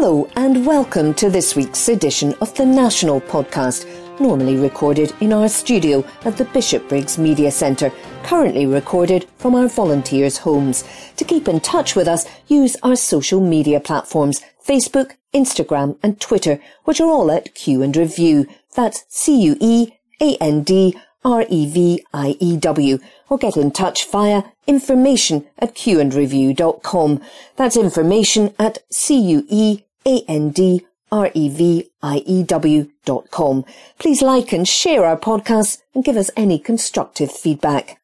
Hello, 0.00 0.30
and 0.36 0.64
welcome 0.64 1.12
to 1.14 1.28
this 1.28 1.56
week's 1.56 1.88
edition 1.88 2.32
of 2.40 2.54
the 2.54 2.64
National 2.64 3.20
Podcast, 3.20 3.84
normally 4.20 4.54
recorded 4.54 5.12
in 5.20 5.32
our 5.32 5.48
studio 5.48 6.04
at 6.24 6.36
the 6.36 6.44
Bishopbriggs 6.44 7.18
Media 7.18 7.50
Centre, 7.50 7.90
currently 8.22 8.64
recorded 8.64 9.26
from 9.38 9.56
our 9.56 9.66
volunteers' 9.66 10.38
homes. 10.38 10.84
To 11.16 11.24
keep 11.24 11.48
in 11.48 11.58
touch 11.58 11.96
with 11.96 12.06
us, 12.06 12.26
use 12.46 12.76
our 12.84 12.94
social 12.94 13.40
media 13.40 13.80
platforms 13.80 14.40
Facebook, 14.64 15.16
Instagram, 15.34 15.98
and 16.00 16.20
Twitter, 16.20 16.60
which 16.84 17.00
are 17.00 17.10
all 17.10 17.32
at 17.32 17.56
Cue 17.56 17.82
and 17.82 17.96
Review. 17.96 18.46
That's 18.76 19.04
C 19.08 19.36
U 19.42 19.56
E 19.58 19.94
A 20.20 20.36
N 20.36 20.62
D 20.62 20.96
R 21.24 21.44
E 21.48 21.68
V 21.68 22.06
I 22.14 22.36
E 22.38 22.56
W, 22.56 23.00
or 23.28 23.36
get 23.36 23.56
in 23.56 23.72
touch 23.72 24.08
via 24.08 24.44
information 24.68 25.44
at 25.58 25.74
cueandreview.com. 25.74 27.20
That's 27.56 27.76
information 27.76 28.54
at 28.60 28.78
C 28.92 29.18
U 29.18 29.44
E 29.48 29.82
A 30.08 30.24
N 30.26 30.50
D 30.50 30.86
R 31.12 31.30
E 31.34 31.48
V 31.50 31.90
I 32.02 32.18
E 32.24 32.42
W 32.42 32.90
dot 33.04 33.30
com. 33.30 33.64
Please 33.98 34.22
like 34.22 34.52
and 34.52 34.66
share 34.66 35.04
our 35.04 35.18
podcast 35.18 35.82
and 35.94 36.02
give 36.02 36.16
us 36.16 36.30
any 36.34 36.58
constructive 36.58 37.30
feedback. 37.30 38.00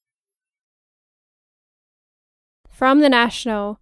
From 2.69 3.01
the 3.01 3.09
National, 3.09 3.81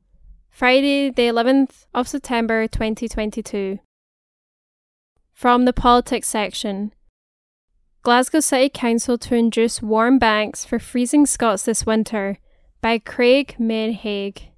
Friday, 0.48 1.10
the 1.10 1.22
11th 1.22 1.86
of 1.92 2.06
September 2.06 2.68
2022. 2.68 3.80
From 5.32 5.64
the 5.64 5.72
Politics 5.72 6.28
section. 6.28 6.92
Glasgow 8.02 8.40
City 8.40 8.68
Council 8.68 9.18
to 9.18 9.34
induce 9.34 9.82
warm 9.82 10.18
banks 10.20 10.64
for 10.64 10.78
freezing 10.78 11.26
Scots 11.26 11.64
this 11.64 11.84
winter 11.84 12.38
by 12.80 12.98
Craig 12.98 13.56
Menhaig. 13.58 14.51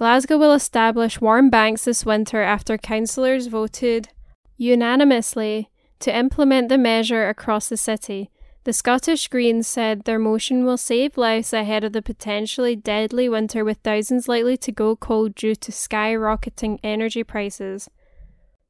Glasgow 0.00 0.38
will 0.38 0.54
establish 0.54 1.20
warm 1.20 1.50
banks 1.50 1.84
this 1.84 2.06
winter 2.06 2.40
after 2.40 2.78
councillors 2.78 3.48
voted 3.48 4.08
unanimously 4.56 5.68
to 5.98 6.16
implement 6.16 6.70
the 6.70 6.78
measure 6.78 7.28
across 7.28 7.68
the 7.68 7.76
city. 7.76 8.30
The 8.64 8.72
Scottish 8.72 9.28
Greens 9.28 9.68
said 9.68 10.04
their 10.04 10.18
motion 10.18 10.64
will 10.64 10.78
save 10.78 11.18
lives 11.18 11.52
ahead 11.52 11.84
of 11.84 11.92
the 11.92 12.00
potentially 12.00 12.74
deadly 12.74 13.28
winter, 13.28 13.62
with 13.62 13.76
thousands 13.84 14.26
likely 14.26 14.56
to 14.56 14.72
go 14.72 14.96
cold 14.96 15.34
due 15.34 15.54
to 15.56 15.70
skyrocketing 15.70 16.78
energy 16.82 17.22
prices. 17.22 17.90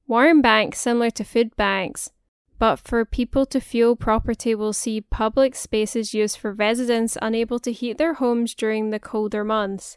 Warm 0.09 0.43
banks, 0.43 0.81
similar 0.81 1.11
to 1.11 1.23
food 1.23 1.55
banks, 1.55 2.11
but 2.59 2.81
for 2.81 3.05
people 3.05 3.47
to 3.47 3.61
fuel 3.61 3.95
poverty, 3.95 4.57
will 4.57 4.73
see 4.73 5.01
public 5.01 5.55
spaces 5.55 6.13
used 6.13 6.39
for 6.39 6.53
residents 6.53 7.17
unable 7.23 7.61
to 7.61 7.71
heat 7.71 7.99
their 7.99 8.15
homes 8.15 8.53
during 8.53 8.91
the 8.91 8.99
colder 8.99 9.45
months. 9.45 9.97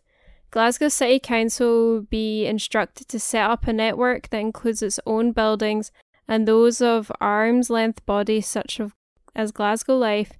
Glasgow 0.53 0.87
City 0.87 1.17
Council 1.17 1.67
will 1.67 2.01
be 2.01 2.45
instructed 2.45 3.07
to 3.07 3.19
set 3.19 3.49
up 3.49 3.65
a 3.65 3.73
network 3.73 4.29
that 4.29 4.37
includes 4.37 4.83
its 4.83 4.99
own 5.03 5.31
buildings 5.31 5.91
and 6.27 6.47
those 6.47 6.79
of 6.79 7.11
arm's 7.19 7.71
length 7.71 8.05
bodies 8.05 8.45
such 8.45 8.79
as 9.33 9.51
Glasgow 9.51 9.97
Life, 9.97 10.33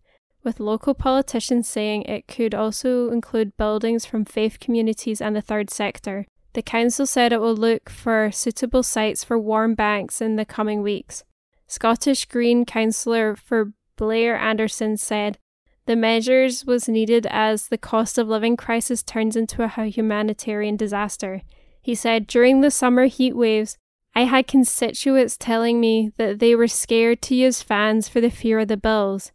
with 0.43 0.59
local 0.59 0.93
politicians 0.93 1.67
saying 1.67 2.03
it 2.03 2.27
could 2.27 2.53
also 2.53 3.09
include 3.09 3.57
buildings 3.57 4.05
from 4.05 4.23
faith 4.23 4.59
communities 4.59 5.19
and 5.19 5.35
the 5.35 5.41
third 5.41 5.71
sector. 5.71 6.27
The 6.53 6.61
council 6.61 7.07
said 7.07 7.33
it 7.33 7.41
will 7.41 7.55
look 7.55 7.89
for 7.89 8.29
suitable 8.31 8.83
sites 8.83 9.23
for 9.23 9.39
warm 9.39 9.73
banks 9.73 10.21
in 10.21 10.35
the 10.35 10.45
coming 10.45 10.83
weeks. 10.83 11.23
Scottish 11.65 12.25
Green 12.25 12.65
councillor 12.65 13.35
for 13.35 13.73
Blair 13.97 14.35
Anderson 14.35 14.95
said 14.95 15.39
the 15.85 15.95
measures 15.95 16.65
was 16.65 16.87
needed 16.87 17.27
as 17.29 17.67
the 17.67 17.77
cost 17.77 18.17
of 18.17 18.27
living 18.27 18.55
crisis 18.55 19.03
turns 19.03 19.35
into 19.35 19.63
a 19.63 19.85
humanitarian 19.85 20.77
disaster. 20.77 21.41
He 21.81 21.95
said 21.95 22.27
during 22.27 22.61
the 22.61 22.71
summer 22.71 23.05
heat 23.05 23.35
waves, 23.35 23.77
I 24.15 24.21
had 24.21 24.47
constituents 24.47 25.37
telling 25.37 25.79
me 25.79 26.11
that 26.17 26.39
they 26.39 26.55
were 26.55 26.67
scared 26.67 27.21
to 27.23 27.35
use 27.35 27.61
fans 27.61 28.07
for 28.07 28.21
the 28.21 28.29
fear 28.29 28.59
of 28.59 28.67
the 28.67 28.77
bills. 28.77 29.31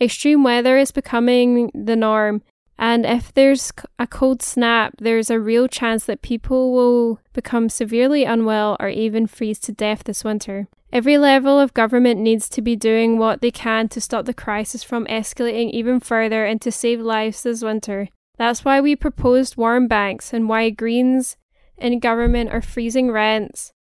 Extreme 0.00 0.44
weather 0.44 0.78
is 0.78 0.92
becoming 0.92 1.70
the 1.74 1.96
norm, 1.96 2.42
and 2.80 3.04
if 3.04 3.32
there's 3.34 3.70
a 3.98 4.06
cold 4.06 4.40
snap, 4.40 4.94
there's 4.98 5.28
a 5.28 5.38
real 5.38 5.68
chance 5.68 6.06
that 6.06 6.22
people 6.22 6.72
will 6.72 7.20
become 7.34 7.68
severely 7.68 8.24
unwell 8.24 8.78
or 8.80 8.88
even 8.88 9.26
freeze 9.26 9.58
to 9.60 9.72
death 9.72 10.04
this 10.04 10.24
winter. 10.24 10.66
Every 10.90 11.18
level 11.18 11.60
of 11.60 11.74
government 11.74 12.20
needs 12.20 12.48
to 12.48 12.62
be 12.62 12.76
doing 12.76 13.18
what 13.18 13.42
they 13.42 13.50
can 13.50 13.90
to 13.90 14.00
stop 14.00 14.24
the 14.24 14.32
crisis 14.32 14.82
from 14.82 15.04
escalating 15.08 15.70
even 15.72 16.00
further 16.00 16.46
and 16.46 16.58
to 16.62 16.72
save 16.72 17.00
lives 17.00 17.42
this 17.42 17.62
winter. 17.62 18.08
That's 18.38 18.64
why 18.64 18.80
we 18.80 18.96
proposed 18.96 19.58
warm 19.58 19.86
banks 19.86 20.32
and 20.32 20.48
why 20.48 20.70
Greens 20.70 21.36
in 21.76 21.98
government 21.98 22.48
are 22.48 22.62
freezing 22.62 23.10
rents, 23.10 23.74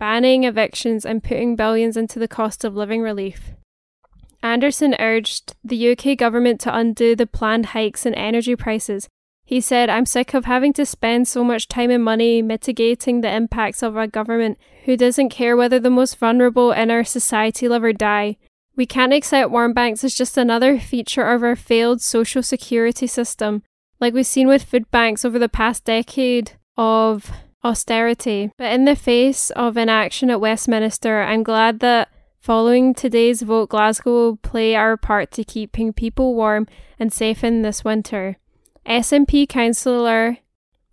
banning 0.00 0.42
evictions, 0.42 1.06
and 1.06 1.22
putting 1.22 1.54
billions 1.54 1.96
into 1.96 2.18
the 2.18 2.26
cost 2.26 2.64
of 2.64 2.74
living 2.74 3.00
relief. 3.00 3.52
Anderson 4.42 4.94
urged 4.98 5.54
the 5.62 5.92
UK 5.92 6.16
government 6.16 6.60
to 6.60 6.74
undo 6.74 7.14
the 7.14 7.26
planned 7.26 7.66
hikes 7.66 8.06
in 8.06 8.14
energy 8.14 8.56
prices. 8.56 9.08
He 9.44 9.60
said, 9.60 9.90
I'm 9.90 10.06
sick 10.06 10.32
of 10.32 10.44
having 10.44 10.72
to 10.74 10.86
spend 10.86 11.26
so 11.26 11.42
much 11.42 11.66
time 11.66 11.90
and 11.90 12.04
money 12.04 12.40
mitigating 12.40 13.20
the 13.20 13.34
impacts 13.34 13.82
of 13.82 13.96
a 13.96 14.06
government 14.06 14.58
who 14.84 14.96
doesn't 14.96 15.30
care 15.30 15.56
whether 15.56 15.80
the 15.80 15.90
most 15.90 16.16
vulnerable 16.18 16.70
in 16.72 16.90
our 16.90 17.04
society 17.04 17.68
live 17.68 17.82
or 17.82 17.92
die. 17.92 18.36
We 18.76 18.86
can't 18.86 19.12
accept 19.12 19.50
warm 19.50 19.72
banks 19.72 20.04
as 20.04 20.14
just 20.14 20.38
another 20.38 20.78
feature 20.78 21.28
of 21.28 21.42
our 21.42 21.56
failed 21.56 22.00
social 22.00 22.42
security 22.42 23.06
system, 23.08 23.62
like 23.98 24.14
we've 24.14 24.24
seen 24.24 24.46
with 24.46 24.62
food 24.62 24.90
banks 24.90 25.24
over 25.24 25.38
the 25.38 25.48
past 25.48 25.84
decade 25.84 26.52
of 26.76 27.30
austerity. 27.64 28.52
But 28.56 28.72
in 28.72 28.84
the 28.84 28.96
face 28.96 29.50
of 29.50 29.76
inaction 29.76 30.30
at 30.30 30.40
Westminster, 30.40 31.22
I'm 31.22 31.42
glad 31.42 31.80
that 31.80 32.08
Following 32.40 32.94
today's 32.94 33.42
vote, 33.42 33.68
Glasgow 33.68 34.12
will 34.12 34.36
play 34.36 34.74
our 34.74 34.96
part 34.96 35.30
to 35.32 35.44
keeping 35.44 35.92
people 35.92 36.34
warm 36.34 36.66
and 36.98 37.12
safe 37.12 37.44
in 37.44 37.60
this 37.60 37.84
winter. 37.84 38.38
SNP 38.86 39.46
councillor 39.46 40.38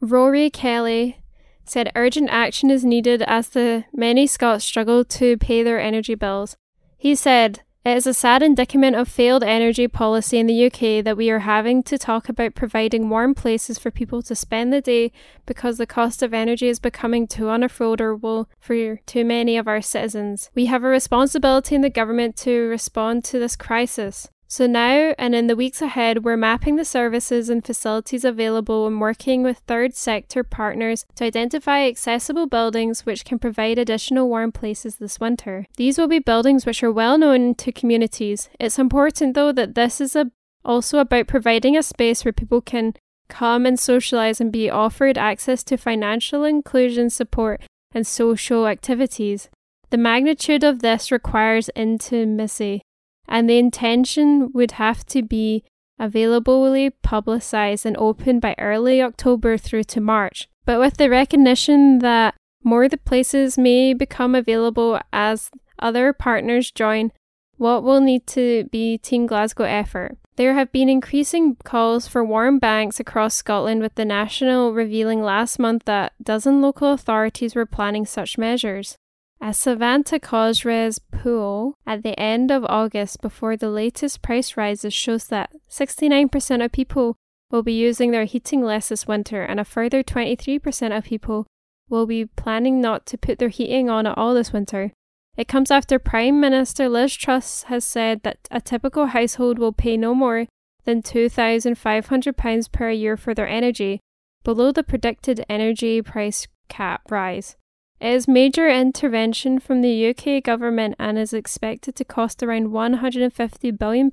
Ruairi 0.02 0.52
Kelly 0.52 1.20
said 1.64 1.90
urgent 1.96 2.30
action 2.32 2.70
is 2.70 2.84
needed 2.84 3.22
as 3.22 3.50
the 3.50 3.86
many 3.94 4.28
Scots 4.28 4.66
struggle 4.66 5.06
to 5.06 5.38
pay 5.38 5.64
their 5.64 5.80
energy 5.80 6.16
bills. 6.16 6.58
He 6.98 7.16
said, 7.16 7.62
it 7.88 7.96
is 7.96 8.06
a 8.08 8.14
sad 8.14 8.44
indictment 8.44 8.98
of 8.98 9.08
failed 9.08 9.44
energy 9.44 9.88
policy 9.88 10.38
in 10.38 10.46
the 10.46 10.66
UK 10.66 11.04
that 11.06 11.16
we 11.16 11.30
are 11.30 11.40
having 11.40 11.82
to 11.84 11.98
talk 11.98 12.28
about 12.28 12.54
providing 12.54 13.10
warm 13.10 13.34
places 13.34 13.80
for 13.80 13.92
people 13.92 14.22
to 14.22 14.36
spend 14.36 14.74
the 14.74 14.82
day 14.82 15.12
because 15.46 15.78
the 15.78 15.88
cost 15.88 16.22
of 16.22 16.34
energy 16.34 16.68
is 16.68 16.80
becoming 16.80 17.26
too 17.26 17.44
unaffordable 17.44 18.48
for 18.60 18.98
too 19.06 19.24
many 19.24 19.56
of 19.56 19.70
our 19.70 19.82
citizens. 19.82 20.50
We 20.54 20.66
have 20.66 20.84
a 20.84 20.90
responsibility 20.90 21.76
in 21.76 21.82
the 21.82 21.90
government 21.90 22.36
to 22.38 22.68
respond 22.68 23.24
to 23.26 23.40
this 23.40 23.56
crisis. 23.56 24.28
So 24.50 24.66
now 24.66 25.14
and 25.18 25.36
in 25.36 25.48
the 25.48 25.58
weeks 25.58 25.82
ahead, 25.82 26.24
we're 26.24 26.38
mapping 26.38 26.78
the 26.78 26.86
services 26.86 27.50
and 27.50 27.66
facilities 27.66 28.24
available 28.24 28.88
and 28.88 29.02
working 29.02 29.44
with 29.44 29.58
third 29.60 29.94
sector 29.94 30.42
partners 30.42 31.06
to 31.16 31.26
identify 31.26 31.86
accessible 31.86 32.48
buildings 32.48 33.06
which 33.06 33.26
can 33.26 33.40
provide 33.40 33.78
additional 33.78 34.30
warm 34.30 34.54
places 34.54 34.96
this 34.96 35.20
winter. 35.20 35.66
These 35.76 35.98
will 35.98 36.08
be 36.08 36.20
buildings 36.20 36.66
which 36.66 36.82
are 36.82 36.92
well 36.92 37.18
known 37.18 37.56
to 37.56 37.74
communities. 37.74 38.50
It's 38.58 38.80
important 38.80 39.36
though 39.36 39.52
that 39.52 39.76
this 39.76 40.00
is 40.00 40.16
a, 40.16 40.32
also 40.64 41.00
about 41.00 41.28
providing 41.28 41.76
a 41.76 41.84
space 41.84 42.24
where 42.24 42.32
people 42.32 42.62
can 42.62 42.94
come 43.28 43.66
and 43.66 43.78
socialize 43.78 44.40
and 44.40 44.50
be 44.50 44.70
offered 44.70 45.18
access 45.18 45.62
to 45.66 45.76
financial 45.76 46.46
inclusion 46.46 47.10
support 47.10 47.60
and 47.94 48.08
social 48.08 48.66
activities. 48.66 49.50
The 49.90 49.98
magnitude 49.98 50.64
of 50.64 50.80
this 50.80 51.12
requires 51.12 51.70
intimacy 51.76 52.82
and 53.28 53.50
the 53.50 53.58
intention 53.58 54.52
would 54.54 54.72
have 54.72 55.06
to 55.08 55.22
be 55.22 55.64
availably 56.00 56.90
publicised 56.90 57.86
and 57.86 57.98
open 57.98 58.40
by 58.40 58.56
early 58.58 59.02
October 59.02 59.58
through 59.58 59.84
to 59.84 60.02
March. 60.02 60.48
But 60.66 60.80
with 60.80 60.98
the 60.98 61.10
recognition 61.10 62.00
that 62.00 62.36
more 62.64 62.86
of 62.86 62.92
the 62.92 62.98
places 62.98 63.58
may 63.58 63.94
become 63.94 64.36
available 64.36 65.00
as 65.12 65.50
other 65.80 66.14
partners 66.14 66.72
join, 66.72 67.12
what 67.58 67.84
will 67.84 68.02
need 68.02 68.28
to 68.28 68.66
be 68.66 68.98
Team 68.98 69.26
Glasgow 69.26 69.64
effort. 69.64 70.18
There 70.36 70.54
have 70.54 70.72
been 70.72 70.90
increasing 70.90 71.56
calls 71.64 72.08
for 72.08 72.24
warm 72.24 72.60
banks 72.60 73.00
across 73.00 73.34
Scotland, 73.34 73.82
with 73.82 73.96
the 73.96 74.06
National 74.06 74.72
revealing 74.72 75.24
last 75.24 75.58
month 75.58 75.86
that 75.86 76.14
dozen 76.22 76.62
local 76.62 76.92
authorities 76.94 77.56
were 77.56 77.66
planning 77.66 78.06
such 78.06 78.38
measures. 78.38 78.98
A 79.40 79.52
Savanta 79.52 80.20
ComRes 80.20 81.00
poll 81.12 81.76
at 81.86 82.04
the 82.04 82.20
end 82.20 82.52
of 82.52 82.66
August 82.66 83.22
before 83.22 83.56
the 83.56 83.70
latest 83.70 84.22
price 84.22 84.58
rises 84.58 84.94
shows 84.94 85.28
that 85.28 85.52
69% 85.70 86.66
of 86.66 86.72
people 86.72 87.16
will 87.52 87.64
be 87.64 87.74
using 87.74 88.12
their 88.12 88.26
heating 88.26 88.62
less 88.62 88.90
this 88.90 89.08
winter, 89.08 89.44
and 89.44 89.60
a 89.60 89.64
further 89.64 90.04
23% 90.04 90.98
of 90.98 91.06
people 91.06 91.46
will 91.88 92.06
be 92.06 92.26
planning 92.26 92.82
not 92.82 93.06
to 93.06 93.18
put 93.18 93.40
their 93.40 93.50
heating 93.50 93.90
on 93.90 94.06
at 94.06 94.18
all 94.18 94.34
this 94.34 94.52
winter. 94.52 94.92
It 95.38 95.48
comes 95.48 95.70
after 95.70 96.00
Prime 96.00 96.42
Minister 96.42 96.90
Liz 96.90 97.16
Truss 97.16 97.64
has 97.64 97.86
said 97.86 98.24
that 98.24 98.40
a 98.50 98.60
typical 98.60 99.06
household 99.08 99.60
will 99.60 99.72
pay 99.72 99.96
no 99.96 100.16
more 100.16 100.48
than 100.84 101.04
£2,500 101.04 102.72
per 102.72 102.90
year 102.90 103.16
for 103.16 103.34
their 103.34 103.48
energy, 103.48 104.00
below 104.44 104.72
the 104.72 104.84
predicted 104.84 105.46
energy 105.48 106.02
price 106.02 106.48
cap 106.70 107.02
rise. 107.12 107.56
It 108.00 108.14
is 108.14 108.28
major 108.28 108.70
intervention 108.70 109.60
from 109.60 109.82
the 109.82 110.10
UK 110.10 110.44
government 110.44 110.96
and 111.00 111.18
is 111.18 111.34
expected 111.34 111.96
to 111.96 112.06
cost 112.06 112.44
around 112.44 112.68
£150 112.68 113.78
billion 113.78 114.12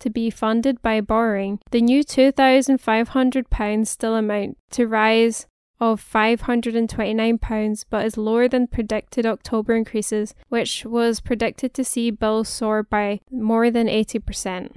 to 0.00 0.10
be 0.10 0.30
funded 0.30 0.80
by 0.80 1.02
borrowing. 1.02 1.60
The 1.70 1.82
new 1.82 2.02
£2,500 2.02 3.86
still 3.86 4.14
amount 4.14 4.56
to 4.70 4.86
rise 4.86 5.46
of 5.80 6.02
£529 6.02 7.84
but 7.90 8.04
is 8.06 8.16
lower 8.16 8.48
than 8.48 8.66
predicted 8.66 9.26
October 9.26 9.76
increases, 9.76 10.34
which 10.48 10.84
was 10.84 11.20
predicted 11.20 11.74
to 11.74 11.84
see 11.84 12.10
bills 12.10 12.48
soar 12.48 12.82
by 12.82 13.20
more 13.30 13.70
than 13.70 13.86
80%. 13.86 14.72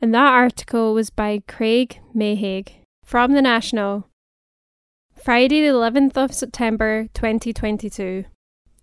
And 0.00 0.14
that 0.14 0.32
article 0.32 0.94
was 0.94 1.10
by 1.10 1.42
Craig 1.46 2.00
Mayhaig 2.14 2.70
from 3.04 3.32
The 3.32 3.42
National. 3.42 4.07
Friday, 5.22 5.60
the 5.60 5.74
11th 5.74 6.16
of 6.16 6.32
September 6.32 7.08
2022. 7.14 8.24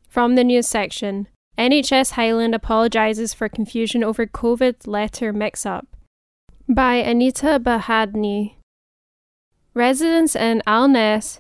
From 0.08 0.36
the 0.36 0.44
news 0.44 0.68
section 0.68 1.28
NHS 1.58 2.12
Highland 2.12 2.54
apologises 2.54 3.34
for 3.34 3.48
confusion 3.48 4.04
over 4.04 4.26
COVID 4.26 4.86
letter 4.86 5.32
mix 5.32 5.66
up. 5.66 5.88
By 6.68 6.96
Anita 6.96 7.60
Bahadni. 7.60 8.56
Residents 9.74 10.36
in 10.36 10.62
Alness, 10.68 11.40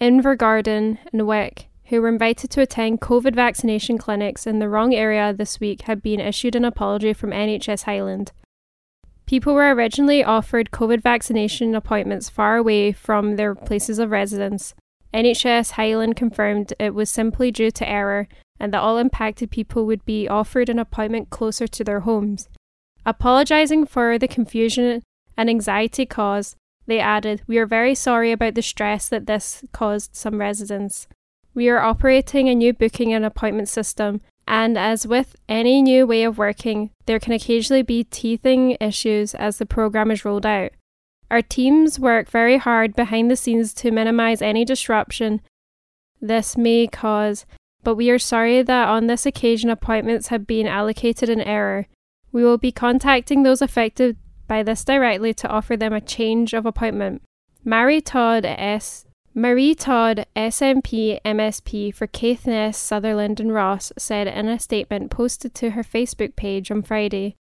Invergordon, 0.00 0.98
and 1.12 1.26
Wick 1.26 1.68
who 1.92 2.00
were 2.00 2.08
invited 2.08 2.50
to 2.50 2.62
attend 2.62 3.02
COVID 3.02 3.34
vaccination 3.34 3.98
clinics 3.98 4.46
in 4.46 4.60
the 4.60 4.68
wrong 4.68 4.94
area 4.94 5.30
this 5.34 5.60
week 5.60 5.82
have 5.82 6.02
been 6.02 6.20
issued 6.20 6.56
an 6.56 6.64
apology 6.64 7.12
from 7.12 7.32
NHS 7.32 7.82
Highland. 7.82 8.32
People 9.32 9.54
were 9.54 9.74
originally 9.74 10.22
offered 10.22 10.72
COVID 10.72 11.00
vaccination 11.00 11.74
appointments 11.74 12.28
far 12.28 12.58
away 12.58 12.92
from 12.92 13.36
their 13.36 13.54
places 13.54 13.98
of 13.98 14.10
residence. 14.10 14.74
NHS 15.14 15.70
Highland 15.70 16.16
confirmed 16.16 16.74
it 16.78 16.92
was 16.92 17.08
simply 17.08 17.50
due 17.50 17.70
to 17.70 17.88
error 17.88 18.28
and 18.60 18.74
that 18.74 18.82
all 18.82 18.98
impacted 18.98 19.50
people 19.50 19.86
would 19.86 20.04
be 20.04 20.28
offered 20.28 20.68
an 20.68 20.78
appointment 20.78 21.30
closer 21.30 21.66
to 21.66 21.82
their 21.82 22.00
homes. 22.00 22.50
Apologising 23.06 23.86
for 23.86 24.18
the 24.18 24.28
confusion 24.28 25.00
and 25.34 25.48
anxiety 25.48 26.04
caused, 26.04 26.54
they 26.86 27.00
added, 27.00 27.40
We 27.46 27.56
are 27.56 27.64
very 27.64 27.94
sorry 27.94 28.32
about 28.32 28.54
the 28.54 28.60
stress 28.60 29.08
that 29.08 29.26
this 29.26 29.64
caused 29.72 30.14
some 30.14 30.40
residents. 30.40 31.08
We 31.54 31.70
are 31.70 31.80
operating 31.80 32.50
a 32.50 32.54
new 32.54 32.74
booking 32.74 33.14
and 33.14 33.24
appointment 33.24 33.70
system 33.70 34.20
and 34.46 34.76
as 34.76 35.06
with 35.06 35.36
any 35.48 35.82
new 35.82 36.06
way 36.06 36.24
of 36.24 36.38
working, 36.38 36.90
there 37.06 37.20
can 37.20 37.32
occasionally 37.32 37.82
be 37.82 38.04
teething 38.04 38.76
issues 38.80 39.34
as 39.34 39.58
the 39.58 39.66
program 39.66 40.10
is 40.10 40.24
rolled 40.24 40.46
out. 40.46 40.72
Our 41.30 41.42
teams 41.42 41.98
work 41.98 42.28
very 42.28 42.58
hard 42.58 42.94
behind 42.94 43.30
the 43.30 43.36
scenes 43.36 43.72
to 43.74 43.90
minimize 43.90 44.42
any 44.42 44.64
disruption 44.64 45.40
this 46.22 46.56
may 46.56 46.86
cause, 46.86 47.44
but 47.82 47.96
we 47.96 48.08
are 48.08 48.18
sorry 48.18 48.62
that 48.62 48.88
on 48.88 49.08
this 49.08 49.26
occasion 49.26 49.68
appointments 49.70 50.28
have 50.28 50.46
been 50.46 50.68
allocated 50.68 51.28
in 51.28 51.40
error. 51.40 51.88
We 52.30 52.44
will 52.44 52.58
be 52.58 52.70
contacting 52.70 53.42
those 53.42 53.60
affected 53.60 54.16
by 54.46 54.62
this 54.62 54.84
directly 54.84 55.34
to 55.34 55.48
offer 55.48 55.76
them 55.76 55.92
a 55.92 56.00
change 56.00 56.54
of 56.54 56.64
appointment. 56.64 57.22
Mary 57.64 58.00
Todd 58.00 58.44
S. 58.44 59.04
Marie 59.34 59.74
Todd, 59.74 60.26
SNP 60.36 61.18
MSP 61.24 61.94
for 61.94 62.06
Caithness, 62.06 62.76
Sutherland 62.76 63.40
and 63.40 63.54
Ross, 63.54 63.90
said 63.96 64.26
in 64.26 64.46
a 64.46 64.58
statement 64.58 65.10
posted 65.10 65.54
to 65.54 65.70
her 65.70 65.82
Facebook 65.82 66.36
page 66.36 66.70
on 66.70 66.82
Friday 66.82 67.36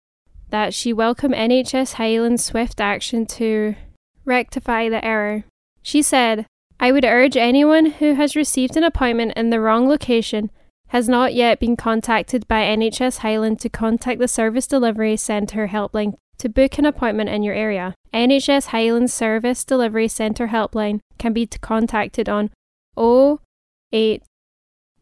that 0.50 0.74
she 0.74 0.92
welcomed 0.92 1.34
NHS 1.34 1.94
Highland's 1.94 2.42
swift 2.42 2.80
action 2.80 3.24
to 3.26 3.76
rectify 4.24 4.88
the 4.88 5.04
error. 5.04 5.44
She 5.80 6.02
said, 6.02 6.46
I 6.80 6.90
would 6.90 7.04
urge 7.04 7.36
anyone 7.36 7.86
who 7.86 8.14
has 8.14 8.34
received 8.34 8.76
an 8.76 8.84
appointment 8.84 9.34
in 9.36 9.50
the 9.50 9.60
wrong 9.60 9.88
location 9.88 10.50
has 10.88 11.08
not 11.08 11.34
yet 11.34 11.60
been 11.60 11.76
contacted 11.76 12.48
by 12.48 12.62
NHS 12.62 13.18
Highland 13.18 13.60
to 13.60 13.68
contact 13.68 14.18
the 14.18 14.28
Service 14.28 14.66
Delivery 14.66 15.16
Centre 15.16 15.68
helpline 15.68 16.14
to 16.38 16.48
book 16.48 16.78
an 16.78 16.84
appointment 16.84 17.30
in 17.30 17.42
your 17.42 17.54
area. 17.54 17.94
NHS 18.12 18.66
Highland 18.66 19.10
Service 19.10 19.64
Delivery 19.64 20.08
Centre 20.08 20.48
helpline 20.48 21.00
can 21.18 21.32
be 21.32 21.46
contacted 21.46 22.28
on 22.28 22.50
08 22.98 24.22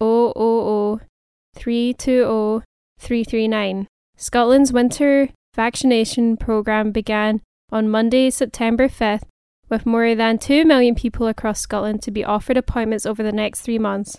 000 0.01 1.01
320 1.55 2.65
339. 2.99 3.87
Scotland's 4.17 4.73
winter 4.73 5.29
vaccination 5.55 6.37
programme 6.37 6.91
began 6.93 7.41
on 7.71 7.89
Monday, 7.89 8.31
September 8.31 8.89
5th, 8.89 9.25
with 9.69 9.87
more 9.87 10.15
than 10.15 10.39
2 10.39 10.65
million 10.65 10.95
people 10.95 11.27
across 11.27 11.61
Scotland 11.61 12.03
to 12.03 12.11
be 12.11 12.25
offered 12.25 12.57
appointments 12.57 13.07
over 13.07 13.23
the 13.23 13.33
next 13.33 13.61
three 13.63 13.79
months. 13.79 14.19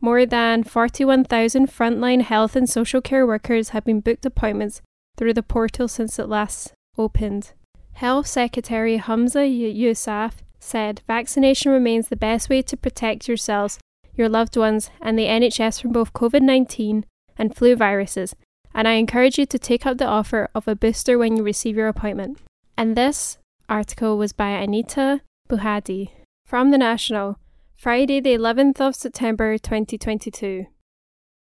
More 0.00 0.26
than 0.26 0.64
41,000 0.64 1.68
frontline 1.68 2.22
health 2.22 2.56
and 2.56 2.68
social 2.68 3.00
care 3.00 3.26
workers 3.26 3.70
have 3.70 3.84
been 3.84 4.00
booked 4.00 4.26
appointments 4.26 4.82
through 5.16 5.34
the 5.34 5.42
portal 5.42 5.88
since 5.88 6.18
it 6.18 6.28
last 6.28 6.74
opened. 6.98 7.52
Health 7.92 8.26
Secretary 8.26 8.98
Humza 8.98 9.48
Yousaf 9.48 10.43
said 10.64 11.02
vaccination 11.06 11.70
remains 11.70 12.08
the 12.08 12.16
best 12.16 12.48
way 12.48 12.62
to 12.62 12.76
protect 12.76 13.28
yourselves, 13.28 13.78
your 14.14 14.28
loved 14.28 14.56
ones, 14.56 14.90
and 15.00 15.18
the 15.18 15.26
NHS 15.26 15.80
from 15.80 15.92
both 15.92 16.12
COVID 16.12 16.42
19 16.42 17.04
and 17.36 17.54
flu 17.54 17.76
viruses, 17.76 18.34
and 18.74 18.88
I 18.88 18.92
encourage 18.92 19.38
you 19.38 19.46
to 19.46 19.58
take 19.58 19.84
up 19.86 19.98
the 19.98 20.06
offer 20.06 20.48
of 20.54 20.66
a 20.66 20.74
booster 20.74 21.18
when 21.18 21.36
you 21.36 21.42
receive 21.42 21.76
your 21.76 21.88
appointment. 21.88 22.40
And 22.76 22.96
this 22.96 23.38
article 23.68 24.16
was 24.16 24.32
by 24.32 24.50
Anita 24.50 25.20
Buhadi 25.48 26.10
from 26.46 26.70
The 26.70 26.78
National, 26.78 27.38
Friday, 27.76 28.20
the 28.20 28.34
11th 28.34 28.80
of 28.80 28.94
September 28.94 29.58
2022. 29.58 30.66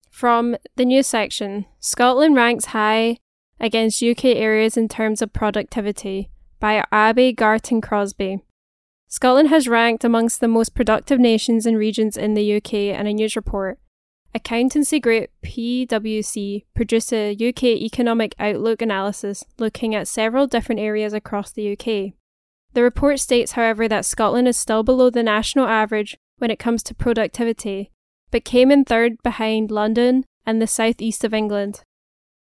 From 0.10 0.56
the 0.76 0.86
news 0.86 1.08
section 1.08 1.66
Scotland 1.80 2.36
ranks 2.36 2.66
high 2.66 3.18
against 3.60 4.04
UK 4.04 4.26
areas 4.26 4.78
in 4.78 4.88
terms 4.88 5.22
of 5.22 5.34
productivity 5.34 6.30
by 6.60 6.84
Abbi 6.92 7.32
Garton-Crosbie. 7.32 8.42
Scotland 9.07 9.50
has 9.50 9.68
ranked 9.68 10.04
amongst 10.04 10.42
the 10.42 10.48
most 10.48 10.74
productive 10.74 11.19
nations 11.19 11.66
and 11.66 11.78
regions 11.78 12.18
in 12.18 12.34
the 12.34 12.56
UK 12.56 12.74
in 12.74 13.07
a 13.07 13.13
news 13.13 13.36
report. 13.36 13.80
Accountancy 14.34 15.00
group 15.00 15.30
PwC 15.44 16.66
produced 16.75 17.13
a 17.13 17.31
UK 17.31 17.63
economic 17.63 18.36
outlook 18.38 18.81
analysis 18.81 19.46
looking 19.57 19.96
at 19.96 20.10
several 20.10 20.46
different 20.46 20.81
areas 20.81 21.13
across 21.13 21.52
the 21.52 21.72
UK. 21.72 22.13
The 22.74 22.84
report 22.84 23.22
states, 23.22 23.54
however, 23.54 23.88
that 23.88 24.04
Scotland 24.04 24.50
is 24.50 24.57
still 24.57 24.84
below 24.84 25.10
the 25.10 25.24
national 25.24 25.68
average 25.68 26.18
when 26.40 26.51
it 26.51 26.60
comes 26.60 26.84
to 26.84 26.94
productivity, 26.94 27.91
but 28.32 28.44
came 28.44 28.72
in 28.72 28.84
third 28.84 29.24
behind 29.24 29.72
London 29.72 30.25
and 30.46 30.62
the 30.62 30.68
southeast 30.68 31.24
of 31.24 31.34
England. 31.34 31.84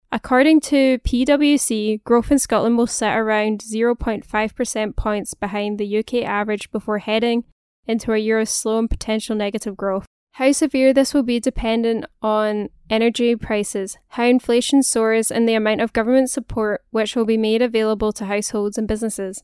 According 0.10 0.62
to 0.62 1.00
PwC, 1.00 2.02
growth 2.04 2.32
in 2.32 2.40
Scotland 2.40 2.78
will 2.78 2.88
sit 2.88 3.10
around 3.10 3.60
0.5% 3.60 4.96
points 4.96 5.34
behind 5.34 5.78
the 5.78 5.98
UK 5.98 6.24
average 6.24 6.72
before 6.72 7.00
heading 7.00 7.44
into 7.86 8.14
a 8.14 8.18
year 8.18 8.40
of 8.40 8.48
slow 8.48 8.80
and 8.80 8.90
potential 8.90 9.36
negative 9.36 9.76
growth. 9.76 10.06
How 10.34 10.52
severe 10.52 10.94
this 10.94 11.14
will 11.14 11.24
be 11.24 11.40
dependent 11.40 12.06
on 12.22 12.70
energy 12.90 13.36
prices, 13.36 13.98
how 14.10 14.24
inflation 14.26 14.82
soars, 14.82 15.32
and 15.32 15.48
the 15.48 15.56
amount 15.56 15.82
of 15.82 15.94
government 15.94 16.30
support 16.30 16.86
which 16.92 17.16
will 17.16 17.26
be 17.26 17.38
made 17.38 17.62
available 17.62 18.14
to 18.14 18.26
households 18.26 18.78
and 18.78 18.88
businesses. 18.88 19.44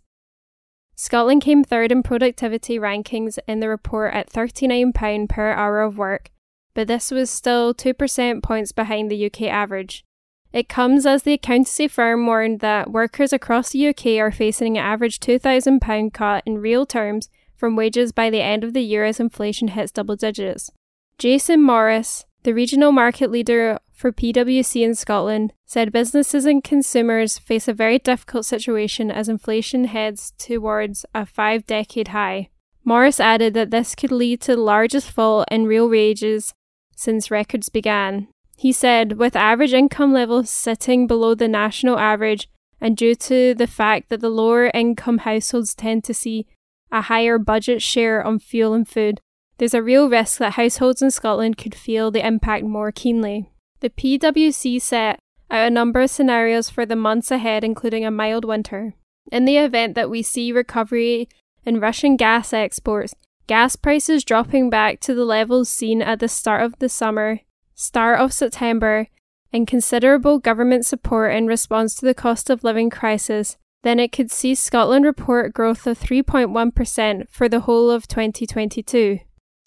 Scotland 0.96 1.42
came 1.42 1.64
third 1.64 1.92
in 1.92 2.04
productivity 2.04 2.78
rankings 2.78 3.40
in 3.48 3.60
the 3.60 3.68
report 3.68 4.14
at 4.14 4.32
£39 4.32 5.28
per 5.28 5.52
hour 5.52 5.82
of 5.82 5.98
work, 5.98 6.30
but 6.74 6.88
this 6.88 7.12
was 7.12 7.30
still 7.30 7.74
2% 7.74 8.44
points 8.44 8.72
behind 8.72 9.10
the 9.10 9.26
UK 9.26 9.44
average. 9.44 10.06
It 10.54 10.70
comes 10.70 11.08
as 11.08 11.24
the 11.24 11.34
accountancy 11.34 11.88
firm 11.88 12.28
warned 12.28 12.60
that 12.60 12.92
workers 12.92 13.34
across 13.34 13.72
the 13.72 13.88
UK 13.88 14.06
are 14.20 14.32
facing 14.32 14.78
an 14.78 14.86
average 14.86 15.20
£2,000 15.20 16.14
cut 16.14 16.44
in 16.46 16.60
real 16.60 16.86
terms 16.86 17.28
from 17.56 17.76
wages 17.76 18.12
by 18.12 18.30
the 18.30 18.42
end 18.42 18.64
of 18.64 18.74
the 18.74 18.84
year 18.84 19.04
as 19.04 19.20
inflation 19.20 19.70
hits 19.70 19.92
double 19.92 20.16
digits. 20.16 20.70
Jason 21.18 21.64
Morris, 21.64 22.26
the 22.44 22.54
regional 22.54 22.92
market 22.92 23.32
leader 23.32 23.80
for 23.92 24.12
PwC 24.12 24.84
in 24.84 24.94
Scotland, 24.94 25.54
said 25.66 25.92
businesses 25.92 26.46
and 26.46 26.64
consumers 26.64 27.40
face 27.40 27.68
a 27.68 27.74
very 27.74 27.98
difficult 27.98 28.46
situation 28.46 29.10
as 29.10 29.30
inflation 29.30 29.86
heads 29.86 30.34
towards 30.38 31.04
a 31.16 31.26
five 31.26 31.66
decade 31.66 32.10
high. 32.10 32.50
Morris 32.84 33.20
added 33.20 33.56
that 33.56 33.72
this 33.72 33.96
could 33.96 34.12
lead 34.12 34.42
to 34.42 34.56
the 34.56 34.62
largest 34.62 35.10
fall 35.10 35.46
in 35.50 35.66
real 35.66 35.90
wages 35.90 36.54
since 36.96 37.32
records 37.32 37.70
began. 37.70 38.28
He 38.64 38.72
said, 38.72 39.18
with 39.18 39.36
average 39.36 39.74
income 39.74 40.14
levels 40.14 40.50
sitting 40.50 41.06
below 41.06 41.36
the 41.36 41.50
national 41.50 42.00
average, 42.00 42.48
and 42.80 42.96
due 42.96 43.14
to 43.14 43.54
the 43.54 43.68
fact 43.68 44.08
that 44.08 44.22
the 44.22 44.30
lower 44.30 44.72
income 44.74 45.18
households 45.18 45.76
tend 45.76 46.06
to 46.06 46.14
see 46.14 46.48
a 46.90 47.02
higher 47.02 47.38
budget 47.38 47.82
share 47.82 48.26
on 48.26 48.40
fuel 48.40 48.74
and 48.74 48.88
food, 48.88 49.20
there's 49.58 49.74
a 49.74 49.84
real 49.84 50.08
risk 50.08 50.38
that 50.38 50.54
households 50.54 51.02
in 51.02 51.12
Scotland 51.12 51.58
could 51.58 51.76
feel 51.76 52.10
the 52.10 52.26
impact 52.26 52.64
more 52.64 52.94
keenly. 52.94 53.50
The 53.82 53.90
PwC 53.90 54.82
set 54.82 55.20
out 55.52 55.68
a 55.68 55.70
number 55.70 56.00
of 56.00 56.10
scenarios 56.10 56.70
for 56.70 56.86
the 56.86 56.96
months 56.96 57.32
ahead, 57.32 57.66
including 57.66 58.06
a 58.06 58.12
mild 58.12 58.46
winter. 58.46 58.94
In 59.30 59.44
the 59.44 59.58
event 59.58 59.94
that 59.96 60.10
we 60.10 60.22
see 60.22 60.54
recovery 60.54 61.28
in 61.66 61.82
Russian 61.82 62.16
gas 62.16 62.54
exports, 62.54 63.14
gas 63.46 63.76
prices 63.76 64.24
dropping 64.24 64.70
back 64.70 65.02
to 65.02 65.14
the 65.14 65.26
levels 65.26 65.68
seen 65.68 66.02
at 66.02 66.22
the 66.22 66.30
start 66.30 66.64
of 66.64 66.80
the 66.80 66.88
summer, 66.88 67.42
start 67.76 68.20
of 68.20 68.34
September, 68.34 69.08
and 69.52 69.68
considerable 69.68 70.40
government 70.40 70.86
support 70.86 71.34
in 71.34 71.46
response 71.48 71.96
to 71.96 72.06
the 72.06 72.14
cost 72.14 72.50
of 72.50 72.64
living 72.64 72.90
crisis, 72.90 73.58
then 73.84 74.00
it 74.00 74.12
could 74.12 74.32
see 74.32 74.56
Scotland 74.56 75.06
report 75.06 75.54
growth 75.54 75.86
of 75.86 76.00
3.1% 76.00 77.30
for 77.30 77.48
the 77.48 77.62
whole 77.62 77.92
of 77.92 78.08
2022. 78.08 79.20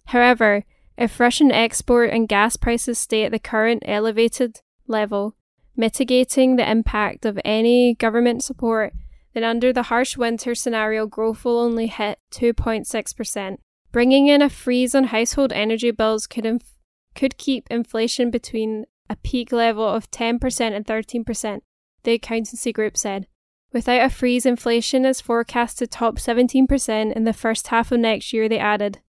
However, 0.06 0.64
if 0.96 1.20
Russian 1.20 1.52
export 1.52 2.10
and 2.10 2.28
gas 2.28 2.56
prices 2.56 2.98
stay 2.98 3.24
at 3.24 3.32
the 3.32 3.38
current 3.38 3.82
elevated 3.86 4.60
level, 4.88 5.36
mitigating 5.76 6.56
the 6.56 6.68
impact 6.68 7.26
of 7.26 7.38
any 7.44 7.94
government 7.94 8.42
support, 8.42 8.94
then 9.34 9.44
under 9.44 9.72
the 9.72 9.84
harsh 9.84 10.16
winter 10.16 10.54
scenario, 10.54 11.06
growth 11.06 11.44
will 11.44 11.58
only 11.58 11.86
hit 11.86 12.18
2.6%. 12.32 13.58
Bringing 13.92 14.28
in 14.28 14.40
a 14.40 14.48
freeze 14.48 14.94
on 14.94 15.04
household 15.04 15.52
energy 15.52 15.90
bills 15.90 16.26
could, 16.26 16.46
inf- 16.46 16.75
could 17.16 17.38
keep 17.38 17.66
inflation 17.70 18.30
between 18.30 18.84
a 19.10 19.16
peak 19.16 19.50
level 19.50 19.86
of 19.88 20.10
10% 20.10 20.60
and 20.60 20.86
13%, 20.86 21.60
the 22.04 22.12
accountancy 22.12 22.72
group 22.72 22.96
said. 22.96 23.26
Without 23.72 24.02
a 24.02 24.10
freeze, 24.10 24.46
inflation 24.46 25.04
is 25.04 25.20
forecast 25.20 25.78
to 25.78 25.86
top 25.86 26.16
17% 26.16 27.12
in 27.12 27.24
the 27.24 27.32
first 27.32 27.68
half 27.68 27.90
of 27.90 28.00
next 28.00 28.32
year, 28.32 28.48
they 28.48 28.58
added. 28.58 29.00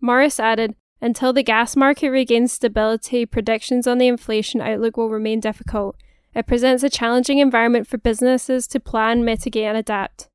Morris 0.00 0.40
added, 0.40 0.74
until 1.00 1.32
the 1.32 1.42
gas 1.42 1.76
market 1.76 2.10
regains 2.10 2.52
stability, 2.52 3.26
predictions 3.26 3.86
on 3.86 3.98
the 3.98 4.08
inflation 4.08 4.60
outlook 4.60 4.96
will 4.96 5.10
remain 5.10 5.40
difficult. 5.40 5.96
It 6.34 6.46
presents 6.46 6.82
a 6.82 6.90
challenging 6.90 7.38
environment 7.38 7.86
for 7.86 7.98
businesses 7.98 8.66
to 8.68 8.80
plan, 8.80 9.24
mitigate, 9.24 9.64
and 9.64 9.76
adapt. 9.76 10.28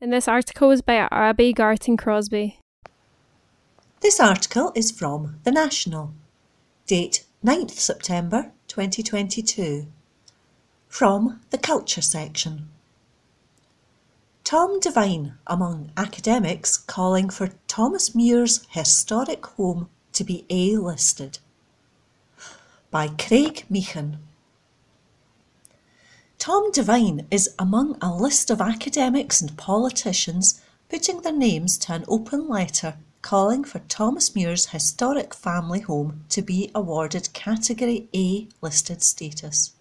And 0.00 0.12
this 0.12 0.28
article 0.28 0.68
was 0.68 0.82
by 0.82 1.08
Abbi 1.10 1.52
Garton-Crosbie. 1.52 2.60
This 4.00 4.20
article 4.20 4.70
is 4.76 4.92
from 4.92 5.40
The 5.42 5.50
National. 5.50 6.14
Date 6.86 7.24
9th 7.44 7.72
September 7.72 8.52
2022. 8.68 9.88
From 10.86 11.40
the 11.50 11.58
Culture 11.58 12.00
section. 12.00 12.68
Tom 14.44 14.78
Devine 14.78 15.34
among 15.48 15.90
academics 15.96 16.76
calling 16.76 17.28
for 17.28 17.50
Thomas 17.66 18.14
Muir's 18.14 18.64
historic 18.70 19.44
home 19.44 19.88
to 20.12 20.22
be 20.22 20.46
A 20.48 20.76
listed. 20.76 21.40
By 22.92 23.08
Craig 23.08 23.66
Meechan. 23.68 24.18
Tom 26.38 26.70
Devine 26.70 27.26
is 27.32 27.52
among 27.58 27.98
a 28.00 28.14
list 28.14 28.48
of 28.48 28.60
academics 28.60 29.40
and 29.40 29.56
politicians 29.56 30.60
putting 30.88 31.22
their 31.22 31.32
names 31.32 31.76
to 31.78 31.94
an 31.94 32.04
open 32.06 32.48
letter 32.48 32.94
calling 33.28 33.62
for 33.62 33.80
Thomas 33.80 34.34
Muir's 34.34 34.68
historic 34.68 35.34
family 35.34 35.80
home 35.80 36.24
to 36.30 36.40
be 36.40 36.70
awarded 36.74 37.30
Category 37.34 38.08
A 38.14 38.48
listed 38.62 39.02
status. 39.02 39.74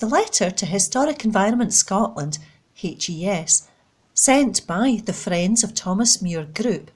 The 0.00 0.08
letter 0.08 0.50
to 0.50 0.66
Historic 0.66 1.24
Environment 1.24 1.72
Scotland 1.72 2.38
HES, 2.74 3.68
sent 4.12 4.66
by 4.66 5.02
the 5.06 5.12
Friends 5.12 5.62
of 5.62 5.72
Thomas 5.72 6.20
Muir 6.20 6.46
Group, 6.46 6.90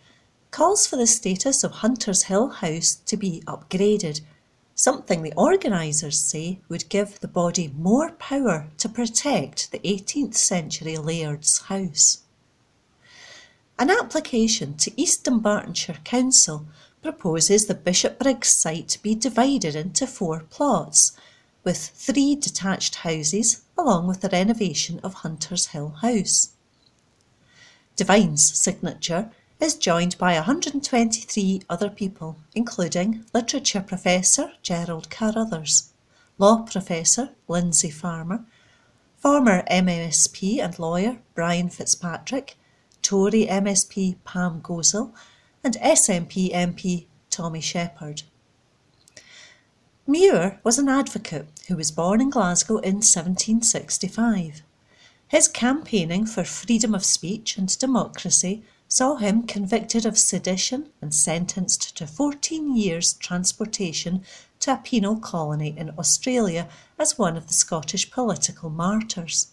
calls 0.51 0.89
for 0.89 0.97
the 0.97 1.07
status 1.07 1.63
of 1.63 1.75
Huntershill 1.75 2.55
House 2.55 2.97
to 3.07 3.17
be 3.17 3.45
upgraded, 3.47 4.23
something 4.75 5.23
the 5.23 5.35
organisers 5.37 6.19
say 6.19 6.59
would 6.69 6.89
give 6.89 7.21
the 7.21 7.29
body 7.29 7.73
more 7.79 8.11
power 8.19 8.67
to 8.79 8.89
protect 8.89 9.71
the 9.71 9.79
18th 9.79 10.35
century 10.35 10.97
laird's 10.97 11.59
house. 11.59 12.25
An 13.81 13.91
application 13.91 14.77
to 14.79 15.01
East 15.01 15.25
Dunbartonshire 15.25 16.03
Council 16.03 16.67
proposes 17.01 17.67
the 17.67 17.75
Bishopbriggs 17.75 18.49
site 18.49 18.99
be 19.03 19.15
divided 19.15 19.77
into 19.77 20.05
four 20.05 20.41
plots 20.51 21.13
with 21.63 21.79
three 21.79 22.35
detached 22.35 22.97
houses 22.97 23.63
along 23.77 24.09
with 24.09 24.21
the 24.21 24.31
renovation 24.31 24.99
of 25.05 25.17
Huntershill 25.17 26.01
House. 26.01 26.55
Devine's 27.95 28.59
signature 28.59 29.31
is 29.61 29.77
joined 29.77 30.19
by 30.19 30.35
123 30.35 31.63
other 31.71 31.89
people, 31.89 32.37
including 32.57 33.25
literature 33.33 33.81
professor 33.81 34.55
Gerard 34.61 35.09
Carruthers, 35.09 35.93
law 36.37 36.63
professor 36.63 37.31
Lindsay 37.47 37.91
Farmer, 37.91 38.45
former 39.19 39.63
MSP 39.71 40.59
and 40.59 40.77
lawyer 40.81 41.19
Brian 41.37 41.69
Fitzpatrick, 41.69 42.57
Tory 43.09 43.47
MSP 43.47 44.17
Pam 44.27 44.61
Gosal, 44.61 45.15
and 45.65 45.77
SNP 45.77 46.53
MP 46.53 47.07
Tommy 47.31 47.63
Sheppard. 47.63 48.25
Muir 50.07 50.61
was 50.63 50.79
an 50.79 50.91
advocate 50.91 51.49
who 51.69 51.77
was 51.77 51.91
born 51.91 52.21
in 52.21 52.29
Glasgow 52.29 52.77
in 52.77 52.97
1765. 52.97 54.61
His 55.27 55.49
campaigning 55.49 56.27
for 56.27 56.45
freedom 56.45 56.95
of 56.95 57.03
speech 57.03 57.57
and 57.57 57.79
democracy 57.79 58.63
saw 58.89 59.17
him 59.17 59.45
convicted 59.45 60.05
of 60.05 60.19
sedition 60.19 60.91
and 61.01 61.15
sentenced 61.15 61.97
to 61.97 62.07
14 62.07 62.77
years 62.77 63.15
transportation 63.15 64.23
to 64.61 64.75
a 64.75 64.83
penal 64.85 65.17
colony 65.17 65.73
in 65.79 65.95
Australia 65.99 66.69
as 66.99 67.17
one 67.17 67.39
of 67.39 67.47
the 67.47 67.55
Scottish 67.55 68.11
political 68.11 68.69
martyrs. 68.69 69.53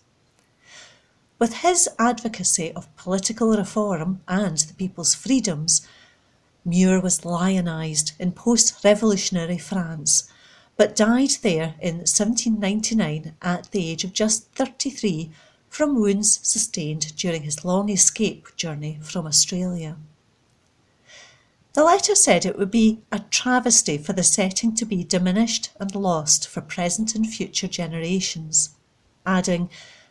With 1.38 1.56
his 1.56 1.90
advocacy 2.00 2.72
of 2.74 2.96
political 2.96 3.50
reform 3.56 4.22
and 4.28 4.58
the 4.58 4.74
people's 4.74 5.14
freedoms, 5.14 5.86
Muir 6.64 7.00
was 7.00 7.22
lionised 7.22 8.14
in 8.20 8.32
post 8.32 8.84
revolutionary 8.84 9.58
France 9.58 10.30
but 10.78 10.96
died 10.96 11.32
there 11.42 11.76
in 11.80 11.98
1799 11.98 13.36
at 13.42 13.72
the 13.72 13.90
age 13.90 14.04
of 14.04 14.14
just 14.14 14.52
33 14.56 15.32
from 15.70 15.96
wounds 15.96 16.40
sustained 16.44 17.16
during 17.16 17.44
his 17.44 17.64
long 17.64 17.90
escape 17.90 18.56
journey 18.56 19.00
from 19.02 19.26
Australia. 19.26 19.98
The 21.74 21.84
letter 21.84 22.16
said 22.16 22.46
it 22.46 22.58
would 22.58 22.72
be 22.72 23.02
a 23.12 23.20
travesty 23.20 23.98
for 23.98 24.14
the 24.14 24.24
setting 24.24 24.74
to 24.76 24.86
be 24.86 25.04
diminished 25.04 25.72
and 25.80 25.94
lost 25.94 26.48
for 26.48 26.62
present 26.62 27.16
and 27.16 27.28
future 27.28 27.68
generations, 27.68 28.76
adding 29.26 29.70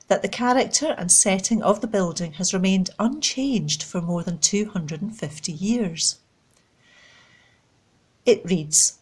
that 0.08 0.22
the 0.22 0.28
character 0.28 0.94
and 0.98 1.10
setting 1.10 1.62
of 1.62 1.80
the 1.80 1.86
building 1.86 2.34
has 2.34 2.52
remained 2.52 2.90
unchanged 2.98 3.82
for 3.82 4.00
more 4.00 4.22
than 4.22 4.38
250 4.38 5.52
years. 5.52 6.18
It 8.26 8.44
reads 8.44 8.98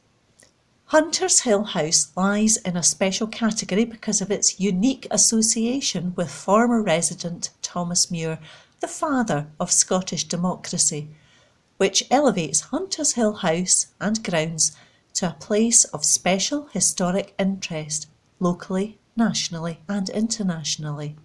Huntershill 0.93 1.69
House 1.69 2.13
lies 2.17 2.59
in 2.59 2.77
a 2.77 2.83
special 2.83 3.27
category 3.27 3.85
because 3.85 4.21
of 4.21 4.31
its 4.31 4.61
unique 4.61 5.07
association 5.11 6.13
with 6.17 6.31
former 6.31 6.83
resident 6.83 7.51
Thomas 7.63 8.11
Muir, 8.11 8.39
the 8.81 8.89
father 8.89 9.47
of 9.59 9.73
Scottish 9.73 10.25
democracy, 10.25 11.09
which 11.79 12.05
elevates 12.11 12.65
Huntershill 12.65 13.39
House 13.39 13.87
and 14.01 14.23
grounds 14.23 14.77
to 15.15 15.31
a 15.31 15.37
place 15.41 15.85
of 15.85 16.05
special 16.05 16.67
historic 16.73 17.35
interest 17.39 18.09
locally, 18.39 18.99
nationally, 19.16 19.81
and 19.88 20.09
internationally. 20.11 21.16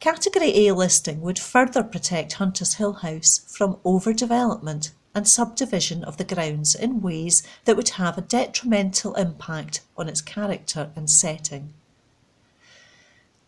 Category 0.00 0.66
A 0.66 0.74
listing 0.74 1.20
would 1.20 1.38
further 1.38 1.82
protect 1.82 2.34
Huntershill 2.34 3.00
House 3.00 3.40
from 3.48 3.76
overdevelopment 3.84 4.92
and 5.14 5.26
subdivision 5.26 6.04
of 6.04 6.16
the 6.16 6.24
grounds 6.24 6.74
in 6.74 7.00
ways 7.00 7.42
that 7.64 7.76
would 7.76 7.90
have 7.90 8.16
a 8.16 8.22
detrimental 8.22 9.14
impact 9.14 9.80
on 9.96 10.08
its 10.08 10.20
character 10.20 10.90
and 10.94 11.10
setting. 11.10 11.74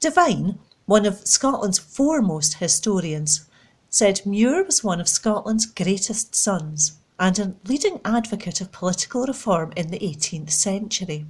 Devine, 0.01 0.59
one 0.87 1.07
of 1.07 1.27
Scotland's 1.27 1.79
foremost 1.79 2.55
historians, 2.55 3.49
said 3.89 4.25
Muir 4.25 4.65
was 4.65 4.83
one 4.83 5.01
of 5.01 5.09
Scotland's 5.09 5.67
greatest 5.67 6.35
sons 6.35 6.99
and 7.19 7.39
a 7.39 7.55
leading 7.65 8.01
advocate 8.05 8.61
of 8.61 8.73
political 8.73 9.25
reform 9.27 9.73
in 9.77 9.89
the 9.89 9.99
18th 9.99 10.51
century. 10.51 11.27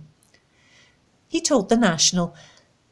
He 1.30 1.40
told 1.40 1.68
The 1.68 1.76
National 1.76 2.34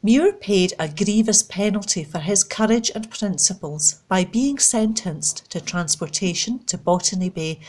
Muir 0.01 0.31
paid 0.31 0.73
a 0.79 0.87
grievous 0.87 1.43
penalty 1.43 2.05
for 2.05 2.19
his 2.19 2.45
courage 2.45 2.89
and 2.95 3.09
principles 3.09 3.95
by 4.07 4.23
being 4.23 4.57
sentenced 4.57 5.51
to 5.51 5.59
transportation 5.59 6.59
to 6.59 6.77
Botany 6.77 7.27
Bay 7.27 7.59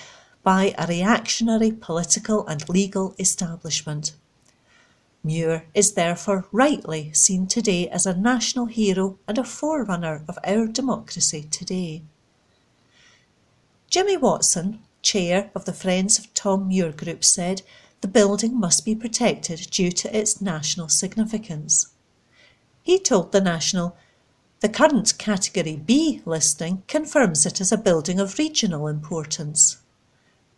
by 0.44 0.72
a 0.78 0.86
reactionary 0.86 1.72
political 1.72 2.46
and 2.46 2.68
legal 2.68 3.16
establishment. 3.18 4.12
Muir 5.24 5.64
is 5.74 5.94
therefore 5.94 6.46
rightly 6.52 7.12
seen 7.14 7.48
today 7.48 7.88
as 7.88 8.06
a 8.06 8.16
national 8.16 8.66
hero 8.66 9.18
and 9.26 9.38
a 9.38 9.44
forerunner 9.44 10.22
of 10.28 10.38
our 10.44 10.68
democracy 10.68 11.48
today. 11.50 12.02
Jimmy 13.90 14.16
Watson, 14.16 14.78
chair 15.02 15.50
of 15.52 15.64
the 15.64 15.72
Friends 15.72 16.16
of 16.20 16.32
Tom 16.32 16.68
Muir 16.68 16.92
group, 16.92 17.24
said 17.24 17.62
the 18.00 18.08
building 18.08 18.58
must 18.58 18.84
be 18.84 18.94
protected 18.94 19.70
due 19.70 19.90
to 19.90 20.16
its 20.16 20.40
national 20.40 20.88
significance. 20.88 21.88
He 22.82 22.98
told 22.98 23.32
The 23.32 23.40
National, 23.40 23.96
The 24.60 24.68
current 24.68 25.18
Category 25.18 25.76
B 25.76 26.22
listing 26.24 26.82
confirms 26.88 27.44
it 27.44 27.60
as 27.60 27.72
a 27.72 27.76
building 27.78 28.18
of 28.18 28.38
regional 28.38 28.88
importance. 28.88 29.78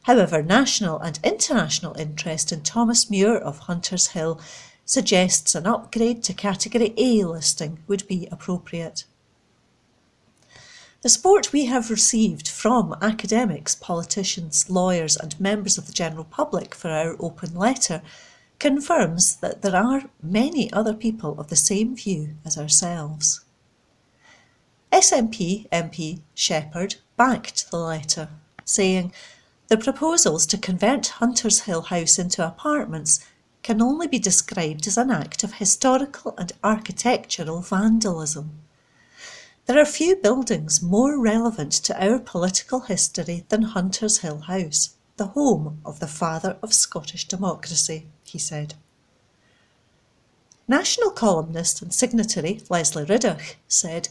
However, 0.02 0.42
national 0.42 0.98
and 0.98 1.18
international 1.22 1.94
interest 1.98 2.52
in 2.52 2.62
Thomas 2.62 3.10
Muir 3.10 3.36
of 3.36 3.60
Huntershill 3.60 4.40
suggests 4.84 5.54
an 5.54 5.66
upgrade 5.66 6.22
to 6.24 6.34
Category 6.34 6.92
A 6.96 7.24
listing 7.24 7.78
would 7.86 8.06
be 8.08 8.28
appropriate. 8.30 9.04
The 11.02 11.08
support 11.08 11.52
we 11.52 11.64
have 11.64 11.90
received 11.90 12.46
from 12.46 12.94
academics, 13.02 13.74
politicians, 13.74 14.70
lawyers, 14.70 15.16
and 15.16 15.38
members 15.40 15.76
of 15.76 15.88
the 15.88 15.92
general 15.92 16.22
public 16.22 16.76
for 16.76 16.90
our 16.90 17.16
open 17.18 17.56
letter 17.56 18.02
confirms 18.60 19.34
that 19.36 19.62
there 19.62 19.74
are 19.74 20.04
many 20.22 20.72
other 20.72 20.94
people 20.94 21.40
of 21.40 21.48
the 21.48 21.56
same 21.56 21.96
view 21.96 22.36
as 22.44 22.56
ourselves. 22.56 23.40
SNP 24.92 25.68
MP 25.70 26.20
Sheppard 26.34 26.94
backed 27.16 27.72
the 27.72 27.78
letter, 27.78 28.28
saying, 28.64 29.12
The 29.66 29.78
proposals 29.78 30.46
to 30.46 30.56
convert 30.56 31.14
Huntershill 31.18 31.86
House 31.86 32.16
into 32.16 32.46
apartments 32.46 33.26
can 33.64 33.82
only 33.82 34.06
be 34.06 34.20
described 34.20 34.86
as 34.86 34.96
an 34.96 35.10
act 35.10 35.42
of 35.42 35.54
historical 35.54 36.36
and 36.38 36.52
architectural 36.62 37.60
vandalism. 37.60 38.60
There 39.66 39.78
are 39.78 39.84
few 39.84 40.16
buildings 40.16 40.82
more 40.82 41.18
relevant 41.20 41.72
to 41.84 42.04
our 42.04 42.18
political 42.18 42.80
history 42.80 43.44
than 43.48 43.62
Huntershill 43.62 44.44
House, 44.44 44.96
the 45.16 45.28
home 45.28 45.80
of 45.84 46.00
the 46.00 46.08
father 46.08 46.56
of 46.62 46.74
Scottish 46.74 47.28
democracy, 47.28 48.08
he 48.24 48.38
said. 48.38 48.74
National 50.66 51.10
columnist 51.10 51.80
and 51.80 51.94
signatory 51.94 52.60
Lesley 52.68 53.04
Riddoch 53.04 53.56
said, 53.68 54.08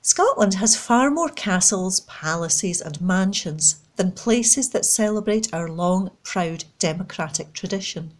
Scotland 0.00 0.54
has 0.54 0.76
far 0.76 1.10
more 1.10 1.28
castles, 1.28 2.00
palaces, 2.00 2.80
and 2.80 3.00
mansions 3.00 3.76
than 3.96 4.12
places 4.12 4.70
that 4.70 4.84
celebrate 4.84 5.52
our 5.52 5.68
long, 5.68 6.10
proud 6.22 6.64
democratic 6.78 7.52
tradition. 7.52 8.12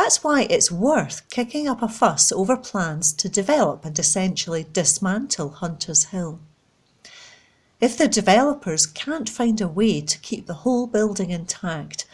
That's 0.00 0.22
why 0.22 0.46
it's 0.48 0.70
worth 0.70 1.28
kicking 1.28 1.66
up 1.66 1.82
a 1.82 1.88
fuss 1.88 2.30
over 2.30 2.56
plans 2.56 3.12
to 3.14 3.28
develop 3.28 3.84
and 3.84 3.98
essentially 3.98 4.64
dismantle 4.72 5.48
Hunters 5.48 6.04
Hill. 6.14 6.38
If 7.80 7.98
the 7.98 8.06
developers 8.06 8.86
can't 8.86 9.28
find 9.28 9.60
a 9.60 9.66
way 9.66 10.00
to 10.02 10.20
keep 10.20 10.46
the 10.46 10.62
whole 10.62 10.86
building 10.86 11.30
intact, 11.30 12.06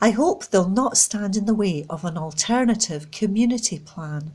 I 0.00 0.10
hope 0.10 0.46
they'll 0.46 0.68
not 0.68 0.96
stand 0.96 1.36
in 1.36 1.46
the 1.46 1.54
way 1.54 1.86
of 1.88 2.04
an 2.04 2.18
alternative 2.18 3.12
community 3.12 3.78
plan. 3.78 4.32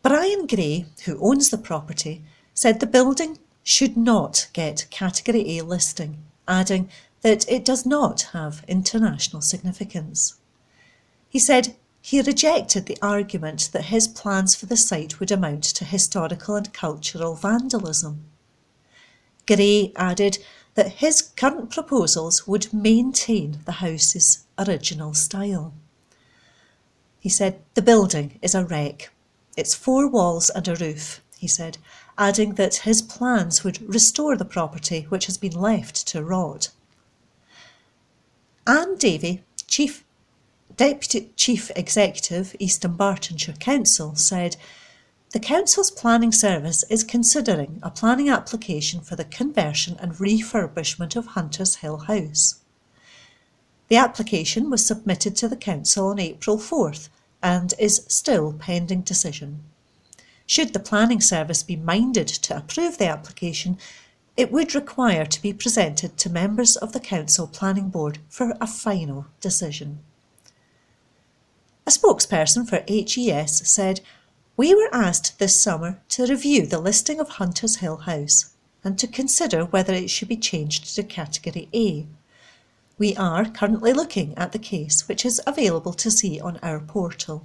Brian 0.00 0.46
Gray, 0.46 0.86
who 1.04 1.18
owns 1.20 1.50
the 1.50 1.58
property, 1.58 2.22
said 2.54 2.80
the 2.80 2.86
building 2.86 3.38
should 3.62 3.98
not 3.98 4.48
get 4.54 4.86
Category 4.90 5.58
A 5.58 5.64
listing, 5.64 6.24
adding 6.48 6.88
that 7.20 7.46
it 7.46 7.62
does 7.62 7.84
not 7.84 8.30
have 8.32 8.64
international 8.66 9.42
significance. 9.42 10.36
He 11.34 11.40
said 11.40 11.74
he 12.00 12.20
rejected 12.20 12.86
the 12.86 12.96
argument 13.02 13.70
that 13.72 13.86
his 13.86 14.06
plans 14.06 14.54
for 14.54 14.66
the 14.66 14.76
site 14.76 15.18
would 15.18 15.32
amount 15.32 15.64
to 15.64 15.84
historical 15.84 16.54
and 16.54 16.72
cultural 16.72 17.34
vandalism. 17.34 18.26
Gray 19.44 19.92
added 19.96 20.38
that 20.76 21.02
his 21.02 21.22
current 21.22 21.70
proposals 21.70 22.46
would 22.46 22.72
maintain 22.72 23.58
the 23.64 23.82
house's 23.82 24.44
original 24.60 25.12
style. 25.12 25.74
He 27.18 27.28
said 27.28 27.60
the 27.74 27.82
building 27.82 28.38
is 28.40 28.54
a 28.54 28.64
wreck. 28.64 29.10
It's 29.56 29.74
four 29.74 30.06
walls 30.06 30.50
and 30.50 30.68
a 30.68 30.76
roof, 30.76 31.20
he 31.36 31.48
said, 31.48 31.78
adding 32.16 32.54
that 32.54 32.86
his 32.86 33.02
plans 33.02 33.64
would 33.64 33.82
restore 33.92 34.36
the 34.36 34.44
property 34.44 35.06
which 35.08 35.26
has 35.26 35.36
been 35.36 35.60
left 35.60 36.06
to 36.06 36.22
rot. 36.22 36.68
Ann 38.68 38.94
Davie, 38.98 39.42
Chief 39.66 40.03
Deputy 40.76 41.30
Chief 41.36 41.70
Executive, 41.76 42.56
East 42.58 42.82
Bartonshire 42.82 43.60
Council, 43.60 44.16
said 44.16 44.56
the 45.30 45.38
Council's 45.38 45.92
planning 45.92 46.32
service 46.32 46.82
is 46.90 47.04
considering 47.04 47.78
a 47.80 47.90
planning 47.90 48.28
application 48.28 49.00
for 49.00 49.14
the 49.14 49.24
conversion 49.24 49.96
and 50.00 50.14
refurbishment 50.14 51.14
of 51.14 51.28
Huntershill 51.28 52.06
House. 52.06 52.60
The 53.86 53.96
application 53.96 54.68
was 54.68 54.84
submitted 54.84 55.36
to 55.36 55.48
the 55.48 55.56
Council 55.56 56.08
on 56.08 56.18
April 56.18 56.56
4th 56.56 57.08
and 57.40 57.72
is 57.78 58.04
still 58.08 58.52
pending 58.52 59.02
decision. 59.02 59.62
Should 60.44 60.72
the 60.72 60.80
planning 60.80 61.20
service 61.20 61.62
be 61.62 61.76
minded 61.76 62.26
to 62.26 62.56
approve 62.56 62.98
the 62.98 63.06
application, 63.06 63.78
it 64.36 64.50
would 64.50 64.74
require 64.74 65.24
to 65.24 65.42
be 65.42 65.52
presented 65.52 66.16
to 66.16 66.30
members 66.30 66.76
of 66.76 66.92
the 66.92 67.00
Council 67.00 67.46
Planning 67.46 67.90
Board 67.90 68.18
for 68.28 68.54
a 68.60 68.66
final 68.66 69.26
decision. 69.40 70.00
A 71.86 71.90
spokesperson 71.90 72.66
for 72.66 72.82
HES 72.88 73.68
said, 73.68 74.00
We 74.56 74.74
were 74.74 74.88
asked 74.90 75.38
this 75.38 75.60
summer 75.60 76.00
to 76.08 76.26
review 76.26 76.64
the 76.64 76.78
listing 76.78 77.20
of 77.20 77.28
Huntershill 77.28 78.02
House 78.04 78.54
and 78.82 78.98
to 78.98 79.06
consider 79.06 79.66
whether 79.66 79.92
it 79.92 80.08
should 80.08 80.28
be 80.28 80.36
changed 80.38 80.94
to 80.94 81.02
Category 81.02 81.68
A. 81.74 82.06
We 82.96 83.14
are 83.16 83.44
currently 83.44 83.92
looking 83.92 84.32
at 84.38 84.52
the 84.52 84.58
case, 84.58 85.08
which 85.08 85.26
is 85.26 85.42
available 85.46 85.92
to 85.94 86.10
see 86.10 86.40
on 86.40 86.58
our 86.62 86.80
portal. 86.80 87.44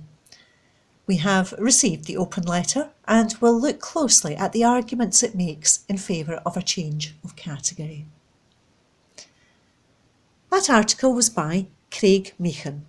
We 1.06 1.18
have 1.18 1.54
received 1.58 2.06
the 2.06 2.18
open 2.18 2.44
letter 2.44 2.92
and 3.08 3.34
will 3.42 3.60
look 3.60 3.80
closely 3.80 4.36
at 4.38 4.54
the 4.54 4.64
arguments 4.64 5.22
it 5.22 5.36
makes 5.36 5.84
in 5.90 5.98
favour 5.98 6.36
of 6.46 6.56
a 6.56 6.62
change 6.62 7.16
of 7.26 7.36
category. 7.36 8.06
That 10.50 10.70
article 10.70 11.14
was 11.14 11.30
by 11.30 11.68
Craig 11.92 12.34
Meechan. 12.40 12.84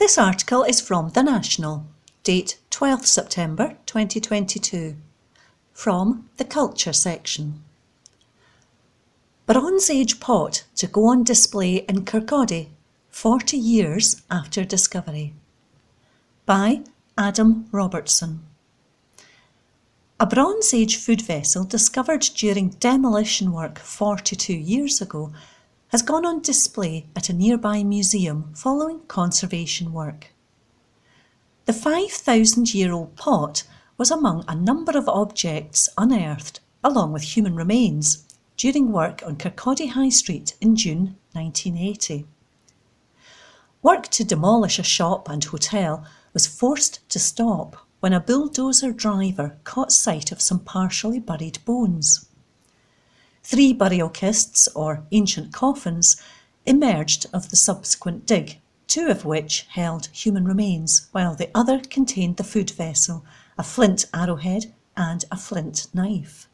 This 0.00 0.16
article 0.16 0.64
is 0.64 0.80
from 0.80 1.10
The 1.10 1.22
National, 1.22 1.84
date 2.22 2.58
12th 2.70 3.04
September 3.04 3.76
2022, 3.84 4.96
from 5.74 6.26
the 6.38 6.44
Culture 6.46 6.94
section. 6.94 7.62
Bronze 9.44 9.90
Age 9.90 10.18
pot 10.18 10.64
to 10.76 10.86
go 10.86 11.08
on 11.08 11.22
display 11.22 11.84
in 11.86 12.06
Kirkcaldy 12.06 12.68
40 13.10 13.58
years 13.58 14.22
after 14.30 14.64
discovery. 14.64 15.34
By 16.46 16.80
Adam 17.18 17.66
Robertson. 17.70 18.40
A 20.18 20.24
Bronze 20.24 20.72
Age 20.72 20.96
food 20.96 21.20
vessel 21.20 21.64
discovered 21.64 22.22
during 22.22 22.70
demolition 22.70 23.52
work 23.52 23.78
42 23.78 24.54
years 24.54 25.02
ago 25.02 25.30
has 25.90 26.02
gone 26.02 26.24
on 26.24 26.40
display 26.40 27.06
at 27.16 27.28
a 27.28 27.32
nearby 27.32 27.82
museum 27.82 28.52
following 28.54 29.00
conservation 29.08 29.92
work. 29.92 30.28
The 31.66 31.72
5,000 31.72 32.72
year 32.72 32.92
old 32.92 33.16
pot 33.16 33.64
was 33.98 34.10
among 34.10 34.44
a 34.46 34.54
number 34.54 34.96
of 34.96 35.08
objects 35.08 35.88
unearthed, 35.98 36.60
along 36.82 37.12
with 37.12 37.22
human 37.22 37.54
remains, 37.54 38.24
during 38.56 38.92
work 38.92 39.22
on 39.26 39.36
Kirkcaldy 39.36 39.90
High 39.90 40.08
Street 40.10 40.54
in 40.60 40.76
June 40.76 41.16
1980. 41.32 42.26
Work 43.82 44.08
to 44.08 44.24
demolish 44.24 44.78
a 44.78 44.82
shop 44.84 45.28
and 45.28 45.42
hotel 45.42 46.04
was 46.32 46.46
forced 46.46 47.08
to 47.10 47.18
stop 47.18 47.76
when 47.98 48.12
a 48.12 48.20
bulldozer 48.20 48.92
driver 48.92 49.58
caught 49.64 49.90
sight 49.90 50.30
of 50.30 50.40
some 50.40 50.60
partially 50.60 51.18
buried 51.18 51.58
bones. 51.64 52.29
Three 53.50 53.72
burial 53.72 54.10
kists, 54.10 54.68
or 54.76 55.02
ancient 55.10 55.52
coffins, 55.52 56.22
emerged 56.66 57.26
of 57.32 57.50
the 57.50 57.56
subsequent 57.56 58.24
dig, 58.24 58.60
two 58.86 59.08
of 59.08 59.24
which 59.24 59.66
held 59.70 60.06
human 60.12 60.44
remains, 60.44 61.08
while 61.10 61.34
the 61.34 61.50
other 61.52 61.80
contained 61.80 62.36
the 62.36 62.44
food 62.44 62.70
vessel, 62.70 63.24
a 63.58 63.64
flint 63.64 64.06
arrowhead, 64.14 64.72
and 64.96 65.24
a 65.32 65.36
flint 65.36 65.88
knife. 65.92 66.46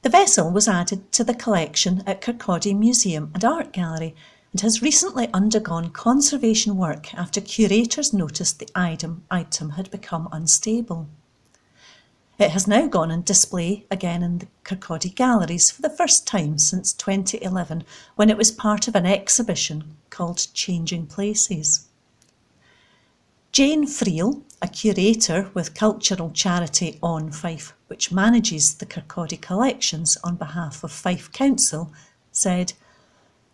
The 0.00 0.08
vessel 0.08 0.50
was 0.50 0.68
added 0.68 1.12
to 1.12 1.22
the 1.22 1.34
collection 1.34 2.02
at 2.06 2.22
Kirkcaldy 2.22 2.72
Museum 2.74 3.30
and 3.34 3.44
Art 3.44 3.74
Gallery 3.74 4.14
and 4.52 4.62
has 4.62 4.80
recently 4.80 5.28
undergone 5.34 5.90
conservation 5.90 6.78
work 6.78 7.12
after 7.12 7.42
curators 7.42 8.14
noticed 8.14 8.58
the 8.58 8.70
item, 8.74 9.26
item 9.30 9.72
had 9.72 9.90
become 9.90 10.30
unstable. 10.32 11.10
It 12.38 12.50
has 12.50 12.66
now 12.66 12.86
gone 12.86 13.10
on 13.10 13.22
display 13.22 13.86
again 13.90 14.22
in 14.22 14.38
the 14.38 14.48
Kirkcaldy 14.62 15.14
galleries 15.14 15.70
for 15.70 15.80
the 15.80 15.88
first 15.88 16.26
time 16.26 16.58
since 16.58 16.92
2011 16.92 17.82
when 18.14 18.28
it 18.28 18.36
was 18.36 18.50
part 18.50 18.86
of 18.88 18.94
an 18.94 19.06
exhibition 19.06 19.96
called 20.10 20.48
Changing 20.52 21.06
Places. 21.06 21.88
Jane 23.52 23.86
Friel, 23.86 24.42
a 24.60 24.68
curator 24.68 25.50
with 25.54 25.74
cultural 25.74 26.30
charity 26.30 26.98
OnFife, 27.02 27.72
which 27.86 28.12
manages 28.12 28.74
the 28.74 28.84
Kirkcaldy 28.84 29.40
collections 29.40 30.18
on 30.22 30.36
behalf 30.36 30.84
of 30.84 30.92
Fife 30.92 31.32
Council, 31.32 31.90
said, 32.32 32.74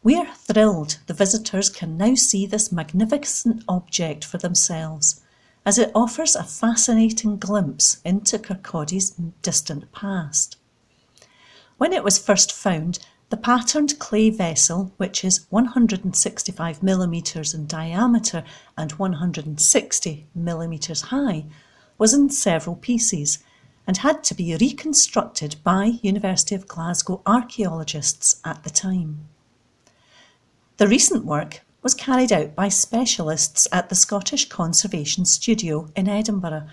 We're 0.03 0.35
thrilled 0.35 0.99
the 1.07 1.14
visitors 1.14 1.71
can 1.71 1.97
now 1.97 2.16
see 2.16 2.47
this 2.47 2.73
magnificent 2.73 3.62
object 3.68 4.25
for 4.25 4.38
themselves 4.38 5.22
as 5.64 5.79
it 5.79 5.92
offers 5.94 6.35
a 6.35 6.42
fascinating 6.42 7.38
glimpse 7.38 8.01
into 8.05 8.38
Kirkcaldy's 8.38 9.11
distant 9.42 9.90
past. 9.92 10.57
When 11.79 11.92
it 11.92 12.05
was 12.05 12.18
first 12.18 12.53
found, 12.53 12.98
the 13.31 13.37
patterned 13.37 13.98
clay 13.98 14.29
vessel, 14.29 14.92
which 14.98 15.25
is 15.25 15.46
165 15.51 16.83
millimetres 16.83 17.55
in 17.55 17.66
diameter 17.66 18.44
and 18.77 18.92
160 18.92 20.27
millimetres 20.35 21.01
high, 21.03 21.46
was 21.96 22.12
in 22.12 22.29
several 22.29 22.77
pieces 22.77 23.38
and 23.87 23.96
had 23.98 24.22
to 24.25 24.35
be 24.35 24.57
reconstructed 24.57 25.57
by 25.64 25.98
University 26.03 26.55
of 26.55 26.68
Glasgow 26.68 27.22
archaeologists 27.25 28.40
at 28.44 28.62
the 28.64 28.70
time. 28.70 29.29
The 30.77 30.88
recent 30.88 31.25
work 31.25 31.62
was 31.83 31.95
carried 31.95 32.33
out 32.33 32.55
by 32.55 32.68
specialists 32.68 33.66
at 33.73 33.88
the 33.88 33.95
Scottish 33.95 34.49
Conservation 34.49 35.25
Studio 35.25 35.88
in 35.97 36.09
Edinburgh, 36.09 36.66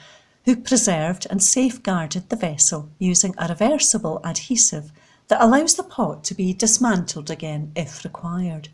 who 0.45 0.55
preserved 0.55 1.25
and 1.29 1.41
safeguarded 1.41 2.29
the 2.29 2.35
vessel 2.35 2.89
using 2.99 3.33
a 3.37 3.47
reversible 3.47 4.21
adhesive 4.23 4.91
that 5.27 5.41
allows 5.41 5.75
the 5.75 5.83
pot 5.83 6.23
to 6.23 6.33
be 6.33 6.53
dismantled 6.53 7.29
again 7.29 7.71
if 7.75 8.03
required. 8.03 8.69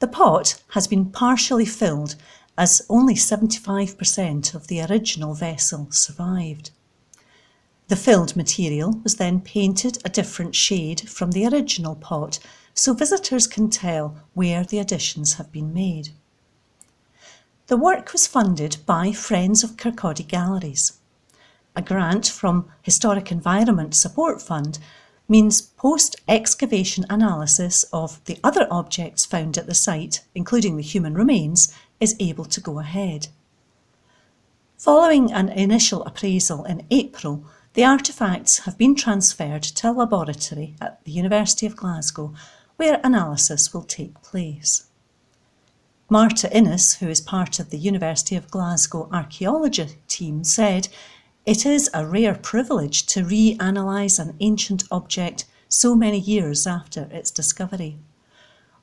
The 0.00 0.08
pot 0.08 0.62
has 0.70 0.86
been 0.86 1.06
partially 1.06 1.64
filled 1.64 2.16
as 2.56 2.84
only 2.88 3.14
75% 3.14 4.54
of 4.54 4.66
the 4.66 4.82
original 4.82 5.34
vessel 5.34 5.88
survived. 5.90 6.70
The 7.88 7.96
filled 7.96 8.36
material 8.36 9.00
was 9.02 9.16
then 9.16 9.40
painted 9.40 9.98
a 10.04 10.08
different 10.08 10.54
shade 10.54 11.08
from 11.08 11.32
the 11.32 11.46
original 11.46 11.96
pot 11.96 12.38
so 12.74 12.92
visitors 12.92 13.46
can 13.46 13.70
tell 13.70 14.16
where 14.34 14.64
the 14.64 14.78
additions 14.78 15.34
have 15.34 15.50
been 15.52 15.72
made. 15.72 16.10
The 17.68 17.76
work 17.76 18.12
was 18.12 18.26
funded 18.26 18.78
by 18.84 19.12
Friends 19.12 19.64
of 19.64 19.76
Kirkcaldy 19.76 20.26
Galleries. 20.26 20.98
A 21.76 21.82
grant 21.82 22.26
from 22.26 22.68
Historic 22.82 23.32
Environment 23.32 23.94
Support 23.94 24.42
Fund 24.42 24.78
means 25.28 25.62
post 25.62 26.16
excavation 26.28 27.06
analysis 27.08 27.84
of 27.92 28.22
the 28.26 28.38
other 28.44 28.68
objects 28.70 29.24
found 29.24 29.56
at 29.56 29.66
the 29.66 29.74
site, 29.74 30.22
including 30.34 30.76
the 30.76 30.82
human 30.82 31.14
remains, 31.14 31.74
is 32.00 32.16
able 32.20 32.44
to 32.44 32.60
go 32.60 32.78
ahead. 32.80 33.28
Following 34.76 35.32
an 35.32 35.48
initial 35.48 36.04
appraisal 36.04 36.64
in 36.64 36.84
April, 36.90 37.46
the 37.72 37.82
artefacts 37.82 38.64
have 38.64 38.76
been 38.76 38.94
transferred 38.94 39.62
to 39.62 39.90
a 39.90 39.92
laboratory 39.92 40.74
at 40.80 41.02
the 41.04 41.12
University 41.12 41.64
of 41.64 41.76
Glasgow 41.76 42.34
where 42.76 43.00
analysis 43.04 43.72
will 43.72 43.82
take 43.82 44.22
place. 44.22 44.86
Marta 46.10 46.54
Innes, 46.54 46.96
who 46.96 47.08
is 47.08 47.20
part 47.20 47.58
of 47.58 47.70
the 47.70 47.78
University 47.78 48.36
of 48.36 48.50
Glasgow 48.50 49.08
archaeology 49.12 49.96
team, 50.06 50.44
said 50.44 50.88
it 51.46 51.64
is 51.64 51.90
a 51.92 52.06
rare 52.06 52.34
privilege 52.34 53.06
to 53.06 53.24
re-analyse 53.24 54.18
an 54.18 54.36
ancient 54.40 54.84
object 54.90 55.44
so 55.68 55.94
many 55.94 56.18
years 56.18 56.66
after 56.66 57.08
its 57.10 57.30
discovery. 57.30 57.96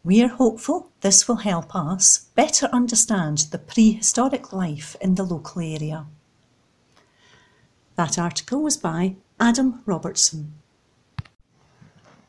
We 0.03 0.23
are 0.23 0.29
hopeful 0.29 0.89
this 1.01 1.27
will 1.27 1.37
help 1.37 1.75
us 1.75 2.29
better 2.35 2.67
understand 2.73 3.47
the 3.51 3.59
prehistoric 3.59 4.51
life 4.51 4.95
in 4.99 5.15
the 5.15 5.23
local 5.23 5.61
area. 5.61 6.07
That 7.95 8.17
article 8.17 8.63
was 8.63 8.77
by 8.77 9.15
Adam 9.39 9.83
Robertson. 9.85 10.53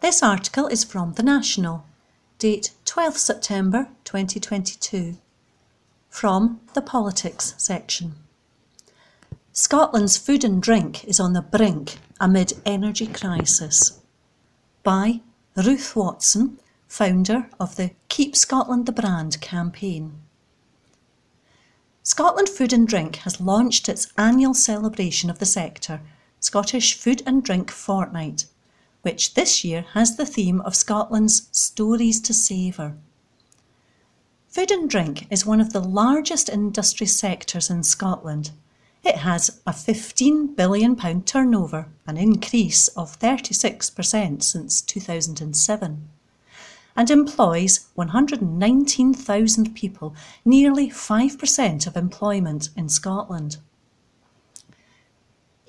This 0.03 0.21
article 0.21 0.67
is 0.67 0.83
from 0.83 1.13
The 1.13 1.23
National, 1.23 1.87
date 2.41 2.73
12th 2.87 3.19
September 3.19 3.87
2022, 4.03 5.17
from 6.11 6.61
the 6.75 6.83
Politics 6.83 7.55
section. 7.57 8.15
Scotland's 9.53 10.17
food 10.17 10.43
and 10.43 10.61
drink 10.61 11.05
is 11.05 11.21
on 11.21 11.35
the 11.35 11.41
brink 11.41 11.99
amid 12.19 12.55
energy 12.67 13.07
crisis. 13.07 14.01
By 14.83 15.21
Ruth 15.55 15.95
Watson, 15.95 16.59
founder 16.89 17.49
of 17.61 17.77
the 17.77 17.93
Keep 18.09 18.35
Scotland 18.35 18.87
the 18.87 18.93
Brand 18.93 19.41
campaign. 19.41 20.15
Scotland 22.03 22.49
Food 22.49 22.73
and 22.73 22.89
Drink 22.89 23.17
has 23.19 23.41
launched 23.41 23.89
its 23.89 24.13
annual 24.19 24.53
celebration 24.53 25.31
of 25.31 25.39
the 25.39 25.47
sector, 25.47 26.01
Scottish 26.41 26.99
Food 26.99 27.23
and 27.25 27.45
Drink 27.45 27.71
Fortnight, 27.71 28.47
which 29.03 29.35
this 29.35 29.65
year 29.65 29.85
has 29.93 30.17
the 30.17 30.27
theme 30.27 30.61
of 30.63 30.75
Scotland's 30.75 31.49
Stories 31.53 32.21
to 32.23 32.33
Savour. 32.33 32.97
Food 34.49 34.71
and 34.71 34.89
drink 34.89 35.27
is 35.31 35.47
one 35.47 35.61
of 35.61 35.73
the 35.73 35.81
largest 35.81 36.49
industry 36.49 37.07
sectors 37.07 37.71
in 37.71 37.83
Scotland 37.83 38.51
it 39.05 39.17
has 39.17 39.61
a 39.67 39.73
£15 39.73 40.55
billion 40.55 41.23
turnover, 41.23 41.89
an 42.07 42.17
increase 42.17 42.87
of 42.89 43.19
36% 43.19 44.43
since 44.45 44.81
2007, 44.81 46.09
and 46.95 47.11
employs 47.11 47.89
119,000 47.97 49.75
people, 49.75 50.15
nearly 50.45 50.89
5% 50.89 51.87
of 51.87 51.97
employment 51.97 52.69
in 52.77 52.89
Scotland. 52.89 53.57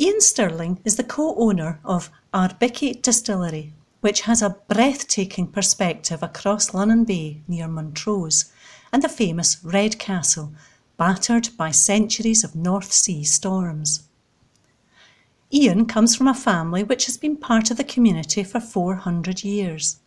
Ian 0.03 0.19
Stirling 0.19 0.79
is 0.83 0.97
the 0.97 1.03
co 1.05 1.33
owner 1.37 1.79
of 1.85 2.11
Arbikie 2.33 3.01
Distillery, 3.01 3.71
which 4.01 4.23
has 4.23 4.41
a 4.41 4.57
breathtaking 4.67 5.47
perspective 5.47 6.21
across 6.21 6.71
Lunan 6.71 7.05
Bay 7.05 7.39
near 7.47 7.69
Montrose 7.69 8.51
and 8.91 9.01
the 9.01 9.07
famous 9.07 9.63
Red 9.63 9.99
Castle 9.99 10.51
battered 10.97 11.55
by 11.55 11.71
centuries 11.71 12.43
of 12.43 12.53
North 12.53 12.91
Sea 12.91 13.23
storms. 13.23 14.03
Ian 15.53 15.85
comes 15.85 16.17
from 16.17 16.27
a 16.27 16.33
family 16.33 16.83
which 16.83 17.05
has 17.05 17.15
been 17.15 17.37
part 17.37 17.71
of 17.71 17.77
the 17.77 17.85
community 17.85 18.43
for 18.43 18.59
400 18.59 19.45
years. 19.45 19.99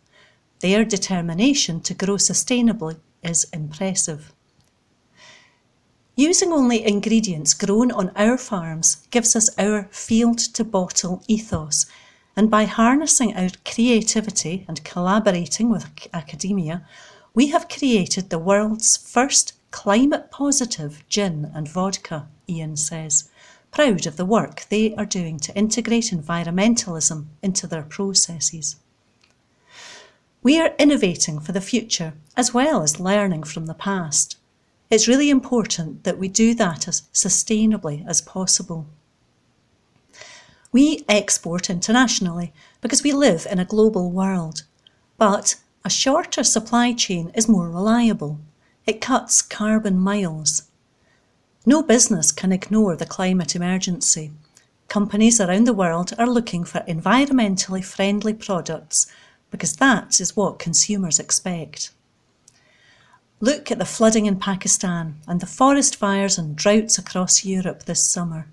Their 0.59 0.85
determination 0.85 1.81
to 1.81 1.95
grow 1.95 2.17
sustainably 2.17 2.99
is 3.23 3.47
impressive. 3.51 4.31
Using 6.19 6.51
only 6.51 6.83
ingredients 6.83 7.53
grown 7.53 7.91
on 7.91 8.11
our 8.15 8.39
farms 8.39 9.05
gives 9.11 9.35
us 9.35 9.51
our 9.59 9.83
field 9.91 10.39
to 10.55 10.63
bottle 10.63 11.21
ethos, 11.27 11.85
and 12.35 12.49
by 12.49 12.63
harnessing 12.63 13.37
our 13.37 13.49
creativity 13.63 14.65
and 14.67 14.83
collaborating 14.83 15.69
with 15.69 15.85
academia, 16.15 16.83
we 17.35 17.49
have 17.49 17.69
created 17.69 18.31
the 18.31 18.39
world's 18.39 18.97
first 18.97 19.53
climate 19.69 20.31
positive 20.31 21.03
gin 21.07 21.51
and 21.53 21.69
vodka, 21.69 22.27
Ian 22.49 22.77
says, 22.77 23.29
proud 23.69 24.07
of 24.07 24.17
the 24.17 24.25
work 24.25 24.65
they 24.69 24.95
are 24.95 25.05
doing 25.05 25.37
to 25.41 25.55
integrate 25.55 26.05
environmentalism 26.05 27.25
into 27.43 27.67
their 27.67 27.83
processes. 27.83 28.77
We 30.41 30.59
are 30.59 30.73
innovating 30.79 31.41
for 31.41 31.51
the 31.51 31.61
future 31.61 32.13
as 32.35 32.55
well 32.55 32.81
as 32.81 32.99
learning 32.99 33.43
from 33.43 33.67
the 33.67 33.75
past. 33.75 34.36
It's 34.89 35.07
really 35.07 35.29
important 35.29 36.03
that 36.03 36.17
we 36.17 36.27
do 36.27 36.53
that 36.55 36.87
as 36.87 37.03
sustainably 37.13 38.07
as 38.07 38.21
possible. 38.21 38.87
We 40.71 41.03
export 41.09 41.69
internationally 41.69 42.53
because 42.81 43.03
we 43.03 43.11
live 43.11 43.47
in 43.49 43.59
a 43.59 43.65
global 43.65 44.11
world, 44.11 44.63
but 45.17 45.55
a 45.83 45.89
shorter 45.89 46.43
supply 46.43 46.93
chain 46.93 47.31
is 47.35 47.47
more 47.47 47.69
reliable 47.69 48.39
it 48.87 49.01
cuts 49.01 49.41
carbon 49.41 49.99
miles. 49.99 50.63
No 51.65 51.83
business 51.83 52.31
can 52.31 52.53
ignore 52.53 52.95
the 52.95 53.05
climate 53.05 53.53
emergency. 53.53 54.31
Companies 54.87 55.41
around 55.41 55.65
the 55.65 55.73
world 55.73 56.13
are 56.17 56.25
looking 56.25 56.63
for 56.63 56.79
environmentally 56.87 57.83
friendly 57.83 58.33
products 58.33 59.05
because 59.51 59.75
that 59.75 60.21
is 60.21 60.37
what 60.37 60.57
consumers 60.57 61.19
expect. 61.19 61.91
Look 63.39 63.69
at 63.69 63.77
the 63.77 63.85
flooding 63.85 64.25
in 64.25 64.39
Pakistan 64.39 65.19
and 65.27 65.39
the 65.39 65.45
forest 65.45 65.95
fires 65.95 66.39
and 66.39 66.55
droughts 66.55 66.97
across 66.97 67.45
Europe 67.45 67.83
this 67.83 68.03
summer. 68.03 68.47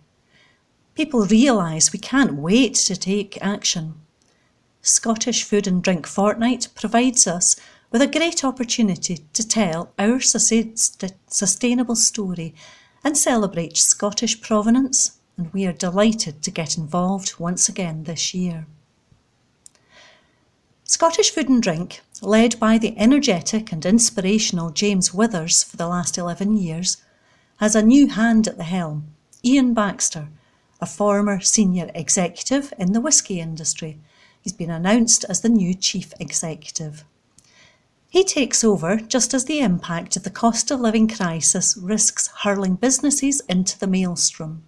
People 0.94 1.24
realise 1.24 1.90
we 1.90 1.98
can't 1.98 2.34
wait 2.34 2.74
to 2.74 2.94
take 2.94 3.42
action. 3.42 3.94
Scottish 4.82 5.42
Food 5.42 5.66
and 5.66 5.82
Drink 5.82 6.06
Fortnight 6.06 6.68
provides 6.74 7.26
us 7.26 7.56
with 7.90 8.02
a 8.02 8.06
great 8.06 8.44
opportunity 8.44 9.24
to 9.32 9.48
tell 9.48 9.90
our 9.98 10.20
sustainable 10.20 11.96
story 11.96 12.54
and 13.02 13.16
celebrate 13.16 13.78
Scottish 13.78 14.42
provenance, 14.42 15.18
and 15.38 15.50
we 15.54 15.64
are 15.64 15.72
delighted 15.72 16.42
to 16.42 16.50
get 16.50 16.76
involved 16.76 17.38
once 17.38 17.70
again 17.70 18.04
this 18.04 18.34
year. 18.34 18.66
Scottish 20.86 21.30
Food 21.30 21.48
and 21.48 21.62
Drink, 21.62 22.02
led 22.20 22.60
by 22.60 22.76
the 22.76 22.96
energetic 22.98 23.72
and 23.72 23.86
inspirational 23.86 24.68
James 24.68 25.14
Withers 25.14 25.64
for 25.64 25.78
the 25.78 25.88
last 25.88 26.18
11 26.18 26.58
years, 26.58 26.98
has 27.56 27.74
a 27.74 27.82
new 27.82 28.08
hand 28.08 28.46
at 28.46 28.58
the 28.58 28.64
helm, 28.64 29.14
Ian 29.42 29.72
Baxter, 29.72 30.28
a 30.82 30.86
former 30.86 31.40
senior 31.40 31.90
executive 31.94 32.74
in 32.78 32.92
the 32.92 33.00
whisky 33.00 33.40
industry. 33.40 33.98
He's 34.42 34.52
been 34.52 34.70
announced 34.70 35.24
as 35.26 35.40
the 35.40 35.48
new 35.48 35.72
chief 35.72 36.12
executive. 36.20 37.02
He 38.10 38.22
takes 38.22 38.62
over 38.62 38.96
just 38.98 39.32
as 39.32 39.46
the 39.46 39.60
impact 39.60 40.16
of 40.18 40.22
the 40.22 40.28
cost 40.28 40.70
of 40.70 40.80
living 40.80 41.08
crisis 41.08 41.78
risks 41.78 42.28
hurling 42.42 42.74
businesses 42.74 43.40
into 43.48 43.78
the 43.78 43.86
maelstrom. 43.86 44.64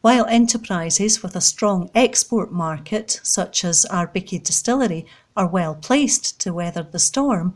While 0.00 0.26
enterprises 0.26 1.24
with 1.24 1.34
a 1.34 1.40
strong 1.40 1.90
export 1.92 2.52
market, 2.52 3.18
such 3.24 3.64
as 3.64 3.84
Arbikie 3.90 4.42
Distillery, 4.42 5.06
are 5.36 5.48
well 5.48 5.74
placed 5.74 6.40
to 6.40 6.54
weather 6.54 6.84
the 6.84 7.00
storm, 7.00 7.54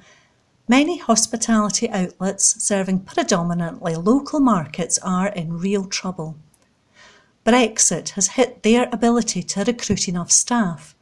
many 0.67 0.99
hospitality 0.99 1.89
outlets 1.89 2.61
serving 2.61 3.01
predominantly 3.01 3.95
local 3.95 4.41
markets 4.41 4.99
are 5.05 5.29
in 5.29 5.59
real 5.59 5.85
trouble. 5.85 6.37
Brexit 7.45 8.11
has 8.11 8.29
hit 8.29 8.65
their 8.65 8.89
ability 8.91 9.45
to 9.45 9.63
recruit 9.63 10.09
enough 10.09 10.33
staff. 10.33 10.97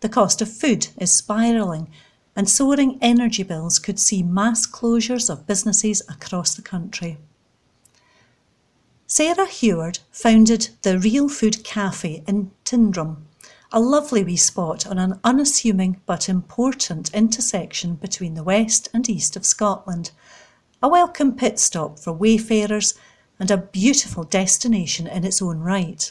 The 0.00 0.10
cost 0.10 0.42
of 0.42 0.52
food 0.52 0.88
is 0.98 1.10
spiralling, 1.10 1.88
and 2.36 2.50
soaring 2.50 2.98
energy 3.00 3.44
bills 3.44 3.78
could 3.78 3.98
see 3.98 4.22
mass 4.22 4.66
closures 4.66 5.30
of 5.30 5.46
businesses 5.46 6.02
across 6.10 6.54
the 6.54 6.62
country. 6.62 7.16
Sarah 9.14 9.46
Heward 9.46 9.98
founded 10.10 10.70
the 10.80 10.98
Real 10.98 11.28
Food 11.28 11.62
Cafe 11.64 12.24
in 12.26 12.50
Tyndrum, 12.64 13.26
a 13.70 13.78
lovely 13.78 14.24
wee 14.24 14.38
spot 14.38 14.86
on 14.86 14.98
an 14.98 15.20
unassuming 15.22 16.00
but 16.06 16.30
important 16.30 17.12
intersection 17.12 17.96
between 17.96 18.32
the 18.32 18.42
west 18.42 18.88
and 18.94 19.10
east 19.10 19.36
of 19.36 19.44
Scotland, 19.44 20.12
a 20.82 20.88
welcome 20.88 21.36
pit 21.36 21.58
stop 21.58 21.98
for 21.98 22.14
wayfarers 22.14 22.94
and 23.38 23.50
a 23.50 23.58
beautiful 23.58 24.24
destination 24.24 25.06
in 25.06 25.26
its 25.26 25.42
own 25.42 25.58
right. 25.58 26.10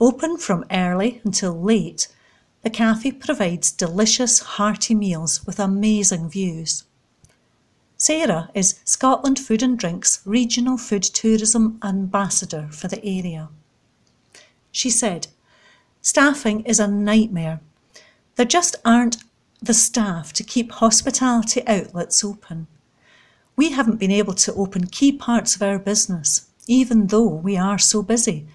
Open 0.00 0.36
from 0.36 0.64
early 0.70 1.20
until 1.24 1.60
late, 1.60 2.06
the 2.62 2.70
cafe 2.70 3.10
provides 3.10 3.72
delicious, 3.72 4.38
hearty 4.38 4.94
meals 4.94 5.44
with 5.44 5.58
amazing 5.58 6.30
views. 6.30 6.84
Sarah 8.06 8.50
is 8.52 8.80
Scotland 8.84 9.38
Food 9.38 9.62
and 9.62 9.78
Drink's 9.78 10.20
Regional 10.26 10.76
Food 10.76 11.04
Tourism 11.04 11.78
Ambassador 11.82 12.68
for 12.70 12.86
the 12.86 13.02
area. 13.02 13.48
She 14.70 14.90
said, 14.90 15.28
Staffing 16.02 16.60
is 16.66 16.78
a 16.78 16.86
nightmare. 16.86 17.60
There 18.36 18.44
just 18.44 18.76
aren't 18.84 19.24
the 19.62 19.72
staff 19.72 20.34
to 20.34 20.44
keep 20.44 20.70
hospitality 20.70 21.66
outlets 21.66 22.22
open. 22.22 22.66
We 23.56 23.70
haven't 23.70 24.00
been 24.00 24.10
able 24.10 24.34
to 24.34 24.52
open 24.52 24.88
key 24.88 25.10
parts 25.10 25.56
of 25.56 25.62
our 25.62 25.78
business, 25.78 26.50
even 26.66 27.06
though 27.06 27.26
we 27.26 27.56
are 27.56 27.78
so 27.78 28.02
busy, 28.02 28.46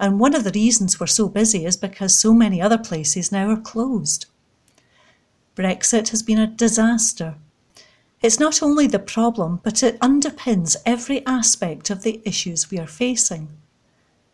and 0.00 0.18
one 0.18 0.34
of 0.34 0.42
the 0.42 0.50
reasons 0.50 0.98
we're 0.98 1.06
so 1.06 1.28
busy 1.28 1.64
is 1.64 1.76
because 1.76 2.18
so 2.18 2.34
many 2.34 2.60
other 2.60 2.76
places 2.76 3.30
now 3.30 3.50
are 3.50 3.60
closed. 3.60 4.26
Brexit 5.54 6.08
has 6.08 6.24
been 6.24 6.40
a 6.40 6.48
disaster. 6.48 7.36
It's 8.22 8.38
not 8.38 8.62
only 8.62 8.86
the 8.86 8.98
problem, 8.98 9.60
but 9.62 9.82
it 9.82 9.98
underpins 10.00 10.76
every 10.84 11.24
aspect 11.24 11.88
of 11.88 12.02
the 12.02 12.20
issues 12.26 12.70
we 12.70 12.78
are 12.78 12.86
facing. 12.86 13.48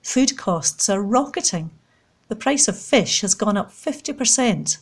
Food 0.03 0.37
costs 0.37 0.89
are 0.89 1.01
rocketing. 1.01 1.71
The 2.27 2.35
price 2.35 2.67
of 2.67 2.77
fish 2.77 3.21
has 3.21 3.35
gone 3.35 3.57
up 3.57 3.71
50%. 3.71 4.79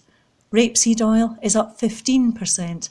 Rapeseed 0.51 1.03
oil 1.03 1.37
is 1.43 1.55
up 1.55 1.79
15%. 1.79 2.88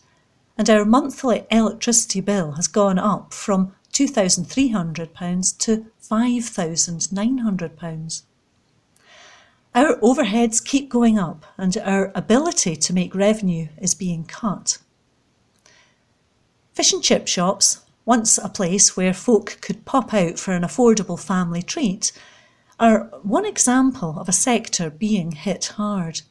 And 0.56 0.70
our 0.70 0.86
monthly 0.86 1.48
electricity 1.50 2.22
bill 2.22 2.52
has 2.54 2.68
gone 2.68 3.00
up 3.00 3.34
from 3.34 3.74
£2,300 3.92 5.58
to 5.58 5.88
£5,900. 6.00 8.22
Our 9.74 9.98
overheads 9.98 10.64
keep 10.64 10.90
going 10.90 11.18
up 11.18 11.44
and 11.58 11.76
our 11.78 12.12
ability 12.14 12.76
to 12.76 12.94
make 12.94 13.16
revenue 13.16 13.70
is 13.82 13.96
being 13.96 14.26
cut. 14.26 14.78
Fish 16.74 16.92
and 16.92 17.04
chip 17.04 17.28
shops, 17.28 17.82
once 18.04 18.38
a 18.38 18.50
place 18.50 18.98
where 18.98 19.14
folk 19.14 19.60
could 19.62 19.86
pop 19.86 20.14
out 20.14 20.40
for 20.40 20.54
an 20.54 20.64
affordable 20.64 21.20
family 21.20 21.62
treat, 21.62 22.12
are 22.80 23.04
one 23.22 23.46
example 23.46 24.18
of 24.20 24.28
a 24.28 24.34
sector 24.34 24.90
being 24.90 25.34
hit 25.34 25.66
hard. 25.78 26.22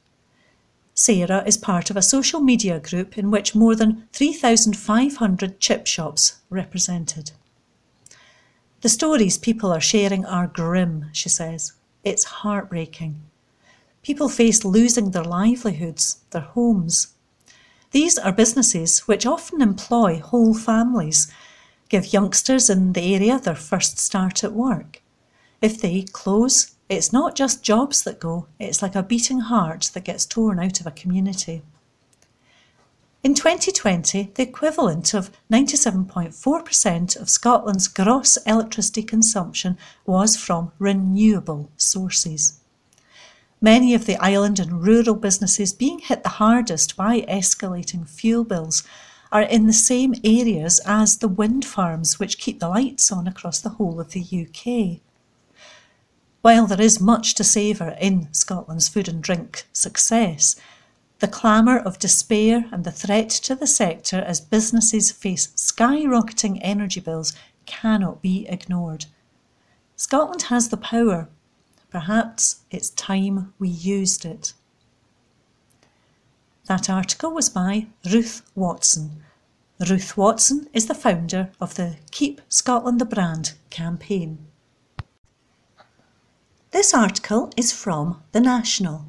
Sarah 0.94 1.44
is 1.46 1.56
part 1.56 1.90
of 1.90 1.96
a 1.96 2.02
social 2.02 2.40
media 2.40 2.80
group 2.80 3.16
in 3.16 3.30
which 3.30 3.54
more 3.54 3.76
than 3.76 4.08
3,500 4.12 5.60
chip 5.60 5.86
shops 5.86 6.40
represented. 6.50 7.30
The 8.80 8.88
stories 8.88 9.38
people 9.38 9.72
are 9.72 9.80
sharing 9.80 10.26
are 10.26 10.48
grim, 10.48 11.06
she 11.12 11.28
says. 11.28 11.72
It's 12.02 12.24
heartbreaking. 12.24 13.22
People 14.02 14.28
face 14.28 14.64
losing 14.64 15.12
their 15.12 15.22
livelihoods, 15.22 16.18
their 16.30 16.42
homes. 16.42 17.14
These 17.92 18.16
are 18.16 18.32
businesses 18.32 19.00
which 19.00 19.26
often 19.26 19.60
employ 19.60 20.18
whole 20.18 20.54
families, 20.54 21.30
give 21.90 22.14
youngsters 22.14 22.70
in 22.70 22.94
the 22.94 23.14
area 23.14 23.38
their 23.38 23.54
first 23.54 23.98
start 23.98 24.42
at 24.42 24.54
work. 24.54 25.02
If 25.60 25.78
they 25.78 26.06
close, 26.10 26.74
it's 26.88 27.12
not 27.12 27.36
just 27.36 27.62
jobs 27.62 28.02
that 28.04 28.18
go, 28.18 28.46
it's 28.58 28.80
like 28.80 28.94
a 28.94 29.02
beating 29.02 29.40
heart 29.40 29.90
that 29.92 30.04
gets 30.04 30.24
torn 30.24 30.58
out 30.58 30.80
of 30.80 30.86
a 30.86 30.90
community. 30.90 31.62
In 33.22 33.34
2020, 33.34 34.32
the 34.34 34.42
equivalent 34.42 35.12
of 35.12 35.30
97.4% 35.52 37.20
of 37.20 37.28
Scotland's 37.28 37.88
gross 37.88 38.38
electricity 38.46 39.02
consumption 39.02 39.76
was 40.06 40.34
from 40.34 40.72
renewable 40.78 41.70
sources. 41.76 42.61
Many 43.64 43.94
of 43.94 44.06
the 44.06 44.16
island 44.16 44.58
and 44.58 44.82
rural 44.82 45.14
businesses 45.14 45.72
being 45.72 46.00
hit 46.00 46.24
the 46.24 46.30
hardest 46.40 46.96
by 46.96 47.20
escalating 47.20 48.08
fuel 48.08 48.42
bills 48.42 48.82
are 49.30 49.42
in 49.42 49.68
the 49.68 49.72
same 49.72 50.16
areas 50.24 50.80
as 50.84 51.18
the 51.18 51.28
wind 51.28 51.64
farms 51.64 52.18
which 52.18 52.40
keep 52.40 52.58
the 52.58 52.68
lights 52.68 53.12
on 53.12 53.28
across 53.28 53.60
the 53.60 53.68
whole 53.68 54.00
of 54.00 54.10
the 54.10 54.20
UK. 54.20 55.00
While 56.40 56.66
there 56.66 56.80
is 56.80 57.00
much 57.00 57.36
to 57.36 57.44
savour 57.44 57.96
in 58.00 58.34
Scotland's 58.34 58.88
food 58.88 59.06
and 59.06 59.22
drink 59.22 59.68
success, 59.72 60.56
the 61.20 61.28
clamour 61.28 61.78
of 61.78 62.00
despair 62.00 62.64
and 62.72 62.82
the 62.82 62.90
threat 62.90 63.30
to 63.30 63.54
the 63.54 63.68
sector 63.68 64.18
as 64.18 64.40
businesses 64.40 65.12
face 65.12 65.46
skyrocketing 65.54 66.58
energy 66.62 66.98
bills 66.98 67.32
cannot 67.64 68.20
be 68.22 68.44
ignored. 68.48 69.06
Scotland 69.94 70.42
has 70.42 70.70
the 70.70 70.76
power. 70.76 71.28
Perhaps 71.92 72.62
it's 72.70 72.88
time 72.88 73.52
we 73.58 73.68
used 73.68 74.24
it. 74.24 74.54
That 76.64 76.88
article 76.88 77.32
was 77.32 77.50
by 77.50 77.88
Ruth 78.10 78.40
Watson. 78.54 79.22
Ruth 79.78 80.16
Watson 80.16 80.70
is 80.72 80.86
the 80.86 80.94
founder 80.94 81.50
of 81.60 81.74
the 81.74 81.98
Keep 82.10 82.40
Scotland 82.48 82.98
the 82.98 83.04
Brand 83.04 83.52
campaign. 83.68 84.38
This 86.70 86.94
article 86.94 87.52
is 87.58 87.72
from 87.72 88.22
The 88.32 88.40
National, 88.40 89.04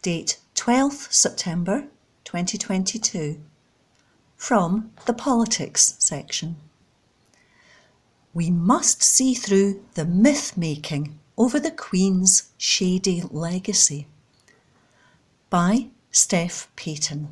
date 0.00 0.38
12th 0.54 1.12
September 1.12 1.84
2022 2.24 3.42
from 4.36 4.90
the 5.04 5.12
Politics 5.12 5.96
section. 5.98 6.56
We 8.32 8.50
must 8.50 9.02
see 9.02 9.34
through 9.34 9.84
the 9.92 10.06
myth 10.06 10.56
making 10.56 11.18
over 11.38 11.60
the 11.60 11.70
Queen's 11.70 12.50
shady 12.56 13.22
legacy. 13.30 14.06
By 15.50 15.88
Steph 16.10 16.68
Paton. 16.76 17.28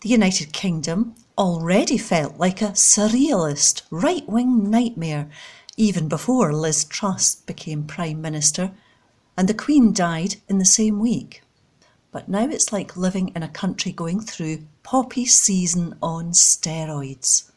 The 0.00 0.08
United 0.08 0.52
Kingdom 0.52 1.14
already 1.36 1.98
felt 1.98 2.38
like 2.38 2.62
a 2.62 2.72
surrealist 2.72 3.82
right 3.90 4.28
wing 4.28 4.70
nightmare 4.70 5.28
even 5.76 6.08
before 6.08 6.52
Liz 6.52 6.84
Truss 6.84 7.36
became 7.36 7.84
Prime 7.84 8.20
Minister 8.20 8.72
and 9.36 9.48
the 9.48 9.54
Queen 9.54 9.92
died 9.92 10.36
in 10.48 10.58
the 10.58 10.64
same 10.64 10.98
week. 10.98 11.42
But 12.10 12.28
now 12.28 12.48
it's 12.48 12.72
like 12.72 12.96
living 12.96 13.32
in 13.36 13.42
a 13.42 13.48
country 13.48 13.92
going 13.92 14.20
through 14.20 14.66
poppy 14.82 15.26
season 15.26 15.96
on 16.02 16.32
steroids. 16.32 17.47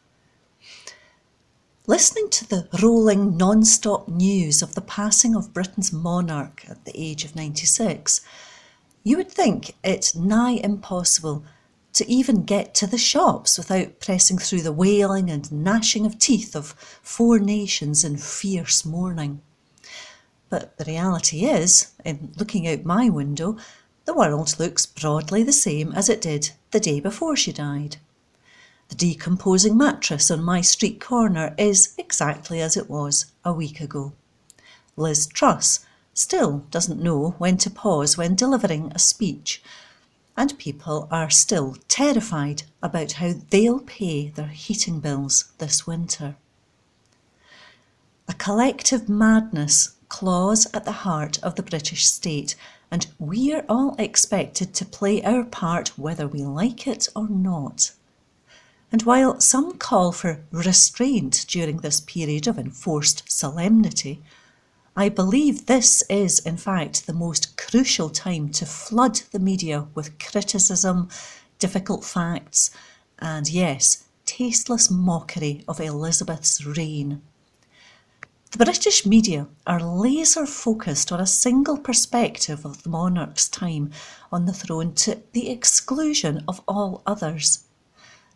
Listening 1.88 2.30
to 2.30 2.48
the 2.48 2.68
rolling 2.80 3.36
non 3.36 3.64
stop 3.64 4.06
news 4.06 4.62
of 4.62 4.76
the 4.76 4.80
passing 4.80 5.34
of 5.34 5.52
Britain's 5.52 5.92
monarch 5.92 6.64
at 6.68 6.84
the 6.84 6.92
age 6.94 7.24
of 7.24 7.34
96, 7.34 8.20
you 9.02 9.16
would 9.16 9.32
think 9.32 9.74
it 9.82 10.12
nigh 10.14 10.60
impossible 10.62 11.44
to 11.94 12.08
even 12.08 12.44
get 12.44 12.72
to 12.76 12.86
the 12.86 12.96
shops 12.96 13.58
without 13.58 13.98
pressing 13.98 14.38
through 14.38 14.62
the 14.62 14.72
wailing 14.72 15.28
and 15.28 15.50
gnashing 15.50 16.06
of 16.06 16.20
teeth 16.20 16.54
of 16.54 16.68
four 17.02 17.40
nations 17.40 18.04
in 18.04 18.16
fierce 18.16 18.84
mourning. 18.84 19.42
But 20.50 20.78
the 20.78 20.84
reality 20.84 21.46
is, 21.46 21.90
in 22.04 22.32
looking 22.38 22.68
out 22.68 22.84
my 22.84 23.08
window, 23.08 23.56
the 24.04 24.14
world 24.14 24.56
looks 24.60 24.86
broadly 24.86 25.42
the 25.42 25.52
same 25.52 25.90
as 25.94 26.08
it 26.08 26.20
did 26.20 26.50
the 26.70 26.78
day 26.78 27.00
before 27.00 27.34
she 27.34 27.52
died. 27.52 27.96
The 28.92 29.14
decomposing 29.14 29.78
mattress 29.78 30.30
on 30.30 30.44
my 30.44 30.60
street 30.60 31.00
corner 31.00 31.54
is 31.56 31.94
exactly 31.96 32.60
as 32.60 32.76
it 32.76 32.90
was 32.90 33.24
a 33.42 33.50
week 33.50 33.80
ago. 33.80 34.12
Liz 34.98 35.28
Truss 35.28 35.86
still 36.12 36.66
doesn't 36.70 37.02
know 37.02 37.30
when 37.38 37.56
to 37.56 37.70
pause 37.70 38.18
when 38.18 38.34
delivering 38.34 38.92
a 38.94 38.98
speech, 38.98 39.62
and 40.36 40.58
people 40.58 41.08
are 41.10 41.30
still 41.30 41.78
terrified 41.88 42.64
about 42.82 43.12
how 43.12 43.32
they'll 43.48 43.80
pay 43.80 44.28
their 44.28 44.48
heating 44.48 45.00
bills 45.00 45.52
this 45.56 45.86
winter. 45.86 46.36
A 48.28 48.34
collective 48.34 49.08
madness 49.08 49.96
claws 50.10 50.66
at 50.74 50.84
the 50.84 51.00
heart 51.00 51.42
of 51.42 51.54
the 51.54 51.62
British 51.62 52.06
state, 52.06 52.56
and 52.90 53.06
we're 53.18 53.64
all 53.70 53.96
expected 53.98 54.74
to 54.74 54.84
play 54.84 55.22
our 55.22 55.44
part 55.44 55.98
whether 55.98 56.28
we 56.28 56.42
like 56.42 56.86
it 56.86 57.08
or 57.16 57.26
not. 57.26 57.92
And 58.92 59.02
while 59.04 59.40
some 59.40 59.78
call 59.78 60.12
for 60.12 60.44
restraint 60.50 61.46
during 61.48 61.78
this 61.78 61.98
period 61.98 62.46
of 62.46 62.58
enforced 62.58 63.32
solemnity, 63.32 64.22
I 64.94 65.08
believe 65.08 65.64
this 65.64 66.02
is, 66.10 66.40
in 66.40 66.58
fact, 66.58 67.06
the 67.06 67.14
most 67.14 67.56
crucial 67.56 68.10
time 68.10 68.50
to 68.50 68.66
flood 68.66 69.22
the 69.32 69.38
media 69.38 69.86
with 69.94 70.18
criticism, 70.18 71.08
difficult 71.58 72.04
facts, 72.04 72.70
and 73.18 73.48
yes, 73.48 74.04
tasteless 74.26 74.90
mockery 74.90 75.64
of 75.66 75.80
Elizabeth's 75.80 76.66
reign. 76.66 77.22
The 78.50 78.62
British 78.62 79.06
media 79.06 79.48
are 79.66 79.82
laser 79.82 80.44
focused 80.44 81.10
on 81.10 81.18
a 81.18 81.26
single 81.26 81.78
perspective 81.78 82.66
of 82.66 82.82
the 82.82 82.90
monarch's 82.90 83.48
time 83.48 83.90
on 84.30 84.44
the 84.44 84.52
throne 84.52 84.92
to 84.96 85.22
the 85.32 85.48
exclusion 85.48 86.44
of 86.46 86.60
all 86.68 87.00
others 87.06 87.64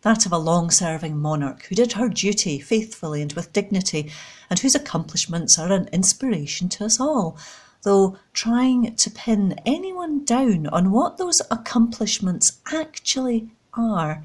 that 0.07 0.25
of 0.25 0.31
a 0.31 0.37
long 0.37 0.71
serving 0.71 1.17
monarch 1.17 1.65
who 1.65 1.75
did 1.75 1.91
her 1.91 2.07
duty 2.07 2.59
faithfully 2.59 3.21
and 3.21 3.33
with 3.33 3.51
dignity, 3.51 4.09
and 4.49 4.57
whose 4.57 4.73
accomplishments 4.73 5.59
are 5.59 5.69
an 5.69 5.89
inspiration 5.91 6.69
to 6.69 6.85
us 6.85 6.97
all, 6.97 7.37
though 7.83 8.17
trying 8.31 8.95
to 8.95 9.11
pin 9.11 9.59
anyone 9.65 10.23
down 10.23 10.65
on 10.67 10.91
what 10.91 11.17
those 11.17 11.41
accomplishments 11.51 12.61
actually 12.71 13.49
are 13.73 14.23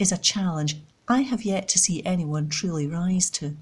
is 0.00 0.10
a 0.10 0.18
challenge 0.18 0.78
I 1.06 1.20
have 1.20 1.44
yet 1.44 1.68
to 1.68 1.78
see 1.78 2.04
anyone 2.04 2.48
truly 2.48 2.88
rise 2.88 3.30
to. 3.30 3.56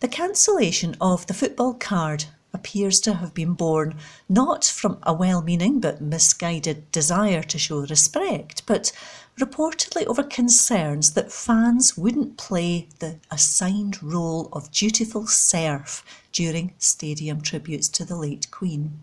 The 0.00 0.08
cancellation 0.08 0.94
of 1.00 1.26
the 1.26 1.32
football 1.32 1.72
card 1.72 2.26
appears 2.52 3.00
to 3.00 3.14
have 3.14 3.32
been 3.32 3.54
born 3.54 3.94
not 4.28 4.64
from 4.64 4.98
a 5.04 5.14
well 5.14 5.40
meaning 5.40 5.80
but 5.80 6.02
misguided 6.02 6.90
desire 6.92 7.42
to 7.44 7.58
show 7.58 7.80
respect, 7.80 8.62
but 8.66 8.92
reportedly 9.38 10.06
over 10.06 10.22
concerns 10.22 11.12
that 11.12 11.30
fans 11.30 11.96
wouldn't 11.96 12.38
play 12.38 12.88
the 13.00 13.18
assigned 13.30 14.02
role 14.02 14.48
of 14.52 14.70
dutiful 14.70 15.26
serf 15.26 16.02
during 16.32 16.72
stadium 16.78 17.42
tributes 17.42 17.88
to 17.88 18.04
the 18.04 18.16
late 18.16 18.50
Queen. 18.50 18.98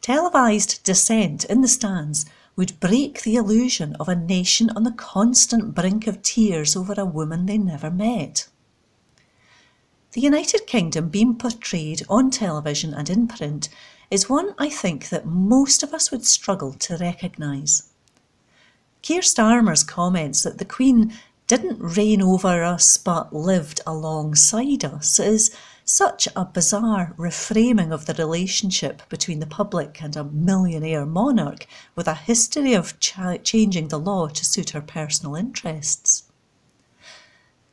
Televised 0.00 0.82
dissent 0.84 1.44
in 1.44 1.62
the 1.62 1.68
stands 1.68 2.26
would 2.54 2.78
break 2.80 3.22
the 3.22 3.34
illusion 3.34 3.94
of 3.96 4.08
a 4.08 4.14
nation 4.14 4.70
on 4.70 4.84
the 4.84 4.92
constant 4.92 5.74
brink 5.74 6.06
of 6.06 6.22
tears 6.22 6.76
over 6.76 6.94
a 6.96 7.04
woman 7.04 7.46
they 7.46 7.58
never 7.58 7.90
met. 7.90 8.48
The 10.12 10.20
United 10.20 10.66
Kingdom 10.66 11.08
being 11.08 11.36
portrayed 11.36 12.02
on 12.08 12.30
television 12.30 12.94
and 12.94 13.10
in 13.10 13.28
print 13.28 13.68
is 14.10 14.28
one 14.28 14.54
I 14.58 14.70
think 14.70 15.08
that 15.10 15.26
most 15.26 15.82
of 15.82 15.92
us 15.92 16.10
would 16.10 16.24
struggle 16.24 16.72
to 16.72 16.96
recognise. 16.96 17.90
Keir 19.08 19.22
Starmer's 19.22 19.84
comments 19.84 20.42
that 20.42 20.58
the 20.58 20.66
Queen 20.66 21.14
didn't 21.46 21.78
reign 21.80 22.20
over 22.20 22.62
us 22.62 22.98
but 22.98 23.34
lived 23.34 23.80
alongside 23.86 24.84
us 24.84 25.18
is 25.18 25.50
such 25.82 26.28
a 26.36 26.44
bizarre 26.44 27.14
reframing 27.16 27.90
of 27.90 28.04
the 28.04 28.12
relationship 28.12 29.00
between 29.08 29.40
the 29.40 29.46
public 29.46 30.02
and 30.02 30.14
a 30.14 30.24
millionaire 30.24 31.06
monarch 31.06 31.66
with 31.96 32.06
a 32.06 32.12
history 32.12 32.74
of 32.74 33.00
ch- 33.00 33.42
changing 33.44 33.88
the 33.88 33.98
law 33.98 34.28
to 34.28 34.44
suit 34.44 34.70
her 34.70 34.82
personal 34.82 35.34
interests. 35.34 36.24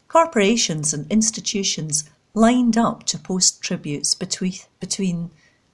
Corporations 0.07 0.93
and 0.93 1.05
institutions 1.11 2.05
lined 2.33 2.77
up 2.77 3.03
to 3.07 3.19
post 3.19 3.61
tributes 3.61 4.15
between, 4.15 4.53
between 4.79 5.31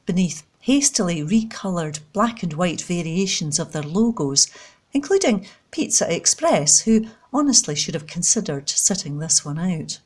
beneath 0.07 0.41
hastily 0.61 1.23
recoloured 1.23 1.99
black 2.13 2.43
and 2.43 2.53
white 2.53 2.81
variations 2.81 3.57
of 3.59 3.71
their 3.73 3.83
logos, 3.83 4.47
including 4.93 5.47
Pizza 5.71 6.13
Express, 6.13 6.81
who 6.81 7.05
honestly 7.33 7.75
should 7.75 7.93
have 7.93 8.07
considered 8.07 8.69
sitting 8.69 9.19
this 9.19 9.45
one 9.45 9.59
out. 9.59 9.99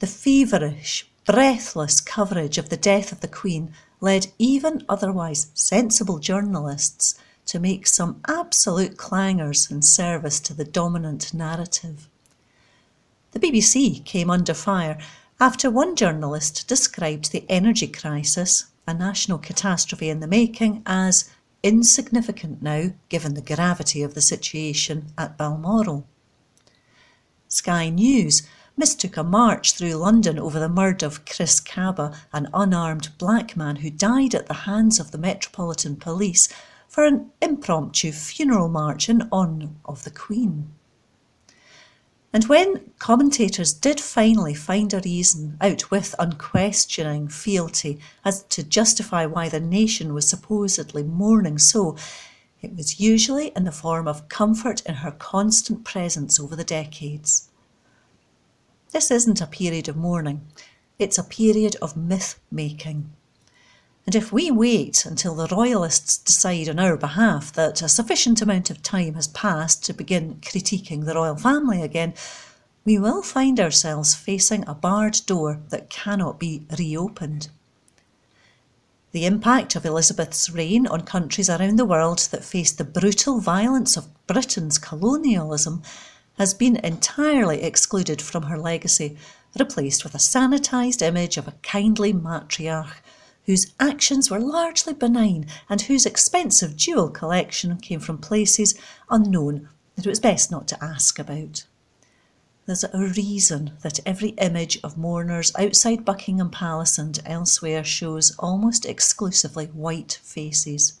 The 0.00 0.06
feverish, 0.06 1.08
breathless 1.24 2.00
coverage 2.00 2.58
of 2.58 2.68
the 2.68 2.76
death 2.76 3.12
of 3.12 3.20
the 3.20 3.28
Queen 3.28 3.72
led 4.00 4.26
even 4.38 4.84
otherwise 4.88 5.50
sensible 5.54 6.18
journalists 6.18 7.18
to 7.46 7.58
make 7.58 7.86
some 7.86 8.20
absolute 8.28 8.96
clangers 8.96 9.70
in 9.70 9.82
service 9.82 10.40
to 10.40 10.54
the 10.54 10.64
dominant 10.64 11.32
narrative. 11.32 12.08
The 13.32 13.40
BBC 13.40 14.04
came 14.04 14.30
under 14.30 14.54
fire 14.54 14.98
after 15.40 15.70
one 15.70 15.96
journalist 15.96 16.68
described 16.68 17.32
the 17.32 17.44
energy 17.48 17.88
crisis, 17.88 18.66
a 18.86 18.94
national 18.94 19.38
catastrophe 19.38 20.08
in 20.08 20.20
the 20.20 20.26
making, 20.26 20.82
as 20.86 21.30
insignificant 21.64 22.62
now 22.62 22.90
given 23.08 23.34
the 23.34 23.40
gravity 23.40 24.02
of 24.02 24.14
the 24.14 24.20
situation 24.20 25.06
at 25.16 25.38
Balmoral. 25.38 26.06
Sky 27.48 27.88
News 27.88 28.42
mistook 28.76 29.16
a 29.16 29.24
march 29.24 29.72
through 29.72 29.94
London 29.94 30.38
over 30.38 30.60
the 30.60 30.68
murder 30.68 31.06
of 31.06 31.24
Chris 31.24 31.60
Kaba, 31.60 32.14
an 32.32 32.48
unarmed 32.52 33.08
black 33.16 33.56
man 33.56 33.76
who 33.76 33.90
died 33.90 34.34
at 34.34 34.46
the 34.46 34.54
hands 34.68 35.00
of 35.00 35.10
the 35.10 35.18
Metropolitan 35.18 35.96
Police, 35.96 36.48
for 36.86 37.04
an 37.04 37.30
impromptu 37.40 38.12
funeral 38.12 38.68
march 38.68 39.08
in 39.08 39.28
honour 39.32 39.70
of 39.84 40.04
the 40.04 40.10
Queen. 40.10 40.70
And 42.34 42.46
when 42.46 42.90
commentators 42.98 43.72
did 43.72 44.00
finally 44.00 44.54
find 44.54 44.92
a 44.92 45.00
reason 45.04 45.56
out 45.60 45.92
with 45.92 46.16
unquestioning 46.18 47.28
fealty 47.28 48.00
as 48.24 48.42
to 48.48 48.64
justify 48.64 49.24
why 49.24 49.48
the 49.48 49.60
nation 49.60 50.12
was 50.12 50.28
supposedly 50.28 51.04
mourning 51.04 51.58
so, 51.58 51.96
it 52.60 52.74
was 52.74 52.98
usually 52.98 53.52
in 53.54 53.62
the 53.62 53.70
form 53.70 54.08
of 54.08 54.28
comfort 54.28 54.82
in 54.84 54.96
her 54.96 55.12
constant 55.12 55.84
presence 55.84 56.40
over 56.40 56.56
the 56.56 56.64
decades. 56.64 57.50
This 58.90 59.12
isn't 59.12 59.40
a 59.40 59.46
period 59.46 59.88
of 59.88 59.94
mourning, 59.94 60.44
it's 60.98 61.18
a 61.18 61.22
period 61.22 61.76
of 61.80 61.96
myth 61.96 62.40
making. 62.50 63.12
And 64.06 64.14
if 64.14 64.32
we 64.32 64.50
wait 64.50 65.06
until 65.06 65.34
the 65.34 65.48
Royalists 65.48 66.18
decide 66.18 66.68
on 66.68 66.78
our 66.78 66.96
behalf 66.96 67.52
that 67.54 67.80
a 67.80 67.88
sufficient 67.88 68.42
amount 68.42 68.68
of 68.68 68.82
time 68.82 69.14
has 69.14 69.28
passed 69.28 69.82
to 69.84 69.94
begin 69.94 70.36
critiquing 70.42 71.06
the 71.06 71.14
royal 71.14 71.36
family 71.36 71.80
again, 71.80 72.12
we 72.84 72.98
will 72.98 73.22
find 73.22 73.58
ourselves 73.58 74.14
facing 74.14 74.66
a 74.68 74.74
barred 74.74 75.20
door 75.24 75.60
that 75.70 75.88
cannot 75.88 76.38
be 76.38 76.66
reopened. 76.78 77.48
The 79.12 79.24
impact 79.24 79.74
of 79.74 79.86
Elizabeth's 79.86 80.50
reign 80.50 80.86
on 80.86 81.02
countries 81.02 81.48
around 81.48 81.76
the 81.78 81.86
world 81.86 82.28
that 82.30 82.44
faced 82.44 82.76
the 82.76 82.84
brutal 82.84 83.40
violence 83.40 83.96
of 83.96 84.08
Britain's 84.26 84.76
colonialism 84.76 85.82
has 86.36 86.52
been 86.52 86.76
entirely 86.76 87.62
excluded 87.62 88.20
from 88.20 88.44
her 88.44 88.58
legacy, 88.58 89.16
replaced 89.58 90.04
with 90.04 90.14
a 90.14 90.18
sanitised 90.18 91.00
image 91.00 91.38
of 91.38 91.48
a 91.48 91.54
kindly 91.62 92.12
matriarch 92.12 92.96
whose 93.46 93.72
actions 93.78 94.30
were 94.30 94.40
largely 94.40 94.94
benign 94.94 95.46
and 95.68 95.82
whose 95.82 96.06
expensive 96.06 96.76
jewel 96.76 97.10
collection 97.10 97.76
came 97.76 98.00
from 98.00 98.18
places 98.18 98.74
unknown 99.10 99.68
that 99.96 100.06
it 100.06 100.08
was 100.08 100.20
best 100.20 100.50
not 100.50 100.66
to 100.68 100.84
ask 100.84 101.18
about. 101.18 101.64
There's 102.66 102.84
a 102.84 102.98
reason 102.98 103.72
that 103.82 104.00
every 104.06 104.30
image 104.30 104.78
of 104.82 104.96
mourners 104.96 105.52
outside 105.58 106.04
Buckingham 106.04 106.50
Palace 106.50 106.96
and 106.96 107.20
elsewhere 107.26 107.84
shows 107.84 108.34
almost 108.38 108.86
exclusively 108.86 109.66
white 109.66 110.18
faces. 110.22 110.98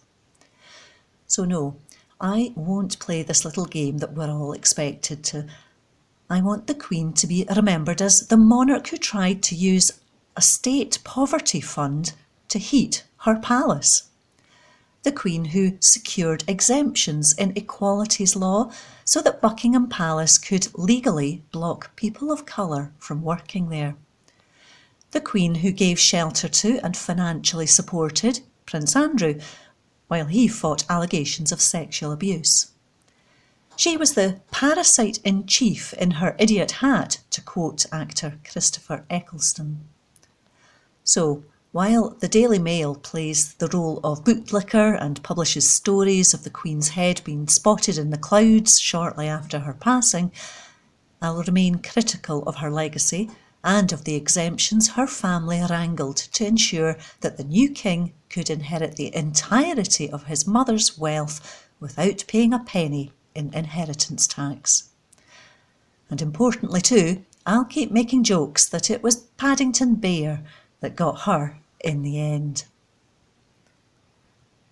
So, 1.26 1.44
no, 1.46 1.76
I 2.20 2.52
won't 2.54 2.98
play 2.98 3.22
this 3.22 3.46
little 3.46 3.64
game 3.64 3.98
that 3.98 4.12
we're 4.12 4.30
all 4.30 4.52
expected 4.52 5.24
to. 5.24 5.46
I 6.28 6.42
want 6.42 6.66
the 6.66 6.74
Queen 6.74 7.14
to 7.14 7.26
be 7.26 7.46
remembered 7.54 8.02
as 8.02 8.28
the 8.28 8.36
monarch 8.36 8.88
who 8.88 8.98
tried 8.98 9.42
to 9.44 9.54
use 9.54 10.00
a 10.36 10.42
state 10.42 10.98
poverty 11.02 11.62
fund 11.62 12.12
to 12.54 12.58
heat 12.60 13.02
her 13.22 13.34
palace. 13.34 14.10
The 15.02 15.10
Queen 15.10 15.46
who 15.46 15.76
secured 15.80 16.44
exemptions 16.46 17.32
in 17.32 17.52
equalities 17.56 18.36
law 18.36 18.70
so 19.04 19.20
that 19.22 19.40
Buckingham 19.40 19.88
Palace 19.88 20.38
could 20.38 20.68
legally 20.78 21.42
block 21.50 21.96
people 21.96 22.30
of 22.30 22.46
colour 22.46 22.92
from 22.96 23.22
working 23.22 23.70
there. 23.70 23.96
The 25.10 25.20
Queen 25.20 25.56
who 25.56 25.72
gave 25.72 25.98
shelter 25.98 26.46
to 26.46 26.78
and 26.84 26.96
financially 26.96 27.66
supported 27.66 28.38
Prince 28.66 28.94
Andrew 28.94 29.40
while 30.06 30.26
he 30.26 30.46
fought 30.46 30.88
allegations 30.88 31.50
of 31.50 31.60
sexual 31.60 32.12
abuse. 32.12 32.70
She 33.74 33.96
was 33.96 34.14
the 34.14 34.40
parasite 34.52 35.18
in 35.24 35.46
chief 35.46 35.92
in 35.94 36.12
her 36.22 36.36
idiot 36.38 36.70
hat, 36.70 37.18
to 37.30 37.40
quote 37.40 37.84
actor 37.90 38.38
Christopher 38.48 39.04
Eccleston. 39.10 39.88
So, 41.02 41.42
While 41.74 42.10
the 42.20 42.28
Daily 42.28 42.60
Mail 42.60 42.94
plays 42.94 43.54
the 43.54 43.66
role 43.66 43.98
of 44.04 44.22
bootlicker 44.22 44.96
and 44.96 45.20
publishes 45.24 45.68
stories 45.68 46.32
of 46.32 46.44
the 46.44 46.50
Queen's 46.50 46.90
head 46.90 47.20
being 47.24 47.48
spotted 47.48 47.98
in 47.98 48.10
the 48.10 48.16
clouds 48.16 48.78
shortly 48.78 49.26
after 49.26 49.58
her 49.58 49.72
passing, 49.72 50.30
I'll 51.20 51.42
remain 51.42 51.80
critical 51.80 52.44
of 52.44 52.58
her 52.58 52.70
legacy 52.70 53.28
and 53.64 53.92
of 53.92 54.04
the 54.04 54.14
exemptions 54.14 54.90
her 54.90 55.08
family 55.08 55.60
wrangled 55.68 56.18
to 56.18 56.46
ensure 56.46 56.96
that 57.22 57.38
the 57.38 57.42
new 57.42 57.68
king 57.70 58.12
could 58.30 58.50
inherit 58.50 58.94
the 58.94 59.12
entirety 59.12 60.08
of 60.08 60.26
his 60.26 60.46
mother's 60.46 60.96
wealth 60.96 61.68
without 61.80 62.22
paying 62.28 62.52
a 62.52 62.60
penny 62.60 63.10
in 63.34 63.52
inheritance 63.52 64.28
tax. 64.28 64.90
And 66.08 66.22
importantly, 66.22 66.80
too, 66.80 67.24
I'll 67.44 67.64
keep 67.64 67.90
making 67.90 68.22
jokes 68.22 68.64
that 68.68 68.90
it 68.90 69.02
was 69.02 69.24
Paddington 69.38 69.96
Bear 69.96 70.44
that 70.78 70.94
got 70.94 71.22
her 71.22 71.58
in 71.84 72.02
the 72.02 72.18
end. 72.18 72.64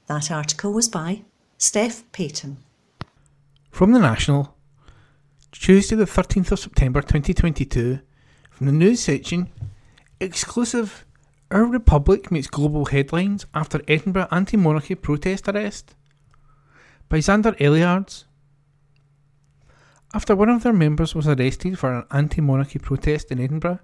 That 0.06 0.30
article 0.30 0.72
was 0.72 0.88
by 0.88 1.22
Steph 1.58 2.10
Paton. 2.12 2.56
From 3.70 3.92
the 3.92 4.00
National, 4.00 4.56
Tuesday, 5.52 5.96
the 5.96 6.04
13th 6.04 6.52
of 6.52 6.58
September 6.58 7.00
2022, 7.02 8.00
from 8.50 8.66
the 8.66 8.72
news 8.72 9.00
section, 9.00 9.50
exclusive 10.20 11.04
Our 11.50 11.64
Republic 11.66 12.30
makes 12.32 12.46
global 12.46 12.86
headlines 12.86 13.46
after 13.54 13.80
Edinburgh 13.86 14.28
anti 14.30 14.56
monarchy 14.56 14.94
protest 14.94 15.48
arrest. 15.48 15.94
By 17.08 17.18
Xander 17.18 17.54
Elliards. 17.58 18.24
After 20.14 20.34
one 20.34 20.48
of 20.48 20.62
their 20.62 20.72
members 20.72 21.14
was 21.14 21.28
arrested 21.28 21.78
for 21.78 21.92
an 21.94 22.04
anti 22.10 22.40
monarchy 22.40 22.78
protest 22.78 23.30
in 23.30 23.40
Edinburgh, 23.40 23.80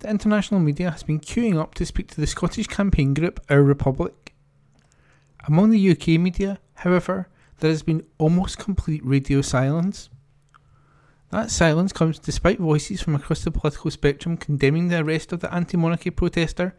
the 0.00 0.08
international 0.10 0.60
media 0.60 0.90
has 0.90 1.02
been 1.02 1.20
queuing 1.20 1.58
up 1.58 1.74
to 1.74 1.86
speak 1.86 2.08
to 2.08 2.20
the 2.20 2.26
Scottish 2.26 2.66
campaign 2.66 3.14
group 3.14 3.40
Our 3.48 3.62
Republic. 3.62 4.34
Among 5.46 5.70
the 5.70 5.90
UK 5.90 6.20
media, 6.20 6.58
however, 6.74 7.28
there 7.58 7.70
has 7.70 7.82
been 7.82 8.04
almost 8.18 8.58
complete 8.58 9.04
radio 9.04 9.42
silence. 9.42 10.08
That 11.30 11.50
silence 11.50 11.92
comes 11.92 12.18
despite 12.18 12.58
voices 12.58 13.02
from 13.02 13.14
across 13.14 13.44
the 13.44 13.50
political 13.50 13.90
spectrum 13.90 14.36
condemning 14.36 14.88
the 14.88 15.00
arrest 15.00 15.32
of 15.32 15.40
the 15.40 15.54
anti 15.54 15.76
monarchy 15.76 16.10
protester 16.10 16.74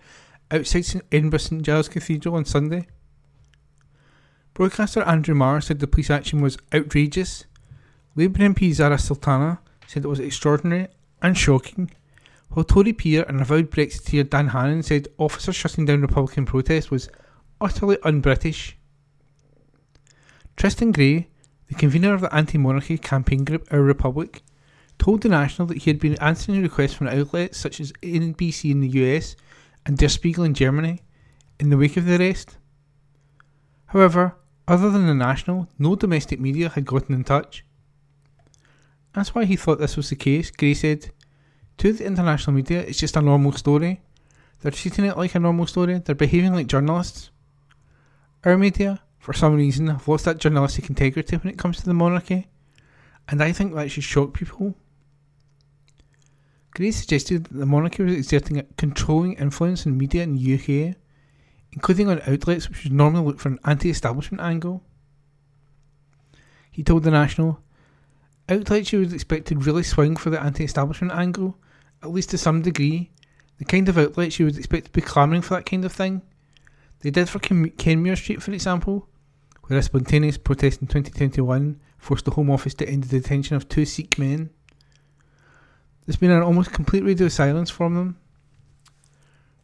outside 0.49 0.85
St 0.85 1.05
Edinburgh 1.11 1.39
St 1.39 1.61
Giles 1.61 1.87
Cathedral 1.87 2.35
on 2.35 2.45
Sunday. 2.45 2.87
Broadcaster 4.53 5.03
Andrew 5.03 5.35
Marr 5.35 5.61
said 5.61 5.79
the 5.79 5.87
police 5.87 6.09
action 6.09 6.41
was 6.41 6.57
outrageous. 6.73 7.45
Labour 8.15 8.39
MP 8.39 8.73
Zarah 8.73 8.97
Sultana 8.97 9.59
said 9.87 10.03
it 10.03 10.09
was 10.09 10.19
extraordinary 10.19 10.87
and 11.21 11.37
shocking 11.37 11.91
while 12.51 12.65
Tory 12.65 12.93
peer 12.93 13.23
and 13.27 13.39
avowed 13.39 13.71
Brexiteer 13.71 14.29
Dan 14.29 14.49
Hannan 14.49 14.83
said 14.83 15.07
officers 15.17 15.55
shutting 15.55 15.85
down 15.85 16.01
Republican 16.01 16.45
protests 16.45 16.91
was 16.91 17.09
utterly 17.61 17.97
un 18.03 18.19
British. 18.19 18.77
Tristan 20.57 20.91
Gray, 20.91 21.29
the 21.67 21.75
convener 21.75 22.13
of 22.13 22.21
the 22.21 22.33
anti 22.35 22.57
monarchy 22.57 22.97
campaign 22.97 23.45
group 23.45 23.67
Our 23.71 23.81
Republic, 23.81 24.41
told 24.99 25.21
The 25.21 25.29
National 25.29 25.67
that 25.69 25.77
he 25.77 25.89
had 25.89 25.99
been 25.99 26.15
answering 26.21 26.61
requests 26.61 26.93
from 26.93 27.07
outlets 27.07 27.57
such 27.57 27.79
as 27.79 27.93
NBC 28.03 28.69
in 28.69 28.81
the 28.81 28.89
US 28.89 29.35
and 29.85 29.97
Der 29.97 30.09
Spiegel 30.09 30.43
in 30.43 30.53
Germany 30.53 31.01
in 31.59 31.69
the 31.69 31.77
wake 31.77 31.95
of 31.95 32.05
the 32.05 32.19
arrest. 32.19 32.57
However, 33.87 34.35
other 34.67 34.89
than 34.89 35.07
The 35.07 35.15
National, 35.15 35.69
no 35.79 35.95
domestic 35.95 36.39
media 36.39 36.69
had 36.69 36.85
gotten 36.85 37.15
in 37.15 37.23
touch. 37.23 37.65
That's 39.13 39.33
why 39.33 39.45
he 39.45 39.55
thought 39.55 39.79
this 39.79 39.97
was 39.97 40.09
the 40.09 40.15
case, 40.15 40.51
Gray 40.51 40.73
said. 40.73 41.11
To 41.77 41.93
the 41.93 42.05
international 42.05 42.55
media, 42.55 42.81
it's 42.81 42.99
just 42.99 43.17
a 43.17 43.21
normal 43.21 43.53
story. 43.53 44.01
They're 44.61 44.71
treating 44.71 45.05
it 45.05 45.17
like 45.17 45.35
a 45.35 45.39
normal 45.39 45.65
story, 45.65 45.97
they're 45.99 46.15
behaving 46.15 46.53
like 46.53 46.67
journalists. 46.67 47.31
Our 48.43 48.57
media, 48.57 49.01
for 49.19 49.33
some 49.33 49.55
reason, 49.55 49.87
have 49.87 50.07
lost 50.07 50.25
that 50.25 50.37
journalistic 50.37 50.89
integrity 50.89 51.37
when 51.37 51.51
it 51.51 51.57
comes 51.57 51.77
to 51.77 51.85
the 51.85 51.93
monarchy, 51.93 52.47
and 53.27 53.41
I 53.41 53.51
think 53.51 53.73
that 53.73 53.89
should 53.89 54.03
shock 54.03 54.33
people. 54.33 54.75
Gray 56.73 56.91
suggested 56.91 57.45
that 57.45 57.57
the 57.57 57.65
monarchy 57.65 58.03
was 58.03 58.15
exerting 58.15 58.57
a 58.57 58.63
controlling 58.77 59.33
influence 59.33 59.85
in 59.85 59.97
media 59.97 60.23
in 60.23 60.35
the 60.35 60.55
UK, 60.55 60.95
including 61.73 62.07
on 62.09 62.21
outlets 62.25 62.69
which 62.69 62.83
would 62.83 62.93
normally 62.93 63.25
look 63.25 63.39
for 63.39 63.49
an 63.49 63.59
anti 63.65 63.89
establishment 63.89 64.41
angle. 64.41 64.83
He 66.71 66.83
told 66.83 67.03
The 67.03 67.11
National, 67.11 67.59
outlets 68.51 68.91
you 68.91 68.99
would 68.99 69.13
expect 69.13 69.47
to 69.47 69.55
really 69.55 69.83
swing 69.83 70.15
for 70.15 70.29
the 70.29 70.41
anti 70.41 70.63
establishment 70.63 71.13
angle, 71.13 71.57
at 72.03 72.11
least 72.11 72.29
to 72.31 72.37
some 72.37 72.61
degree, 72.61 73.11
the 73.57 73.65
kind 73.65 73.87
of 73.89 73.97
outlets 73.97 74.39
you 74.39 74.45
would 74.45 74.57
expect 74.57 74.85
to 74.85 74.91
be 74.91 75.01
clamouring 75.01 75.41
for 75.41 75.55
that 75.55 75.65
kind 75.65 75.85
of 75.85 75.91
thing. 75.91 76.21
They 76.99 77.11
did 77.11 77.29
for 77.29 77.39
Kenmure 77.39 78.17
Street, 78.17 78.41
for 78.43 78.51
example, 78.51 79.07
where 79.63 79.79
a 79.79 79.83
spontaneous 79.83 80.37
protest 80.37 80.81
in 80.81 80.87
2021 80.87 81.79
forced 81.97 82.25
the 82.25 82.31
Home 82.31 82.49
Office 82.49 82.73
to 82.75 82.87
end 82.87 83.05
the 83.05 83.19
detention 83.19 83.55
of 83.55 83.69
two 83.69 83.85
Sikh 83.85 84.19
men. 84.19 84.49
There's 86.05 86.17
been 86.17 86.31
an 86.31 86.43
almost 86.43 86.71
complete 86.71 87.03
radio 87.03 87.27
silence 87.27 87.69
from 87.69 87.95
them. 87.95 88.17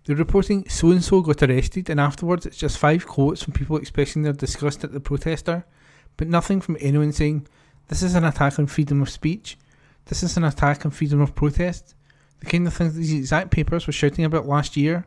They're 0.06 0.16
reporting 0.16 0.70
so 0.70 0.92
and 0.92 1.04
so 1.04 1.22
got 1.22 1.44
arrested, 1.44 1.90
and 1.90 2.00
afterwards 2.00 2.46
it's 2.46 2.58
just 2.58 2.78
five 2.78 3.06
quotes 3.06 3.44
from 3.44 3.54
people 3.54 3.78
expressing 3.78 4.22
their 4.22 4.34
disgust 4.34 4.84
at 4.84 4.94
the 4.94 5.00
protester, 5.00 5.66
but 6.16 6.28
nothing 6.28 6.62
from 6.62 6.78
anyone 6.80 7.12
saying, 7.12 7.48
This 7.88 8.04
is 8.04 8.16
an 8.16 8.26
attack 8.26 8.60
on 8.60 8.68
freedom 8.68 9.02
of 9.02 9.10
speech, 9.10 9.58
this 10.06 10.24
is 10.24 10.36
an 10.38 10.44
attack 10.44 10.86
on 10.86 10.92
freedom 10.92 11.22
of 11.22 11.36
protest, 11.36 11.96
the 12.40 12.46
kind 12.46 12.68
of 12.68 12.74
things 12.74 12.96
these 12.96 13.14
exact 13.14 13.52
papers 13.52 13.88
were 13.88 13.94
shouting 13.94 14.26
about 14.26 14.48
last 14.48 14.78
year 14.78 15.06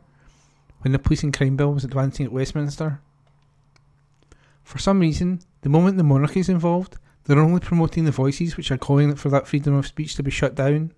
when 0.81 0.91
the 0.91 0.99
police 0.99 1.23
and 1.23 1.35
crime 1.35 1.55
bill 1.55 1.73
was 1.73 1.83
advancing 1.83 2.25
at 2.25 2.31
Westminster. 2.31 2.99
For 4.63 4.79
some 4.79 4.99
reason, 4.99 5.41
the 5.61 5.69
moment 5.69 5.97
the 5.97 6.03
monarchy 6.03 6.39
is 6.39 6.49
involved, 6.49 6.97
they're 7.25 7.39
only 7.39 7.59
promoting 7.59 8.05
the 8.05 8.11
voices 8.11 8.57
which 8.57 8.71
are 8.71 8.77
calling 8.77 9.15
for 9.15 9.29
that 9.29 9.47
freedom 9.47 9.75
of 9.75 9.85
speech 9.85 10.15
to 10.15 10.23
be 10.23 10.31
shut 10.31 10.55
down. 10.55 10.91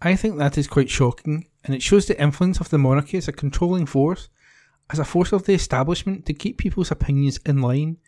I 0.00 0.16
think 0.16 0.38
that 0.38 0.58
is 0.58 0.66
quite 0.66 0.90
shocking, 0.90 1.46
and 1.64 1.74
it 1.74 1.82
shows 1.82 2.06
the 2.06 2.20
influence 2.20 2.58
of 2.58 2.70
the 2.70 2.78
monarchy 2.78 3.16
as 3.18 3.28
a 3.28 3.32
controlling 3.32 3.86
force, 3.86 4.28
as 4.90 4.98
a 4.98 5.04
force 5.04 5.32
of 5.32 5.44
the 5.44 5.54
establishment 5.54 6.26
to 6.26 6.34
keep 6.34 6.58
people's 6.58 6.90
opinions 6.90 7.38
in 7.46 7.62
line 7.62 7.98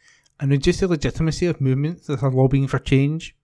and 0.41 0.51
reduce 0.51 0.81
the 0.81 0.89
legitimacy 0.89 1.47
of 1.47 1.61
movements 1.61 2.07
that 2.07 2.23
are 2.23 2.31
lobbying 2.31 2.67
for 2.67 2.79
change. 2.79 3.37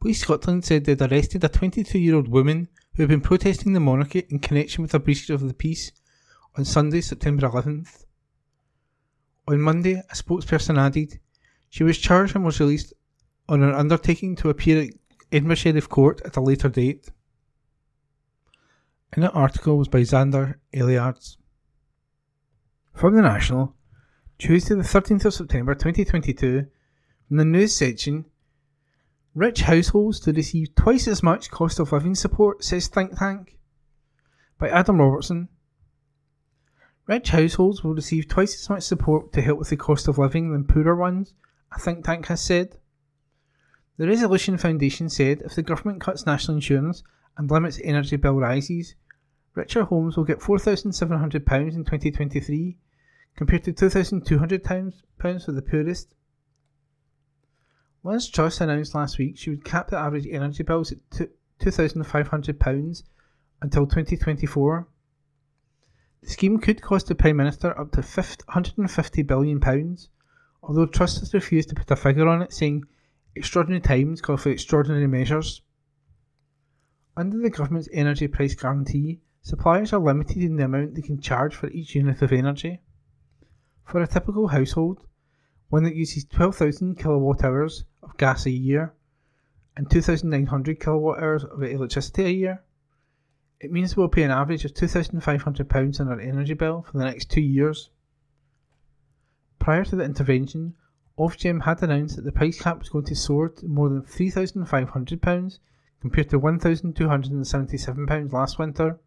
Police 0.00 0.20
Scotland 0.20 0.64
said 0.64 0.84
they'd 0.84 1.00
arrested 1.00 1.42
a 1.44 1.48
22 1.48 1.98
year 1.98 2.14
old 2.14 2.28
woman 2.28 2.68
who 2.94 3.02
had 3.02 3.08
been 3.08 3.20
protesting 3.20 3.72
the 3.72 3.80
monarchy 3.80 4.26
in 4.28 4.38
connection 4.38 4.82
with 4.82 4.94
a 4.94 4.98
breach 4.98 5.30
of 5.30 5.40
the 5.40 5.54
peace 5.54 5.92
on 6.56 6.64
Sunday, 6.64 7.00
September 7.00 7.48
11th. 7.48 8.04
On 9.46 9.60
Monday, 9.60 9.94
a 9.94 10.14
spokesperson 10.14 10.78
added 10.78 11.18
she 11.70 11.84
was 11.84 11.98
charged 11.98 12.34
and 12.34 12.44
was 12.44 12.60
released 12.60 12.92
on 13.48 13.62
an 13.62 13.74
undertaking 13.74 14.36
to 14.36 14.50
appear 14.50 14.82
at 14.82 14.90
Edinburgh 15.32 15.56
Sheriff 15.56 15.88
Court 15.88 16.20
at 16.24 16.36
a 16.36 16.40
later 16.40 16.68
date. 16.68 17.08
And 19.12 19.22
that 19.22 19.34
article 19.34 19.78
was 19.78 19.88
by 19.88 20.00
Xander 20.00 20.56
Elliards. 20.72 21.36
From 22.94 23.14
the 23.14 23.22
National, 23.22 23.74
Tuesday 24.38 24.76
the 24.76 24.82
13th 24.82 25.24
of 25.24 25.34
September 25.34 25.74
2022, 25.74 26.64
from 27.26 27.36
the 27.38 27.44
news 27.44 27.74
section, 27.74 28.24
Rich 29.34 29.62
households 29.62 30.20
to 30.20 30.32
receive 30.32 30.76
twice 30.76 31.08
as 31.08 31.24
much 31.24 31.50
cost 31.50 31.80
of 31.80 31.90
living 31.90 32.14
support, 32.14 32.62
says 32.62 32.86
Think 32.86 33.18
Tank. 33.18 33.58
By 34.56 34.68
Adam 34.68 35.00
Robertson. 35.00 35.48
Rich 37.08 37.30
households 37.30 37.82
will 37.82 37.94
receive 37.94 38.28
twice 38.28 38.54
as 38.54 38.70
much 38.70 38.84
support 38.84 39.32
to 39.32 39.42
help 39.42 39.58
with 39.58 39.70
the 39.70 39.76
cost 39.76 40.06
of 40.06 40.18
living 40.18 40.52
than 40.52 40.62
poorer 40.62 40.94
ones, 40.94 41.34
a 41.74 41.80
think 41.80 42.04
tank 42.04 42.26
has 42.26 42.40
said. 42.40 42.76
The 43.96 44.06
Resolution 44.06 44.56
Foundation 44.56 45.08
said 45.08 45.42
if 45.44 45.56
the 45.56 45.62
government 45.64 46.00
cuts 46.00 46.26
national 46.26 46.58
insurance 46.58 47.02
and 47.36 47.50
limits 47.50 47.80
energy 47.82 48.14
bill 48.16 48.36
rises, 48.36 48.94
richer 49.56 49.82
homes 49.82 50.16
will 50.16 50.22
get 50.22 50.38
£4,700 50.38 51.34
in 51.74 51.84
2023 51.84 52.78
compared 53.38 53.62
to 53.62 53.72
£2,200 53.72 55.44
for 55.44 55.52
the 55.52 55.62
poorest. 55.62 56.12
Liz 58.02 58.28
Truss 58.28 58.60
announced 58.60 58.96
last 58.96 59.16
week 59.16 59.38
she 59.38 59.50
would 59.50 59.64
cap 59.64 59.90
the 59.90 59.96
average 59.96 60.26
energy 60.28 60.64
bills 60.64 60.90
at 60.90 60.98
£2,500 61.60 63.02
until 63.62 63.86
2024. 63.86 64.88
The 66.20 66.28
scheme 66.28 66.58
could 66.58 66.82
cost 66.82 67.06
the 67.06 67.14
Prime 67.14 67.36
Minister 67.36 67.78
up 67.78 67.92
to 67.92 68.00
£150 68.00 69.24
billion, 69.24 69.96
although 70.60 70.86
Truss 70.86 71.20
has 71.20 71.32
refused 71.32 71.68
to 71.68 71.76
put 71.76 71.92
a 71.92 71.94
figure 71.94 72.26
on 72.26 72.42
it, 72.42 72.52
saying 72.52 72.86
extraordinary 73.36 73.80
times 73.80 74.20
call 74.20 74.36
for 74.36 74.50
extraordinary 74.50 75.06
measures. 75.06 75.62
Under 77.16 77.38
the 77.38 77.50
government's 77.50 77.88
energy 77.92 78.26
price 78.26 78.56
guarantee, 78.56 79.20
suppliers 79.42 79.92
are 79.92 80.00
limited 80.00 80.38
in 80.38 80.56
the 80.56 80.64
amount 80.64 80.96
they 80.96 81.02
can 81.02 81.20
charge 81.20 81.54
for 81.54 81.70
each 81.70 81.94
unit 81.94 82.20
of 82.20 82.32
energy. 82.32 82.80
For 83.88 84.02
a 84.02 84.06
typical 84.06 84.48
household, 84.48 85.00
one 85.70 85.84
that 85.84 85.96
uses 85.96 86.26
12,000 86.26 86.96
kilowatt 86.98 87.42
hours 87.42 87.84
of 88.02 88.18
gas 88.18 88.44
a 88.44 88.50
year 88.50 88.92
and 89.78 89.90
2,900 89.90 90.78
kilowatt 90.78 91.22
hours 91.22 91.44
of 91.44 91.62
electricity 91.62 92.24
a 92.24 92.28
year. 92.28 92.62
It 93.60 93.72
means 93.72 93.96
we'll 93.96 94.10
pay 94.10 94.24
an 94.24 94.30
average 94.30 94.66
of 94.66 94.74
£2,500 94.74 96.00
on 96.00 96.08
our 96.08 96.20
energy 96.20 96.52
bill 96.52 96.82
for 96.82 96.98
the 96.98 97.04
next 97.06 97.30
two 97.30 97.40
years. 97.40 97.88
Prior 99.58 99.86
to 99.86 99.96
the 99.96 100.04
intervention, 100.04 100.74
Ofgem 101.18 101.62
had 101.62 101.82
announced 101.82 102.16
that 102.16 102.26
the 102.26 102.32
price 102.32 102.60
cap 102.60 102.80
was 102.80 102.90
going 102.90 103.06
to 103.06 103.16
soar 103.16 103.48
to 103.48 103.66
more 103.66 103.88
than 103.88 104.02
£3,500 104.02 105.58
compared 106.02 106.28
to 106.28 106.38
£1,277 106.38 108.32
last 108.34 108.58
winter. 108.58 108.98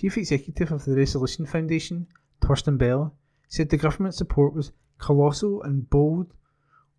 Chief 0.00 0.16
Executive 0.16 0.72
of 0.72 0.86
the 0.86 0.96
Resolution 0.96 1.44
Foundation, 1.44 2.06
Torsten 2.40 2.78
Bell, 2.78 3.14
said 3.48 3.70
the 3.70 3.76
government 3.76 4.14
support 4.14 4.54
was 4.54 4.72
colossal 4.98 5.62
and 5.62 5.88
bold, 5.88 6.32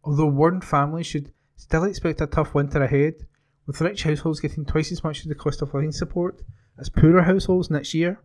although 0.03 0.27
warned 0.27 0.63
families 0.63 1.07
should 1.07 1.31
still 1.55 1.83
expect 1.83 2.21
a 2.21 2.27
tough 2.27 2.53
winter 2.53 2.81
ahead, 2.81 3.25
with 3.65 3.81
rich 3.81 4.03
households 4.03 4.39
getting 4.39 4.65
twice 4.65 4.91
as 4.91 5.03
much 5.03 5.23
of 5.23 5.29
the 5.29 5.35
cost 5.35 5.61
of 5.61 5.73
living 5.73 5.91
support 5.91 6.41
as 6.79 6.89
poorer 6.89 7.23
households 7.23 7.69
next 7.69 7.93
year. 7.93 8.19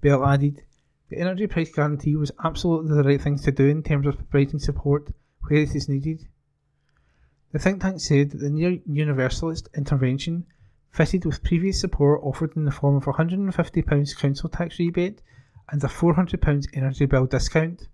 Bell 0.00 0.24
added, 0.24 0.62
the 1.08 1.18
energy 1.18 1.46
price 1.46 1.70
guarantee 1.70 2.16
was 2.16 2.32
absolutely 2.42 2.94
the 2.94 3.02
right 3.02 3.20
thing 3.20 3.38
to 3.38 3.52
do 3.52 3.68
in 3.68 3.82
terms 3.82 4.06
of 4.06 4.16
providing 4.16 4.58
support 4.58 5.10
where 5.42 5.60
it 5.60 5.74
is 5.74 5.88
needed. 5.88 6.26
The 7.52 7.58
think 7.58 7.82
tank 7.82 8.00
said 8.00 8.30
that 8.30 8.38
the 8.38 8.48
near 8.48 8.78
universalist 8.86 9.68
intervention 9.76 10.46
fitted 10.90 11.26
with 11.26 11.42
previous 11.42 11.78
support 11.78 12.20
offered 12.22 12.56
in 12.56 12.64
the 12.64 12.70
form 12.70 12.96
of 12.96 13.06
a 13.06 13.12
£150 13.12 14.16
council 14.16 14.48
tax 14.48 14.78
rebate 14.78 15.20
and 15.72 15.82
a 15.82 15.88
£400 15.88 16.66
energy 16.74 17.06
bill 17.06 17.26
discount. 17.26 17.88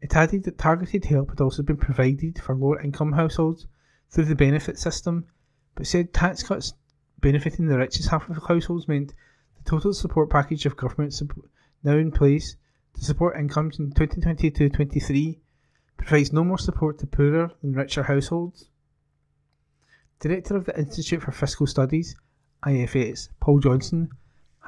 It 0.00 0.14
added 0.14 0.44
that 0.44 0.56
targeted 0.56 1.04
help 1.04 1.30
had 1.30 1.40
also 1.40 1.64
been 1.64 1.76
provided 1.76 2.40
for 2.40 2.54
lower 2.54 2.80
income 2.80 3.12
households 3.12 3.66
through 4.10 4.26
the 4.26 4.36
benefit 4.36 4.78
system, 4.78 5.26
but 5.74 5.88
said 5.88 6.14
tax 6.14 6.44
cuts 6.44 6.74
benefiting 7.20 7.66
the 7.66 7.76
richest 7.76 8.08
half 8.08 8.30
of 8.30 8.36
households 8.46 8.86
meant 8.86 9.12
the 9.56 9.68
total 9.68 9.92
support 9.92 10.30
package 10.30 10.64
of 10.64 10.76
government 10.76 11.12
support 11.12 11.50
now 11.82 11.96
in 11.96 12.12
place 12.12 12.56
to 12.94 13.04
support 13.04 13.36
incomes 13.36 13.80
in 13.80 13.90
2022-23 13.90 15.38
provides 15.96 16.32
no 16.32 16.44
more 16.44 16.58
support 16.58 16.98
to 17.00 17.06
poorer 17.06 17.50
than 17.60 17.72
richer 17.72 18.04
households. 18.04 18.70
Director 20.20 20.56
of 20.56 20.66
the 20.66 20.78
Institute 20.78 21.22
for 21.22 21.32
Fiscal 21.32 21.66
Studies, 21.66 22.14
IFS, 22.64 23.30
Paul 23.40 23.58
Johnson, 23.58 24.10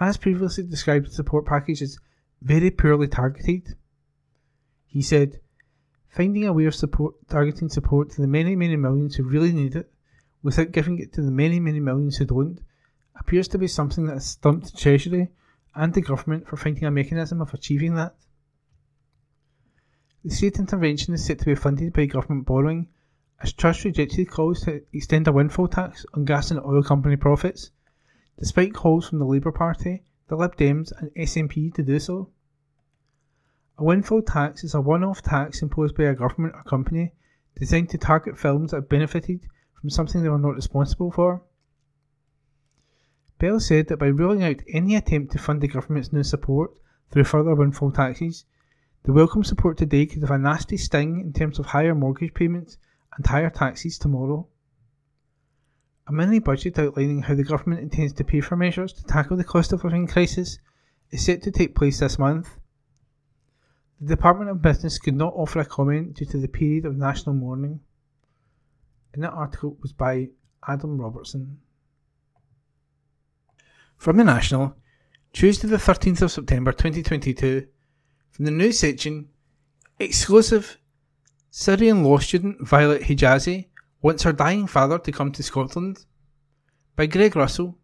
has 0.07 0.16
previously 0.16 0.64
described 0.64 1.07
the 1.07 1.11
support 1.11 1.44
package 1.44 1.82
as 1.82 1.98
very 2.42 2.70
poorly 2.70 3.07
targeted. 3.07 3.76
He 4.86 5.03
said, 5.03 5.40
finding 6.09 6.46
a 6.46 6.53
way 6.53 6.64
of 6.64 6.74
support, 6.74 7.14
targeting 7.28 7.68
support 7.68 8.11
to 8.11 8.20
the 8.20 8.26
many, 8.26 8.57
many 8.57 8.76
millions 8.76 9.16
who 9.16 9.24
really 9.24 9.53
need 9.53 9.76
it 9.76 9.92
without 10.42 10.72
giving 10.72 10.98
it 10.98 11.12
to 11.12 11.22
the 11.22 11.30
many, 11.30 11.61
many 11.61 11.80
millions 11.80 12.16
who 12.16 12.24
don't 12.24 12.61
appears 13.14 13.46
to 13.48 13.59
be 13.59 13.68
something 13.68 14.07
that 14.07 14.14
has 14.14 14.26
stumped 14.26 14.72
the 14.72 14.78
Treasury 14.78 15.28
and 15.74 15.92
the 15.92 16.01
government 16.01 16.48
for 16.48 16.57
finding 16.57 16.84
a 16.84 16.90
mechanism 16.90 17.42
of 17.42 17.53
achieving 17.53 17.94
that. 17.94 18.14
The 20.24 20.30
state 20.30 20.59
intervention 20.59 21.14
is 21.14 21.24
set 21.24 21.38
to 21.40 21.44
be 21.44 21.55
funded 21.55 21.92
by 21.92 22.07
government 22.07 22.46
borrowing, 22.46 22.88
as 23.42 23.53
Truss 23.53 23.84
rejected 23.84 24.30
calls 24.30 24.62
to 24.62 24.82
extend 24.92 25.28
a 25.28 25.32
windfall 25.32 25.68
tax 25.68 26.05
on 26.14 26.24
gas 26.24 26.51
and 26.51 26.61
oil 26.61 26.82
company 26.82 27.16
profits, 27.16 27.70
despite 28.41 28.72
calls 28.72 29.07
from 29.07 29.18
the 29.18 29.26
Labour 29.26 29.53
Party, 29.53 30.03
the 30.28 30.34
Lib 30.34 30.57
Dems, 30.57 30.93
and 30.99 31.11
SNP 31.14 31.74
to 31.74 31.82
do 31.82 32.01
so. 32.01 32.30
A 33.76 33.84
windfall 33.84 34.22
tax 34.22 34.64
is 34.64 34.74
a 34.74 34.80
one 34.80 35.05
off 35.05 35.20
tax 35.20 35.61
imposed 35.61 35.95
by 35.95 36.05
a 36.05 36.14
government 36.14 36.55
or 36.55 36.62
company 36.64 37.12
designed 37.59 37.91
to 37.91 37.99
target 37.99 38.38
films 38.38 38.70
that 38.70 38.78
have 38.78 38.88
benefited 38.88 39.41
from 39.78 39.91
something 39.91 40.22
they 40.22 40.28
were 40.30 40.38
not 40.38 40.55
responsible 40.55 41.11
for. 41.11 41.43
Bell 43.38 43.61
said 43.61 43.88
that 43.88 43.99
by 43.99 44.07
ruling 44.07 44.43
out 44.43 44.62
any 44.68 44.97
attempt 44.97 45.32
to 45.32 45.38
fund 45.38 45.61
the 45.61 45.68
government's 45.68 46.12
new 46.12 46.22
support 46.22 46.70
through 47.11 47.24
further 47.24 47.55
windfall 47.55 47.91
taxes, 47.91 48.47
the 49.03 49.12
welcome 49.12 49.45
support 49.45 49.76
today 49.76 50.07
could 50.07 50.22
have 50.22 50.30
a 50.30 50.38
nasty 50.38 50.78
sting 50.78 51.20
in 51.20 51.32
terms 51.34 51.59
of 51.59 51.66
higher 51.66 51.95
mortgage 51.95 52.32
payments 52.32 52.78
and 53.16 53.26
higher 53.26 53.51
taxes 53.51 53.99
tomorrow. 53.99 54.47
A 56.11 56.12
mini 56.12 56.40
budget 56.40 56.76
outlining 56.76 57.22
how 57.22 57.36
the 57.36 57.44
government 57.44 57.82
intends 57.82 58.12
to 58.14 58.24
pay 58.24 58.40
for 58.40 58.56
measures 58.56 58.92
to 58.94 59.04
tackle 59.04 59.36
the 59.36 59.44
cost 59.44 59.72
of 59.72 59.84
living 59.84 60.08
crisis 60.08 60.58
is 61.12 61.24
set 61.24 61.40
to 61.44 61.52
take 61.52 61.76
place 61.76 62.00
this 62.00 62.18
month. 62.18 62.58
The 64.00 64.16
Department 64.16 64.50
of 64.50 64.61
Business 64.61 64.98
could 64.98 65.14
not 65.14 65.34
offer 65.36 65.61
a 65.61 65.64
comment 65.64 66.14
due 66.14 66.24
to 66.24 66.38
the 66.38 66.48
period 66.48 66.84
of 66.84 66.96
national 66.96 67.36
mourning. 67.36 67.78
And 69.14 69.22
that 69.22 69.30
article 69.30 69.76
was 69.82 69.92
by 69.92 70.30
Adam 70.66 71.00
Robertson. 71.00 71.61
From 73.96 74.16
the 74.16 74.24
National, 74.24 74.74
Tuesday 75.32 75.68
the 75.68 75.76
13th 75.76 76.22
of 76.22 76.32
September 76.32 76.72
2022, 76.72 77.68
from 78.32 78.46
the 78.46 78.50
news 78.50 78.80
section, 78.80 79.28
exclusive 80.00 80.76
Syrian 81.52 82.02
law 82.02 82.18
student 82.18 82.66
Violet 82.66 83.02
Hijazi 83.02 83.68
wants 84.03 84.22
her 84.22 84.32
dying 84.32 84.66
father 84.66 84.98
to 84.98 85.12
come 85.12 85.32
to 85.32 85.42
Scotland. 85.42 86.05
By 86.96 87.07
Greg 87.07 87.36
Russell. 87.36 87.78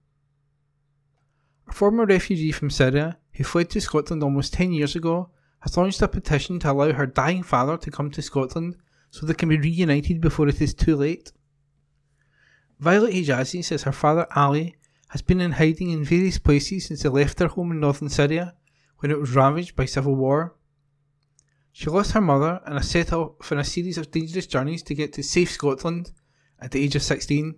A 1.69 1.73
former 1.73 2.07
refugee 2.07 2.53
from 2.53 2.71
Syria 2.71 3.19
who 3.33 3.45
fled 3.45 3.71
to 3.71 3.81
Scotland 3.81 4.23
almost 4.23 4.53
10 4.55 4.73
years 4.73 4.97
ago 4.97 5.31
has 5.61 5.77
launched 5.77 6.03
a 6.03 6.09
petition 6.09 6.59
to 6.61 6.71
allow 6.71 6.93
her 6.93 7.07
dying 7.07 7.43
father 7.43 7.77
to 7.77 7.91
come 7.91 8.11
to 8.11 8.23
Scotland 8.23 8.77
so 9.11 9.27
they 9.27 9.35
can 9.35 9.49
be 9.49 9.59
reunited 9.59 10.21
before 10.21 10.49
it 10.49 10.61
is 10.61 10.75
too 10.75 10.97
late. 10.97 11.33
Violet 12.79 13.14
Hijazi 13.14 13.64
says 13.64 13.83
her 13.85 13.93
father 13.93 14.27
Ali 14.37 14.77
has 15.09 15.23
been 15.23 15.41
in 15.41 15.53
hiding 15.53 15.91
in 15.91 16.05
various 16.05 16.39
places 16.39 16.87
since 16.87 17.03
they 17.03 17.09
left 17.09 17.39
their 17.39 17.49
home 17.49 17.73
in 17.73 17.81
northern 17.81 18.09
Syria 18.09 18.55
when 18.99 19.11
it 19.11 19.19
was 19.19 19.35
ravaged 19.35 19.77
by 19.77 19.85
civil 19.85 20.14
war. 20.14 20.55
She 21.79 21.91
lost 21.91 22.12
her 22.12 22.22
mother 22.22 22.62
and 22.64 22.83
set 22.83 23.12
off 23.12 23.53
on 23.53 23.59
a 23.59 23.64
series 23.64 23.99
of 23.99 24.11
dangerous 24.11 24.47
journeys 24.47 24.83
to 24.85 24.95
get 24.95 25.12
to 25.12 25.22
safe 25.22 25.51
Scotland 25.51 26.11
at 26.59 26.70
the 26.70 26.83
age 26.83 26.97
of 26.97 27.03
16. 27.03 27.55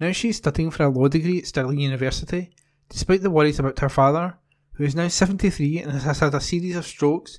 Now 0.00 0.10
she 0.10 0.30
is 0.30 0.38
studying 0.38 0.72
for 0.72 0.82
a 0.82 0.88
law 0.88 1.06
degree 1.06 1.38
at 1.38 1.46
Stirling 1.46 1.78
University, 1.78 2.50
despite 2.88 3.22
the 3.22 3.30
worries 3.30 3.60
about 3.60 3.78
her 3.78 3.88
father, 3.88 4.36
who 4.72 4.82
is 4.82 4.96
now 4.96 5.06
73 5.06 5.78
and 5.78 5.92
has 5.92 6.18
had 6.18 6.34
a 6.34 6.40
series 6.40 6.74
of 6.74 6.84
strokes, 6.84 7.38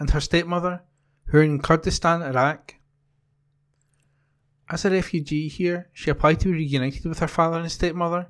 and 0.00 0.10
her 0.10 0.20
stepmother, 0.20 0.82
who 1.26 1.38
are 1.38 1.44
in 1.44 1.62
Kurdistan, 1.62 2.20
Iraq. 2.22 2.74
As 4.68 4.84
a 4.84 4.90
refugee 4.90 5.46
here, 5.46 5.88
she 5.92 6.10
applied 6.10 6.40
to 6.40 6.48
be 6.48 6.54
reunited 6.54 7.04
with 7.04 7.20
her 7.20 7.28
father 7.28 7.60
and 7.60 7.70
stepmother, 7.70 8.26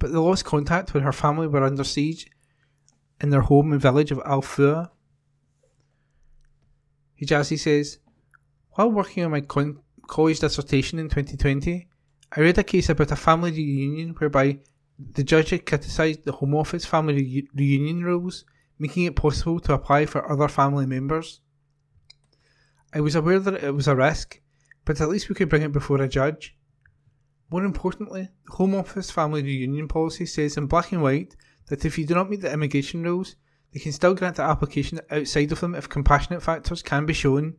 but 0.00 0.10
they 0.10 0.18
lost 0.18 0.44
contact 0.44 0.92
when 0.92 1.04
her 1.04 1.12
family 1.12 1.46
were 1.46 1.62
under 1.62 1.84
siege 1.84 2.28
in 3.20 3.30
their 3.30 3.42
home 3.42 3.70
and 3.70 3.80
village 3.80 4.10
of 4.10 4.20
Al. 4.26 4.42
Hijazi 7.22 7.58
says, 7.58 7.98
While 8.72 8.90
working 8.90 9.24
on 9.24 9.30
my 9.30 9.42
college 9.42 10.40
dissertation 10.40 10.98
in 10.98 11.08
2020, 11.08 11.86
I 12.34 12.40
read 12.40 12.58
a 12.58 12.64
case 12.64 12.88
about 12.88 13.12
a 13.12 13.16
family 13.16 13.52
reunion 13.52 14.14
whereby 14.18 14.58
the 14.98 15.22
judge 15.22 15.50
had 15.50 15.66
criticised 15.66 16.24
the 16.24 16.32
Home 16.32 16.54
Office 16.54 16.84
family 16.84 17.14
re- 17.14 17.48
reunion 17.54 18.02
rules, 18.02 18.44
making 18.78 19.04
it 19.04 19.16
possible 19.16 19.60
to 19.60 19.74
apply 19.74 20.06
for 20.06 20.30
other 20.30 20.48
family 20.48 20.86
members. 20.86 21.40
I 22.92 23.00
was 23.00 23.14
aware 23.14 23.38
that 23.38 23.62
it 23.62 23.74
was 23.74 23.88
a 23.88 23.96
risk, 23.96 24.40
but 24.84 25.00
at 25.00 25.08
least 25.08 25.28
we 25.28 25.34
could 25.34 25.48
bring 25.48 25.62
it 25.62 25.72
before 25.72 26.00
a 26.02 26.08
judge. 26.08 26.56
More 27.50 27.64
importantly, 27.64 28.30
the 28.46 28.52
Home 28.54 28.74
Office 28.74 29.10
family 29.10 29.42
reunion 29.42 29.86
policy 29.86 30.26
says 30.26 30.56
in 30.56 30.66
black 30.66 30.90
and 30.90 31.02
white 31.02 31.36
that 31.68 31.84
if 31.84 31.98
you 31.98 32.06
do 32.06 32.14
not 32.14 32.30
meet 32.30 32.40
the 32.40 32.52
immigration 32.52 33.02
rules, 33.02 33.36
they 33.72 33.80
can 33.80 33.92
still 33.92 34.14
grant 34.14 34.36
the 34.36 34.42
application 34.42 35.00
outside 35.10 35.50
of 35.50 35.60
them 35.60 35.74
if 35.74 35.88
compassionate 35.88 36.42
factors 36.42 36.82
can 36.82 37.06
be 37.06 37.14
shown. 37.14 37.54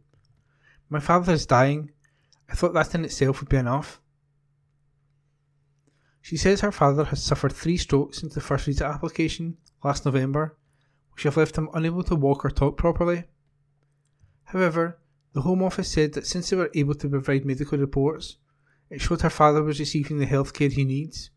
My 0.89 0.99
father 0.99 1.33
is 1.33 1.45
dying. 1.45 1.91
I 2.49 2.53
thought 2.53 2.73
that 2.73 2.93
in 2.93 3.05
itself 3.05 3.39
would 3.39 3.49
be 3.49 3.57
enough. 3.57 3.99
She 6.21 6.37
says 6.37 6.61
her 6.61 6.71
father 6.71 7.05
has 7.05 7.23
suffered 7.23 7.51
three 7.51 7.77
strokes 7.77 8.19
since 8.19 8.33
the 8.33 8.41
first 8.41 8.65
visa 8.65 8.85
application 8.85 9.57
last 9.83 10.05
November, 10.05 10.55
which 11.13 11.23
have 11.23 11.35
left 11.35 11.57
him 11.57 11.69
unable 11.73 12.03
to 12.03 12.15
walk 12.15 12.45
or 12.45 12.49
talk 12.51 12.77
properly. 12.77 13.25
However, 14.45 14.99
the 15.33 15.41
Home 15.41 15.63
Office 15.63 15.91
said 15.91 16.13
that 16.13 16.27
since 16.27 16.49
they 16.49 16.55
were 16.55 16.69
able 16.75 16.93
to 16.93 17.09
provide 17.09 17.43
medical 17.43 17.77
reports, 17.77 18.37
it 18.89 19.01
showed 19.01 19.21
her 19.21 19.29
father 19.29 19.63
was 19.63 19.79
receiving 19.79 20.19
the 20.19 20.27
health 20.27 20.53
care 20.53 20.69
he 20.69 20.85
needs. 20.85 21.31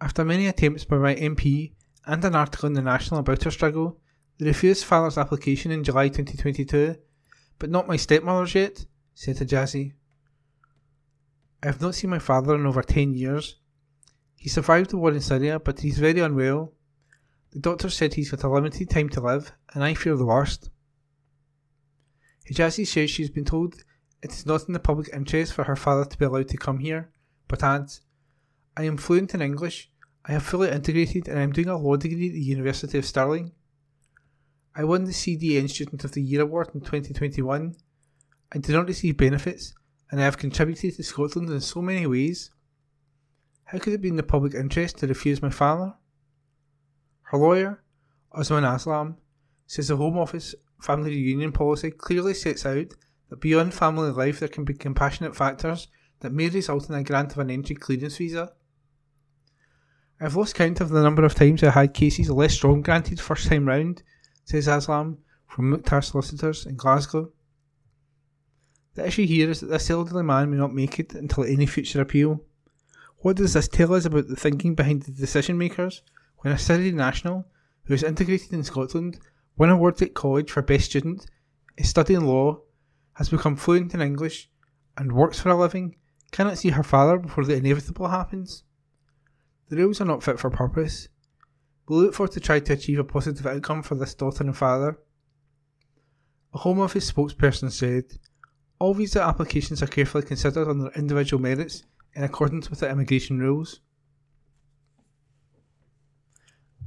After 0.00 0.22
many 0.24 0.46
attempts 0.46 0.84
by 0.84 0.98
my 0.98 1.14
MP 1.14 1.72
and 2.06 2.24
an 2.24 2.34
article 2.34 2.68
in 2.68 2.74
the 2.74 2.82
National 2.82 3.20
about 3.20 3.42
her 3.42 3.50
struggle, 3.50 3.98
they 4.38 4.46
refused 4.46 4.84
father's 4.84 5.18
application 5.18 5.72
in 5.72 5.84
July 5.84 6.08
2022, 6.08 6.96
but 7.58 7.70
not 7.70 7.88
my 7.88 7.96
stepmother's 7.96 8.54
yet, 8.54 8.86
said 9.14 9.36
Hijazi. 9.36 9.92
I 11.62 11.66
have 11.66 11.80
not 11.80 11.94
seen 11.94 12.10
my 12.10 12.18
father 12.18 12.54
in 12.54 12.66
over 12.66 12.82
10 12.82 13.14
years. 13.14 13.56
He 14.36 14.48
survived 14.48 14.90
the 14.90 14.98
war 14.98 15.10
in 15.12 15.20
Syria, 15.20 15.58
but 15.58 15.80
he's 15.80 15.98
very 15.98 16.20
unwell. 16.20 16.72
The 17.52 17.60
doctor 17.60 17.88
said 17.88 18.14
he's 18.14 18.30
got 18.30 18.44
a 18.44 18.48
limited 18.48 18.90
time 18.90 19.08
to 19.10 19.20
live, 19.20 19.52
and 19.72 19.82
I 19.82 19.94
fear 19.94 20.16
the 20.16 20.26
worst. 20.26 20.70
Hijazi 22.48 22.86
says 22.86 23.10
she's 23.10 23.30
been 23.30 23.44
told 23.44 23.82
it 24.22 24.32
is 24.32 24.46
not 24.46 24.66
in 24.66 24.74
the 24.74 24.78
public 24.78 25.08
interest 25.12 25.52
for 25.52 25.64
her 25.64 25.76
father 25.76 26.04
to 26.04 26.18
be 26.18 26.24
allowed 26.24 26.48
to 26.48 26.56
come 26.56 26.78
here, 26.78 27.10
but 27.48 27.62
adds, 27.62 28.02
I 28.76 28.84
am 28.84 28.96
fluent 28.96 29.34
in 29.34 29.42
English, 29.42 29.90
I 30.28 30.32
have 30.32 30.42
fully 30.42 30.70
integrated, 30.70 31.28
and 31.28 31.38
I 31.38 31.42
am 31.42 31.52
doing 31.52 31.68
a 31.68 31.76
law 31.76 31.96
degree 31.96 32.28
at 32.28 32.32
the 32.32 32.40
University 32.40 32.98
of 32.98 33.06
Stirling. 33.06 33.52
I 34.74 34.82
won 34.82 35.04
the 35.04 35.12
CDN 35.12 35.70
Student 35.70 36.02
of 36.04 36.12
the 36.12 36.22
Year 36.22 36.42
award 36.42 36.70
in 36.74 36.80
2021. 36.80 37.76
I 38.52 38.58
do 38.58 38.72
not 38.72 38.88
receive 38.88 39.16
benefits, 39.16 39.72
and 40.10 40.20
I 40.20 40.24
have 40.24 40.36
contributed 40.36 40.96
to 40.96 41.02
Scotland 41.04 41.48
in 41.50 41.60
so 41.60 41.80
many 41.80 42.06
ways. 42.06 42.50
How 43.64 43.78
could 43.78 43.92
it 43.92 44.00
be 44.00 44.08
in 44.08 44.16
the 44.16 44.22
public 44.22 44.54
interest 44.54 44.98
to 44.98 45.06
refuse 45.06 45.40
my 45.40 45.50
father? 45.50 45.94
Her 47.22 47.38
lawyer, 47.38 47.82
Osman 48.32 48.64
Aslam, 48.64 49.16
says 49.66 49.88
the 49.88 49.96
Home 49.96 50.18
Office 50.18 50.54
family 50.80 51.10
reunion 51.10 51.52
policy 51.52 51.90
clearly 51.90 52.34
sets 52.34 52.66
out 52.66 52.94
that 53.30 53.40
beyond 53.40 53.74
family 53.74 54.10
life 54.10 54.40
there 54.40 54.48
can 54.48 54.64
be 54.64 54.74
compassionate 54.74 55.34
factors 55.34 55.88
that 56.20 56.32
may 56.32 56.48
result 56.48 56.88
in 56.88 56.94
a 56.94 57.02
grant 57.02 57.32
of 57.32 57.38
an 57.38 57.50
entry 57.50 57.76
clearance 57.76 58.16
visa. 58.16 58.52
I've 60.18 60.34
lost 60.34 60.54
count 60.54 60.80
of 60.80 60.88
the 60.88 61.02
number 61.02 61.24
of 61.24 61.34
times 61.34 61.62
I 61.62 61.70
had 61.70 61.92
cases 61.92 62.30
less 62.30 62.54
strong 62.54 62.80
granted 62.80 63.20
first 63.20 63.48
time 63.48 63.68
round, 63.68 64.02
says 64.44 64.66
Aslam 64.66 65.18
from 65.46 65.68
Mukhtar 65.68 66.00
Solicitors 66.00 66.64
in 66.64 66.76
Glasgow. 66.76 67.30
The 68.94 69.06
issue 69.06 69.26
here 69.26 69.50
is 69.50 69.60
that 69.60 69.66
this 69.66 69.90
elderly 69.90 70.22
man 70.22 70.50
may 70.50 70.56
not 70.56 70.72
make 70.72 70.98
it 70.98 71.12
until 71.12 71.44
any 71.44 71.66
future 71.66 72.00
appeal. 72.00 72.40
What 73.18 73.36
does 73.36 73.52
this 73.52 73.68
tell 73.68 73.92
us 73.92 74.06
about 74.06 74.28
the 74.28 74.36
thinking 74.36 74.74
behind 74.74 75.02
the 75.02 75.12
decision 75.12 75.58
makers 75.58 76.02
when 76.38 76.54
a 76.54 76.58
Syrian 76.58 76.96
national 76.96 77.46
who 77.84 77.92
is 77.92 78.02
integrated 78.02 78.54
in 78.54 78.64
Scotland, 78.64 79.18
won 79.58 79.68
awards 79.68 80.00
at 80.00 80.14
college 80.14 80.50
for 80.50 80.62
best 80.62 80.86
student, 80.86 81.26
is 81.76 81.90
studying 81.90 82.24
law, 82.24 82.58
has 83.14 83.28
become 83.28 83.54
fluent 83.54 83.92
in 83.92 84.00
English, 84.00 84.50
and 84.96 85.12
works 85.12 85.38
for 85.38 85.50
a 85.50 85.54
living, 85.54 85.96
cannot 86.30 86.56
see 86.56 86.70
her 86.70 86.82
father 86.82 87.18
before 87.18 87.44
the 87.44 87.54
inevitable 87.54 88.08
happens? 88.08 88.62
The 89.68 89.76
rules 89.76 90.00
are 90.00 90.04
not 90.04 90.22
fit 90.22 90.38
for 90.38 90.50
purpose. 90.50 91.08
We 91.88 91.96
look 91.96 92.14
forward 92.14 92.32
to 92.32 92.40
try 92.40 92.60
to 92.60 92.72
achieve 92.72 92.98
a 92.98 93.04
positive 93.04 93.46
outcome 93.46 93.82
for 93.82 93.94
this 93.94 94.14
daughter 94.14 94.44
and 94.44 94.56
father. 94.56 94.98
A 96.54 96.58
Home 96.58 96.80
Office 96.80 97.10
spokesperson 97.10 97.70
said, 97.70 98.04
All 98.78 98.94
visa 98.94 99.22
applications 99.22 99.82
are 99.82 99.88
carefully 99.88 100.24
considered 100.24 100.68
on 100.68 100.78
their 100.78 100.92
individual 100.92 101.42
merits 101.42 101.84
in 102.14 102.22
accordance 102.24 102.70
with 102.70 102.80
the 102.80 102.90
immigration 102.90 103.38
rules. 103.38 103.80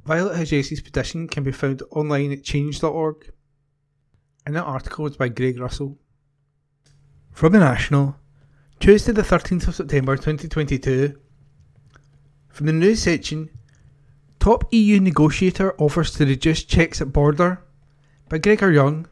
Violet 0.06 0.38
Hijazi's 0.38 0.82
petition 0.82 1.28
can 1.28 1.44
be 1.44 1.52
found 1.52 1.84
online 1.92 2.32
at 2.32 2.44
change.org. 2.44 3.32
And 4.46 4.56
that 4.56 4.64
article 4.64 5.04
was 5.04 5.18
by 5.18 5.28
Greg 5.28 5.60
Russell. 5.60 6.00
From 7.32 7.52
the 7.54 7.60
National, 7.60 8.16
Tuesday 8.80 9.12
the 9.12 9.22
13th 9.22 9.68
of 9.68 9.76
September 9.76 10.16
2022. 10.16 11.16
From 12.50 12.68
the 12.68 12.74
news 12.74 13.02
section, 13.02 13.50
Top 14.40 14.74
EU 14.74 15.02
negotiator 15.02 15.76
offers 15.78 16.12
to 16.14 16.26
reduce 16.26 16.64
checks 16.64 17.02
at 17.02 17.12
border 17.12 17.62
by 18.30 18.38
Gregor 18.38 18.72
Young. 18.72 19.06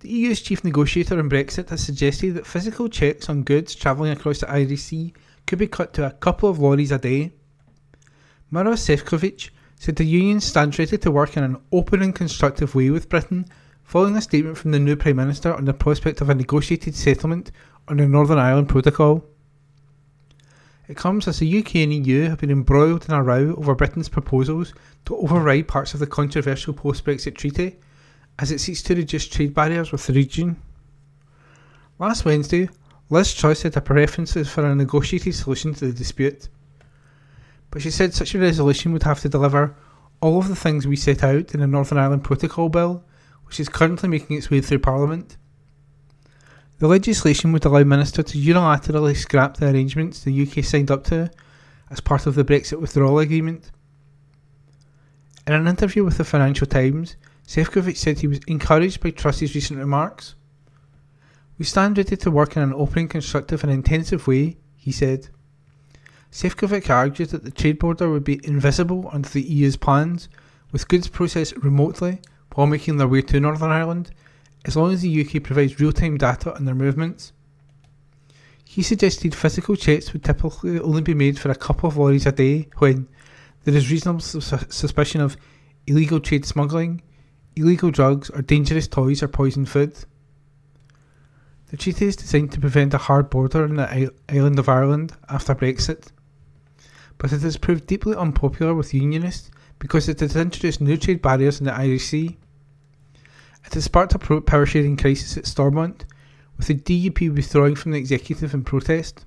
The 0.00 0.08
EU's 0.08 0.42
chief 0.42 0.64
negotiator 0.64 1.20
on 1.20 1.30
Brexit 1.30 1.68
has 1.68 1.84
suggested 1.84 2.34
that 2.34 2.48
physical 2.48 2.88
checks 2.88 3.28
on 3.28 3.44
goods 3.44 3.76
travelling 3.76 4.10
across 4.10 4.40
the 4.40 4.50
Irish 4.50 4.82
Sea 4.82 5.14
could 5.46 5.60
be 5.60 5.68
cut 5.68 5.94
to 5.94 6.04
a 6.04 6.10
couple 6.10 6.48
of 6.48 6.58
lorries 6.58 6.90
a 6.90 6.98
day. 6.98 7.32
Maros 8.50 8.84
Sefcovic 8.84 9.50
said 9.78 9.94
the 9.96 10.04
union 10.04 10.40
stands 10.40 10.76
ready 10.78 10.98
to 10.98 11.10
work 11.12 11.36
in 11.36 11.44
an 11.44 11.58
open 11.70 12.02
and 12.02 12.14
constructive 12.14 12.74
way 12.74 12.90
with 12.90 13.08
Britain, 13.08 13.46
following 13.84 14.16
a 14.16 14.20
statement 14.20 14.58
from 14.58 14.72
the 14.72 14.80
new 14.80 14.96
Prime 14.96 15.16
Minister 15.16 15.54
on 15.54 15.64
the 15.64 15.72
prospect 15.72 16.20
of 16.20 16.28
a 16.28 16.34
negotiated 16.34 16.96
settlement 16.96 17.52
on 17.86 17.98
the 17.98 18.08
Northern 18.08 18.38
Ireland 18.38 18.68
Protocol. 18.68 19.24
It 20.86 20.96
comes 20.96 21.26
as 21.26 21.38
the 21.38 21.58
UK 21.58 21.76
and 21.76 22.06
EU 22.06 22.28
have 22.28 22.38
been 22.38 22.50
embroiled 22.50 23.08
in 23.08 23.14
a 23.14 23.22
row 23.22 23.54
over 23.56 23.74
Britain's 23.74 24.08
proposals 24.08 24.74
to 25.06 25.16
override 25.16 25.66
parts 25.66 25.94
of 25.94 26.00
the 26.00 26.06
controversial 26.06 26.74
post 26.74 27.04
Brexit 27.04 27.36
treaty 27.36 27.76
as 28.38 28.50
it 28.50 28.60
seeks 28.60 28.82
to 28.82 28.94
reduce 28.94 29.26
trade 29.26 29.54
barriers 29.54 29.92
with 29.92 30.06
the 30.06 30.12
region. 30.12 30.60
Last 31.98 32.24
Wednesday, 32.24 32.68
Liz 33.08 33.32
Truss 33.34 33.62
had 33.62 33.76
a 33.76 33.80
preference 33.80 34.32
for 34.48 34.66
a 34.66 34.74
negotiated 34.74 35.34
solution 35.34 35.72
to 35.74 35.86
the 35.86 35.92
dispute. 35.92 36.48
But 37.70 37.82
she 37.82 37.90
said 37.90 38.12
such 38.12 38.34
a 38.34 38.38
resolution 38.38 38.92
would 38.92 39.04
have 39.04 39.20
to 39.20 39.28
deliver 39.28 39.74
all 40.20 40.38
of 40.38 40.48
the 40.48 40.56
things 40.56 40.86
we 40.86 40.96
set 40.96 41.22
out 41.22 41.54
in 41.54 41.60
the 41.60 41.66
Northern 41.66 41.98
Ireland 41.98 42.24
Protocol 42.24 42.68
Bill, 42.68 43.04
which 43.46 43.60
is 43.60 43.68
currently 43.68 44.08
making 44.08 44.36
its 44.36 44.50
way 44.50 44.60
through 44.60 44.80
Parliament. 44.80 45.36
The 46.78 46.88
legislation 46.88 47.52
would 47.52 47.64
allow 47.64 47.84
Minister 47.84 48.22
to 48.22 48.38
unilaterally 48.38 49.16
scrap 49.16 49.56
the 49.56 49.70
arrangements 49.70 50.24
the 50.24 50.42
UK 50.42 50.64
signed 50.64 50.90
up 50.90 51.04
to 51.04 51.30
as 51.90 52.00
part 52.00 52.26
of 52.26 52.34
the 52.34 52.44
Brexit 52.44 52.80
withdrawal 52.80 53.20
agreement. 53.20 53.70
In 55.46 55.52
an 55.52 55.68
interview 55.68 56.02
with 56.04 56.18
the 56.18 56.24
Financial 56.24 56.66
Times, 56.66 57.16
Sefcovic 57.46 57.96
said 57.96 58.18
he 58.18 58.26
was 58.26 58.40
encouraged 58.48 59.00
by 59.00 59.10
Truss's 59.10 59.54
recent 59.54 59.78
remarks. 59.78 60.34
We 61.58 61.64
stand 61.64 61.96
ready 61.96 62.16
to 62.16 62.30
work 62.30 62.56
in 62.56 62.62
an 62.62 62.72
open, 62.72 63.06
constructive, 63.06 63.62
and 63.62 63.72
intensive 63.72 64.26
way, 64.26 64.56
he 64.76 64.90
said. 64.90 65.28
Sefcovic 66.32 66.90
argued 66.90 67.28
that 67.28 67.44
the 67.44 67.50
trade 67.52 67.78
border 67.78 68.10
would 68.10 68.24
be 68.24 68.44
invisible 68.44 69.08
under 69.12 69.28
the 69.28 69.42
EU's 69.42 69.76
plans, 69.76 70.28
with 70.72 70.88
goods 70.88 71.06
processed 71.06 71.56
remotely 71.58 72.20
while 72.54 72.66
making 72.66 72.96
their 72.96 73.06
way 73.06 73.22
to 73.22 73.38
Northern 73.38 73.70
Ireland 73.70 74.10
as 74.64 74.76
long 74.76 74.92
as 74.92 75.02
the 75.02 75.24
UK 75.24 75.42
provides 75.42 75.78
real 75.78 75.92
time 75.92 76.16
data 76.16 76.54
on 76.54 76.64
their 76.64 76.74
movements. 76.74 77.32
He 78.64 78.82
suggested 78.82 79.34
physical 79.34 79.76
checks 79.76 80.12
would 80.12 80.24
typically 80.24 80.80
only 80.80 81.02
be 81.02 81.14
made 81.14 81.38
for 81.38 81.50
a 81.50 81.54
couple 81.54 81.88
of 81.88 81.96
lorries 81.96 82.26
a 82.26 82.32
day 82.32 82.68
when 82.78 83.06
there 83.64 83.74
is 83.74 83.90
reasonable 83.90 84.20
su- 84.20 84.40
suspicion 84.40 85.20
of 85.20 85.36
illegal 85.86 86.18
trade 86.18 86.44
smuggling, 86.44 87.02
illegal 87.56 87.90
drugs, 87.90 88.30
or 88.30 88.42
dangerous 88.42 88.88
toys 88.88 89.22
or 89.22 89.28
poisoned 89.28 89.68
food. 89.68 89.94
The 91.68 91.76
treaty 91.76 92.06
is 92.06 92.16
designed 92.16 92.52
to 92.52 92.60
prevent 92.60 92.94
a 92.94 92.98
hard 92.98 93.30
border 93.30 93.64
on 93.64 93.76
the 93.76 94.12
island 94.28 94.58
of 94.58 94.68
Ireland 94.68 95.12
after 95.28 95.54
Brexit, 95.54 96.08
but 97.18 97.32
it 97.32 97.42
has 97.42 97.56
proved 97.56 97.86
deeply 97.86 98.16
unpopular 98.16 98.74
with 98.74 98.94
Unionists 98.94 99.50
because 99.78 100.08
it 100.08 100.20
has 100.20 100.36
introduced 100.36 100.80
new 100.80 100.96
trade 100.96 101.20
barriers 101.20 101.60
in 101.60 101.66
the 101.66 101.74
Irish 101.74 102.06
Sea 102.06 102.38
it 103.64 103.74
has 103.74 103.84
sparked 103.84 104.14
a 104.14 104.40
power 104.40 104.66
sharing 104.66 104.96
crisis 104.96 105.36
at 105.36 105.46
Stormont, 105.46 106.04
with 106.56 106.66
the 106.66 106.74
DUP 106.74 107.34
withdrawing 107.34 107.74
from 107.74 107.92
the 107.92 107.98
executive 107.98 108.54
in 108.54 108.62
protest. 108.62 109.24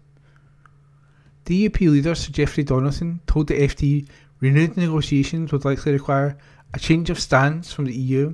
DUP 1.45 1.79
leader 1.81 2.15
Sir 2.15 2.31
Jeffrey 2.31 2.63
Donaldson 2.63 3.21
told 3.25 3.47
the 3.47 3.55
FT 3.55 4.07
renewed 4.39 4.77
negotiations 4.77 5.51
would 5.51 5.65
likely 5.65 5.93
require 5.93 6.37
a 6.73 6.79
change 6.79 7.09
of 7.09 7.19
stance 7.19 7.71
from 7.71 7.85
the 7.85 7.95
EU. 7.95 8.33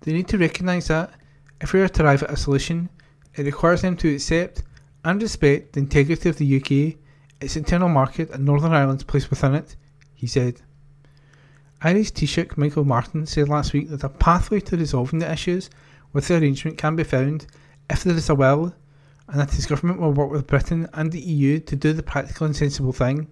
They 0.00 0.12
need 0.12 0.28
to 0.28 0.38
recognise 0.38 0.88
that, 0.88 1.12
if 1.60 1.72
we 1.72 1.80
are 1.80 1.88
to 1.88 2.04
arrive 2.04 2.22
at 2.22 2.30
a 2.30 2.36
solution, 2.36 2.88
it 3.34 3.44
requires 3.44 3.82
them 3.82 3.96
to 3.96 4.14
accept 4.14 4.62
and 5.04 5.20
respect 5.20 5.72
the 5.72 5.80
integrity 5.80 6.28
of 6.28 6.38
the 6.38 6.56
UK, 6.56 6.98
its 7.40 7.56
internal 7.56 7.88
market, 7.88 8.30
and 8.30 8.44
Northern 8.44 8.72
Ireland's 8.72 9.04
place 9.04 9.28
within 9.28 9.54
it, 9.54 9.76
he 10.14 10.26
said. 10.26 10.60
Irish 11.80 12.10
Taoiseach 12.10 12.56
Michael 12.56 12.84
Martin 12.84 13.24
said 13.24 13.48
last 13.48 13.72
week 13.72 13.88
that 13.90 14.02
a 14.02 14.08
pathway 14.08 14.58
to 14.60 14.76
resolving 14.76 15.20
the 15.20 15.30
issues 15.30 15.70
with 16.12 16.26
the 16.26 16.36
arrangement 16.36 16.76
can 16.76 16.96
be 16.96 17.04
found 17.04 17.46
if 17.88 18.02
there 18.02 18.16
is 18.16 18.28
a 18.28 18.34
will, 18.34 18.74
and 19.28 19.38
that 19.38 19.52
his 19.52 19.66
government 19.66 20.00
will 20.00 20.12
work 20.12 20.30
with 20.30 20.48
Britain 20.48 20.88
and 20.94 21.12
the 21.12 21.20
EU 21.20 21.60
to 21.60 21.76
do 21.76 21.92
the 21.92 22.02
practical 22.02 22.46
and 22.46 22.56
sensible 22.56 22.92
thing. 22.92 23.28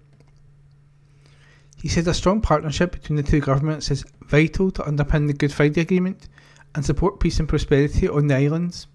He 1.81 1.89
said 1.89 2.07
a 2.07 2.13
strong 2.13 2.39
partnership 2.39 2.93
between 2.93 3.17
the 3.17 3.23
two 3.23 3.41
governments 3.41 3.91
is 3.91 4.05
vital 4.21 4.71
to 4.71 4.83
underpin 4.83 5.27
the 5.27 5.33
Good 5.33 5.51
Friday 5.51 5.81
Agreement 5.81 6.29
and 6.73 6.85
support 6.85 7.19
peace 7.19 7.39
and 7.39 7.49
prosperity 7.49 8.07
on 8.07 8.27
the 8.27 8.35
islands. 8.35 8.87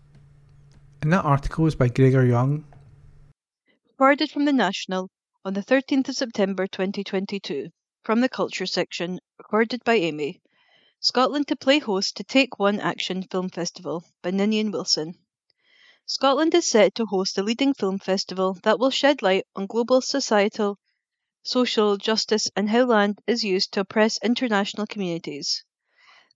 And 1.03 1.13
that 1.13 1.25
article 1.25 1.65
was 1.65 1.75
by 1.75 1.89
Gregor 1.89 2.25
Young. 2.25 2.65
Recorded 3.91 4.31
from 4.31 4.47
the 4.47 4.53
National 4.53 5.11
on 5.45 5.53
the 5.55 5.63
13th 5.63 6.09
of 6.09 6.17
September 6.17 6.67
2022. 6.67 7.69
From 8.05 8.21
the 8.21 8.29
Culture 8.29 8.67
section, 8.67 9.21
recorded 9.39 9.85
by 9.85 9.95
Amy. 9.95 10.43
Scotland 10.99 11.47
to 11.47 11.55
play 11.55 11.79
host 11.79 12.17
to 12.17 12.25
Take 12.25 12.59
One 12.59 12.81
Action 12.81 13.23
Film 13.23 13.49
Festival 13.49 14.05
by 14.23 14.33
Ninian 14.33 14.73
Wilson. 14.73 15.15
Scotland 16.05 16.53
is 16.53 16.67
set 16.67 16.97
to 16.97 17.07
host 17.07 17.39
a 17.39 17.45
leading 17.45 17.75
film 17.75 18.01
festival 18.01 18.59
that 18.65 18.81
will 18.81 18.91
shed 18.91 19.23
light 19.23 19.47
on 19.55 19.69
global 19.69 20.01
societal, 20.01 20.81
social 21.45 21.97
justice 21.97 22.51
and 22.57 22.69
how 22.71 22.87
land 22.87 23.21
is 23.29 23.45
used 23.45 23.71
to 23.75 23.81
oppress 23.83 24.19
international 24.21 24.89
communities. 24.89 25.65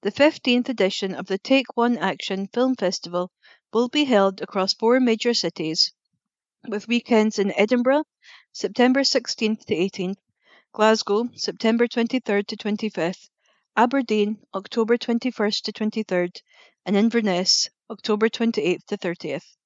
The 0.03 0.13
15th 0.13 0.69
edition 0.69 1.17
of 1.17 1.27
the 1.27 1.37
Take 1.37 1.77
One 1.77 1.99
Action 1.99 2.47
Film 2.47 2.77
Festival 2.77 3.33
will 3.73 3.89
be 3.89 4.05
held 4.05 4.41
across 4.41 4.73
four 4.73 5.01
major 5.01 5.35
cities, 5.35 5.93
with 6.69 6.87
weekends 6.87 7.41
in 7.41 7.51
Edinburgh, 7.57 8.05
September 8.53 9.01
16th 9.01 9.65
to 9.65 9.75
18th, 9.75 10.19
Glasgow, 10.77 11.31
September 11.35 11.89
23rd 11.89 12.49
to 12.49 12.57
25th, 12.59 13.31
Aberdeen, 13.79 14.39
October 14.55 14.99
21st 14.99 15.63
to 15.63 15.73
23rd, 15.73 16.43
and 16.85 16.95
Inverness, 16.95 17.71
October 17.89 18.29
28th 18.29 18.85
to 18.85 18.99
30th. 18.99 19.57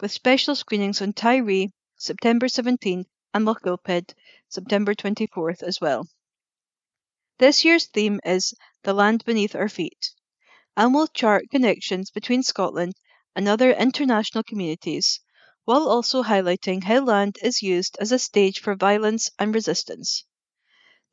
with 0.00 0.10
special 0.10 0.56
screenings 0.56 1.02
on 1.02 1.12
Tiree, 1.12 1.70
September 1.98 2.46
17th, 2.46 3.04
and 3.34 3.46
Lochgilphead, 3.46 4.14
September 4.48 4.94
24th 4.94 5.62
as 5.62 5.82
well. 5.82 6.08
This 7.36 7.62
year's 7.66 7.84
theme 7.88 8.18
is 8.24 8.54
The 8.84 8.94
Land 8.94 9.22
Beneath 9.26 9.54
Our 9.54 9.68
Feet, 9.68 10.14
and 10.78 10.94
will 10.94 11.08
chart 11.08 11.50
connections 11.50 12.10
between 12.10 12.42
Scotland 12.42 12.94
and 13.36 13.46
other 13.46 13.70
international 13.70 14.42
communities, 14.42 15.20
while 15.66 15.86
also 15.90 16.22
highlighting 16.22 16.84
how 16.84 17.04
land 17.04 17.36
is 17.42 17.60
used 17.60 17.98
as 18.00 18.12
a 18.12 18.18
stage 18.18 18.60
for 18.60 18.74
violence 18.74 19.28
and 19.38 19.54
resistance. 19.54 20.24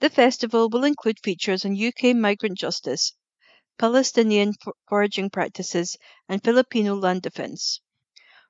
The 0.02 0.10
festival 0.10 0.68
will 0.68 0.84
include 0.84 1.20
features 1.20 1.64
on 1.64 1.80
UK 1.80 2.16
migrant 2.16 2.58
justice, 2.58 3.14
Palestinian 3.78 4.56
foraging 4.90 5.30
practices, 5.30 5.96
and 6.28 6.44
Filipino 6.44 6.96
land 6.96 7.22
defence. 7.22 7.82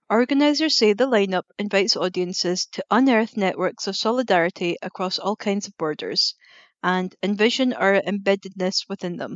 Organisers 0.10 0.78
say 0.78 0.94
the 0.94 1.08
lineup 1.08 1.44
invites 1.60 1.98
audiences 1.98 2.66
to 2.68 2.86
unearth 2.90 3.36
networks 3.36 3.86
of 3.86 3.98
solidarity 3.98 4.78
across 4.82 5.20
all 5.20 5.36
kinds 5.36 5.68
of 5.68 5.76
borders 5.76 6.36
and 6.82 7.18
envision 7.22 7.74
our 7.74 8.02
embeddedness 8.02 8.88
within 8.88 9.18
them. 9.18 9.36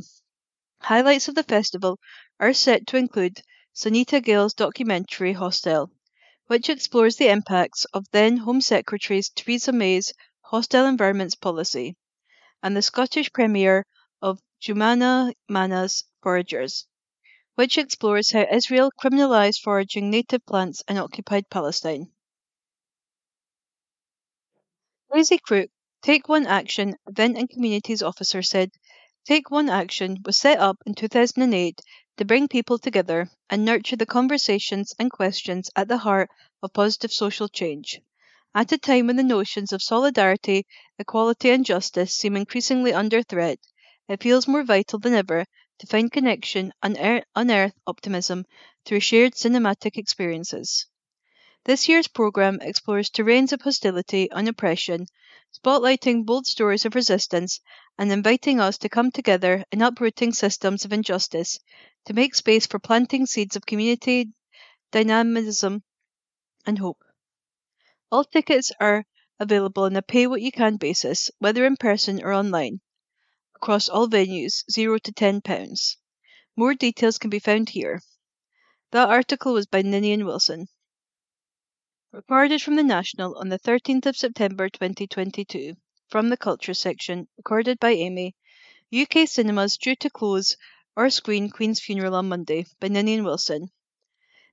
Highlights 0.80 1.28
of 1.28 1.34
the 1.34 1.42
festival 1.42 2.00
are 2.40 2.54
set 2.54 2.86
to 2.86 2.96
include 2.96 3.42
Sunita 3.74 4.24
Gill's 4.24 4.54
documentary 4.54 5.34
Hostile, 5.34 5.90
which 6.46 6.70
explores 6.70 7.16
the 7.16 7.28
impacts 7.28 7.84
of 7.92 8.06
then 8.10 8.38
Home 8.38 8.62
Secretary 8.62 9.20
Theresa 9.34 9.72
May's 9.72 10.14
hostile 10.40 10.86
environments 10.86 11.34
policy, 11.34 11.94
and 12.66 12.76
the 12.76 12.82
Scottish 12.82 13.32
premiere 13.32 13.86
of 14.20 14.40
Jumana 14.60 15.32
Manna's 15.48 16.02
Foragers, 16.20 16.88
which 17.54 17.78
explores 17.78 18.32
how 18.32 18.44
Israel 18.50 18.90
criminalized 19.00 19.60
foraging 19.60 20.10
native 20.10 20.44
plants 20.44 20.82
in 20.88 20.98
occupied 20.98 21.48
Palestine. 21.48 22.10
Daisy 25.14 25.38
Crook, 25.38 25.70
Take 26.02 26.28
One 26.28 26.44
Action 26.44 26.96
Event 27.06 27.38
and 27.38 27.48
Communities 27.48 28.02
Officer 28.02 28.42
said, 28.42 28.72
Take 29.24 29.48
One 29.48 29.68
Action 29.68 30.16
was 30.24 30.36
set 30.36 30.58
up 30.58 30.78
in 30.86 30.96
2008 30.96 31.80
to 32.16 32.24
bring 32.24 32.48
people 32.48 32.80
together 32.80 33.30
and 33.48 33.64
nurture 33.64 33.94
the 33.94 34.06
conversations 34.06 34.92
and 34.98 35.12
questions 35.12 35.70
at 35.76 35.86
the 35.86 35.98
heart 35.98 36.30
of 36.64 36.72
positive 36.72 37.12
social 37.12 37.46
change. 37.46 38.00
At 38.56 38.72
a 38.72 38.78
time 38.78 39.06
when 39.06 39.14
the 39.14 39.22
notions 39.22 39.72
of 39.72 39.82
solidarity, 39.82 40.66
equality, 40.98 41.50
and 41.50 41.64
justice 41.64 42.12
seem 42.12 42.36
increasingly 42.36 42.92
under 42.92 43.22
threat, 43.22 43.60
it 44.08 44.20
feels 44.20 44.48
more 44.48 44.64
vital 44.64 44.98
than 44.98 45.14
ever 45.14 45.44
to 45.78 45.86
find 45.86 46.10
connection 46.10 46.72
and 46.82 47.22
unearth 47.36 47.74
optimism 47.86 48.44
through 48.84 49.00
shared 49.00 49.34
cinematic 49.34 49.98
experiences. 49.98 50.86
This 51.66 51.86
year's 51.88 52.08
programme 52.08 52.58
explores 52.62 53.10
terrains 53.10 53.52
of 53.52 53.60
hostility 53.60 54.30
and 54.30 54.48
oppression, 54.48 55.06
spotlighting 55.52 56.24
bold 56.24 56.46
stories 56.46 56.86
of 56.86 56.94
resistance 56.94 57.60
and 57.98 58.10
inviting 58.10 58.58
us 58.58 58.78
to 58.78 58.88
come 58.88 59.10
together 59.10 59.64
in 59.70 59.82
uprooting 59.82 60.32
systems 60.32 60.86
of 60.86 60.94
injustice 60.94 61.58
to 62.06 62.14
make 62.14 62.34
space 62.34 62.66
for 62.66 62.78
planting 62.78 63.26
seeds 63.26 63.54
of 63.54 63.66
community, 63.66 64.30
dynamism, 64.92 65.82
and 66.66 66.78
hope. 66.78 67.05
All 68.12 68.24
tickets 68.24 68.72
are 68.80 69.04
available 69.38 69.84
on 69.84 69.96
a 69.96 70.02
pay 70.02 70.26
what 70.26 70.42
you 70.42 70.52
can 70.52 70.76
basis, 70.76 71.30
whether 71.38 71.66
in 71.66 71.76
person 71.76 72.22
or 72.22 72.32
online 72.32 72.80
across 73.56 73.88
all 73.88 74.06
venues, 74.06 74.64
0 74.70 74.98
to 74.98 75.12
£10. 75.12 75.96
More 76.56 76.74
details 76.74 77.18
can 77.18 77.30
be 77.30 77.38
found 77.38 77.70
here. 77.70 78.02
That 78.92 79.08
article 79.08 79.54
was 79.54 79.66
by 79.66 79.80
Ninian 79.80 80.26
Wilson. 80.26 80.68
Recorded 82.12 82.60
from 82.60 82.76
the 82.76 82.84
National 82.84 83.36
on 83.38 83.48
the 83.48 83.58
13th 83.58 84.06
of 84.06 84.16
September 84.16 84.68
2022. 84.68 85.74
From 86.08 86.28
the 86.28 86.36
Culture 86.36 86.74
section, 86.74 87.28
recorded 87.38 87.80
by 87.80 87.92
Amy. 87.92 88.36
UK 88.94 89.26
cinemas 89.26 89.78
due 89.78 89.96
to 89.96 90.10
close 90.10 90.56
or 90.94 91.08
screen 91.08 91.50
Queen's 91.50 91.80
Funeral 91.80 92.14
on 92.14 92.28
Monday 92.28 92.66
by 92.78 92.88
Ninian 92.88 93.24
Wilson. 93.24 93.70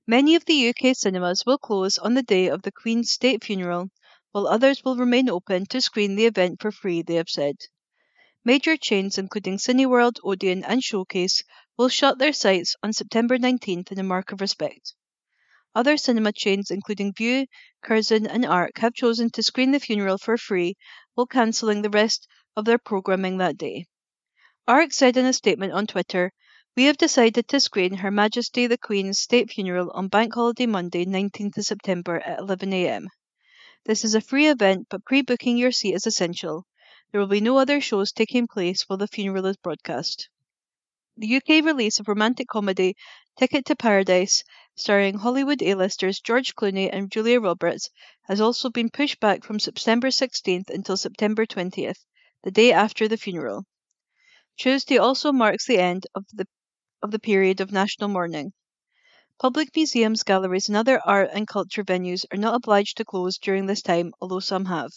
Many 0.06 0.34
of 0.34 0.44
the 0.44 0.68
UK 0.68 0.94
cinemas 0.94 1.46
will 1.46 1.56
close 1.56 1.96
on 1.96 2.12
the 2.12 2.22
day 2.22 2.48
of 2.48 2.60
the 2.60 2.70
Queen's 2.70 3.10
state 3.10 3.42
funeral, 3.42 3.88
while 4.32 4.46
others 4.46 4.84
will 4.84 4.96
remain 4.96 5.30
open 5.30 5.64
to 5.66 5.80
screen 5.80 6.14
the 6.14 6.26
event 6.26 6.60
for 6.60 6.70
free, 6.70 7.00
they 7.00 7.14
have 7.14 7.30
said. 7.30 7.56
Major 8.44 8.76
chains 8.76 9.16
including 9.16 9.56
Cineworld, 9.56 10.18
Odeon, 10.22 10.62
and 10.62 10.84
Showcase 10.84 11.42
will 11.78 11.88
shut 11.88 12.18
their 12.18 12.34
sites 12.34 12.76
on 12.82 12.92
September 12.92 13.38
19th 13.38 13.92
in 13.92 13.98
a 13.98 14.02
mark 14.02 14.30
of 14.30 14.42
respect. 14.42 14.94
Other 15.74 15.96
cinema 15.96 16.32
chains 16.32 16.70
including 16.70 17.14
Vue, 17.14 17.46
Curzon, 17.82 18.26
and 18.26 18.44
Arc 18.44 18.76
have 18.80 18.92
chosen 18.92 19.30
to 19.30 19.42
screen 19.42 19.70
the 19.70 19.80
funeral 19.80 20.18
for 20.18 20.36
free 20.36 20.76
while 21.14 21.26
cancelling 21.26 21.80
the 21.80 21.88
rest 21.88 22.28
of 22.54 22.66
their 22.66 22.76
programming 22.76 23.38
that 23.38 23.56
day. 23.56 23.86
Arc 24.68 24.92
said 24.92 25.16
in 25.16 25.24
a 25.24 25.32
statement 25.32 25.72
on 25.72 25.86
Twitter, 25.86 26.30
We 26.76 26.86
have 26.86 26.96
decided 26.98 27.46
to 27.46 27.60
screen 27.60 27.94
Her 27.94 28.10
Majesty 28.10 28.66
the 28.66 28.76
Queen's 28.76 29.20
state 29.20 29.48
funeral 29.48 29.92
on 29.92 30.08
Bank 30.08 30.34
Holiday 30.34 30.66
Monday, 30.66 31.06
19th 31.06 31.62
September 31.62 32.18
at 32.18 32.40
11am. 32.40 33.06
This 33.84 34.04
is 34.04 34.16
a 34.16 34.20
free 34.20 34.48
event, 34.48 34.88
but 34.90 35.04
pre 35.04 35.22
booking 35.22 35.56
your 35.56 35.70
seat 35.70 35.94
is 35.94 36.04
essential. 36.04 36.66
There 37.12 37.20
will 37.20 37.28
be 37.28 37.40
no 37.40 37.58
other 37.58 37.80
shows 37.80 38.10
taking 38.10 38.48
place 38.48 38.82
while 38.88 38.96
the 38.96 39.06
funeral 39.06 39.46
is 39.46 39.56
broadcast. 39.56 40.28
The 41.16 41.36
UK 41.36 41.64
release 41.64 42.00
of 42.00 42.08
romantic 42.08 42.48
comedy 42.48 42.96
Ticket 43.38 43.66
to 43.66 43.76
Paradise, 43.76 44.42
starring 44.74 45.18
Hollywood 45.18 45.62
A-listers 45.62 46.18
George 46.18 46.56
Clooney 46.56 46.90
and 46.92 47.08
Julia 47.08 47.38
Roberts, 47.38 47.88
has 48.22 48.40
also 48.40 48.68
been 48.68 48.90
pushed 48.90 49.20
back 49.20 49.44
from 49.44 49.60
September 49.60 50.08
16th 50.08 50.70
until 50.70 50.96
September 50.96 51.46
20th, 51.46 52.04
the 52.42 52.50
day 52.50 52.72
after 52.72 53.06
the 53.06 53.16
funeral. 53.16 53.64
Tuesday 54.56 54.98
also 54.98 55.32
marks 55.32 55.66
the 55.66 55.78
end 55.78 56.06
of 56.16 56.24
the 56.32 56.48
of 57.04 57.10
the 57.10 57.18
period 57.18 57.60
of 57.60 57.70
national 57.70 58.08
mourning. 58.08 58.50
Public 59.38 59.68
museums, 59.76 60.22
galleries, 60.22 60.68
and 60.68 60.76
other 60.76 60.98
art 61.04 61.28
and 61.34 61.46
culture 61.46 61.84
venues 61.84 62.24
are 62.32 62.38
not 62.38 62.54
obliged 62.54 62.96
to 62.96 63.04
close 63.04 63.36
during 63.36 63.66
this 63.66 63.82
time, 63.82 64.14
although 64.22 64.40
some 64.40 64.64
have. 64.64 64.90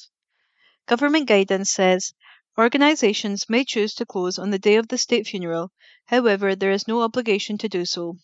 Government 0.86 1.28
guidance 1.28 1.70
says 1.70 2.14
organisations 2.58 3.50
may 3.50 3.66
choose 3.66 3.94
to 3.96 4.06
close 4.06 4.40
on 4.40 4.52
the 4.52 4.58
day 4.58 4.78
of 4.78 4.88
the 4.88 4.98
state 4.98 5.28
funeral, 5.28 5.74
however, 6.06 6.56
there 6.56 6.72
is 6.72 6.88
no 6.88 7.02
obligation 7.02 7.58
to 7.58 7.68
do 7.68 7.84
so, 7.84 8.16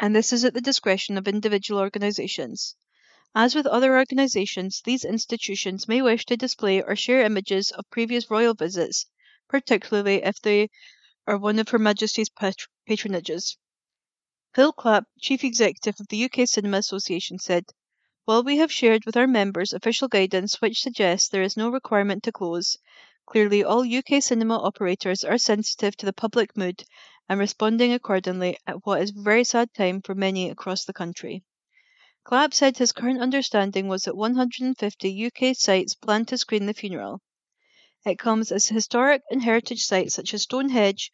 and 0.00 0.16
this 0.16 0.32
is 0.32 0.42
at 0.42 0.54
the 0.54 0.62
discretion 0.62 1.18
of 1.18 1.28
individual 1.28 1.80
organisations. 1.80 2.76
As 3.34 3.54
with 3.54 3.66
other 3.66 3.94
organisations, 3.98 4.80
these 4.86 5.04
institutions 5.04 5.86
may 5.86 6.00
wish 6.00 6.24
to 6.24 6.36
display 6.38 6.80
or 6.80 6.96
share 6.96 7.22
images 7.22 7.72
of 7.72 7.90
previous 7.90 8.30
royal 8.30 8.54
visits, 8.54 9.04
particularly 9.48 10.22
if 10.22 10.40
they 10.40 10.70
are 11.26 11.38
one 11.38 11.58
of 11.58 11.68
Her 11.68 11.78
Majesty's 11.78 12.30
patronages. 12.30 13.56
Phil 14.54 14.72
Clapp, 14.72 15.06
Chief 15.20 15.44
Executive 15.44 16.00
of 16.00 16.08
the 16.08 16.24
UK 16.24 16.48
Cinema 16.48 16.78
Association, 16.78 17.38
said 17.38 17.64
while 18.24 18.44
we 18.44 18.58
have 18.58 18.70
shared 18.70 19.04
with 19.04 19.16
our 19.16 19.26
members 19.26 19.72
official 19.72 20.06
guidance 20.06 20.60
which 20.60 20.80
suggests 20.80 21.28
there 21.28 21.42
is 21.42 21.56
no 21.56 21.68
requirement 21.68 22.22
to 22.22 22.30
close, 22.30 22.76
clearly 23.26 23.64
all 23.64 23.80
UK 23.82 24.22
cinema 24.22 24.56
operators 24.56 25.24
are 25.24 25.38
sensitive 25.38 25.96
to 25.96 26.06
the 26.06 26.12
public 26.12 26.56
mood 26.56 26.84
and 27.28 27.40
responding 27.40 27.92
accordingly 27.92 28.56
at 28.66 28.86
what 28.86 29.02
is 29.02 29.10
a 29.10 29.22
very 29.22 29.42
sad 29.42 29.74
time 29.74 30.02
for 30.02 30.14
many 30.14 30.50
across 30.50 30.84
the 30.84 30.92
country. 30.92 31.42
Clapp 32.24 32.54
said 32.54 32.78
his 32.78 32.92
current 32.92 33.20
understanding 33.20 33.88
was 33.88 34.02
that 34.02 34.16
150 34.16 35.26
UK 35.26 35.56
sites 35.56 35.94
plan 35.94 36.24
to 36.26 36.38
screen 36.38 36.66
the 36.66 36.74
funeral. 36.74 37.20
It 38.04 38.18
comes 38.18 38.50
as 38.50 38.66
historic 38.66 39.22
and 39.30 39.42
heritage 39.42 39.84
sites 39.84 40.14
such 40.14 40.34
as 40.34 40.42
Stonehenge, 40.42 41.12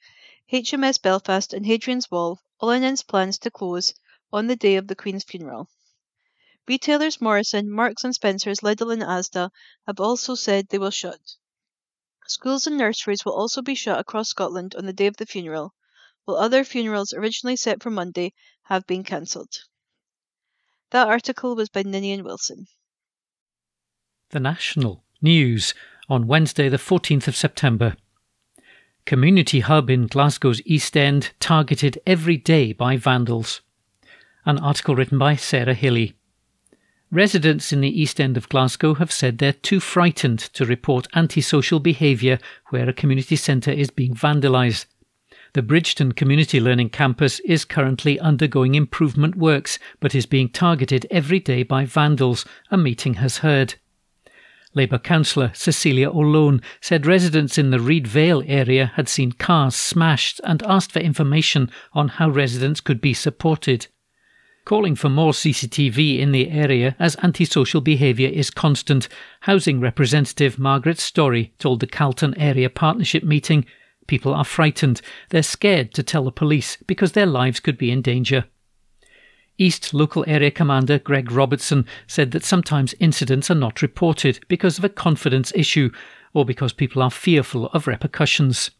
HMS 0.51 1.03
Belfast, 1.03 1.53
and 1.53 1.67
Hadrian's 1.67 2.11
Wall 2.11 2.41
all 2.61 2.71
announce 2.71 3.03
plans 3.03 3.39
to 3.41 3.51
close 3.51 3.93
on 4.33 4.47
the 4.47 4.57
day 4.57 4.77
of 4.77 4.87
the 4.87 4.97
Queen's 4.97 5.25
funeral. 5.25 5.69
Retailers 6.67 7.21
Morrison, 7.21 7.71
Marks 7.71 8.05
and 8.05 8.15
Spencer's, 8.15 8.61
Lidl 8.61 8.91
and 8.91 9.03
Asda 9.03 9.51
have 9.87 10.01
also 10.01 10.35
said 10.35 10.69
they 10.69 10.79
will 10.79 10.91
shut. 10.91 11.21
Schools 12.27 12.67
and 12.67 12.79
nurseries 12.79 13.25
will 13.25 13.35
also 13.35 13.61
be 13.61 13.75
shut 13.75 13.99
across 13.99 14.31
Scotland 14.31 14.75
on 14.75 14.87
the 14.87 14.93
day 14.95 15.07
of 15.07 15.19
the 15.19 15.27
funeral, 15.27 15.75
while 16.25 16.39
other 16.39 16.65
funerals 16.65 17.13
originally 17.13 17.57
set 17.57 17.83
for 17.83 17.91
Monday 17.91 18.33
have 18.65 18.87
been 18.87 19.05
cancelled. 19.05 19.65
That 20.91 21.07
article 21.07 21.55
was 21.55 21.69
by 21.69 21.83
Ninian 21.83 22.25
Wilson. 22.25 22.67
The 24.31 24.41
National 24.41 25.05
News 25.21 25.75
on 26.09 26.27
Wednesday, 26.27 26.69
the 26.69 26.77
14th 26.77 27.29
of 27.29 27.37
September. 27.37 27.97
Community 29.05 29.61
hub 29.61 29.89
in 29.89 30.07
Glasgow's 30.07 30.61
East 30.65 30.97
End 30.97 31.31
targeted 31.41 31.99
every 32.07 32.37
day 32.37 32.73
by 32.73 32.97
vandals. 32.97 33.63
An 34.45 34.59
article 34.59 34.95
written 34.95 35.19
by 35.19 35.37
Sarah 35.37 35.75
Hilly. 35.75 36.15
Residents 37.11 37.73
in 37.73 37.81
the 37.81 38.01
East 38.01 38.21
End 38.21 38.37
of 38.37 38.51
Glasgow 38.51 38.95
have 38.95 39.11
said 39.11 39.39
they're 39.39 39.55
too 39.55 39.81
frightened 39.81 40.39
to 40.39 40.67
report 40.67 41.07
antisocial 41.15 41.81
behaviour 41.81 42.39
where 42.69 42.87
a 42.87 42.93
community 42.93 43.35
centre 43.35 43.71
is 43.71 43.89
being 43.89 44.15
vandalised. 44.15 44.85
The 45.55 45.63
Bridgeton 45.63 46.13
Community 46.13 46.61
Learning 46.61 46.91
Campus 46.91 47.41
is 47.41 47.65
currently 47.65 48.21
undergoing 48.21 48.75
improvement 48.75 49.37
works 49.37 49.79
but 50.01 50.15
is 50.15 50.27
being 50.27 50.51
targeted 50.51 51.07
every 51.11 51.41
day 51.41 51.63
by 51.63 51.87
vandals, 51.87 52.45
a 52.71 52.77
meeting 52.77 53.15
has 53.15 53.39
heard. 53.39 53.77
Labour 54.75 54.99
councillor 54.99 55.51
Cecilia 55.55 56.11
O'Lone 56.11 56.61
said 56.81 57.07
residents 57.07 57.59
in 57.59 57.71
the 57.71 57.81
Reid 57.81 58.07
Vale 58.07 58.43
area 58.47 58.93
had 58.97 59.09
seen 59.09 59.33
cars 59.33 59.75
smashed 59.75 60.41
and 60.45 60.63
asked 60.65 60.93
for 60.93 61.01
information 61.01 61.71
on 61.93 62.09
how 62.09 62.29
residents 62.29 62.81
could 62.81 63.01
be 63.01 63.15
supported. 63.15 63.87
Calling 64.65 64.95
for 64.95 65.09
more 65.09 65.33
CCTV 65.33 66.19
in 66.19 66.33
the 66.33 66.51
area 66.51 66.95
as 66.99 67.17
antisocial 67.23 67.81
behaviour 67.81 68.29
is 68.29 68.51
constant, 68.51 69.09
Housing 69.41 69.81
Representative 69.81 70.59
Margaret 70.59 70.99
Story 70.99 71.55
told 71.59 71.81
the 71.81 71.87
Calton 71.87 72.37
Area 72.39 72.69
Partnership 72.69 73.25
meeting 73.25 73.65
People 74.07 74.35
are 74.35 74.45
frightened. 74.45 75.01
They're 75.31 75.43
scared 75.43 75.95
to 75.95 76.03
tell 76.03 76.25
the 76.25 76.31
police 76.31 76.77
because 76.87 77.13
their 77.13 77.27
lives 77.27 77.61
could 77.61 77.79
be 77.79 77.91
in 77.91 78.03
danger. 78.03 78.45
East 79.59 79.93
Local 79.93 80.25
Area 80.29 80.53
Commander 80.53 81.01
Greg 81.01 81.33
Robertson 81.33 81.85
said 82.07 82.31
that 82.31 82.45
sometimes 82.45 82.95
incidents 83.01 83.51
are 83.51 83.57
not 83.57 83.83
reported 83.83 84.39
because 84.47 84.79
of 84.79 84.85
a 84.85 84.89
confidence 84.89 85.53
issue 85.55 85.91
or 86.33 86.45
because 86.45 86.73
people 86.73 87.03
are 87.03 87.11
fearful 87.11 87.67
of 87.67 87.89
repercussions. 87.89 88.71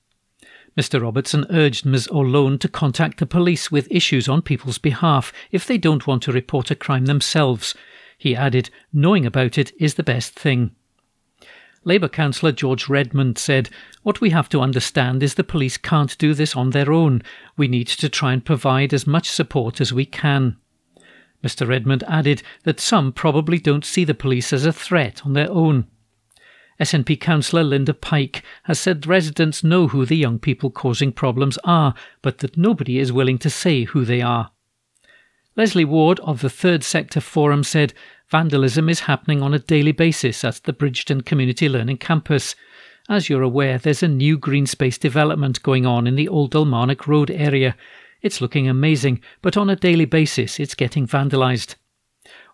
Mr. 0.79 1.03
Robertson 1.03 1.45
urged 1.51 1.85
Ms. 1.85 2.09
O'Lone 2.13 2.57
to 2.61 2.69
contact 2.69 3.19
the 3.19 3.27
police 3.27 3.73
with 3.73 3.91
issues 3.91 4.29
on 4.29 4.41
people's 4.41 4.79
behalf 4.79 5.33
if 5.51 5.67
they 5.67 5.77
don't 5.77 6.07
want 6.07 6.23
to 6.23 6.33
report 6.33 6.71
a 6.71 6.77
crime 6.77 7.07
themselves. 7.07 7.75
He 8.17 8.37
added, 8.37 8.71
knowing 8.93 9.27
about 9.27 9.59
it 9.59 9.73
is 9.81 9.95
the 9.95 10.05
best 10.05 10.35
thing. 10.35 10.71
Labour 11.83 12.09
councillor 12.09 12.53
George 12.53 12.89
Redmond 12.89 13.39
said, 13.39 13.71
What 14.05 14.21
we 14.21 14.31
have 14.31 14.49
to 14.51 14.61
understand 14.61 15.25
is 15.25 15.35
the 15.35 15.43
police 15.43 15.77
can't 15.77 16.17
do 16.19 16.35
this 16.35 16.55
on 16.55 16.71
their 16.71 16.93
own. 16.93 17.23
We 17.57 17.67
need 17.67 17.89
to 17.89 18.09
try 18.09 18.33
and 18.33 18.45
provide 18.45 18.95
as 18.95 19.07
much 19.07 19.29
support 19.29 19.81
as 19.81 19.93
we 19.93 20.05
can. 20.05 20.57
Mr. 21.43 21.69
Redmond 21.69 22.05
added 22.09 22.43
that 22.65 22.81
some 22.81 23.13
probably 23.13 23.59
don't 23.59 23.85
see 23.85 24.05
the 24.05 24.15
police 24.15 24.53
as 24.53 24.65
a 24.65 24.73
threat 24.73 25.25
on 25.25 25.35
their 25.35 25.51
own. 25.51 25.87
SNP 26.81 27.21
councillor 27.21 27.65
Linda 27.65 27.95
Pike 27.95 28.43
has 28.65 28.79
said 28.79 29.07
residents 29.07 29.65
know 29.65 29.89
who 29.89 30.07
the 30.07 30.17
young 30.17 30.39
people 30.39 30.71
causing 30.71 31.13
problems 31.13 31.59
are, 31.65 31.95
but 32.23 32.39
that 32.39 32.57
nobody 32.57 32.99
is 32.99 33.13
willing 33.13 33.39
to 33.39 33.51
say 33.51 33.85
who 33.85 34.05
they 34.05 34.23
are. 34.23 34.51
Leslie 35.57 35.85
Ward 35.85 36.21
of 36.21 36.41
the 36.41 36.51
Third 36.51 36.85
Sector 36.85 37.21
Forum 37.21 37.65
said 37.65 37.93
vandalism 38.31 38.89
is 38.89 39.01
happening 39.01 39.43
on 39.43 39.55
a 39.55 39.59
daily 39.59 39.91
basis 39.91 40.45
at 40.45 40.63
the 40.65 40.73
Bridgeton 40.73 41.23
Community 41.23 41.69
Learning 41.69 41.97
Campus. 41.97 42.55
As 43.09 43.29
you're 43.29 43.43
aware, 43.43 43.77
there's 43.77 44.03
a 44.05 44.09
new 44.09 44.39
green 44.39 44.67
space 44.67 44.99
development 44.99 45.63
going 45.63 45.85
on 45.85 46.07
in 46.07 46.15
the 46.15 46.29
Old 46.29 46.53
Dalmarnock 46.53 47.09
Road 47.09 47.31
area. 47.31 47.75
It's 48.23 48.41
looking 48.41 48.69
amazing, 48.69 49.21
but 49.43 49.57
on 49.57 49.71
a 49.71 49.77
daily 49.77 50.05
basis 50.05 50.59
it's 50.59 50.75
getting 50.75 51.07
vandalised. 51.07 51.77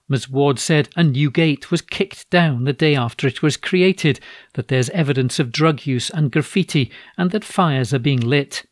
Ms. 0.08 0.28
Ward 0.28 0.58
said 0.58 0.90
a 0.96 1.02
new 1.02 1.30
gate 1.30 1.70
was 1.70 1.80
kicked 1.80 2.28
down 2.28 2.64
the 2.64 2.74
day 2.74 2.94
after 2.94 3.26
it 3.26 3.42
was 3.42 3.56
created, 3.56 4.20
that 4.52 4.68
there's 4.68 4.90
evidence 4.90 5.38
of 5.38 5.50
drug 5.50 5.86
use 5.86 6.10
and 6.10 6.30
graffiti, 6.30 6.90
and 7.16 7.30
that 7.30 7.44
fires 7.44 7.94
are 7.94 7.98
being 7.98 8.20
lit. 8.20 8.66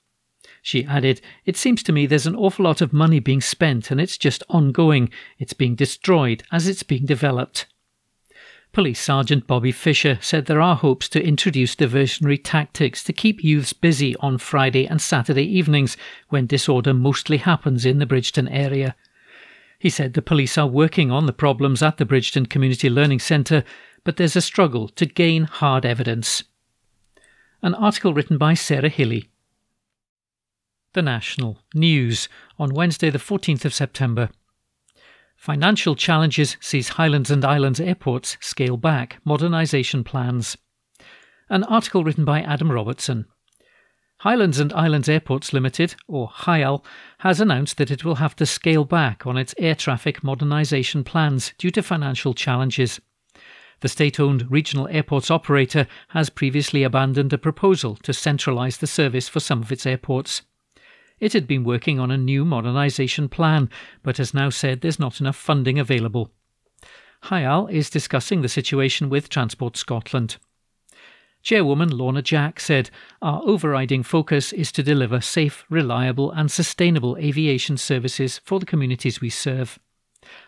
She 0.60 0.84
added, 0.84 1.20
It 1.44 1.56
seems 1.56 1.82
to 1.84 1.92
me 1.92 2.06
there's 2.06 2.26
an 2.26 2.36
awful 2.36 2.66
lot 2.66 2.80
of 2.80 2.92
money 2.92 3.18
being 3.18 3.40
spent 3.40 3.90
and 3.90 4.00
it's 4.00 4.16
just 4.16 4.44
ongoing. 4.48 5.10
It's 5.38 5.54
being 5.54 5.74
destroyed 5.74 6.44
as 6.52 6.68
it's 6.68 6.84
being 6.84 7.04
developed. 7.04 7.66
Police 8.72 9.00
Sergeant 9.00 9.46
Bobby 9.46 9.70
Fisher 9.70 10.18
said 10.22 10.46
there 10.46 10.60
are 10.60 10.76
hopes 10.76 11.06
to 11.10 11.22
introduce 11.22 11.76
diversionary 11.76 12.40
tactics 12.42 13.04
to 13.04 13.12
keep 13.12 13.44
youths 13.44 13.74
busy 13.74 14.16
on 14.16 14.38
Friday 14.38 14.86
and 14.86 15.00
Saturday 15.00 15.44
evenings 15.44 15.96
when 16.30 16.46
disorder 16.46 16.94
mostly 16.94 17.36
happens 17.36 17.84
in 17.84 17.98
the 17.98 18.06
Bridgeton 18.06 18.48
area. 18.48 18.96
He 19.78 19.90
said 19.90 20.14
the 20.14 20.22
police 20.22 20.56
are 20.56 20.66
working 20.66 21.10
on 21.10 21.26
the 21.26 21.34
problems 21.34 21.82
at 21.82 21.98
the 21.98 22.06
Bridgeton 22.06 22.46
Community 22.46 22.88
Learning 22.88 23.18
Centre, 23.18 23.62
but 24.04 24.16
there's 24.16 24.36
a 24.36 24.40
struggle 24.40 24.88
to 24.88 25.04
gain 25.04 25.44
hard 25.44 25.84
evidence. 25.84 26.44
An 27.60 27.74
article 27.74 28.14
written 28.14 28.38
by 28.38 28.54
Sarah 28.54 28.88
Hilly 28.88 29.28
the 30.94 31.02
National 31.02 31.58
News 31.74 32.28
on 32.58 32.74
Wednesday, 32.74 33.10
the 33.10 33.18
14th 33.18 33.64
of 33.64 33.72
September. 33.74 34.28
Financial 35.42 35.96
challenges 35.96 36.56
sees 36.60 36.90
Highlands 36.90 37.28
and 37.28 37.44
Islands 37.44 37.80
airports 37.80 38.36
scale 38.38 38.76
back 38.76 39.18
modernisation 39.26 40.04
plans. 40.04 40.56
An 41.50 41.64
article 41.64 42.04
written 42.04 42.24
by 42.24 42.42
Adam 42.42 42.70
Robertson. 42.70 43.26
Highlands 44.18 44.60
and 44.60 44.72
Islands 44.72 45.08
Airports 45.08 45.52
Limited, 45.52 45.96
or 46.06 46.28
HIAL, 46.28 46.84
has 47.18 47.40
announced 47.40 47.76
that 47.78 47.90
it 47.90 48.04
will 48.04 48.14
have 48.14 48.36
to 48.36 48.46
scale 48.46 48.84
back 48.84 49.26
on 49.26 49.36
its 49.36 49.52
air 49.58 49.74
traffic 49.74 50.20
modernisation 50.20 51.04
plans 51.04 51.54
due 51.58 51.72
to 51.72 51.82
financial 51.82 52.34
challenges. 52.34 53.00
The 53.80 53.88
state 53.88 54.20
owned 54.20 54.48
regional 54.48 54.86
airports 54.92 55.28
operator 55.28 55.88
has 56.10 56.30
previously 56.30 56.84
abandoned 56.84 57.32
a 57.32 57.36
proposal 57.36 57.96
to 58.04 58.12
centralise 58.12 58.78
the 58.78 58.86
service 58.86 59.28
for 59.28 59.40
some 59.40 59.60
of 59.60 59.72
its 59.72 59.86
airports. 59.86 60.42
It 61.22 61.34
had 61.34 61.46
been 61.46 61.62
working 61.62 62.00
on 62.00 62.10
a 62.10 62.18
new 62.18 62.44
modernisation 62.44 63.30
plan, 63.30 63.70
but 64.02 64.16
has 64.16 64.34
now 64.34 64.50
said 64.50 64.80
there's 64.80 64.98
not 64.98 65.20
enough 65.20 65.36
funding 65.36 65.78
available. 65.78 66.32
HIAL 67.26 67.68
is 67.68 67.88
discussing 67.88 68.42
the 68.42 68.48
situation 68.48 69.08
with 69.08 69.28
Transport 69.28 69.76
Scotland. 69.76 70.38
Chairwoman 71.40 71.96
Lorna 71.96 72.22
Jack 72.22 72.58
said, 72.58 72.90
Our 73.22 73.40
overriding 73.44 74.02
focus 74.02 74.52
is 74.52 74.72
to 74.72 74.82
deliver 74.82 75.20
safe, 75.20 75.64
reliable, 75.70 76.32
and 76.32 76.50
sustainable 76.50 77.16
aviation 77.18 77.76
services 77.76 78.40
for 78.44 78.58
the 78.58 78.66
communities 78.66 79.20
we 79.20 79.30
serve. 79.30 79.78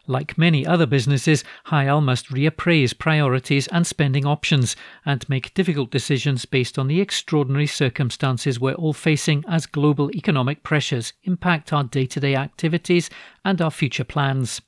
Like 0.06 0.38
many 0.38 0.66
other 0.66 0.86
businesses, 0.86 1.44
HIAL 1.66 2.00
must 2.00 2.28
reappraise 2.28 2.98
priorities 2.98 3.66
and 3.68 3.86
spending 3.86 4.26
options 4.26 4.76
and 5.04 5.28
make 5.28 5.54
difficult 5.54 5.90
decisions 5.90 6.44
based 6.44 6.78
on 6.78 6.88
the 6.88 7.00
extraordinary 7.00 7.66
circumstances 7.66 8.60
we're 8.60 8.74
all 8.74 8.92
facing 8.92 9.44
as 9.48 9.66
global 9.66 10.10
economic 10.12 10.62
pressures 10.62 11.12
impact 11.24 11.72
our 11.72 11.84
day 11.84 12.06
to 12.06 12.20
day 12.20 12.34
activities 12.34 13.10
and 13.44 13.60
our 13.62 13.70
future 13.70 14.04
plans. 14.04 14.60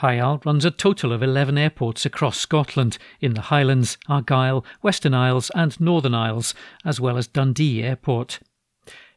HIAL 0.00 0.40
runs 0.46 0.64
a 0.64 0.70
total 0.70 1.12
of 1.12 1.22
11 1.22 1.58
airports 1.58 2.06
across 2.06 2.38
Scotland 2.38 2.96
in 3.20 3.34
the 3.34 3.42
Highlands, 3.42 3.98
Argyll, 4.08 4.64
Western 4.80 5.12
Isles, 5.12 5.50
and 5.54 5.78
Northern 5.78 6.14
Isles, 6.14 6.54
as 6.84 7.00
well 7.00 7.18
as 7.18 7.26
Dundee 7.26 7.82
Airport. 7.82 8.40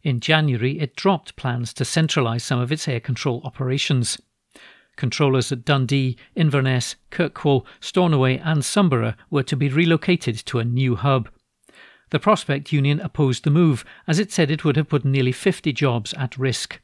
In 0.04 0.20
January, 0.20 0.80
it 0.80 0.97
dropped 0.97 1.38
plans 1.38 1.74
to 1.76 1.86
centralise 1.86 2.41
some 2.41 2.60
of 2.60 2.72
its 2.72 2.88
air 2.88 2.99
control 2.99 3.41
operations. 3.45 4.20
Controllers 4.96 5.52
at 5.52 5.66
Dundee, 5.66 6.18
Inverness, 6.36 6.96
Kirkwall, 7.12 7.66
Stornoway, 7.80 8.39
and 8.44 8.64
Sumburgh 8.64 9.16
were 9.30 9.44
to 9.44 9.56
be 9.56 9.70
relocated 9.70 10.38
to 10.46 10.60
a 10.60 10.66
new 10.66 10.96
hub. 10.96 11.30
The 12.12 12.20
Prospect 12.20 12.72
Union 12.72 13.00
opposed 13.00 13.44
the 13.44 13.50
move, 13.50 13.84
as 14.08 14.20
it 14.20 14.32
said 14.32 14.52
it 14.52 14.64
would 14.64 14.76
have 14.76 14.89
put 14.89 15.04
nearly 15.04 15.32
50 15.32 15.74
jobs 15.74 16.14
at 16.14 16.38
risk. 16.38 16.80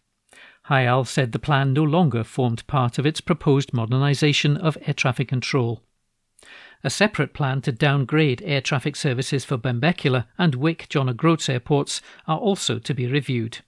HIAL 0.69 1.05
said 1.05 1.31
the 1.31 1.39
plan 1.39 1.73
no 1.73 1.83
longer 1.83 2.23
formed 2.23 2.65
part 2.67 2.97
of 2.97 3.05
its 3.05 3.21
proposed 3.21 3.71
modernisation 3.71 4.57
of 4.57 4.77
air 4.85 4.93
traffic 4.93 5.27
control. 5.27 5.83
A 6.83 6.89
separate 6.89 7.33
plan 7.33 7.61
to 7.61 7.71
downgrade 7.71 8.41
air 8.43 8.61
traffic 8.61 8.95
services 8.95 9.43
for 9.43 9.57
Benbecula 9.57 10.27
and 10.37 10.55
Wick 10.55 10.87
John 10.89 11.09
O'Groats 11.09 11.49
airports 11.49 12.01
are 12.25 12.37
also 12.37 12.79
to 12.79 12.93
be 12.93 13.05
reviewed. 13.05 13.59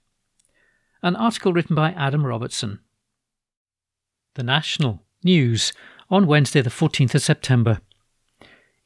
An 1.03 1.15
article 1.15 1.51
written 1.51 1.75
by 1.75 1.91
Adam 1.91 2.25
Robertson. 2.25 2.79
The 4.35 4.43
National 4.43 5.03
News 5.25 5.73
on 6.09 6.25
Wednesday, 6.25 6.61
the 6.61 6.69
14th 6.69 7.15
of 7.15 7.21
September. 7.21 7.81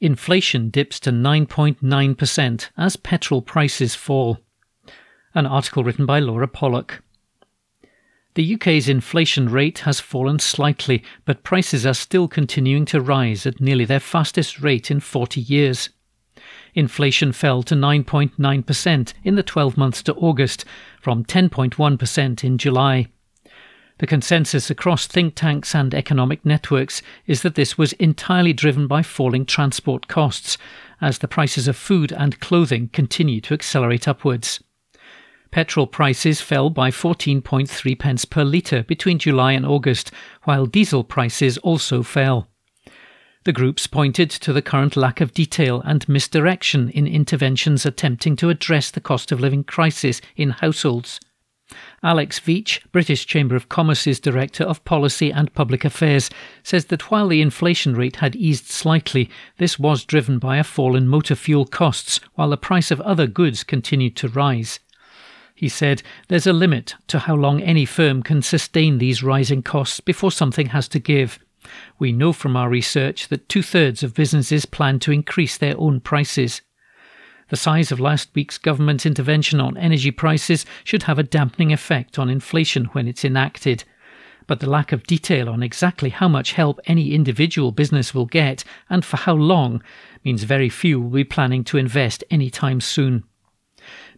Inflation 0.00 0.70
dips 0.70 0.98
to 0.98 1.12
9.9% 1.12 2.70
as 2.76 2.96
petrol 2.96 3.42
prices 3.42 3.94
fall. 3.94 4.40
An 5.34 5.46
article 5.46 5.84
written 5.84 6.04
by 6.04 6.18
Laura 6.18 6.48
Pollock. 6.48 7.00
The 8.34 8.54
UK's 8.54 8.88
inflation 8.88 9.48
rate 9.48 9.78
has 9.80 10.00
fallen 10.00 10.40
slightly, 10.40 11.04
but 11.24 11.44
prices 11.44 11.86
are 11.86 11.94
still 11.94 12.26
continuing 12.26 12.84
to 12.86 13.00
rise 13.00 13.46
at 13.46 13.60
nearly 13.60 13.84
their 13.84 14.00
fastest 14.00 14.60
rate 14.60 14.90
in 14.90 14.98
40 14.98 15.40
years. 15.40 15.90
Inflation 16.74 17.30
fell 17.30 17.62
to 17.62 17.76
9.9% 17.76 19.12
in 19.22 19.36
the 19.36 19.42
12 19.44 19.76
months 19.76 20.02
to 20.02 20.14
August, 20.14 20.64
from 21.00 21.24
10.1% 21.24 22.42
in 22.42 22.58
July. 22.58 23.06
The 23.98 24.06
consensus 24.06 24.68
across 24.68 25.06
think 25.06 25.34
tanks 25.34 25.74
and 25.74 25.94
economic 25.94 26.44
networks 26.44 27.00
is 27.26 27.40
that 27.42 27.54
this 27.54 27.78
was 27.78 27.94
entirely 27.94 28.52
driven 28.52 28.86
by 28.86 29.02
falling 29.02 29.46
transport 29.46 30.06
costs, 30.06 30.58
as 31.00 31.18
the 31.18 31.28
prices 31.28 31.66
of 31.66 31.76
food 31.76 32.12
and 32.12 32.38
clothing 32.40 32.90
continue 32.92 33.40
to 33.42 33.54
accelerate 33.54 34.06
upwards. 34.06 34.62
Petrol 35.50 35.86
prices 35.86 36.42
fell 36.42 36.68
by 36.68 36.90
14.3 36.90 37.98
pence 37.98 38.24
per 38.26 38.44
litre 38.44 38.82
between 38.82 39.18
July 39.18 39.52
and 39.52 39.64
August, 39.64 40.10
while 40.42 40.66
diesel 40.66 41.02
prices 41.02 41.56
also 41.58 42.02
fell. 42.02 42.48
The 43.44 43.52
groups 43.52 43.86
pointed 43.86 44.28
to 44.28 44.52
the 44.52 44.60
current 44.60 44.96
lack 44.96 45.20
of 45.20 45.32
detail 45.32 45.80
and 45.86 46.06
misdirection 46.08 46.90
in 46.90 47.06
interventions 47.06 47.86
attempting 47.86 48.36
to 48.36 48.50
address 48.50 48.90
the 48.90 49.00
cost 49.00 49.32
of 49.32 49.40
living 49.40 49.64
crisis 49.64 50.20
in 50.36 50.50
households. 50.50 51.20
Alex 52.02 52.38
Veitch, 52.38 52.80
British 52.92 53.26
Chamber 53.26 53.56
of 53.56 53.68
Commerce's 53.68 54.20
Director 54.20 54.62
of 54.62 54.84
Policy 54.84 55.32
and 55.32 55.52
Public 55.52 55.84
Affairs, 55.84 56.30
says 56.62 56.86
that 56.86 57.10
while 57.10 57.26
the 57.26 57.40
inflation 57.40 57.94
rate 57.94 58.16
had 58.16 58.36
eased 58.36 58.66
slightly, 58.66 59.28
this 59.58 59.78
was 59.78 60.04
driven 60.04 60.38
by 60.38 60.58
a 60.58 60.64
fall 60.64 60.94
in 60.94 61.08
motor 61.08 61.34
fuel 61.34 61.66
costs, 61.66 62.20
while 62.34 62.50
the 62.50 62.56
price 62.56 62.90
of 62.90 63.00
other 63.00 63.26
goods 63.26 63.64
continued 63.64 64.14
to 64.16 64.28
rise. 64.28 64.78
He 65.56 65.68
said, 65.68 66.02
There's 66.28 66.46
a 66.46 66.52
limit 66.52 66.94
to 67.08 67.18
how 67.18 67.34
long 67.34 67.60
any 67.62 67.84
firm 67.84 68.22
can 68.22 68.42
sustain 68.42 68.98
these 68.98 69.22
rising 69.22 69.62
costs 69.62 70.00
before 70.00 70.30
something 70.30 70.66
has 70.66 70.86
to 70.88 70.98
give. 70.98 71.40
We 71.98 72.12
know 72.12 72.32
from 72.32 72.56
our 72.56 72.68
research 72.68 73.28
that 73.28 73.48
two 73.48 73.62
thirds 73.62 74.02
of 74.02 74.14
businesses 74.14 74.66
plan 74.66 75.00
to 75.00 75.12
increase 75.12 75.56
their 75.56 75.76
own 75.78 76.00
prices. 76.00 76.60
The 77.48 77.56
size 77.56 77.92
of 77.92 78.00
last 78.00 78.30
week's 78.34 78.58
government 78.58 79.06
intervention 79.06 79.60
on 79.60 79.76
energy 79.76 80.10
prices 80.10 80.66
should 80.82 81.04
have 81.04 81.18
a 81.18 81.22
dampening 81.22 81.72
effect 81.72 82.18
on 82.18 82.28
inflation 82.28 82.86
when 82.86 83.06
it's 83.06 83.24
enacted. 83.24 83.84
But 84.48 84.60
the 84.60 84.70
lack 84.70 84.90
of 84.90 85.06
detail 85.06 85.48
on 85.48 85.62
exactly 85.62 86.10
how 86.10 86.28
much 86.28 86.52
help 86.52 86.80
any 86.86 87.12
individual 87.12 87.72
business 87.72 88.14
will 88.14 88.26
get 88.26 88.64
and 88.90 89.04
for 89.04 89.16
how 89.16 89.34
long 89.34 89.82
means 90.24 90.42
very 90.42 90.68
few 90.68 91.00
will 91.00 91.10
be 91.10 91.24
planning 91.24 91.62
to 91.64 91.78
invest 91.78 92.24
any 92.30 92.50
time 92.50 92.80
soon. 92.80 93.24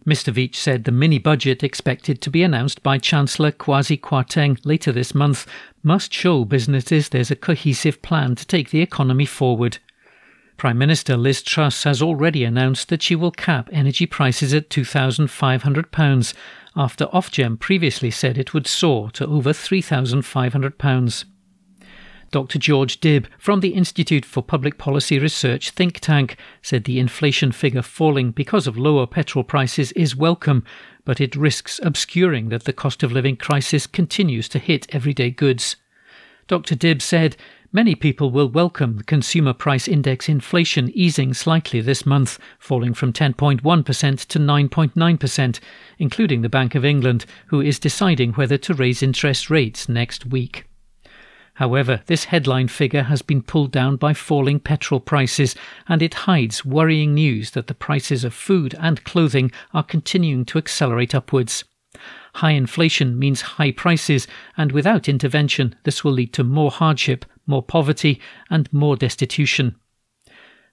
Mr. 0.07 0.33
Veitch 0.33 0.55
said 0.55 0.85
the 0.85 0.91
mini 0.91 1.19
budget 1.19 1.63
expected 1.63 2.21
to 2.21 2.31
be 2.31 2.41
announced 2.41 2.81
by 2.81 2.97
Chancellor 2.97 3.51
Kwasi 3.51 3.99
Kwarteng 3.99 4.57
later 4.63 4.91
this 4.91 5.13
month 5.13 5.45
must 5.83 6.11
show 6.11 6.45
businesses 6.45 7.09
there's 7.09 7.29
a 7.29 7.35
cohesive 7.35 8.01
plan 8.01 8.33
to 8.35 8.47
take 8.47 8.71
the 8.71 8.81
economy 8.81 9.25
forward. 9.25 9.77
Prime 10.59 10.77
Minister 10.77 11.15
Liz 11.15 11.41
Truss 11.41 11.85
has 11.85 12.01
already 12.01 12.43
announced 12.43 12.89
that 12.89 13.01
she 13.01 13.15
will 13.15 13.31
cap 13.31 13.69
energy 13.71 14.05
prices 14.05 14.53
at 14.53 14.69
£2,500 14.69 16.33
after 16.75 17.05
Ofgem 17.05 17.57
previously 17.57 18.11
said 18.11 18.37
it 18.37 18.53
would 18.53 18.67
soar 18.67 19.09
to 19.11 19.25
over 19.25 19.53
£3,500. 19.53 21.23
Dr. 22.31 22.59
George 22.59 22.99
Dibb 22.99 23.27
from 23.37 23.61
the 23.61 23.69
Institute 23.69 24.25
for 24.25 24.43
Public 24.43 24.77
Policy 24.77 25.17
Research 25.17 25.69
think 25.69 26.01
tank 26.01 26.35
said 26.61 26.83
the 26.83 26.99
inflation 26.99 27.53
figure 27.53 27.81
falling 27.81 28.31
because 28.31 28.67
of 28.67 28.77
lower 28.77 29.07
petrol 29.07 29.45
prices 29.45 29.93
is 29.93 30.13
welcome, 30.13 30.65
but 31.05 31.21
it 31.21 31.37
risks 31.37 31.79
obscuring 31.83 32.49
that 32.49 32.65
the 32.65 32.73
cost 32.73 33.01
of 33.01 33.13
living 33.13 33.37
crisis 33.37 33.87
continues 33.87 34.49
to 34.49 34.59
hit 34.59 34.93
everyday 34.93 35.31
goods. 35.31 35.77
Dr. 36.49 36.75
Dibb 36.75 36.99
said, 36.99 37.37
Many 37.71 37.93
people 37.93 38.31
will 38.31 38.49
welcome 38.49 38.97
the 38.97 39.03
consumer 39.03 39.53
price 39.53 39.87
index 39.87 40.27
inflation 40.27 40.89
easing 40.95 41.35
slightly 41.35 41.79
this 41.79 42.07
month, 42.07 42.39
falling 42.57 42.95
from 42.95 43.13
10.1% 43.13 43.61
to 44.25 44.39
9.9%, 44.39 45.59
including 45.99 46.41
the 46.41 46.49
Bank 46.49 46.73
of 46.73 46.83
England, 46.83 47.27
who 47.49 47.61
is 47.61 47.77
deciding 47.77 48.33
whether 48.33 48.57
to 48.57 48.73
raise 48.73 49.03
interest 49.03 49.51
rates 49.51 49.87
next 49.87 50.25
week. 50.25 50.65
However, 51.53 52.01
this 52.07 52.23
headline 52.23 52.67
figure 52.67 53.03
has 53.03 53.21
been 53.21 53.43
pulled 53.43 53.71
down 53.71 53.97
by 53.97 54.15
falling 54.15 54.59
petrol 54.59 54.99
prices, 54.99 55.53
and 55.87 56.01
it 56.01 56.25
hides 56.25 56.65
worrying 56.65 57.13
news 57.13 57.51
that 57.51 57.67
the 57.67 57.75
prices 57.75 58.23
of 58.23 58.33
food 58.33 58.73
and 58.79 59.03
clothing 59.03 59.51
are 59.71 59.83
continuing 59.83 60.45
to 60.45 60.57
accelerate 60.57 61.13
upwards. 61.13 61.63
High 62.35 62.51
inflation 62.51 63.17
means 63.17 63.41
high 63.41 63.71
prices, 63.71 64.27
and 64.55 64.71
without 64.71 65.09
intervention, 65.09 65.75
this 65.83 66.03
will 66.03 66.11
lead 66.11 66.33
to 66.33 66.43
more 66.43 66.71
hardship, 66.71 67.25
more 67.45 67.63
poverty, 67.63 68.21
and 68.49 68.71
more 68.71 68.95
destitution. 68.95 69.75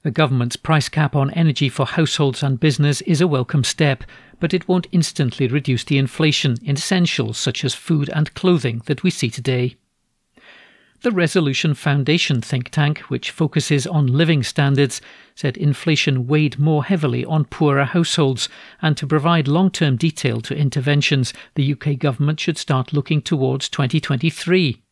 The 0.02 0.10
government's 0.10 0.56
price 0.56 0.88
cap 0.88 1.16
on 1.16 1.32
energy 1.32 1.68
for 1.68 1.86
households 1.86 2.42
and 2.42 2.60
business 2.60 3.00
is 3.02 3.20
a 3.20 3.26
welcome 3.26 3.64
step, 3.64 4.04
but 4.38 4.54
it 4.54 4.68
won't 4.68 4.86
instantly 4.92 5.48
reduce 5.48 5.82
the 5.82 5.98
inflation 5.98 6.56
in 6.62 6.76
essentials 6.76 7.38
such 7.38 7.64
as 7.64 7.74
food 7.74 8.10
and 8.14 8.32
clothing 8.34 8.82
that 8.86 9.02
we 9.02 9.10
see 9.10 9.30
today. 9.30 9.76
The 11.02 11.10
Resolution 11.10 11.74
Foundation 11.74 12.40
think 12.40 12.70
tank, 12.70 13.00
which 13.08 13.30
focuses 13.30 13.86
on 13.86 14.06
living 14.06 14.42
standards, 14.42 15.00
said 15.34 15.56
inflation 15.56 16.26
weighed 16.26 16.58
more 16.58 16.84
heavily 16.84 17.24
on 17.24 17.44
poorer 17.44 17.84
households, 17.84 18.48
and 18.80 18.96
to 18.96 19.06
provide 19.06 19.46
long 19.46 19.70
term 19.70 19.96
detail 19.96 20.40
to 20.40 20.56
interventions, 20.56 21.34
the 21.54 21.72
UK 21.72 21.98
government 21.98 22.40
should 22.40 22.56
start 22.56 22.94
looking 22.94 23.20
towards 23.20 23.68
2023. 23.68 24.82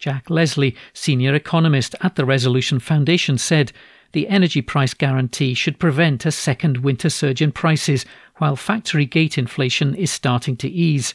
Jack 0.00 0.28
Leslie, 0.28 0.76
senior 0.92 1.34
economist 1.34 1.94
at 2.00 2.16
the 2.16 2.24
Resolution 2.24 2.80
Foundation, 2.80 3.38
said 3.38 3.72
the 4.12 4.28
energy 4.28 4.62
price 4.62 4.94
guarantee 4.94 5.54
should 5.54 5.78
prevent 5.78 6.26
a 6.26 6.32
second 6.32 6.78
winter 6.78 7.10
surge 7.10 7.40
in 7.40 7.52
prices, 7.52 8.04
while 8.38 8.56
factory 8.56 9.06
gate 9.06 9.38
inflation 9.38 9.94
is 9.94 10.10
starting 10.10 10.56
to 10.56 10.68
ease. 10.68 11.14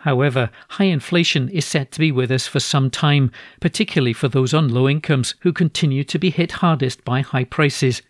However, 0.00 0.48
high 0.70 0.84
inflation 0.84 1.50
is 1.50 1.66
set 1.66 1.92
to 1.92 2.00
be 2.00 2.10
with 2.10 2.30
us 2.30 2.46
for 2.46 2.58
some 2.58 2.88
time, 2.88 3.30
particularly 3.60 4.14
for 4.14 4.28
those 4.28 4.54
on 4.54 4.70
low 4.70 4.88
incomes 4.88 5.34
who 5.40 5.52
continue 5.52 6.04
to 6.04 6.18
be 6.18 6.30
hit 6.30 6.52
hardest 6.52 7.04
by 7.04 7.20
high 7.20 7.44
prices. 7.44 8.00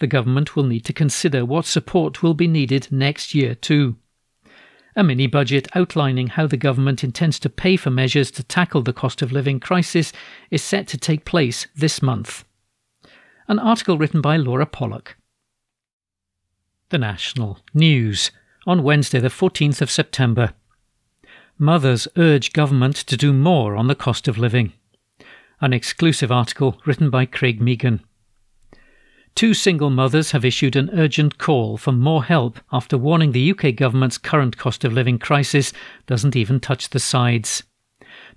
The 0.00 0.06
government 0.06 0.54
will 0.54 0.64
need 0.64 0.84
to 0.84 0.92
consider 0.92 1.46
what 1.46 1.64
support 1.64 2.22
will 2.22 2.34
be 2.34 2.46
needed 2.46 2.88
next 2.92 3.34
year, 3.34 3.54
too. 3.54 3.96
A 4.94 5.02
mini 5.02 5.26
budget 5.26 5.66
outlining 5.74 6.26
how 6.26 6.46
the 6.46 6.58
government 6.58 7.02
intends 7.02 7.38
to 7.38 7.48
pay 7.48 7.76
for 7.76 7.90
measures 7.90 8.30
to 8.32 8.42
tackle 8.42 8.82
the 8.82 8.92
cost 8.92 9.22
of 9.22 9.32
living 9.32 9.60
crisis 9.60 10.12
is 10.50 10.62
set 10.62 10.86
to 10.88 10.98
take 10.98 11.24
place 11.24 11.68
this 11.74 12.02
month. 12.02 12.44
An 13.48 13.58
article 13.58 13.96
written 13.96 14.20
by 14.20 14.36
Laura 14.36 14.66
Pollock. 14.66 15.16
The 16.90 16.98
National 16.98 17.60
News 17.72 18.30
on 18.66 18.82
Wednesday, 18.82 19.20
the 19.20 19.28
14th 19.28 19.80
of 19.80 19.90
September. 19.90 20.52
Mothers 21.62 22.08
urge 22.16 22.54
government 22.54 22.96
to 22.96 23.18
do 23.18 23.34
more 23.34 23.76
on 23.76 23.86
the 23.86 23.94
cost 23.94 24.26
of 24.26 24.38
living. 24.38 24.72
An 25.60 25.74
exclusive 25.74 26.32
article 26.32 26.80
written 26.86 27.10
by 27.10 27.26
Craig 27.26 27.60
Meighan. 27.60 28.00
Two 29.34 29.52
single 29.52 29.90
mothers 29.90 30.30
have 30.30 30.42
issued 30.42 30.74
an 30.74 30.88
urgent 30.94 31.36
call 31.36 31.76
for 31.76 31.92
more 31.92 32.24
help 32.24 32.60
after 32.72 32.96
warning 32.96 33.32
the 33.32 33.50
UK 33.50 33.76
government's 33.76 34.16
current 34.16 34.56
cost 34.56 34.84
of 34.84 34.94
living 34.94 35.18
crisis 35.18 35.70
doesn't 36.06 36.34
even 36.34 36.60
touch 36.60 36.88
the 36.88 36.98
sides. 36.98 37.62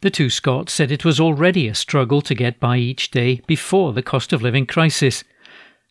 The 0.02 0.10
two 0.10 0.30
Scots 0.30 0.74
said 0.74 0.92
it 0.92 1.06
was 1.06 1.22
already 1.22 1.70
a 1.70 1.76
struggle 1.76 2.20
to 2.24 2.36
get 2.36 2.60
by 2.60 2.76
each 2.76 3.10
day 3.10 3.40
before 3.48 3.94
the 3.94 4.04
cost 4.04 4.34
of 4.34 4.42
living 4.42 4.66
crisis. 4.66 5.24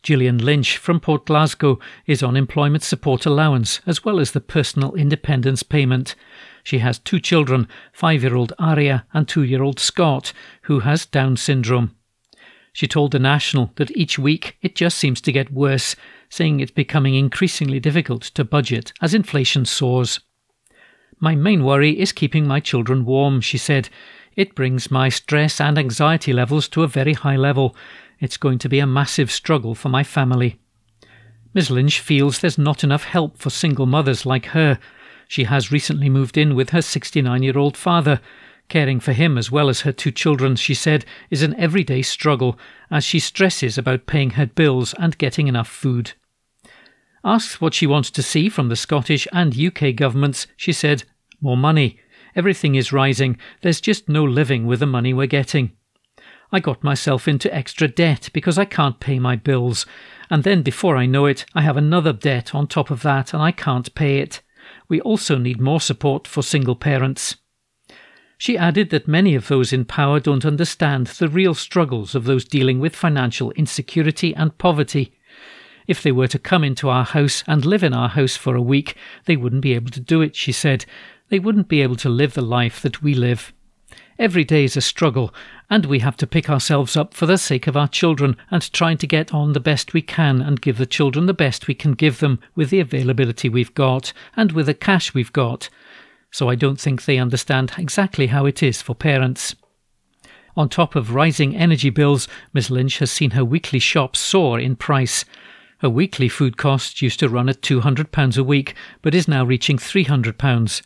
Gillian 0.03 0.37
Lynch 0.37 0.76
from 0.76 1.01
Port 1.01 1.24
Glasgow 1.24 1.78
is 2.07 2.22
on 2.22 2.37
employment 2.37 2.83
support 2.83 3.24
allowance 3.24 3.80
as 3.87 4.05
well 4.05 4.20
as 4.20 4.33
the 4.33 4.41
personal 4.43 4.95
independence 4.97 5.62
payment. 5.62 6.14
She 6.63 6.79
has 6.79 6.99
two 6.99 7.21
children, 7.21 7.69
five 7.93 8.23
year 8.23 8.37
old 8.37 8.53
Aria 8.59 9.05
and 9.13 9.27
two 9.27 9.43
year 9.43 9.63
old 9.63 9.81
Scott, 9.81 10.33
who 10.63 10.81
has 10.81 11.07
Down 11.07 11.37
syndrome. 11.37 11.95
She 12.73 12.87
told 12.87 13.13
The 13.13 13.19
National 13.19 13.73
that 13.77 13.95
each 13.97 14.19
week 14.19 14.57
it 14.63 14.75
just 14.75 14.97
seems 14.97 15.21
to 15.23 15.33
get 15.33 15.53
worse, 15.53 15.95
saying 16.31 16.61
it's 16.61 16.71
becoming 16.71 17.15
increasingly 17.15 17.81
difficult 17.81 18.23
to 18.23 18.45
budget 18.45 18.93
as 19.03 19.13
inflation 19.13 19.67
soars. 19.67 20.21
My 21.21 21.35
main 21.35 21.65
worry 21.65 22.01
is 22.01 22.13
keeping 22.13 22.47
my 22.47 22.61
children 22.61 23.05
warm, 23.05 23.41
she 23.41 23.59
said. 23.59 23.89
It 24.35 24.55
brings 24.55 24.91
my 24.91 25.11
stress 25.11 25.61
and 25.61 25.79
anxiety 25.79 26.33
levels 26.33 26.69
to 26.69 26.83
a 26.83 26.89
very 26.89 27.13
high 27.13 27.37
level. 27.37 27.77
It's 28.19 28.39
going 28.39 28.59
to 28.59 28.69
be 28.69 28.79
a 28.79 28.87
massive 28.87 29.31
struggle 29.31 29.75
for 29.75 29.91
my 29.91 30.03
family. 30.03 30.59
Ms. 31.55 31.71
Lynch 31.71 32.01
feels 32.01 32.39
there's 32.39 32.57
not 32.57 32.83
enough 32.83 33.05
help 33.05 33.37
for 33.37 33.51
single 33.51 33.85
mothers 33.85 34.25
like 34.25 34.47
her, 34.47 34.79
she 35.33 35.45
has 35.45 35.72
recently 35.72 36.11
moved 36.11 36.37
in 36.37 36.55
with 36.55 36.70
her 36.70 36.83
69 36.83 37.43
year 37.43 37.57
old 37.57 37.74
father. 37.74 38.20
Caring 38.68 39.01
for 39.01 39.14
him 39.14 39.39
as 39.39 39.51
well 39.51 39.70
as 39.70 39.80
her 39.80 39.91
two 39.91 40.11
children, 40.11 40.57
she 40.57 40.74
said, 40.74 41.07
is 41.30 41.41
an 41.41 41.59
everyday 41.59 42.03
struggle 42.03 42.59
as 42.91 43.03
she 43.03 43.18
stresses 43.18 43.78
about 43.78 44.05
paying 44.05 44.33
her 44.33 44.45
bills 44.45 44.95
and 44.99 45.16
getting 45.16 45.49
enough 45.49 45.68
food. 45.68 46.12
Asked 47.24 47.62
what 47.62 47.72
she 47.72 47.87
wants 47.87 48.11
to 48.11 48.22
see 48.22 48.51
from 48.51 48.68
the 48.68 48.76
Scottish 48.76 49.26
and 49.33 49.59
UK 49.59 49.97
governments, 49.97 50.49
she 50.55 50.70
said, 50.70 51.05
More 51.41 51.57
money. 51.57 51.99
Everything 52.37 52.74
is 52.74 52.93
rising. 52.93 53.39
There's 53.62 53.80
just 53.80 54.11
no 54.11 54.24
living 54.24 54.66
with 54.66 54.80
the 54.80 54.87
money 54.87 55.14
we're 55.14 55.26
getting. 55.26 55.72
I 56.53 56.61
got 56.61 56.85
myself 56.85 57.26
into 57.26 57.55
extra 57.55 57.89
debt 57.89 58.28
because 58.35 58.59
I 58.59 58.66
can't 58.66 59.01
pay 59.01 59.18
my 59.18 59.37
bills. 59.37 59.87
And 60.28 60.45
then 60.45 60.61
before 60.61 60.99
I 60.99 61.07
know 61.07 61.24
it, 61.24 61.47
I 61.55 61.62
have 61.62 61.78
another 61.78 62.12
debt 62.12 62.55
on 62.55 62.66
top 62.66 62.91
of 62.91 63.01
that 63.01 63.33
and 63.33 63.43
I 63.43 63.51
can't 63.51 63.95
pay 63.95 64.18
it 64.18 64.43
we 64.93 65.01
also 65.01 65.38
need 65.38 65.59
more 65.59 65.80
support 65.80 66.28
for 66.28 66.43
single 66.43 66.76
parents. 66.76 67.36
She 68.36 68.59
added 68.59 68.90
that 68.90 69.09
many 69.09 69.34
of 69.34 69.49
those 69.49 69.72
in 69.72 69.86
power 69.86 70.20
don't 70.20 70.45
understand 70.45 71.07
the 71.07 71.30
real 71.30 71.55
struggles 71.55 72.14
of 72.14 72.24
those 72.24 72.45
dealing 72.45 72.78
with 72.78 72.95
financial 72.95 73.53
insecurity 73.53 74.34
and 74.34 74.59
poverty. 74.59 75.18
If 75.86 76.03
they 76.03 76.12
were 76.12 76.28
to 76.28 76.38
come 76.38 76.62
into 76.62 76.90
our 76.90 77.07
house 77.07 77.43
and 77.47 77.64
live 77.64 77.82
in 77.82 77.95
our 77.95 78.11
house 78.11 78.36
for 78.36 78.55
a 78.55 78.61
week, 78.61 78.95
they 79.24 79.34
wouldn't 79.34 79.62
be 79.62 79.72
able 79.72 79.90
to 79.93 79.99
do 79.99 80.20
it, 80.20 80.36
she 80.36 80.53
said. 80.53 80.84
They 81.30 81.38
wouldn't 81.38 81.68
be 81.68 81.80
able 81.80 81.97
to 81.97 82.11
live 82.11 82.34
the 82.34 82.43
life 82.43 82.82
that 82.82 83.01
we 83.01 83.14
live. 83.14 83.55
Every 84.23 84.45
day 84.45 84.62
is 84.62 84.77
a 84.77 84.81
struggle, 84.81 85.35
and 85.68 85.85
we 85.85 85.99
have 85.99 86.16
to 86.18 86.29
pick 86.29 86.49
ourselves 86.49 86.97
up 86.97 87.12
for 87.12 87.27
the 87.27 87.37
sake 87.37 87.66
of 87.66 87.77
our 87.77 87.89
children 87.89 88.37
and 88.53 88.73
trying 88.73 88.97
to 88.99 89.07
get 89.09 89.35
on 89.35 89.53
the 89.53 89.59
best 89.59 89.93
we 89.93 90.01
can 90.01 90.41
and 90.41 90.61
give 90.61 90.79
the 90.79 90.87
children 90.87 91.27
the 91.27 91.35
best 91.35 91.66
we 91.66 91.75
can 91.75 91.95
give 91.95 92.20
them 92.20 92.39
with 92.55 92.70
the 92.70 92.79
availability 92.79 93.49
we've 93.49 93.75
got 93.75 94.12
and 94.37 94.53
with 94.53 94.66
the 94.66 94.75
cash 94.75 95.12
we've 95.12 95.33
got. 95.33 95.68
So 96.31 96.49
I 96.49 96.55
don't 96.55 96.81
think 96.81 97.05
they 97.05 97.18
understand 97.18 97.73
exactly 97.77 98.29
how 98.29 98.47
it 98.47 98.62
is 98.62 98.81
for 98.81 98.95
parents. 98.95 99.57
On 100.57 100.68
top 100.68 100.95
of 100.95 101.16
rising 101.16 101.57
energy 101.57 101.91
bills, 101.91 102.29
Miss 102.53 102.70
Lynch 102.70 102.99
has 102.99 103.11
seen 103.11 103.33
her 103.33 103.45
weekly 103.45 103.81
shop 103.81 104.14
soar 104.14 104.61
in 104.61 104.77
price. 104.77 105.25
Her 105.79 105.91
weekly 105.91 106.29
food 106.29 106.57
cost 106.57 107.03
used 107.03 107.18
to 107.18 107.29
run 107.29 107.49
at 107.49 107.61
£200 107.61 108.39
a 108.39 108.45
week, 108.45 108.77
but 109.03 109.16
is 109.16 109.27
now 109.27 109.45
reaching 109.45 109.79
£300. 109.79 110.81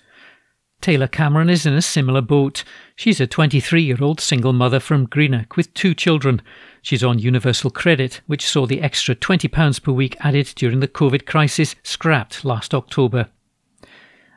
Taylor 0.80 1.08
Cameron 1.08 1.50
is 1.50 1.66
in 1.66 1.74
a 1.74 1.82
similar 1.82 2.20
boat. 2.20 2.62
She's 2.94 3.20
a 3.20 3.26
23 3.26 3.82
year 3.82 3.98
old 4.00 4.20
single 4.20 4.52
mother 4.52 4.78
from 4.78 5.06
Greenock 5.06 5.56
with 5.56 5.74
two 5.74 5.94
children. 5.94 6.42
She's 6.82 7.02
on 7.02 7.18
universal 7.18 7.70
credit, 7.70 8.20
which 8.26 8.46
saw 8.46 8.66
the 8.66 8.80
extra 8.80 9.14
£20 9.14 9.82
per 9.82 9.92
week 9.92 10.16
added 10.20 10.52
during 10.54 10.80
the 10.80 10.88
COVID 10.88 11.26
crisis 11.26 11.74
scrapped 11.82 12.44
last 12.44 12.74
October. 12.74 13.28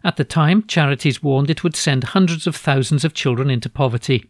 At 0.04 0.16
the 0.16 0.24
time, 0.24 0.66
charities 0.66 1.22
warned 1.22 1.50
it 1.50 1.64
would 1.64 1.76
send 1.76 2.04
hundreds 2.06 2.48
of 2.48 2.56
thousands 2.56 3.04
of 3.04 3.14
children 3.14 3.50
into 3.50 3.70
poverty. 3.70 4.30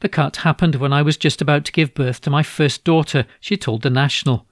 The 0.00 0.08
cut 0.08 0.36
happened 0.36 0.76
when 0.76 0.92
I 0.92 1.02
was 1.02 1.16
just 1.16 1.42
about 1.42 1.64
to 1.64 1.72
give 1.72 1.94
birth 1.94 2.20
to 2.22 2.30
my 2.30 2.42
first 2.42 2.84
daughter, 2.84 3.26
she 3.40 3.56
told 3.56 3.82
The 3.82 3.90
National. 3.90 4.46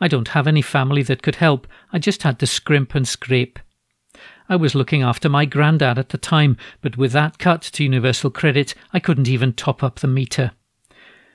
I 0.00 0.08
don't 0.08 0.28
have 0.28 0.46
any 0.46 0.62
family 0.62 1.02
that 1.04 1.22
could 1.22 1.36
help. 1.36 1.66
I 1.92 1.98
just 1.98 2.22
had 2.22 2.38
to 2.40 2.46
scrimp 2.46 2.94
and 2.94 3.06
scrape. 3.06 3.58
I 4.50 4.56
was 4.56 4.74
looking 4.74 5.02
after 5.02 5.28
my 5.28 5.44
granddad 5.44 5.98
at 5.98 6.08
the 6.08 6.18
time, 6.18 6.56
but 6.80 6.96
with 6.96 7.12
that 7.12 7.38
cut 7.38 7.60
to 7.62 7.84
universal 7.84 8.30
credit, 8.30 8.74
I 8.92 8.98
couldn't 8.98 9.28
even 9.28 9.52
top 9.52 9.82
up 9.82 9.98
the 9.98 10.06
meter. 10.08 10.52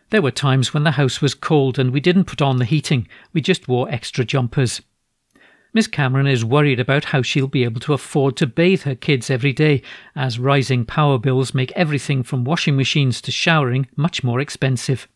There 0.09 0.21
were 0.21 0.31
times 0.31 0.73
when 0.73 0.83
the 0.83 0.91
house 0.91 1.21
was 1.21 1.35
cold 1.35 1.77
and 1.77 1.91
we 1.91 1.99
didn't 1.99 2.25
put 2.25 2.41
on 2.41 2.57
the 2.57 2.65
heating, 2.65 3.07
we 3.31 3.41
just 3.41 3.67
wore 3.67 3.89
extra 3.89 4.25
jumpers. 4.25 4.81
Miss 5.73 5.87
Cameron 5.87 6.27
is 6.27 6.45
worried 6.45 6.79
about 6.79 7.05
how 7.05 7.21
she'll 7.21 7.47
be 7.47 7.63
able 7.63 7.81
to 7.81 7.93
afford 7.93 8.37
to 8.37 8.47
bathe 8.47 8.83
her 8.83 8.95
kids 8.95 9.29
every 9.29 9.53
day, 9.53 9.81
as 10.15 10.37
rising 10.37 10.85
power 10.85 11.17
bills 11.17 11.53
make 11.53 11.71
everything 11.71 12.21
from 12.21 12.43
washing 12.43 12.75
machines 12.75 13.21
to 13.21 13.31
showering 13.31 13.87
much 13.95 14.23
more 14.23 14.39
expensive. 14.39 15.07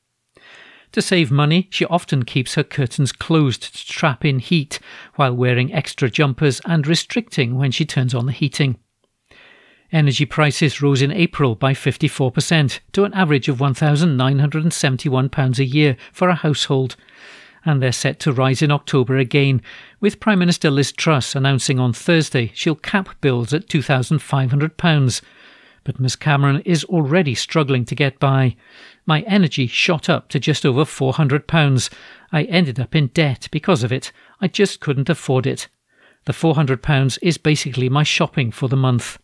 To 0.93 1.01
save 1.01 1.31
money, 1.31 1.67
she 1.69 1.85
often 1.85 2.23
keeps 2.23 2.55
her 2.55 2.63
curtains 2.63 3.11
closed 3.11 3.75
to 3.75 3.85
trap 3.85 4.25
in 4.25 4.39
heat 4.39 4.79
while 5.15 5.35
wearing 5.35 5.73
extra 5.73 6.09
jumpers 6.09 6.61
and 6.65 6.87
restricting 6.87 7.55
when 7.55 7.71
she 7.71 7.85
turns 7.85 8.15
on 8.15 8.25
the 8.25 8.31
heating. 8.31 8.77
Energy 9.91 10.25
prices 10.25 10.81
rose 10.81 11.01
in 11.01 11.11
April 11.11 11.55
by 11.55 11.73
54% 11.73 12.79
to 12.91 13.05
an 13.05 13.13
average 13.13 13.47
of 13.47 13.59
£1,971 13.59 15.59
a 15.59 15.65
year 15.65 15.95
for 16.11 16.27
a 16.27 16.35
household, 16.35 16.97
and 17.63 17.81
they're 17.81 17.91
set 17.91 18.19
to 18.19 18.33
rise 18.33 18.61
in 18.61 18.71
October 18.71 19.17
again, 19.17 19.61
with 19.99 20.19
Prime 20.19 20.39
Minister 20.39 20.69
Liz 20.69 20.91
Truss 20.91 21.35
announcing 21.35 21.79
on 21.79 21.93
Thursday 21.93 22.51
she'll 22.53 22.75
cap 22.75 23.09
bills 23.21 23.53
at 23.53 23.67
£2,500 23.67 25.21
but 25.87 26.01
Miss 26.01 26.17
Cameron 26.17 26.61
is 26.65 26.83
already 26.83 27.33
struggling 27.33 27.85
to 27.85 27.95
get 27.95 28.19
by. 28.19 28.57
My 29.05 29.21
energy 29.21 29.67
shot 29.67 30.09
up 30.09 30.27
to 30.27 30.37
just 30.37 30.65
over 30.65 30.83
£400. 30.83 31.89
I 32.33 32.43
ended 32.43 32.77
up 32.77 32.93
in 32.93 33.07
debt 33.07 33.47
because 33.51 33.83
of 33.83 33.93
it. 33.93 34.11
I 34.41 34.49
just 34.49 34.81
couldn't 34.81 35.09
afford 35.09 35.47
it. 35.47 35.69
The 36.25 36.33
£400 36.33 37.17
is 37.21 37.37
basically 37.37 37.87
my 37.87 38.03
shopping 38.03 38.51
for 38.51 38.67
the 38.67 38.75
month. 38.75 39.17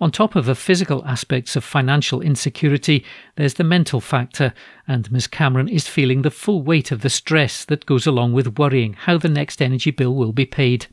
On 0.00 0.10
top 0.10 0.36
of 0.36 0.44
the 0.44 0.54
physical 0.54 1.02
aspects 1.06 1.56
of 1.56 1.64
financial 1.64 2.20
insecurity, 2.20 3.02
there's 3.36 3.54
the 3.54 3.64
mental 3.64 4.02
factor, 4.02 4.52
and 4.86 5.10
Miss 5.10 5.26
Cameron 5.26 5.70
is 5.70 5.88
feeling 5.88 6.20
the 6.20 6.30
full 6.30 6.62
weight 6.62 6.92
of 6.92 7.00
the 7.00 7.08
stress 7.08 7.64
that 7.64 7.86
goes 7.86 8.06
along 8.06 8.34
with 8.34 8.58
worrying 8.58 8.92
how 8.92 9.16
the 9.16 9.30
next 9.30 9.62
energy 9.62 9.92
bill 9.92 10.14
will 10.14 10.34
be 10.34 10.44
paid. 10.44 10.88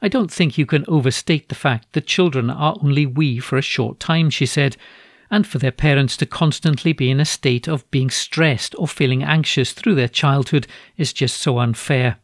I 0.00 0.08
don't 0.08 0.30
think 0.30 0.56
you 0.56 0.66
can 0.66 0.84
overstate 0.86 1.48
the 1.48 1.54
fact 1.54 1.92
that 1.92 2.06
children 2.06 2.50
are 2.50 2.76
only 2.82 3.04
wee 3.04 3.40
for 3.40 3.56
a 3.56 3.62
short 3.62 3.98
time, 3.98 4.30
she 4.30 4.46
said, 4.46 4.76
and 5.30 5.46
for 5.46 5.58
their 5.58 5.72
parents 5.72 6.16
to 6.18 6.26
constantly 6.26 6.92
be 6.92 7.10
in 7.10 7.20
a 7.20 7.24
state 7.24 7.68
of 7.68 7.90
being 7.90 8.08
stressed 8.08 8.74
or 8.78 8.88
feeling 8.88 9.22
anxious 9.22 9.72
through 9.72 9.94
their 9.94 10.08
childhood 10.08 10.66
is 10.96 11.12
just 11.12 11.36
so 11.36 11.58
unfair. 11.58 12.18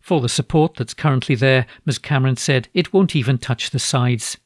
For 0.00 0.20
the 0.20 0.28
support 0.28 0.76
that's 0.76 0.94
currently 0.94 1.34
there, 1.34 1.66
Ms. 1.84 1.98
Cameron 1.98 2.36
said 2.36 2.68
it 2.74 2.92
won't 2.92 3.16
even 3.16 3.38
touch 3.38 3.70
the 3.70 3.80
sides. 3.80 4.36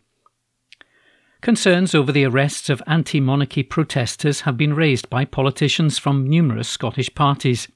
Concerns 1.41 1.95
over 1.95 2.11
the 2.11 2.25
arrests 2.25 2.71
of 2.71 2.83
anti 2.87 3.21
monarchy 3.21 3.62
protesters 3.62 4.43
have 4.43 4.57
been 4.57 4.75
raised 4.75 5.11
by 5.11 5.27
politicians 5.27 5.99
from 5.99 6.27
numerous 6.27 6.69
Scottish 6.69 7.15
parties. 7.15 7.69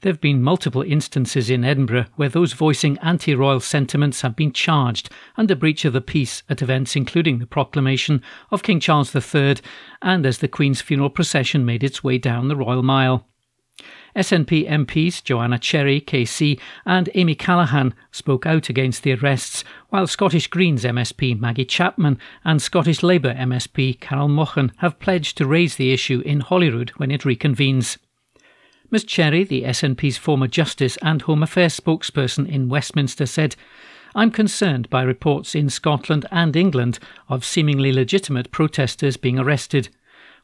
There 0.00 0.12
have 0.12 0.20
been 0.20 0.42
multiple 0.42 0.82
instances 0.82 1.50
in 1.50 1.64
Edinburgh 1.64 2.06
where 2.16 2.28
those 2.28 2.52
voicing 2.52 2.98
anti 3.02 3.34
royal 3.34 3.60
sentiments 3.60 4.22
have 4.22 4.34
been 4.36 4.52
charged 4.52 5.10
under 5.36 5.54
breach 5.54 5.84
of 5.84 5.92
the 5.92 6.00
peace 6.00 6.42
at 6.48 6.62
events 6.62 6.96
including 6.96 7.38
the 7.38 7.46
proclamation 7.46 8.22
of 8.50 8.62
King 8.62 8.80
Charles 8.80 9.14
III 9.14 9.56
and 10.00 10.24
as 10.24 10.38
the 10.38 10.48
Queen's 10.48 10.80
funeral 10.80 11.10
procession 11.10 11.64
made 11.64 11.84
its 11.84 12.04
way 12.04 12.18
down 12.18 12.48
the 12.48 12.56
Royal 12.56 12.82
Mile. 12.82 13.26
SNP 14.16 14.68
MPs 14.68 15.22
Joanna 15.22 15.58
Cherry, 15.58 16.00
KC, 16.00 16.60
and 16.86 17.10
Amy 17.14 17.34
Callaghan 17.34 17.94
spoke 18.12 18.46
out 18.46 18.68
against 18.68 19.02
the 19.02 19.14
arrests, 19.14 19.64
while 19.88 20.06
Scottish 20.06 20.46
Greens 20.46 20.84
MSP 20.84 21.38
Maggie 21.38 21.64
Chapman 21.64 22.18
and 22.44 22.62
Scottish 22.62 23.02
Labour 23.02 23.34
MSP 23.34 23.98
Carol 24.00 24.28
Mochan 24.28 24.70
have 24.78 25.00
pledged 25.00 25.36
to 25.38 25.46
raise 25.46 25.76
the 25.76 25.92
issue 25.92 26.20
in 26.24 26.40
Holyrood 26.40 26.90
when 26.90 27.10
it 27.10 27.22
reconvenes. 27.22 27.98
Ms 28.90 29.04
Cherry, 29.04 29.42
the 29.42 29.62
SNP's 29.62 30.16
former 30.16 30.46
Justice 30.46 30.96
and 31.02 31.22
Home 31.22 31.42
Affairs 31.42 31.78
spokesperson 31.80 32.48
in 32.48 32.68
Westminster, 32.68 33.26
said, 33.26 33.56
I'm 34.14 34.30
concerned 34.30 34.88
by 34.90 35.02
reports 35.02 35.56
in 35.56 35.68
Scotland 35.68 36.24
and 36.30 36.54
England 36.54 37.00
of 37.28 37.44
seemingly 37.44 37.92
legitimate 37.92 38.52
protesters 38.52 39.16
being 39.16 39.40
arrested. 39.40 39.88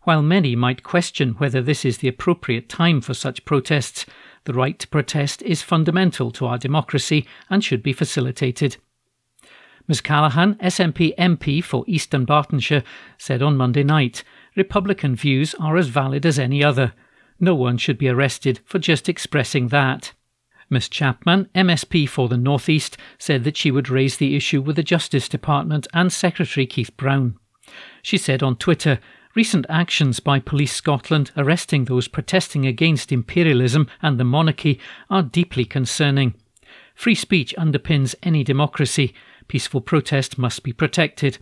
While 0.02 0.22
many 0.22 0.56
might 0.56 0.82
question 0.82 1.34
whether 1.34 1.60
this 1.60 1.84
is 1.84 1.98
the 1.98 2.08
appropriate 2.08 2.68
time 2.68 3.00
for 3.00 3.12
such 3.12 3.44
protests, 3.44 4.06
the 4.44 4.54
right 4.54 4.78
to 4.78 4.88
protest 4.88 5.42
is 5.42 5.62
fundamental 5.62 6.30
to 6.32 6.46
our 6.46 6.56
democracy 6.56 7.26
and 7.50 7.62
should 7.62 7.82
be 7.82 7.92
facilitated. 7.92 8.78
Ms 9.86 10.00
Callaghan, 10.00 10.54
SNP 10.54 11.14
MP 11.16 11.62
for 11.62 11.84
Eastern 11.86 12.24
Dunbartonshire, 12.24 12.84
said 13.18 13.42
on 13.42 13.56
Monday 13.56 13.82
night 13.82 14.24
Republican 14.56 15.16
views 15.16 15.54
are 15.56 15.76
as 15.76 15.88
valid 15.88 16.24
as 16.24 16.38
any 16.38 16.64
other. 16.64 16.92
No 17.38 17.54
one 17.54 17.76
should 17.76 17.98
be 17.98 18.08
arrested 18.08 18.60
for 18.64 18.78
just 18.78 19.08
expressing 19.08 19.68
that. 19.68 20.12
Ms 20.70 20.88
Chapman, 20.88 21.48
MSP 21.54 22.08
for 22.08 22.28
the 22.28 22.36
North 22.36 22.68
East, 22.68 22.96
said 23.18 23.44
that 23.44 23.56
she 23.56 23.70
would 23.70 23.88
raise 23.90 24.16
the 24.16 24.36
issue 24.36 24.62
with 24.62 24.76
the 24.76 24.82
Justice 24.82 25.28
Department 25.28 25.88
and 25.92 26.12
Secretary 26.12 26.66
Keith 26.66 26.96
Brown. 26.96 27.36
She 28.02 28.16
said 28.16 28.42
on 28.42 28.56
Twitter, 28.56 29.00
Recent 29.36 29.64
actions 29.68 30.18
by 30.18 30.40
Police 30.40 30.72
Scotland 30.72 31.30
arresting 31.36 31.84
those 31.84 32.08
protesting 32.08 32.66
against 32.66 33.12
imperialism 33.12 33.88
and 34.02 34.18
the 34.18 34.24
monarchy 34.24 34.80
are 35.08 35.22
deeply 35.22 35.64
concerning. 35.64 36.34
Free 36.96 37.14
speech 37.14 37.54
underpins 37.56 38.16
any 38.24 38.42
democracy. 38.42 39.14
Peaceful 39.46 39.82
protest 39.82 40.36
must 40.36 40.64
be 40.64 40.72
protected. 40.72 41.38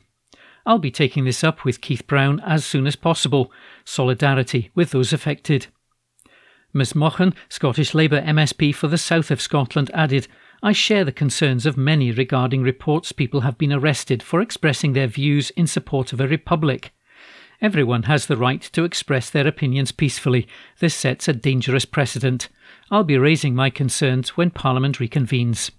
I'll 0.67 0.79
be 0.79 0.91
taking 0.91 1.25
this 1.25 1.43
up 1.43 1.65
with 1.65 1.81
Keith 1.81 2.07
Brown 2.07 2.41
as 2.41 2.63
soon 2.63 2.87
as 2.87 2.95
possible. 2.95 3.51
Solidarity 3.87 4.71
with 4.75 4.91
those 4.91 5.15
affected. 5.15 5.69
Ms 6.75 6.93
Mochan, 6.93 7.35
Scottish 7.49 7.95
Labour 7.95 8.21
MSP 8.21 8.75
for 8.75 8.89
the 8.89 8.99
south 8.99 9.31
of 9.31 9.41
Scotland, 9.41 9.91
added, 9.95 10.29
I 10.63 10.73
share 10.73 11.07
the 11.07 11.13
concerns 11.13 11.65
of 11.65 11.79
many 11.79 12.13
regarding 12.13 12.63
reports 12.63 13.13
people 13.13 13.41
have 13.41 13.57
been 13.57 13.73
arrested 13.73 14.23
for 14.23 14.43
expressing 14.43 14.93
their 14.93 15.07
views 15.07 15.49
in 15.51 15.67
support 15.67 16.13
of 16.13 16.21
a 16.21 16.29
republic. 16.29 16.93
Everyone 17.61 18.05
has 18.05 18.27
the 18.27 18.37
right 18.37 18.63
to 18.63 18.85
express 18.85 19.31
their 19.31 19.47
opinions 19.47 19.91
peacefully. 19.91 20.47
This 20.79 20.95
sets 20.95 21.27
a 21.27 21.33
dangerous 21.33 21.85
precedent. 21.85 22.49
I'll 22.89 23.03
be 23.03 23.19
raising 23.19 23.55
my 23.55 23.69
concerns 23.69 24.37
when 24.37 24.51
Parliament 24.51 24.99
reconvenes. 24.99 25.73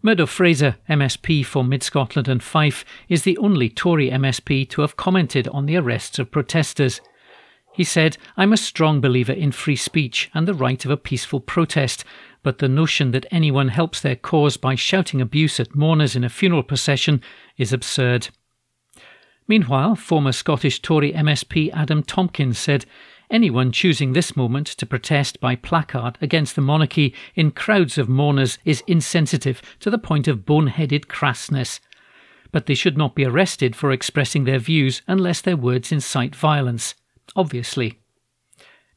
Murdo 0.00 0.26
Fraser, 0.26 0.76
MSP 0.88 1.44
for 1.44 1.64
Mid 1.64 1.82
Scotland 1.82 2.28
and 2.28 2.40
Fife, 2.40 2.84
is 3.08 3.24
the 3.24 3.36
only 3.38 3.68
Tory 3.68 4.10
MSP 4.10 4.68
to 4.70 4.82
have 4.82 4.96
commented 4.96 5.48
on 5.48 5.66
the 5.66 5.76
arrests 5.76 6.20
of 6.20 6.30
protesters. 6.30 7.00
He 7.74 7.82
said, 7.82 8.16
I'm 8.36 8.52
a 8.52 8.56
strong 8.56 9.00
believer 9.00 9.32
in 9.32 9.50
free 9.50 9.74
speech 9.74 10.30
and 10.34 10.46
the 10.46 10.54
right 10.54 10.84
of 10.84 10.92
a 10.92 10.96
peaceful 10.96 11.40
protest, 11.40 12.04
but 12.44 12.58
the 12.58 12.68
notion 12.68 13.10
that 13.10 13.26
anyone 13.32 13.68
helps 13.68 14.00
their 14.00 14.14
cause 14.14 14.56
by 14.56 14.76
shouting 14.76 15.20
abuse 15.20 15.58
at 15.58 15.74
mourners 15.74 16.14
in 16.14 16.22
a 16.22 16.28
funeral 16.28 16.62
procession 16.62 17.20
is 17.58 17.72
absurd. 17.72 18.28
Meanwhile, 19.48 19.96
former 19.96 20.32
Scottish 20.32 20.82
Tory 20.82 21.12
MSP 21.12 21.72
Adam 21.72 22.02
Tomkins 22.02 22.58
said, 22.58 22.84
Anyone 23.30 23.72
choosing 23.72 24.12
this 24.12 24.36
moment 24.36 24.66
to 24.68 24.86
protest 24.86 25.40
by 25.40 25.56
placard 25.56 26.16
against 26.20 26.54
the 26.54 26.62
monarchy 26.62 27.14
in 27.34 27.50
crowds 27.50 27.98
of 27.98 28.08
mourners 28.08 28.58
is 28.64 28.84
insensitive 28.86 29.60
to 29.80 29.90
the 29.90 29.98
point 29.98 30.28
of 30.28 30.44
boneheaded 30.44 31.06
crassness. 31.06 31.80
But 32.52 32.66
they 32.66 32.74
should 32.74 32.96
not 32.96 33.16
be 33.16 33.24
arrested 33.24 33.74
for 33.74 33.90
expressing 33.90 34.44
their 34.44 34.60
views 34.60 35.02
unless 35.08 35.40
their 35.40 35.56
words 35.56 35.90
incite 35.90 36.36
violence. 36.36 36.94
Obviously. 37.34 37.98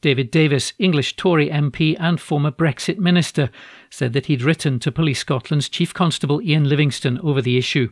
David 0.00 0.30
Davis, 0.30 0.72
English 0.78 1.16
Tory 1.16 1.50
MP 1.50 1.96
and 1.98 2.20
former 2.20 2.50
Brexit 2.50 2.98
minister, 2.98 3.50
said 3.90 4.12
that 4.14 4.26
he'd 4.26 4.42
written 4.42 4.78
to 4.78 4.92
Police 4.92 5.18
Scotland's 5.18 5.68
Chief 5.68 5.92
Constable 5.92 6.40
Ian 6.40 6.68
Livingstone 6.68 7.18
over 7.18 7.42
the 7.42 7.58
issue. 7.58 7.90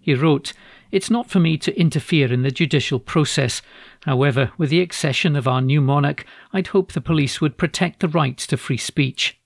He 0.00 0.14
wrote, 0.14 0.52
It's 0.90 1.10
not 1.10 1.28
for 1.28 1.38
me 1.38 1.58
to 1.58 1.78
interfere 1.78 2.32
in 2.32 2.42
the 2.42 2.50
judicial 2.50 2.98
process. 2.98 3.60
However, 4.04 4.52
with 4.56 4.70
the 4.70 4.80
accession 4.80 5.36
of 5.36 5.46
our 5.46 5.60
new 5.60 5.80
monarch, 5.80 6.24
I'd 6.52 6.68
hope 6.68 6.92
the 6.92 7.00
police 7.00 7.40
would 7.40 7.58
protect 7.58 8.00
the 8.00 8.08
rights 8.08 8.46
to 8.48 8.56
free 8.56 8.78
speech. 8.78 9.38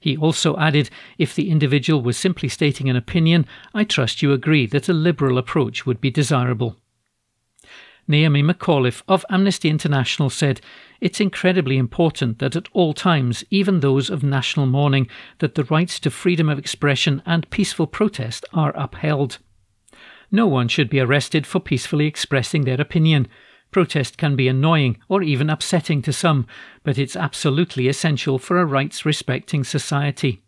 He 0.00 0.16
also 0.16 0.56
added, 0.56 0.88
If 1.18 1.34
the 1.34 1.50
individual 1.50 2.00
was 2.00 2.16
simply 2.16 2.48
stating 2.48 2.88
an 2.88 2.96
opinion, 2.96 3.44
I 3.74 3.84
trust 3.84 4.22
you 4.22 4.32
agree 4.32 4.66
that 4.66 4.88
a 4.88 4.94
liberal 4.94 5.36
approach 5.36 5.84
would 5.84 6.00
be 6.00 6.10
desirable. 6.10 6.76
Naomi 8.06 8.42
McAuliffe 8.42 9.02
of 9.06 9.26
Amnesty 9.28 9.68
International 9.68 10.30
said, 10.30 10.62
It's 11.00 11.20
incredibly 11.20 11.76
important 11.76 12.38
that 12.38 12.56
at 12.56 12.68
all 12.72 12.94
times, 12.94 13.44
even 13.50 13.80
those 13.80 14.08
of 14.08 14.22
national 14.22 14.64
mourning, 14.64 15.08
that 15.40 15.56
the 15.56 15.64
rights 15.64 16.00
to 16.00 16.10
freedom 16.10 16.48
of 16.48 16.58
expression 16.58 17.20
and 17.26 17.50
peaceful 17.50 17.86
protest 17.86 18.46
are 18.54 18.72
upheld. 18.74 19.38
No 20.30 20.46
one 20.46 20.68
should 20.68 20.90
be 20.90 21.00
arrested 21.00 21.46
for 21.46 21.60
peacefully 21.60 22.06
expressing 22.06 22.64
their 22.64 22.80
opinion. 22.80 23.28
Protest 23.70 24.18
can 24.18 24.36
be 24.36 24.48
annoying 24.48 24.98
or 25.08 25.22
even 25.22 25.50
upsetting 25.50 26.02
to 26.02 26.12
some, 26.12 26.46
but 26.82 26.98
it's 26.98 27.16
absolutely 27.16 27.88
essential 27.88 28.38
for 28.38 28.58
a 28.58 28.64
rights 28.64 29.04
respecting 29.04 29.64
society. 29.64 30.42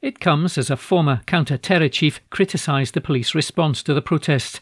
It 0.00 0.20
comes 0.20 0.56
as 0.56 0.70
a 0.70 0.76
former 0.76 1.22
counter 1.26 1.56
terror 1.58 1.88
chief 1.88 2.20
criticised 2.30 2.94
the 2.94 3.00
police 3.00 3.34
response 3.34 3.82
to 3.82 3.94
the 3.94 4.02
protest. 4.02 4.60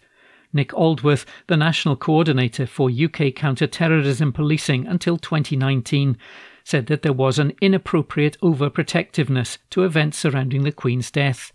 Nick 0.53 0.71
Aldworth, 0.71 1.27
the 1.49 1.57
national 1.57 1.97
coordinator 1.97 2.67
for 2.67 2.91
UK 2.91 3.35
counter 3.35 3.67
terrorism 3.67 4.33
policing 4.33 4.87
until 4.87 5.19
2019, 5.19 6.17
said 6.65 6.87
that 6.87 7.03
there 7.03 7.13
was 7.13 7.39
an 7.39 7.53
inappropriate 7.61 8.39
overprotectiveness 8.41 9.59
to 9.71 9.85
events 9.85 10.19
surrounding 10.19 10.63
the 10.63 10.73
Queen's 10.73 11.11
death. 11.11 11.53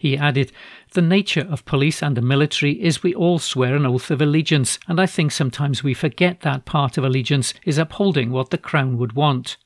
He 0.00 0.16
added, 0.16 0.50
The 0.92 1.02
nature 1.02 1.46
of 1.50 1.66
police 1.66 2.02
and 2.02 2.16
the 2.16 2.22
military 2.22 2.82
is 2.82 3.02
we 3.02 3.14
all 3.14 3.38
swear 3.38 3.76
an 3.76 3.84
oath 3.84 4.10
of 4.10 4.22
allegiance, 4.22 4.78
and 4.88 4.98
I 4.98 5.04
think 5.04 5.30
sometimes 5.30 5.84
we 5.84 5.92
forget 5.92 6.40
that 6.40 6.64
part 6.64 6.96
of 6.96 7.04
allegiance 7.04 7.52
is 7.66 7.76
upholding 7.76 8.30
what 8.30 8.48
the 8.48 8.56
Crown 8.56 8.96
would 8.96 9.12
want. 9.12 9.58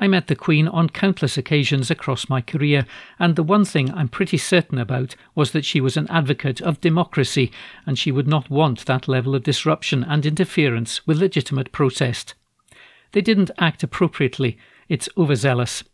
I 0.00 0.08
met 0.08 0.26
the 0.26 0.34
Queen 0.34 0.66
on 0.66 0.88
countless 0.88 1.38
occasions 1.38 1.92
across 1.92 2.28
my 2.28 2.40
career, 2.40 2.86
and 3.20 3.36
the 3.36 3.44
one 3.44 3.64
thing 3.64 3.94
I'm 3.94 4.08
pretty 4.08 4.36
certain 4.36 4.78
about 4.78 5.14
was 5.36 5.52
that 5.52 5.64
she 5.64 5.80
was 5.80 5.96
an 5.96 6.10
advocate 6.10 6.60
of 6.60 6.80
democracy, 6.80 7.52
and 7.86 7.96
she 7.96 8.10
would 8.10 8.26
not 8.26 8.50
want 8.50 8.86
that 8.86 9.06
level 9.06 9.36
of 9.36 9.44
disruption 9.44 10.02
and 10.02 10.26
interference 10.26 11.06
with 11.06 11.18
legitimate 11.18 11.70
protest. 11.70 12.34
They 13.12 13.20
didn't 13.20 13.52
act 13.58 13.84
appropriately. 13.84 14.58
It's 14.88 15.08
overzealous. 15.16 15.84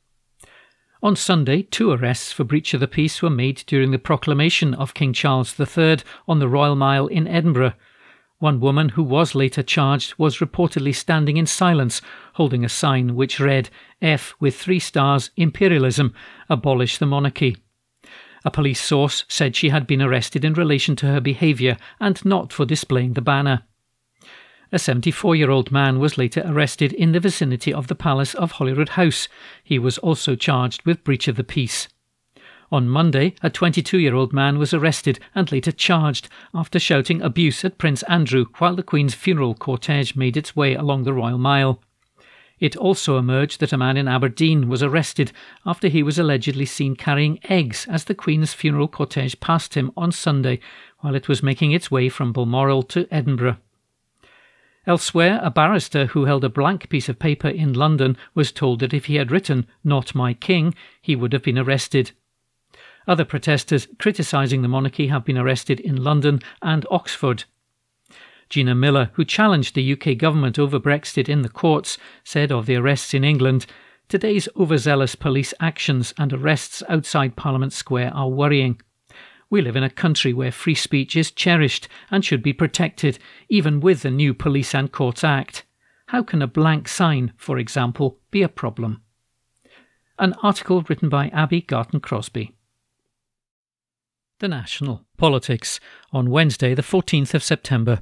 On 1.01 1.15
Sunday, 1.15 1.63
two 1.63 1.93
arrests 1.93 2.33
for 2.33 2.43
breach 2.43 2.75
of 2.75 2.81
the 2.81 2.89
peace 2.89 3.23
were 3.23 3.31
made 3.31 3.63
during 3.69 3.93
the 3.93 4.01
proclamation 4.01 4.75
of 4.75 4.95
King 4.95 5.13
Charles 5.13 5.55
III 5.59 5.99
on 6.27 6.41
the 6.41 6.49
Royal 6.49 6.75
Mile 6.75 7.07
in 7.07 7.29
Edinburgh. 7.29 7.75
One 8.41 8.59
woman 8.59 8.91
who 8.91 9.05
was 9.05 9.33
later 9.33 9.63
charged 9.63 10.15
was 10.19 10.39
reportedly 10.39 10.93
standing 10.93 11.37
in 11.37 11.47
silence, 11.47 12.03
holding 12.35 12.65
a 12.65 12.69
sign 12.69 13.15
which 13.15 13.39
read 13.39 13.71
F 14.03 14.35
with 14.41 14.57
three 14.57 14.81
stars, 14.81 15.31
Imperialism, 15.37 16.15
abolish 16.51 16.99
the 16.99 17.07
monarchy. 17.07 17.57
A 18.45 18.51
police 18.51 18.81
source 18.81 19.25
said 19.29 19.55
she 19.55 19.69
had 19.69 19.87
been 19.87 20.03
arrested 20.03 20.45
in 20.45 20.55
relation 20.55 20.97
to 20.97 21.07
her 21.07 21.21
behaviour 21.21 21.77
and 22.01 22.25
not 22.25 22.53
for 22.53 22.65
displaying 22.65 23.13
the 23.13 23.23
banner. 23.23 23.63
A 24.71 24.79
74 24.79 25.35
year 25.35 25.51
old 25.51 25.73
man 25.73 25.99
was 25.99 26.19
later 26.19 26.43
arrested 26.45 26.93
in 26.93 27.13
the 27.13 27.21
vicinity 27.21 27.73
of 27.73 27.87
the 27.87 27.95
Palace 27.95 28.35
of 28.35 28.53
Holyrood 28.53 28.91
House. 28.91 29.27
He 29.65 29.79
was 29.79 29.97
also 29.97 30.35
charged 30.35 30.85
with 30.85 31.05
breach 31.05 31.27
of 31.27 31.37
the 31.37 31.45
peace. 31.45 31.89
On 32.71 32.87
Monday, 32.87 33.35
a 33.43 33.49
22 33.49 33.99
year 33.99 34.15
old 34.15 34.35
man 34.35 34.59
was 34.59 34.75
arrested 34.75 35.21
and 35.35 35.51
later 35.51 35.73
charged 35.73 36.29
after 36.55 36.79
shouting 36.79 37.23
abuse 37.23 37.65
at 37.65 37.79
Prince 37.79 38.03
Andrew 38.03 38.45
while 38.59 38.77
the 38.77 38.83
Queen's 38.83 39.15
funeral 39.15 39.55
cortege 39.55 40.15
made 40.15 40.37
its 40.37 40.55
way 40.55 40.75
along 40.75 41.05
the 41.05 41.15
Royal 41.15 41.39
Mile. 41.39 41.81
It 42.61 42.77
also 42.77 43.17
emerged 43.17 43.61
that 43.61 43.73
a 43.73 43.79
man 43.79 43.97
in 43.97 44.07
Aberdeen 44.07 44.69
was 44.69 44.83
arrested 44.83 45.33
after 45.65 45.89
he 45.89 46.03
was 46.03 46.19
allegedly 46.19 46.67
seen 46.67 46.95
carrying 46.95 47.39
eggs 47.45 47.87
as 47.89 48.05
the 48.05 48.15
Queen's 48.15 48.53
funeral 48.53 48.89
cortege 48.89 49.41
passed 49.41 49.73
him 49.73 49.93
on 49.97 50.13
Sunday 50.13 50.61
while 50.99 51.15
it 51.15 51.27
was 51.27 51.43
making 51.43 51.73
its 51.73 51.91
way 51.91 52.11
from 52.11 52.35
Balmoral 52.35 52.83
to 52.83 53.09
Edinburgh. 53.11 53.57
Elsewhere, 54.87 55.39
a 55.43 55.51
barrister 55.51 56.07
who 56.07 56.25
held 56.25 56.45
a 56.45 56.49
blank 56.49 56.89
piece 56.89 57.09
of 57.09 57.19
paper 57.19 57.49
in 57.49 57.73
London 57.73 58.17
was 58.35 58.53
told 58.53 58.81
that 58.81 58.95
if 58.95 59.07
he 59.07 59.17
had 59.17 59.31
written, 59.31 59.67
Not 59.85 60.15
my 60.15 60.33
king, 60.35 60.75
he 61.03 61.15
would 61.15 61.33
have 61.33 61.43
been 61.43 61.59
arrested. 61.59 62.13
Other 63.07 63.25
protesters 63.25 63.89
criticising 63.99 64.63
the 64.63 64.69
monarchy 64.69 65.09
have 65.09 65.25
been 65.25 65.39
arrested 65.39 65.81
in 65.81 66.03
London 66.03 66.41
and 66.63 66.87
Oxford. 66.91 67.45
Gina 68.49 68.75
Miller, 68.75 69.11
who 69.15 69.25
challenged 69.25 69.75
the 69.75 69.93
UK 69.93 70.17
government 70.17 70.59
over 70.59 70.79
Brexit 70.79 71.29
in 71.29 71.43
the 71.43 71.49
courts, 71.49 71.99
said 72.25 72.51
of 72.51 72.67
the 72.67 72.77
arrests 72.77 73.13
in 73.13 73.25
England, 73.25 73.67
Today's 74.09 74.49
overzealous 74.57 75.15
police 75.15 75.53
actions 75.61 76.15
and 76.17 76.33
arrests 76.33 76.83
outside 76.89 77.37
Parliament 77.37 77.75
Square 77.75 78.15
are 78.15 78.29
worrying. 78.29 78.81
We 79.51 79.63
live 79.63 79.77
in 79.77 79.83
a 79.83 79.91
country 79.91 80.35
where 80.35 80.53
free 80.53 80.75
speech 80.75 81.17
is 81.17 81.31
cherished 81.31 81.89
and 82.11 82.25
should 82.25 82.43
be 82.43 82.53
protected, 82.53 83.19
even 83.49 83.81
with 83.81 84.03
the 84.03 84.11
new 84.11 84.35
Police 84.35 84.75
and 84.75 84.93
Courts 84.93 85.25
Act. 85.25 85.65
How 86.09 86.23
can 86.23 86.43
a 86.43 86.47
blank 86.47 86.87
sign, 86.89 87.33
for 87.37 87.59
example, 87.59 88.19
be 88.31 88.43
a 88.43 88.49
problem? 88.49 89.03
An 90.19 90.35
article 90.43 90.83
written 90.83 91.09
by 91.09 91.29
Abbi 91.29 91.61
Garton-Crosbie. 91.61 92.55
The 94.41 94.49
National 94.49 95.05
Politics 95.17 95.81
on 96.13 96.31
Wednesday, 96.31 96.75
the 96.75 96.83
14th 96.83 97.35
of 97.35 97.43
September. 97.43 98.01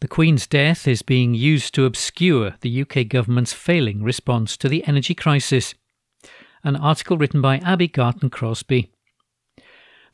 The 0.00 0.08
Queen's 0.08 0.46
death 0.46 0.86
is 0.86 1.02
being 1.02 1.34
used 1.34 1.74
to 1.74 1.86
obscure 1.86 2.54
the 2.60 2.82
UK 2.82 3.08
government's 3.08 3.52
failing 3.52 4.02
response 4.02 4.56
to 4.58 4.68
the 4.68 4.86
energy 4.86 5.14
crisis. 5.14 5.74
An 6.62 6.76
article 6.76 7.18
written 7.18 7.40
by 7.40 7.58
Abbi 7.58 7.86
Garton-Crosbie. 7.86 8.92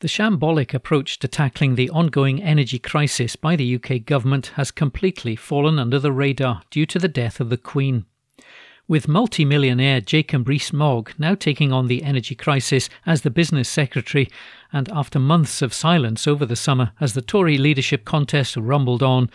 The 0.03 0.09
shambolic 0.09 0.73
approach 0.73 1.17
to 1.19 1.29
tackling 1.29 1.75
the 1.75 1.89
ongoing 1.89 2.43
energy 2.43 2.77
crisis 2.77 3.37
by 3.37 3.55
the 3.55 3.75
UK 3.75 4.03
government 4.03 4.47
has 4.55 4.69
completely 4.69 5.37
fallen 5.37 5.79
under 5.79 5.97
the 5.97 6.11
radar 6.11 6.61
due 6.69 6.85
to 6.87 6.99
the 6.99 7.07
death 7.07 7.39
of 7.39 7.49
the 7.49 7.55
Queen. 7.55 8.03
With 8.85 9.07
multi-millionaire 9.07 10.01
Jacob 10.01 10.49
Rees-Mogg 10.49 11.13
now 11.17 11.35
taking 11.35 11.71
on 11.71 11.87
the 11.87 12.03
energy 12.03 12.35
crisis 12.35 12.89
as 13.05 13.21
the 13.21 13.29
business 13.29 13.69
secretary, 13.69 14.27
and 14.73 14.89
after 14.91 15.19
months 15.19 15.61
of 15.61 15.73
silence 15.73 16.27
over 16.27 16.45
the 16.45 16.57
summer 16.57 16.91
as 16.99 17.13
the 17.13 17.21
Tory 17.21 17.57
leadership 17.57 18.03
contest 18.03 18.57
rumbled 18.57 19.03
on, 19.03 19.29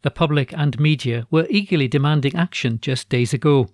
the 0.00 0.10
public 0.10 0.54
and 0.54 0.80
media 0.80 1.26
were 1.30 1.46
eagerly 1.50 1.86
demanding 1.86 2.34
action 2.34 2.78
just 2.80 3.10
days 3.10 3.34
ago. 3.34 3.68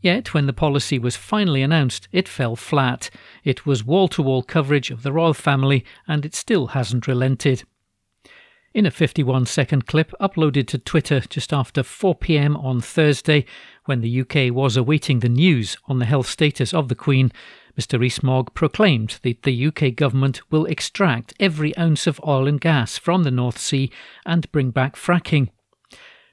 Yet, 0.00 0.32
when 0.32 0.46
the 0.46 0.52
policy 0.52 0.98
was 0.98 1.16
finally 1.16 1.62
announced, 1.62 2.08
it 2.12 2.28
fell 2.28 2.54
flat. 2.54 3.10
It 3.42 3.66
was 3.66 3.84
wall 3.84 4.06
to 4.08 4.22
wall 4.22 4.42
coverage 4.42 4.90
of 4.90 5.02
the 5.02 5.12
royal 5.12 5.34
family, 5.34 5.84
and 6.06 6.24
it 6.24 6.34
still 6.34 6.68
hasn't 6.68 7.08
relented. 7.08 7.64
In 8.74 8.86
a 8.86 8.90
51 8.90 9.46
second 9.46 9.86
clip 9.86 10.12
uploaded 10.20 10.68
to 10.68 10.78
Twitter 10.78 11.20
just 11.20 11.52
after 11.52 11.82
4 11.82 12.14
pm 12.14 12.56
on 12.56 12.80
Thursday, 12.80 13.44
when 13.86 14.02
the 14.02 14.20
UK 14.20 14.54
was 14.54 14.76
awaiting 14.76 15.18
the 15.18 15.28
news 15.28 15.76
on 15.86 15.98
the 15.98 16.04
health 16.04 16.28
status 16.28 16.72
of 16.72 16.88
the 16.88 16.94
Queen, 16.94 17.32
Mr 17.76 17.98
Rees-Mogg 17.98 18.54
proclaimed 18.54 19.18
that 19.22 19.42
the 19.42 19.66
UK 19.66 19.96
government 19.96 20.42
will 20.50 20.66
extract 20.66 21.34
every 21.40 21.76
ounce 21.76 22.06
of 22.06 22.20
oil 22.26 22.46
and 22.46 22.60
gas 22.60 22.98
from 22.98 23.24
the 23.24 23.30
North 23.30 23.58
Sea 23.58 23.90
and 24.26 24.50
bring 24.52 24.70
back 24.70 24.94
fracking. 24.96 25.48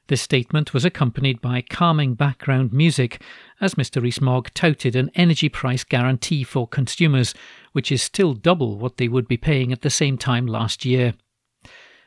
This 0.07 0.21
statement 0.21 0.71
was 0.71 0.85
accompanied 0.85 1.41
by 1.41 1.61
calming 1.61 2.13
background 2.13 2.71
music 2.71 3.21
as 3.59 3.73
Mr. 3.73 4.01
Rees-Mogg 4.01 4.53
touted 4.53 4.95
an 4.95 5.09
energy 5.15 5.49
price 5.49 5.83
guarantee 5.83 6.43
for 6.43 6.67
consumers, 6.67 7.33
which 7.71 7.91
is 7.91 8.03
still 8.03 8.33
double 8.33 8.77
what 8.77 8.97
they 8.97 9.07
would 9.07 9.27
be 9.27 9.37
paying 9.37 9.71
at 9.71 9.81
the 9.81 9.89
same 9.89 10.17
time 10.17 10.45
last 10.45 10.85
year. 10.85 11.15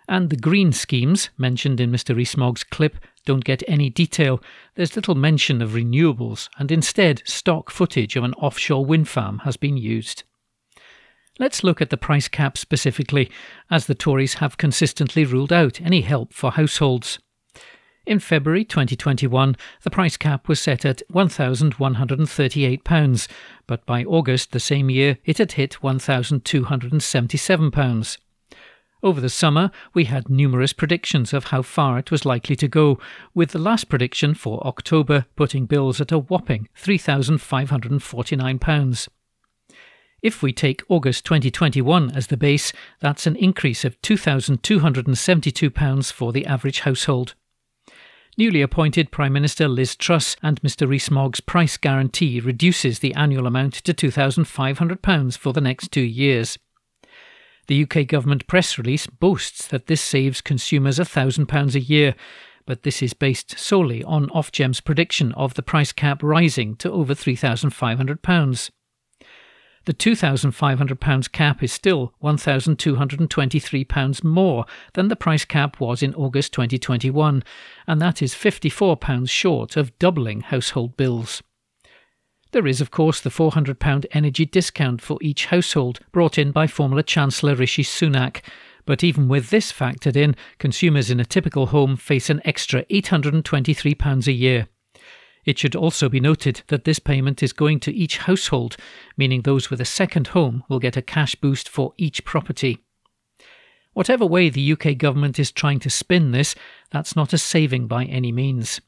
And 0.08 0.30
the 0.30 0.36
green 0.36 0.72
schemes 0.72 1.30
mentioned 1.36 1.80
in 1.80 1.90
Mr. 1.90 2.14
Rees-Mogg's 2.14 2.62
clip 2.62 2.96
don't 3.26 3.44
get 3.44 3.62
any 3.66 3.90
detail. 3.90 4.40
There's 4.76 4.96
little 4.96 5.16
mention 5.16 5.60
of 5.60 5.72
renewables, 5.72 6.48
and 6.56 6.70
instead, 6.70 7.22
stock 7.26 7.68
footage 7.68 8.16
of 8.16 8.24
an 8.24 8.32
offshore 8.34 8.86
wind 8.86 9.08
farm 9.08 9.40
has 9.40 9.56
been 9.56 9.76
used. 9.76 10.22
Let's 11.38 11.62
look 11.62 11.82
at 11.82 11.90
the 11.90 11.96
price 11.96 12.28
cap 12.28 12.56
specifically, 12.56 13.30
as 13.70 13.86
the 13.86 13.94
Tories 13.94 14.34
have 14.34 14.56
consistently 14.56 15.24
ruled 15.24 15.52
out 15.52 15.80
any 15.80 16.00
help 16.00 16.32
for 16.32 16.52
households. 16.52 17.18
In 18.08 18.18
February 18.20 18.64
2021, 18.64 19.56
the 19.82 19.90
price 19.90 20.16
cap 20.16 20.48
was 20.48 20.58
set 20.58 20.86
at 20.86 21.02
£1,138, 21.12 23.28
but 23.66 23.84
by 23.84 24.02
August 24.04 24.52
the 24.52 24.58
same 24.58 24.88
year 24.88 25.18
it 25.26 25.36
had 25.36 25.52
hit 25.52 25.76
£1,277. 25.82 28.18
Over 29.02 29.20
the 29.20 29.28
summer, 29.28 29.70
we 29.92 30.04
had 30.04 30.30
numerous 30.30 30.72
predictions 30.72 31.34
of 31.34 31.48
how 31.48 31.60
far 31.60 31.98
it 31.98 32.10
was 32.10 32.24
likely 32.24 32.56
to 32.56 32.66
go, 32.66 32.98
with 33.34 33.50
the 33.50 33.58
last 33.58 33.90
prediction 33.90 34.32
for 34.32 34.66
October 34.66 35.26
putting 35.36 35.66
bills 35.66 36.00
at 36.00 36.10
a 36.10 36.18
whopping 36.18 36.66
£3,549. 36.82 39.08
If 40.22 40.42
we 40.42 40.54
take 40.54 40.82
August 40.88 41.26
2021 41.26 42.12
as 42.12 42.28
the 42.28 42.38
base, 42.38 42.72
that's 43.00 43.26
an 43.26 43.36
increase 43.36 43.84
of 43.84 44.00
£2,272 44.00 46.10
for 46.10 46.32
the 46.32 46.46
average 46.46 46.80
household. 46.80 47.34
Newly 48.38 48.62
appointed 48.62 49.10
Prime 49.10 49.32
Minister 49.32 49.66
Liz 49.66 49.96
Truss 49.96 50.36
and 50.44 50.62
Mr 50.62 50.88
Rees-Mogg's 50.88 51.40
price 51.40 51.76
guarantee 51.76 52.38
reduces 52.38 53.00
the 53.00 53.12
annual 53.14 53.48
amount 53.48 53.74
to 53.74 53.92
£2,500 53.92 55.36
for 55.36 55.52
the 55.52 55.60
next 55.60 55.90
two 55.90 56.02
years. 56.02 56.56
The 57.66 57.82
UK 57.82 58.06
government 58.06 58.46
press 58.46 58.78
release 58.78 59.08
boasts 59.08 59.66
that 59.66 59.88
this 59.88 60.00
saves 60.00 60.40
consumers 60.40 61.00
£1,000 61.00 61.74
a 61.74 61.80
year, 61.80 62.14
but 62.64 62.84
this 62.84 63.02
is 63.02 63.12
based 63.12 63.58
solely 63.58 64.04
on 64.04 64.28
Ofgem's 64.28 64.80
prediction 64.80 65.32
of 65.32 65.54
the 65.54 65.62
price 65.62 65.90
cap 65.90 66.22
rising 66.22 66.76
to 66.76 66.92
over 66.92 67.16
£3,500. 67.16 68.70
The 69.88 69.94
£2,500 69.94 71.32
cap 71.32 71.62
is 71.62 71.72
still 71.72 72.12
£1,223 72.22 74.22
more 74.22 74.66
than 74.92 75.08
the 75.08 75.16
price 75.16 75.46
cap 75.46 75.80
was 75.80 76.02
in 76.02 76.14
August 76.14 76.52
2021, 76.52 77.42
and 77.86 78.02
that 78.02 78.20
is 78.20 78.34
£54 78.34 79.30
short 79.30 79.78
of 79.78 79.98
doubling 79.98 80.42
household 80.42 80.98
bills. 80.98 81.42
There 82.52 82.66
is, 82.66 82.82
of 82.82 82.90
course, 82.90 83.22
the 83.22 83.30
£400 83.30 84.04
energy 84.12 84.44
discount 84.44 85.00
for 85.00 85.16
each 85.22 85.46
household 85.46 86.00
brought 86.12 86.36
in 86.36 86.52
by 86.52 86.66
former 86.66 87.00
Chancellor 87.00 87.54
Rishi 87.54 87.82
Sunak. 87.82 88.42
But 88.84 89.02
even 89.02 89.26
with 89.26 89.48
this 89.48 89.72
factored 89.72 90.16
in, 90.16 90.36
consumers 90.58 91.10
in 91.10 91.18
a 91.18 91.24
typical 91.24 91.68
home 91.68 91.96
face 91.96 92.28
an 92.28 92.42
extra 92.44 92.84
£823 92.90 94.26
a 94.26 94.32
year. 94.32 94.68
It 95.48 95.58
should 95.58 95.74
also 95.74 96.10
be 96.10 96.20
noted 96.20 96.60
that 96.66 96.84
this 96.84 96.98
payment 96.98 97.42
is 97.42 97.54
going 97.54 97.80
to 97.80 97.94
each 97.94 98.18
household, 98.18 98.76
meaning 99.16 99.40
those 99.40 99.70
with 99.70 99.80
a 99.80 99.86
second 99.86 100.26
home 100.26 100.62
will 100.68 100.78
get 100.78 100.94
a 100.94 101.00
cash 101.00 101.36
boost 101.36 101.70
for 101.70 101.94
each 101.96 102.22
property. 102.22 102.84
Whatever 103.94 104.26
way 104.26 104.50
the 104.50 104.72
UK 104.72 104.98
government 104.98 105.38
is 105.38 105.50
trying 105.50 105.80
to 105.80 105.88
spin 105.88 106.32
this, 106.32 106.54
that's 106.90 107.16
not 107.16 107.32
a 107.32 107.38
saving 107.38 107.86
by 107.86 108.04
any 108.04 108.30
means. 108.30 108.82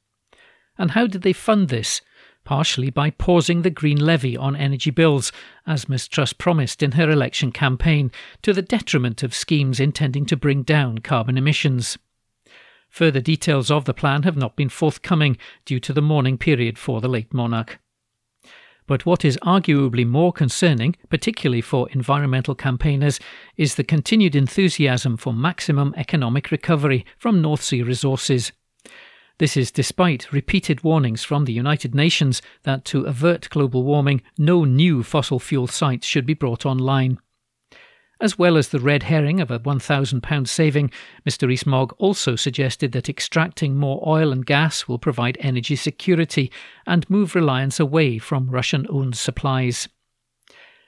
And 0.77 0.91
how 0.91 1.07
did 1.07 1.23
they 1.23 1.33
fund 1.33 1.71
this? 1.71 2.03
Partially 2.45 2.91
by 2.91 3.09
pausing 3.09 3.63
the 3.63 3.71
Green 3.71 3.99
Levy 3.99 4.37
on 4.37 4.55
energy 4.55 4.91
bills, 4.91 5.33
as 5.67 5.89
Ms 5.89 6.09
Truss 6.09 6.35
promised 6.35 6.83
in 6.83 6.93
her 6.93 7.09
election 7.09 7.53
campaign, 7.53 8.13
to 8.43 8.53
the 8.53 8.61
detriment 8.61 9.23
of 9.23 9.35
schemes 9.35 9.81
intending 9.81 10.27
to 10.27 10.37
bring 10.37 10.63
down 10.63 10.99
carbon 10.99 11.39
emissions. 11.39 11.97
Further 12.91 13.21
details 13.21 13.71
of 13.71 13.85
the 13.85 13.95
plan 13.95 14.25
have 14.25 14.37
not 14.37 14.57
been 14.57 14.69
forthcoming 14.69 15.39
due 15.65 15.81
to 15.81 15.93
the 15.93 16.03
mourning 16.03 16.37
period 16.37 16.79
for 16.79 17.01
the 17.01 17.09
late 17.09 17.33
monarch. 17.33 17.79
But 18.87 19.07
what 19.07 19.25
is 19.25 19.39
arguably 19.39 20.05
more 20.05 20.33
concerning, 20.33 20.97
particularly 21.09 21.61
for 21.61 21.89
environmental 21.91 22.57
campaigners, 22.57 23.21
is 23.57 23.77
the 23.77 23.85
continued 23.85 24.35
enthusiasm 24.35 25.17
for 25.17 25.33
maximum 25.33 25.95
economic 25.97 26.51
recovery 26.51 27.07
from 27.17 27.41
North 27.41 27.63
Sea 27.63 27.83
resources. 27.85 28.51
This 29.39 29.57
is 29.57 29.71
despite 29.71 30.33
repeated 30.33 30.83
warnings 30.83 31.23
from 31.23 31.45
the 31.45 31.53
United 31.53 31.95
Nations 31.95 32.43
that 32.65 32.85
to 32.87 33.05
avert 33.05 33.49
global 33.49 33.85
warming, 33.85 34.23
no 34.37 34.65
new 34.65 35.05
fossil 35.05 35.39
fuel 35.39 35.69
sites 35.69 36.07
should 36.07 36.27
be 36.27 36.35
brought 36.35 36.67
online. 36.67 37.19
As 38.21 38.39
well 38.39 38.59
as 38.59 38.69
the 38.69 38.81
red 38.81 39.05
herring 39.05 39.41
of 39.41 39.51
a 39.51 39.59
£1,000 39.59 40.47
saving, 40.47 40.91
Mr 41.27 41.49
Rees-Mogg 41.49 41.95
also 41.97 42.37
suggested 42.37 42.93
that 42.93 43.09
extracting 43.09 43.77
more 43.77 44.07
oil 44.07 44.31
and 44.31 44.45
gas 44.45 44.87
will 44.87 44.99
provide 44.99 45.39
energy 45.41 45.75
security 45.75 46.53
and 46.87 47.09
move 47.09 47.35
reliance 47.35 47.81
away 47.81 48.19
from 48.19 48.51
Russian 48.51 48.87
owned 48.91 49.17
supplies. 49.17 49.89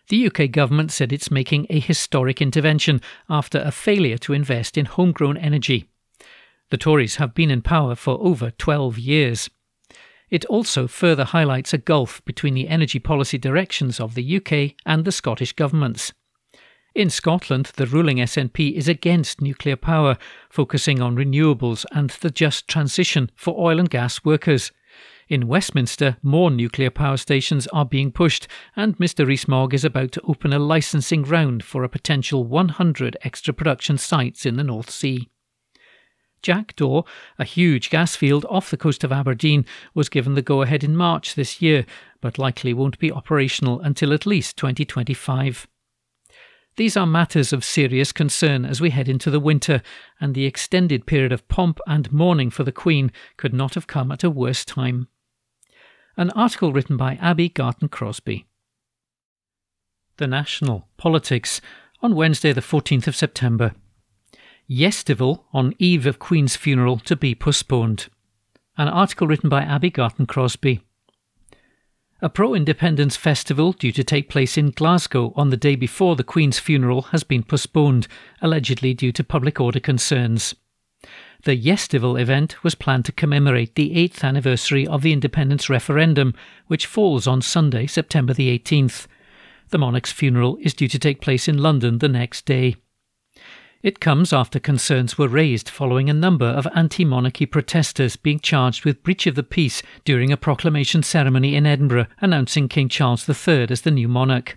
The 0.08 0.26
UK 0.26 0.50
government 0.50 0.92
said 0.92 1.10
it's 1.10 1.30
making 1.30 1.68
a 1.70 1.80
historic 1.80 2.42
intervention 2.42 3.00
after 3.30 3.60
a 3.60 3.70
failure 3.70 4.18
to 4.18 4.34
invest 4.34 4.76
in 4.76 4.84
homegrown 4.84 5.38
energy. 5.38 5.88
The 6.68 6.76
Tories 6.76 7.16
have 7.16 7.32
been 7.32 7.50
in 7.50 7.62
power 7.62 7.94
for 7.94 8.18
over 8.20 8.50
12 8.50 8.98
years. 8.98 9.48
It 10.28 10.44
also 10.46 10.86
further 10.86 11.24
highlights 11.24 11.72
a 11.72 11.78
gulf 11.78 12.22
between 12.26 12.52
the 12.52 12.68
energy 12.68 12.98
policy 12.98 13.38
directions 13.38 14.00
of 14.00 14.14
the 14.14 14.36
UK 14.36 14.74
and 14.84 15.06
the 15.06 15.12
Scottish 15.12 15.54
governments. 15.54 16.12
In 16.94 17.08
Scotland, 17.08 17.72
the 17.76 17.86
ruling 17.86 18.18
SNP 18.18 18.74
is 18.74 18.86
against 18.86 19.40
nuclear 19.40 19.76
power, 19.76 20.18
focusing 20.50 21.00
on 21.00 21.16
renewables 21.16 21.86
and 21.90 22.10
the 22.10 22.30
just 22.30 22.68
transition 22.68 23.30
for 23.34 23.58
oil 23.58 23.80
and 23.80 23.88
gas 23.88 24.22
workers. 24.26 24.72
In 25.26 25.48
Westminster, 25.48 26.18
more 26.22 26.50
nuclear 26.50 26.90
power 26.90 27.16
stations 27.16 27.66
are 27.68 27.86
being 27.86 28.12
pushed, 28.12 28.46
and 28.76 28.98
Mr. 28.98 29.26
Rees-Mogg 29.26 29.72
is 29.72 29.86
about 29.86 30.12
to 30.12 30.20
open 30.28 30.52
a 30.52 30.58
licensing 30.58 31.22
round 31.22 31.64
for 31.64 31.82
a 31.82 31.88
potential 31.88 32.44
100 32.44 33.16
extra 33.22 33.54
production 33.54 33.96
sites 33.96 34.44
in 34.44 34.56
the 34.56 34.64
North 34.64 34.90
Sea. 34.90 35.30
Jackdaw, 36.42 37.04
a 37.38 37.44
huge 37.44 37.88
gas 37.88 38.16
field 38.16 38.44
off 38.50 38.70
the 38.70 38.76
coast 38.76 39.02
of 39.02 39.12
Aberdeen, 39.12 39.64
was 39.94 40.10
given 40.10 40.34
the 40.34 40.42
go 40.42 40.60
ahead 40.60 40.84
in 40.84 40.94
March 40.94 41.36
this 41.36 41.62
year, 41.62 41.86
but 42.20 42.38
likely 42.38 42.74
won't 42.74 42.98
be 42.98 43.10
operational 43.10 43.80
until 43.80 44.12
at 44.12 44.26
least 44.26 44.58
2025. 44.58 45.66
These 46.76 46.96
are 46.96 47.06
matters 47.06 47.52
of 47.52 47.64
serious 47.64 48.12
concern 48.12 48.64
as 48.64 48.80
we 48.80 48.90
head 48.90 49.08
into 49.08 49.30
the 49.30 49.40
winter, 49.40 49.82
and 50.20 50.34
the 50.34 50.46
extended 50.46 51.06
period 51.06 51.32
of 51.32 51.46
pomp 51.48 51.78
and 51.86 52.10
mourning 52.10 52.50
for 52.50 52.64
the 52.64 52.72
Queen 52.72 53.12
could 53.36 53.52
not 53.52 53.74
have 53.74 53.86
come 53.86 54.10
at 54.10 54.24
a 54.24 54.30
worse 54.30 54.64
time. 54.64 55.08
An 56.16 56.30
article 56.30 56.72
written 56.72 56.96
by 56.96 57.14
Abbi 57.16 57.48
Garton-Crosbie. 57.48 58.46
The 60.16 60.26
National 60.26 60.88
Politics 60.96 61.60
on 62.00 62.14
Wednesday, 62.14 62.52
the 62.52 62.60
14th 62.60 63.06
of 63.06 63.16
September. 63.16 63.74
Yestival 64.68 65.44
on 65.52 65.74
eve 65.78 66.06
of 66.06 66.18
Queen's 66.18 66.56
funeral 66.56 66.98
to 67.00 67.16
be 67.16 67.34
postponed. 67.34 68.08
An 68.78 68.88
article 68.88 69.26
written 69.26 69.48
by 69.48 69.62
Abbi 69.62 69.90
Garton-Crosbie. 69.90 70.80
A 72.24 72.28
pro 72.28 72.54
independence 72.54 73.16
festival 73.16 73.72
due 73.72 73.90
to 73.90 74.04
take 74.04 74.28
place 74.28 74.56
in 74.56 74.70
Glasgow 74.70 75.32
on 75.34 75.50
the 75.50 75.56
day 75.56 75.74
before 75.74 76.14
the 76.14 76.22
Queen's 76.22 76.60
funeral 76.60 77.02
has 77.10 77.24
been 77.24 77.42
postponed, 77.42 78.06
allegedly 78.40 78.94
due 78.94 79.10
to 79.10 79.24
public 79.24 79.60
order 79.60 79.80
concerns. 79.80 80.54
The 81.42 81.60
Yestival 81.60 82.20
event 82.20 82.62
was 82.62 82.76
planned 82.76 83.06
to 83.06 83.12
commemorate 83.12 83.74
the 83.74 83.90
8th 83.96 84.22
anniversary 84.22 84.86
of 84.86 85.02
the 85.02 85.12
independence 85.12 85.68
referendum, 85.68 86.32
which 86.68 86.86
falls 86.86 87.26
on 87.26 87.42
Sunday, 87.42 87.88
September 87.88 88.32
the 88.32 88.56
18th. 88.56 89.08
The 89.70 89.78
monarch's 89.78 90.12
funeral 90.12 90.58
is 90.60 90.74
due 90.74 90.86
to 90.86 91.00
take 91.00 91.20
place 91.20 91.48
in 91.48 91.58
London 91.58 91.98
the 91.98 92.08
next 92.08 92.46
day. 92.46 92.76
It 93.82 93.98
comes 93.98 94.32
after 94.32 94.60
concerns 94.60 95.18
were 95.18 95.26
raised 95.26 95.68
following 95.68 96.08
a 96.08 96.14
number 96.14 96.46
of 96.46 96.68
anti 96.72 97.04
monarchy 97.04 97.46
protesters 97.46 98.14
being 98.14 98.38
charged 98.38 98.84
with 98.84 99.02
breach 99.02 99.26
of 99.26 99.34
the 99.34 99.42
peace 99.42 99.82
during 100.04 100.30
a 100.30 100.36
proclamation 100.36 101.02
ceremony 101.02 101.56
in 101.56 101.66
Edinburgh 101.66 102.06
announcing 102.20 102.68
King 102.68 102.88
Charles 102.88 103.28
III 103.28 103.66
as 103.70 103.80
the 103.80 103.90
new 103.90 104.06
monarch. 104.06 104.56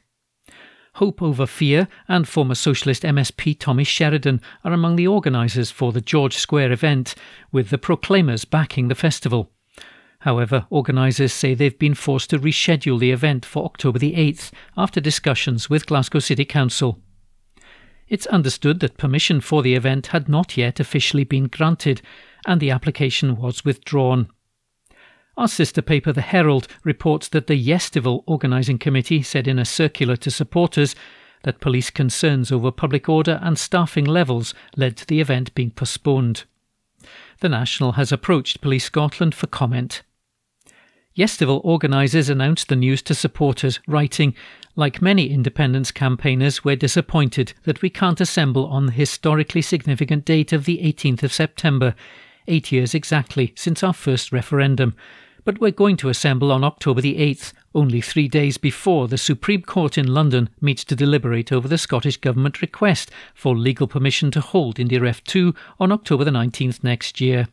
Hope 0.95 1.23
Over 1.23 1.47
Fear 1.47 1.87
and 2.07 2.27
former 2.27 2.53
Socialist 2.53 3.01
MSP 3.01 3.59
Tommy 3.59 3.83
Sheridan 3.83 4.41
are 4.63 4.73
among 4.73 4.95
the 4.95 5.07
organisers 5.07 5.71
for 5.71 5.91
the 5.91 6.01
George 6.01 6.37
Square 6.37 6.71
event, 6.71 7.15
with 7.51 7.71
the 7.71 7.79
Proclaimers 7.79 8.45
backing 8.45 8.89
the 8.89 8.95
festival. 8.95 9.51
However, 10.19 10.67
organisers 10.69 11.33
say 11.33 11.55
they've 11.55 11.77
been 11.79 11.95
forced 11.95 12.29
to 12.29 12.37
reschedule 12.37 12.99
the 12.99 13.11
event 13.11 13.43
for 13.43 13.65
October 13.65 13.97
the 13.97 14.13
8th 14.13 14.51
after 14.77 15.01
discussions 15.01 15.67
with 15.67 15.87
Glasgow 15.87 16.19
City 16.19 16.45
Council. 16.45 17.01
It's 18.07 18.27
understood 18.27 18.79
that 18.81 18.97
permission 18.97 19.41
for 19.41 19.63
the 19.63 19.75
event 19.75 20.07
had 20.07 20.29
not 20.29 20.57
yet 20.57 20.79
officially 20.79 21.23
been 21.23 21.47
granted, 21.47 22.01
and 22.45 22.61
the 22.61 22.71
application 22.71 23.35
was 23.35 23.65
withdrawn. 23.65 24.29
Our 25.37 25.47
sister 25.47 25.81
paper, 25.81 26.13
The 26.13 26.21
Herald, 26.21 26.67
reports 26.83 27.27
that 27.29 27.47
the 27.47 27.61
Yestival 27.61 28.23
Organising 28.25 28.77
Committee 28.77 29.21
said 29.21 29.47
in 29.47 29.59
a 29.59 29.65
circular 29.65 30.15
to 30.17 30.31
supporters 30.31 30.95
that 31.43 31.59
police 31.59 31.89
concerns 31.89 32.51
over 32.51 32.71
public 32.71 33.09
order 33.09 33.39
and 33.41 33.59
staffing 33.59 34.05
levels 34.05 34.53
led 34.77 34.95
to 34.97 35.05
the 35.05 35.19
event 35.19 35.53
being 35.53 35.71
postponed. 35.71 36.45
The 37.41 37.49
National 37.49 37.93
has 37.93 38.11
approached 38.11 38.61
Police 38.61 38.85
Scotland 38.85 39.35
for 39.35 39.47
comment. 39.47 40.03
Yestival 41.17 41.61
organisers 41.63 42.29
announced 42.29 42.67
the 42.67 42.75
news 42.75 43.01
to 43.01 43.15
supporters, 43.15 43.79
writing, 43.87 44.35
Like 44.75 45.01
many 45.01 45.29
independence 45.29 45.89
campaigners, 45.89 46.65
we're 46.65 46.75
disappointed 46.75 47.53
that 47.63 47.81
we 47.81 47.89
can't 47.89 48.19
assemble 48.19 48.65
on 48.67 48.87
the 48.87 48.91
historically 48.91 49.61
significant 49.61 50.25
date 50.25 50.51
of 50.51 50.65
the 50.65 50.79
18th 50.79 51.23
of 51.23 51.31
September, 51.31 51.95
eight 52.49 52.69
years 52.69 52.93
exactly 52.93 53.53
since 53.55 53.81
our 53.81 53.93
first 53.93 54.33
referendum. 54.33 54.93
But 55.45 55.61
we're 55.61 55.71
going 55.71 55.95
to 55.97 56.09
assemble 56.09 56.51
on 56.51 56.65
October 56.65 56.99
the 56.99 57.15
8th, 57.15 57.53
only 57.73 58.01
three 58.01 58.27
days 58.27 58.57
before 58.57 59.07
the 59.07 59.17
Supreme 59.17 59.61
Court 59.61 59.97
in 59.97 60.13
London 60.13 60.49
meets 60.59 60.83
to 60.83 60.97
deliberate 60.97 61.49
over 61.49 61.69
the 61.69 61.77
Scottish 61.77 62.17
Government 62.17 62.61
request 62.61 63.09
for 63.33 63.55
legal 63.55 63.87
permission 63.87 64.31
to 64.31 64.41
hold 64.41 64.75
indyref2 64.75 65.55
on 65.79 65.93
October 65.93 66.25
the 66.25 66.31
19th 66.31 66.83
next 66.83 67.21
year. 67.21 67.47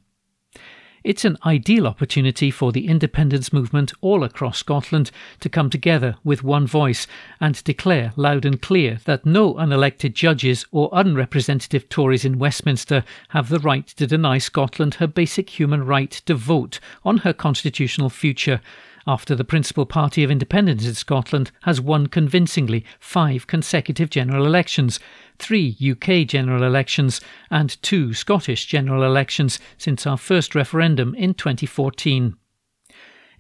It's 1.04 1.24
an 1.24 1.36
ideal 1.44 1.88
opportunity 1.88 2.52
for 2.52 2.70
the 2.70 2.86
independence 2.86 3.52
movement 3.52 3.92
all 4.00 4.22
across 4.22 4.58
Scotland 4.58 5.10
to 5.40 5.48
come 5.48 5.68
together 5.68 6.14
with 6.22 6.44
one 6.44 6.64
voice 6.64 7.08
and 7.40 7.62
declare 7.64 8.12
loud 8.14 8.44
and 8.44 8.62
clear 8.62 9.00
that 9.04 9.26
no 9.26 9.54
unelected 9.54 10.12
judges 10.12 10.64
or 10.70 10.90
unrepresentative 10.92 11.88
Tories 11.88 12.24
in 12.24 12.38
Westminster 12.38 13.02
have 13.30 13.48
the 13.48 13.58
right 13.58 13.86
to 13.88 14.06
deny 14.06 14.38
Scotland 14.38 14.94
her 14.94 15.08
basic 15.08 15.50
human 15.50 15.84
right 15.84 16.12
to 16.12 16.36
vote 16.36 16.78
on 17.04 17.18
her 17.18 17.32
constitutional 17.32 18.08
future 18.08 18.60
after 19.06 19.34
the 19.34 19.44
principal 19.44 19.86
party 19.86 20.22
of 20.22 20.30
independence 20.30 20.86
in 20.86 20.94
Scotland 20.94 21.50
has 21.62 21.80
won 21.80 22.06
convincingly 22.06 22.84
five 23.00 23.46
consecutive 23.46 24.10
general 24.10 24.46
elections, 24.46 25.00
three 25.38 25.76
UK 25.80 26.26
general 26.26 26.62
elections, 26.62 27.20
and 27.50 27.82
two 27.82 28.14
Scottish 28.14 28.66
general 28.66 29.02
elections 29.02 29.58
since 29.78 30.06
our 30.06 30.18
first 30.18 30.54
referendum 30.54 31.14
in 31.14 31.34
2014. 31.34 32.36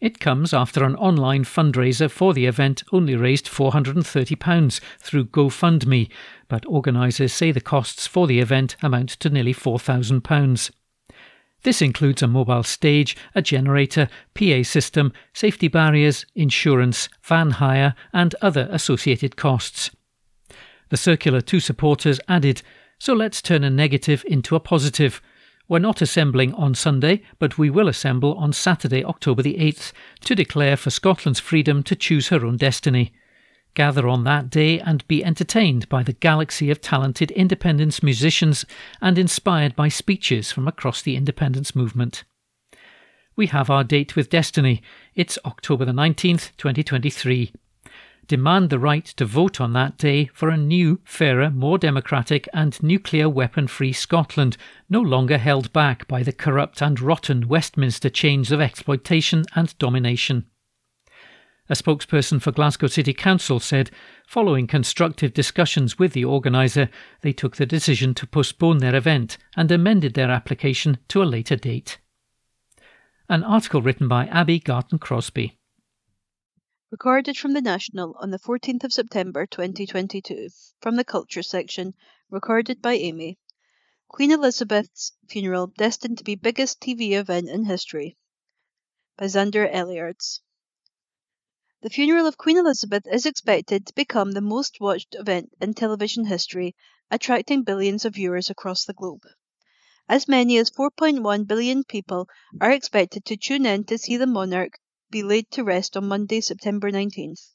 It 0.00 0.18
comes 0.18 0.52
after 0.52 0.82
an 0.82 0.96
online 0.96 1.44
fundraiser 1.44 2.10
for 2.10 2.34
the 2.34 2.46
event 2.46 2.82
only 2.92 3.14
raised 3.14 3.46
£430 3.46 4.80
through 4.98 5.26
GoFundMe, 5.26 6.10
but 6.48 6.66
organisers 6.66 7.32
say 7.32 7.52
the 7.52 7.60
costs 7.60 8.08
for 8.08 8.26
the 8.26 8.40
event 8.40 8.74
amount 8.82 9.10
to 9.10 9.30
nearly 9.30 9.54
£4,000. 9.54 10.72
This 11.62 11.80
includes 11.80 12.22
a 12.22 12.26
mobile 12.26 12.64
stage, 12.64 13.16
a 13.34 13.42
generator, 13.42 14.08
PA 14.34 14.62
system, 14.62 15.12
safety 15.32 15.68
barriers, 15.68 16.26
insurance, 16.34 17.08
van 17.22 17.52
hire, 17.52 17.94
and 18.12 18.34
other 18.42 18.68
associated 18.70 19.36
costs. 19.36 19.90
The 20.88 20.96
circular 20.96 21.40
to 21.42 21.60
supporters 21.60 22.20
added, 22.28 22.62
So 22.98 23.14
let's 23.14 23.40
turn 23.40 23.64
a 23.64 23.70
negative 23.70 24.24
into 24.26 24.56
a 24.56 24.60
positive. 24.60 25.22
We're 25.68 25.78
not 25.78 26.02
assembling 26.02 26.52
on 26.54 26.74
Sunday, 26.74 27.22
but 27.38 27.58
we 27.58 27.70
will 27.70 27.88
assemble 27.88 28.34
on 28.34 28.52
Saturday, 28.52 29.04
October 29.04 29.42
the 29.42 29.54
8th, 29.54 29.92
to 30.22 30.34
declare 30.34 30.76
for 30.76 30.90
Scotland's 30.90 31.40
freedom 31.40 31.82
to 31.84 31.96
choose 31.96 32.28
her 32.28 32.44
own 32.44 32.56
destiny 32.56 33.12
gather 33.74 34.08
on 34.08 34.24
that 34.24 34.50
day 34.50 34.80
and 34.80 35.06
be 35.08 35.24
entertained 35.24 35.88
by 35.88 36.02
the 36.02 36.12
galaxy 36.12 36.70
of 36.70 36.80
talented 36.80 37.30
independence 37.30 38.02
musicians 38.02 38.64
and 39.00 39.18
inspired 39.18 39.74
by 39.74 39.88
speeches 39.88 40.52
from 40.52 40.68
across 40.68 41.02
the 41.02 41.16
independence 41.16 41.74
movement. 41.74 42.24
We 43.34 43.46
have 43.46 43.70
our 43.70 43.84
date 43.84 44.14
with 44.14 44.30
destiny. 44.30 44.82
It's 45.14 45.38
October 45.44 45.84
the 45.84 45.92
19th, 45.92 46.50
2023. 46.58 47.52
Demand 48.28 48.70
the 48.70 48.78
right 48.78 49.04
to 49.04 49.24
vote 49.24 49.60
on 49.60 49.72
that 49.72 49.98
day 49.98 50.26
for 50.26 50.48
a 50.48 50.56
new, 50.56 51.00
fairer, 51.04 51.50
more 51.50 51.76
democratic, 51.76 52.48
and 52.52 52.80
nuclear 52.82 53.28
weapon 53.28 53.66
free 53.66 53.92
Scotland, 53.92 54.56
no 54.88 55.00
longer 55.00 55.38
held 55.38 55.72
back 55.72 56.06
by 56.06 56.22
the 56.22 56.32
corrupt 56.32 56.80
and 56.80 57.00
rotten 57.00 57.48
Westminster 57.48 58.08
chains 58.08 58.52
of 58.52 58.60
exploitation 58.60 59.44
and 59.56 59.76
domination. 59.78 60.46
A 61.68 61.74
spokesperson 61.74 62.42
for 62.42 62.50
Glasgow 62.50 62.88
City 62.88 63.14
Council 63.14 63.60
said, 63.60 63.90
following 64.26 64.66
constructive 64.66 65.32
discussions 65.32 65.96
with 65.96 66.12
the 66.12 66.24
organiser, 66.24 66.88
they 67.20 67.32
took 67.32 67.56
the 67.56 67.66
decision 67.66 68.14
to 68.14 68.26
postpone 68.26 68.78
their 68.78 68.96
event 68.96 69.38
and 69.56 69.70
amended 69.70 70.14
their 70.14 70.30
application 70.30 70.98
to 71.08 71.22
a 71.22 71.24
later 71.24 71.54
date. 71.54 71.98
An 73.28 73.44
article 73.44 73.80
written 73.80 74.08
by 74.08 74.26
Abbi 74.26 74.58
Garton-Crosbie. 74.58 75.56
Recorded 76.90 77.38
from 77.38 77.52
the 77.52 77.62
National 77.62 78.16
on 78.20 78.30
the 78.30 78.40
14th 78.40 78.84
of 78.84 78.92
September 78.92 79.46
2022, 79.46 80.48
from 80.80 80.96
the 80.96 81.04
Culture 81.04 81.42
section, 81.42 81.94
recorded 82.28 82.82
by 82.82 82.94
Amy. 82.94 83.38
Queen 84.08 84.32
Elizabeth's 84.32 85.12
funeral 85.28 85.68
destined 85.68 86.18
to 86.18 86.24
be 86.24 86.34
biggest 86.34 86.80
TV 86.80 87.12
event 87.12 87.48
in 87.48 87.64
history. 87.64 88.18
By 89.16 89.26
Xander 89.26 89.72
Elliards. 89.72 90.42
The 91.82 91.90
funeral 91.90 92.28
of 92.28 92.38
Queen 92.38 92.58
Elizabeth 92.58 93.08
is 93.10 93.26
expected 93.26 93.86
to 93.86 93.94
become 93.94 94.30
the 94.30 94.40
most 94.40 94.78
watched 94.78 95.16
event 95.16 95.52
in 95.60 95.74
television 95.74 96.26
history, 96.26 96.76
attracting 97.10 97.64
billions 97.64 98.04
of 98.04 98.14
viewers 98.14 98.48
across 98.48 98.84
the 98.84 98.92
globe. 98.92 99.24
As 100.08 100.28
many 100.28 100.58
as 100.58 100.70
4.1 100.70 101.44
billion 101.48 101.82
people 101.82 102.28
are 102.60 102.70
expected 102.70 103.24
to 103.24 103.36
tune 103.36 103.66
in 103.66 103.82
to 103.86 103.98
see 103.98 104.16
the 104.16 104.28
monarch 104.28 104.78
be 105.10 105.24
laid 105.24 105.50
to 105.50 105.64
rest 105.64 105.96
on 105.96 106.06
Monday, 106.06 106.40
September 106.40 106.92
19th. 106.92 107.50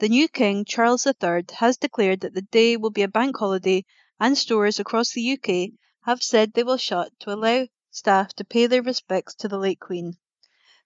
The 0.00 0.08
new 0.08 0.26
King, 0.26 0.64
Charles 0.64 1.06
III, 1.06 1.44
has 1.58 1.76
declared 1.76 2.22
that 2.22 2.34
the 2.34 2.42
day 2.42 2.76
will 2.76 2.90
be 2.90 3.02
a 3.02 3.06
bank 3.08 3.36
holiday, 3.36 3.84
and 4.18 4.36
stores 4.36 4.80
across 4.80 5.12
the 5.12 5.38
UK 5.38 5.78
have 6.00 6.20
said 6.20 6.54
they 6.54 6.64
will 6.64 6.78
shut 6.78 7.12
to 7.20 7.32
allow 7.32 7.68
staff 7.92 8.34
to 8.34 8.44
pay 8.44 8.66
their 8.66 8.82
respects 8.82 9.36
to 9.36 9.46
the 9.46 9.58
late 9.58 9.78
Queen. 9.78 10.16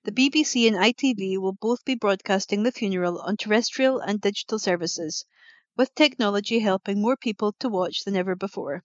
The 0.07 0.12
BBC 0.12 0.69
and 0.69 0.77
ITV 0.77 1.37
will 1.39 1.55
both 1.55 1.85
be 1.85 1.97
broadcasting 1.97 2.62
the 2.62 2.70
funeral 2.70 3.20
on 3.23 3.37
terrestrial 3.37 3.99
and 3.99 4.20
digital 4.20 4.61
services, 4.61 5.24
with 5.77 5.97
technology 5.97 6.61
helping 6.61 7.03
more 7.03 7.16
people 7.16 7.55
to 7.59 7.69
watch 7.69 8.05
than 8.05 8.15
ever 8.15 8.37
before. 8.37 8.85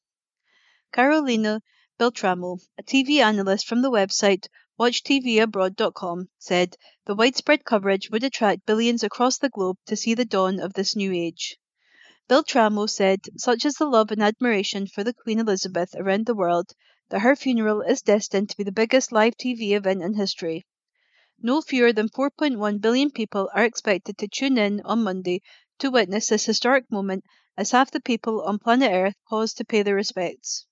Carolina 0.92 1.62
Beltramo, 2.00 2.58
a 2.76 2.82
TV 2.82 3.20
analyst 3.20 3.68
from 3.68 3.84
the 3.84 3.92
website 3.92 4.48
WatchTVAbroad.com, 4.80 6.30
said 6.40 6.76
the 7.06 7.14
widespread 7.14 7.66
coverage 7.66 8.10
would 8.10 8.24
attract 8.24 8.66
billions 8.66 9.04
across 9.04 9.38
the 9.38 9.50
globe 9.50 9.78
to 9.86 9.96
see 9.96 10.16
the 10.16 10.26
dawn 10.26 10.60
of 10.60 10.74
this 10.74 10.96
new 10.96 11.14
age. 11.14 11.56
Beltramo 12.28 12.88
said, 12.90 13.20
such 13.38 13.64
is 13.64 13.76
the 13.76 13.86
love 13.86 14.10
and 14.10 14.24
admiration 14.24 14.88
for 14.88 15.04
the 15.04 15.14
Queen 15.14 15.38
Elizabeth 15.38 15.94
around 15.94 16.26
the 16.26 16.34
world, 16.34 16.72
that 17.10 17.20
her 17.20 17.36
funeral 17.36 17.84
is 17.84 18.02
destined 18.02 18.50
to 18.50 18.58
be 18.58 18.64
the 18.64 18.72
biggest 18.72 19.12
live 19.12 19.38
TV 19.38 19.74
event 19.74 20.02
in 20.02 20.16
history. 20.16 20.66
No 21.44 21.60
fewer 21.60 21.92
than 21.92 22.08
4.1 22.08 22.80
billion 22.82 23.10
people 23.10 23.50
are 23.56 23.66
expected 23.66 24.16
to 24.20 24.28
tune 24.28 24.60
in 24.60 24.80
on 24.82 25.04
Monday 25.04 25.42
to 25.80 25.90
witness 25.90 26.30
this 26.30 26.46
historic 26.46 26.92
moment 26.92 27.24
as 27.58 27.72
half 27.72 27.90
the 27.90 28.00
people 28.00 28.44
on 28.44 28.60
planet 28.60 28.92
Earth 28.92 29.16
pause 29.28 29.52
to 29.56 29.66
pay 29.66 29.82
their 29.82 29.96
respects. 29.96 30.68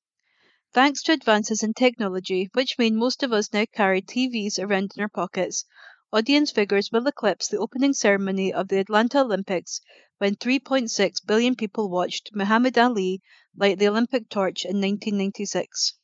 Thanks 0.72 1.02
to 1.04 1.14
advances 1.14 1.64
in 1.64 1.74
technology, 1.74 2.52
which 2.54 2.78
mean 2.78 2.98
most 2.98 3.24
of 3.24 3.34
us 3.34 3.52
now 3.52 3.66
carry 3.74 4.04
TVs 4.04 4.60
around 4.60 4.91
in 4.96 5.02
our 5.02 5.10
pockets, 5.10 5.66
audience 6.14 6.52
figures 6.52 6.91
will 6.91 7.08
eclipse 7.08 7.48
the 7.48 7.58
opening 7.58 7.94
ceremony 7.94 8.54
of 8.54 8.68
the 8.68 8.78
Atlanta 8.78 9.22
Olympics 9.22 9.82
when 10.20 10.36
3.6 10.36 11.26
billion 11.26 11.56
people 11.56 11.90
watched 11.90 12.30
Muhammad 12.36 12.78
Ali 12.78 13.24
light 13.58 13.80
the 13.80 13.88
Olympic 13.88 14.30
torch 14.30 14.66
in 14.66 14.76
1996. 14.80 15.96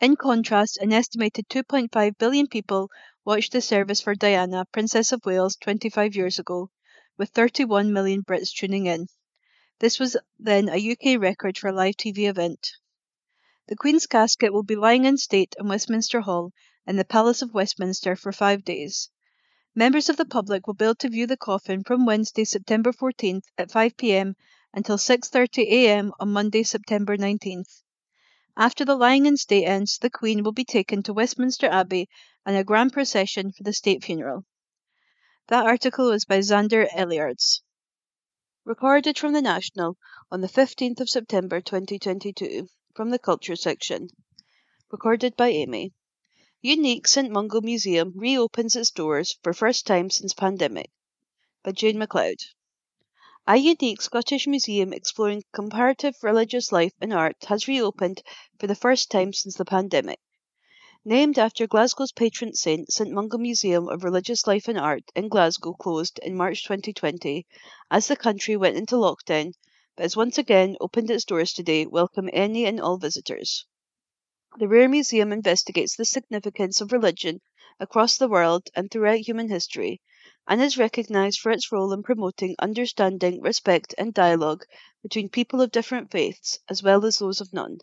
In 0.00 0.16
contrast, 0.16 0.76
an 0.76 0.92
estimated 0.92 1.48
2.5 1.48 2.18
billion 2.18 2.46
people 2.46 2.90
watched 3.28 3.52
the 3.52 3.60
service 3.60 4.00
for 4.00 4.14
Diana, 4.14 4.64
Princess 4.72 5.12
of 5.12 5.26
Wales, 5.26 5.54
25 5.56 6.16
years 6.16 6.38
ago, 6.38 6.70
with 7.18 7.28
31 7.28 7.92
million 7.92 8.22
Brits 8.22 8.54
tuning 8.54 8.86
in. 8.86 9.06
This 9.80 9.98
was 9.98 10.16
then 10.38 10.70
a 10.70 10.92
UK 10.92 11.20
record 11.20 11.58
for 11.58 11.68
a 11.68 11.74
live 11.74 11.96
TV 11.98 12.26
event. 12.26 12.70
The 13.66 13.76
Queen's 13.76 14.06
casket 14.06 14.50
will 14.50 14.62
be 14.62 14.76
lying 14.76 15.04
in 15.04 15.18
state 15.18 15.54
in 15.60 15.68
Westminster 15.68 16.22
Hall 16.22 16.54
in 16.86 16.96
the 16.96 17.04
Palace 17.04 17.42
of 17.42 17.52
Westminster 17.52 18.16
for 18.16 18.32
five 18.32 18.64
days. 18.64 19.10
Members 19.74 20.08
of 20.08 20.16
the 20.16 20.24
public 20.24 20.66
will 20.66 20.72
be 20.72 20.86
able 20.86 20.94
to 20.94 21.10
view 21.10 21.26
the 21.26 21.36
coffin 21.36 21.84
from 21.84 22.06
Wednesday, 22.06 22.46
September 22.46 22.92
14th 22.92 23.44
at 23.58 23.70
5 23.70 23.94
pm 23.98 24.36
until 24.72 24.96
6:30 24.96 25.66
am 25.68 26.12
on 26.18 26.32
Monday, 26.32 26.62
September 26.62 27.18
19th. 27.18 27.82
After 28.60 28.84
the 28.84 28.96
lying 28.96 29.26
in 29.26 29.36
state 29.36 29.66
ends, 29.66 29.98
the 29.98 30.10
Queen 30.10 30.42
will 30.42 30.50
be 30.50 30.64
taken 30.64 31.04
to 31.04 31.12
Westminster 31.12 31.68
Abbey 31.68 32.08
and 32.44 32.56
a 32.56 32.64
grand 32.64 32.92
procession 32.92 33.52
for 33.52 33.62
the 33.62 33.72
state 33.72 34.02
funeral. 34.02 34.46
That 35.46 35.64
article 35.64 36.10
was 36.10 36.24
by 36.24 36.40
Xander 36.40 36.88
Elliards. 36.92 37.62
Recorded 38.64 39.16
from 39.16 39.32
the 39.32 39.42
National 39.42 39.96
on 40.32 40.40
the 40.40 40.48
15th 40.48 40.98
of 40.98 41.08
September 41.08 41.60
2022 41.60 42.66
from 42.96 43.10
the 43.10 43.20
Culture 43.20 43.54
section. 43.54 44.08
Recorded 44.90 45.36
by 45.36 45.50
Amy. 45.50 45.92
Unique 46.60 47.06
St 47.06 47.30
Mungo 47.30 47.60
Museum 47.60 48.12
reopens 48.16 48.74
its 48.74 48.90
doors 48.90 49.38
for 49.44 49.52
first 49.52 49.86
time 49.86 50.10
since 50.10 50.34
pandemic. 50.34 50.90
By 51.62 51.70
Jane 51.70 51.96
MacLeod. 51.96 52.40
A 53.50 53.56
unique 53.56 54.02
Scottish 54.02 54.46
museum 54.46 54.92
exploring 54.92 55.42
comparative 55.54 56.14
religious 56.22 56.70
life 56.70 56.92
and 57.00 57.14
art 57.14 57.46
has 57.46 57.66
reopened 57.66 58.22
for 58.60 58.66
the 58.66 58.74
first 58.74 59.10
time 59.10 59.32
since 59.32 59.56
the 59.56 59.64
pandemic. 59.64 60.20
Named 61.02 61.38
after 61.38 61.66
Glasgow's 61.66 62.12
patron 62.12 62.52
saint, 62.52 62.92
St 62.92 63.10
Mungo 63.10 63.38
Museum 63.38 63.88
of 63.88 64.04
Religious 64.04 64.46
Life 64.46 64.68
and 64.68 64.78
Art 64.78 65.04
in 65.16 65.30
Glasgow 65.30 65.72
closed 65.72 66.18
in 66.18 66.36
March 66.36 66.62
2020 66.64 67.46
as 67.90 68.06
the 68.06 68.16
country 68.16 68.54
went 68.54 68.76
into 68.76 68.96
lockdown, 68.96 69.54
but 69.96 70.02
has 70.02 70.14
once 70.14 70.36
again 70.36 70.76
opened 70.78 71.10
its 71.10 71.24
doors 71.24 71.54
today, 71.54 71.86
welcome 71.86 72.28
any 72.34 72.66
and 72.66 72.78
all 72.78 72.98
visitors. 72.98 73.64
The 74.58 74.68
Rare 74.68 74.90
Museum 74.90 75.32
investigates 75.32 75.96
the 75.96 76.04
significance 76.04 76.82
of 76.82 76.92
religion 76.92 77.40
across 77.80 78.18
the 78.18 78.28
world 78.28 78.68
and 78.74 78.90
throughout 78.90 79.20
human 79.20 79.48
history, 79.48 80.02
and 80.46 80.60
is 80.60 80.76
recognised 80.76 81.40
for 81.40 81.50
its 81.50 81.72
role 81.72 81.92
in 81.92 82.02
promoting 82.02 82.54
understanding, 82.58 83.40
respect, 83.40 83.94
and 83.96 84.12
dialogue 84.12 84.64
between 85.02 85.28
people 85.28 85.60
of 85.60 85.70
different 85.70 86.10
faiths, 86.10 86.58
as 86.68 86.82
well 86.82 87.04
as 87.06 87.18
those 87.18 87.40
of 87.40 87.52
none. 87.52 87.78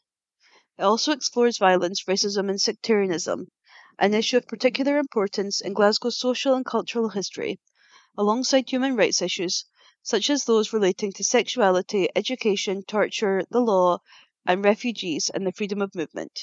It 0.78 0.84
also 0.84 1.12
explores 1.12 1.58
violence, 1.58 2.04
racism, 2.04 2.50
and 2.50 2.62
sectarianism, 2.62 3.48
an 3.98 4.14
issue 4.14 4.38
of 4.38 4.48
particular 4.48 4.98
importance 4.98 5.62
in 5.62 5.74
Glasgow's 5.74 6.20
social 6.20 6.54
and 6.54 6.66
cultural 6.66 7.10
history, 7.10 7.60
alongside 8.18 8.70
human 8.70 8.96
rights 8.96 9.22
issues 9.22 9.66
such 10.04 10.30
as 10.30 10.46
those 10.46 10.72
relating 10.72 11.12
to 11.14 11.24
sexuality, 11.24 12.08
education, 12.16 12.84
torture, 12.84 13.44
the 13.50 13.60
law, 13.60 13.98
and 14.46 14.64
refugees 14.64 15.32
and 15.34 15.48
the 15.48 15.52
freedom 15.52 15.82
of 15.82 15.96
movement. 15.96 16.42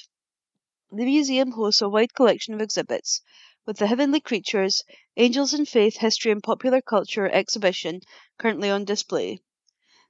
The 0.90 1.04
museum 1.04 1.52
hosts 1.52 1.80
a 1.80 1.88
wide 1.88 2.12
collection 2.12 2.54
of 2.54 2.60
exhibits, 2.60 3.22
with 3.64 3.76
the 3.78 3.86
Heavenly 3.86 4.20
Creatures, 4.20 4.82
Angels 5.16 5.54
in 5.54 5.64
Faith, 5.64 5.98
History 5.98 6.32
and 6.32 6.42
Popular 6.42 6.80
Culture 6.80 7.28
exhibition 7.28 8.00
currently 8.36 8.68
on 8.68 8.84
display. 8.84 9.40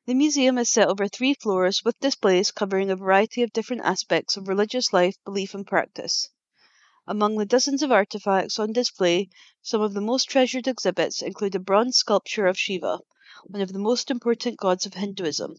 The 0.06 0.14
museum 0.14 0.56
is 0.56 0.70
set 0.70 0.88
over 0.88 1.06
three 1.06 1.34
floors 1.34 1.84
with 1.84 2.00
displays 2.00 2.50
covering 2.50 2.90
a 2.90 2.96
variety 2.96 3.42
of 3.42 3.52
different 3.52 3.82
aspects 3.84 4.36
of 4.36 4.48
religious 4.48 4.92
life, 4.92 5.16
belief, 5.24 5.54
and 5.54 5.66
practice. 5.66 6.30
Among 7.06 7.36
the 7.36 7.44
dozens 7.44 7.82
of 7.82 7.92
artifacts 7.92 8.58
on 8.58 8.72
display, 8.72 9.28
some 9.60 9.82
of 9.82 9.92
the 9.92 10.00
most 10.00 10.30
treasured 10.30 10.66
exhibits 10.66 11.20
include 11.20 11.54
a 11.54 11.60
bronze 11.60 11.98
sculpture 11.98 12.46
of 12.46 12.58
Shiva, 12.58 13.00
one 13.44 13.60
of 13.60 13.72
the 13.72 13.78
most 13.78 14.10
important 14.10 14.56
gods 14.56 14.86
of 14.86 14.94
Hinduism, 14.94 15.56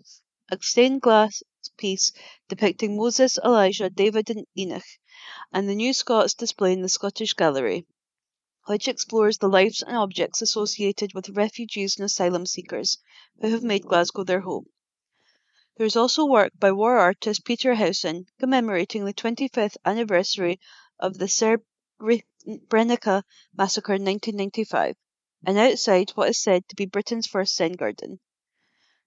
a 0.49 0.57
stained 0.61 1.01
glass 1.01 1.43
piece 1.77 2.11
depicting 2.47 2.95
Moses, 2.95 3.39
Elijah, 3.43 3.89
David, 3.89 4.29
and 4.29 4.45
Enoch, 4.57 4.83
and 5.51 5.67
the 5.67 5.75
New 5.75 5.93
Scots 5.93 6.33
display 6.33 6.73
in 6.73 6.81
the 6.81 6.89
Scottish 6.89 7.33
Gallery, 7.33 7.85
which 8.65 8.87
explores 8.87 9.37
the 9.37 9.49
lives 9.49 9.81
and 9.81 9.97
objects 9.97 10.41
associated 10.41 11.13
with 11.13 11.29
refugees 11.29 11.97
and 11.97 12.05
asylum 12.05 12.45
seekers 12.45 12.97
who 13.41 13.49
have 13.49 13.63
made 13.63 13.83
Glasgow 13.83 14.23
their 14.23 14.41
home. 14.41 14.65
There 15.75 15.87
is 15.87 15.95
also 15.95 16.25
work 16.25 16.53
by 16.59 16.71
war 16.71 16.97
artist 16.99 17.43
Peter 17.45 17.73
Howson 17.73 18.27
commemorating 18.39 19.05
the 19.05 19.13
25th 19.13 19.77
anniversary 19.83 20.59
of 20.99 21.17
the 21.17 21.25
Srebrenica 21.25 23.23
massacre 23.57 23.93
in 23.95 24.05
1995, 24.05 24.95
and 25.45 25.57
outside 25.57 26.11
what 26.11 26.29
is 26.29 26.39
said 26.39 26.69
to 26.69 26.75
be 26.75 26.85
Britain's 26.85 27.25
first 27.25 27.55
Zen 27.55 27.71
garden. 27.71 28.19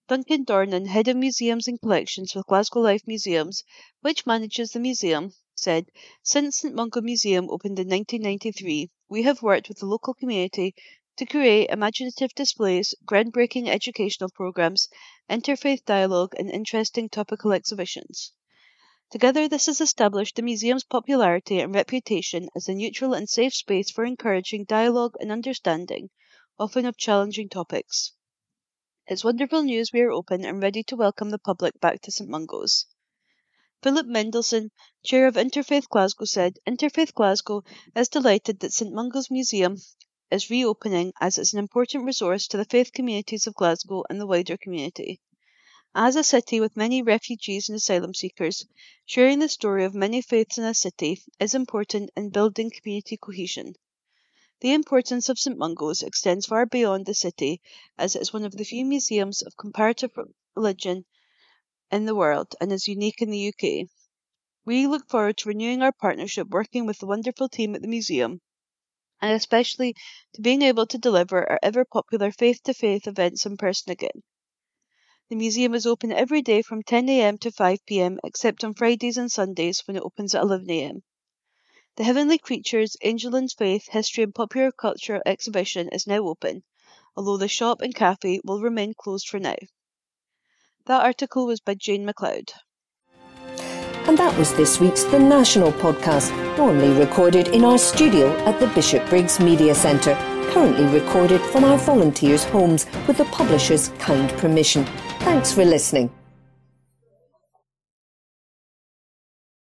Duncan 0.08 0.44
Dornan, 0.44 0.86
head 0.86 1.08
of 1.08 1.16
museums 1.16 1.66
and 1.66 1.80
collections 1.80 2.32
with 2.32 2.46
Glasgow 2.46 2.78
Life 2.78 3.02
Museums, 3.08 3.64
which 4.02 4.24
manages 4.24 4.70
the 4.70 4.78
museum, 4.78 5.32
said, 5.56 5.88
Since 6.22 6.60
St 6.60 6.76
Mungo 6.76 7.00
Museum 7.00 7.50
opened 7.50 7.80
in 7.80 7.88
1993, 7.88 8.88
we 9.08 9.22
have 9.24 9.42
worked 9.42 9.68
with 9.68 9.80
the 9.80 9.86
local 9.86 10.14
community 10.14 10.76
to 11.16 11.26
create 11.26 11.70
imaginative 11.70 12.32
displays, 12.36 12.94
groundbreaking 13.04 13.66
educational 13.66 14.30
programs, 14.30 14.88
interfaith 15.28 15.84
dialogue, 15.84 16.36
and 16.38 16.52
interesting 16.52 17.08
topical 17.08 17.52
exhibitions. 17.52 18.32
Together, 19.10 19.48
this 19.48 19.66
has 19.66 19.80
established 19.80 20.36
the 20.36 20.42
museum's 20.42 20.84
popularity 20.84 21.58
and 21.58 21.74
reputation 21.74 22.48
as 22.54 22.68
a 22.68 22.74
neutral 22.74 23.12
and 23.12 23.28
safe 23.28 23.54
space 23.54 23.90
for 23.90 24.04
encouraging 24.04 24.66
dialogue 24.66 25.16
and 25.18 25.32
understanding, 25.32 26.10
often 26.60 26.86
of 26.86 26.96
challenging 26.96 27.48
topics. 27.48 28.12
It's 29.08 29.22
wonderful 29.22 29.62
news 29.62 29.92
we 29.92 30.00
are 30.00 30.10
open 30.10 30.44
and 30.44 30.60
ready 30.60 30.82
to 30.82 30.96
welcome 30.96 31.30
the 31.30 31.38
public 31.38 31.78
back 31.78 32.02
to 32.02 32.10
St 32.10 32.28
Mungo's. 32.28 32.86
Philip 33.80 34.08
Mendelson, 34.08 34.72
chair 35.04 35.28
of 35.28 35.36
Interfaith 35.36 35.88
Glasgow, 35.88 36.24
said 36.24 36.58
Interfaith 36.66 37.14
Glasgow 37.14 37.62
is 37.94 38.08
delighted 38.08 38.58
that 38.58 38.72
St 38.72 38.92
Mungo's 38.92 39.30
Museum 39.30 39.76
is 40.32 40.50
reopening 40.50 41.12
as 41.20 41.38
it's 41.38 41.52
an 41.52 41.60
important 41.60 42.04
resource 42.04 42.48
to 42.48 42.56
the 42.56 42.64
faith 42.64 42.92
communities 42.92 43.46
of 43.46 43.54
Glasgow 43.54 44.02
and 44.10 44.20
the 44.20 44.26
wider 44.26 44.56
community. 44.56 45.20
As 45.94 46.16
a 46.16 46.24
city 46.24 46.58
with 46.58 46.76
many 46.76 47.00
refugees 47.00 47.68
and 47.68 47.76
asylum 47.76 48.12
seekers, 48.12 48.66
sharing 49.04 49.38
the 49.38 49.48
story 49.48 49.84
of 49.84 49.94
many 49.94 50.20
faiths 50.20 50.58
in 50.58 50.64
a 50.64 50.74
city 50.74 51.22
is 51.38 51.54
important 51.54 52.10
in 52.16 52.30
building 52.30 52.72
community 52.72 53.16
cohesion. 53.16 53.76
The 54.60 54.72
importance 54.72 55.28
of 55.28 55.38
St 55.38 55.58
Mungo's 55.58 56.02
extends 56.02 56.46
far 56.46 56.64
beyond 56.64 57.04
the 57.04 57.12
city, 57.12 57.60
as 57.98 58.16
it 58.16 58.22
is 58.22 58.32
one 58.32 58.44
of 58.44 58.56
the 58.56 58.64
few 58.64 58.86
museums 58.86 59.42
of 59.42 59.54
comparative 59.58 60.12
religion 60.54 61.04
in 61.90 62.06
the 62.06 62.14
world 62.14 62.54
and 62.58 62.72
is 62.72 62.88
unique 62.88 63.20
in 63.20 63.28
the 63.28 63.48
UK. 63.48 63.88
We 64.64 64.86
look 64.86 65.10
forward 65.10 65.36
to 65.38 65.48
renewing 65.50 65.82
our 65.82 65.92
partnership 65.92 66.48
working 66.48 66.86
with 66.86 67.00
the 67.00 67.06
wonderful 67.06 67.50
team 67.50 67.74
at 67.74 67.82
the 67.82 67.88
museum, 67.88 68.40
and 69.20 69.32
especially 69.32 69.94
to 70.32 70.40
being 70.40 70.62
able 70.62 70.86
to 70.86 70.96
deliver 70.96 71.46
our 71.50 71.60
ever 71.62 71.84
popular 71.84 72.32
faith 72.32 72.62
to 72.62 72.72
faith 72.72 73.06
events 73.06 73.44
in 73.44 73.58
person 73.58 73.92
again. 73.92 74.22
The 75.28 75.36
museum 75.36 75.74
is 75.74 75.84
open 75.84 76.12
every 76.12 76.40
day 76.40 76.62
from 76.62 76.82
10am 76.82 77.40
to 77.40 77.50
5pm, 77.50 78.20
except 78.24 78.64
on 78.64 78.72
Fridays 78.72 79.18
and 79.18 79.30
Sundays 79.30 79.86
when 79.86 79.98
it 79.98 80.02
opens 80.02 80.34
at 80.34 80.42
11am. 80.42 81.02
The 81.96 82.04
Heavenly 82.04 82.36
Creatures, 82.36 82.94
Angel 83.00 83.34
and 83.34 83.50
Faith, 83.50 83.88
History 83.88 84.22
and 84.22 84.34
Popular 84.34 84.70
Culture 84.70 85.22
exhibition 85.24 85.88
is 85.88 86.06
now 86.06 86.28
open, 86.28 86.62
although 87.16 87.38
the 87.38 87.48
shop 87.48 87.80
and 87.80 87.94
cafe 87.94 88.38
will 88.44 88.60
remain 88.60 88.92
closed 88.92 89.26
for 89.26 89.40
now. 89.40 89.56
That 90.84 91.02
article 91.02 91.46
was 91.46 91.60
by 91.60 91.72
Jane 91.72 92.04
MacLeod. 92.04 92.52
And 94.06 94.18
that 94.18 94.36
was 94.36 94.52
this 94.52 94.78
week's 94.78 95.04
The 95.04 95.18
National 95.18 95.72
podcast, 95.72 96.36
normally 96.58 96.92
recorded 97.00 97.48
in 97.48 97.64
our 97.64 97.78
studio 97.78 98.28
at 98.44 98.60
the 98.60 98.66
Bishopbriggs 98.68 99.40
Media 99.40 99.74
Centre, 99.74 100.16
currently 100.50 100.84
recorded 100.84 101.40
from 101.40 101.64
our 101.64 101.78
volunteers' 101.78 102.44
homes 102.44 102.84
with 103.08 103.16
the 103.16 103.24
publisher's 103.24 103.88
kind 103.98 104.30
permission. 104.32 104.84
Thanks 105.20 105.50
for 105.50 105.64
listening. 105.64 106.10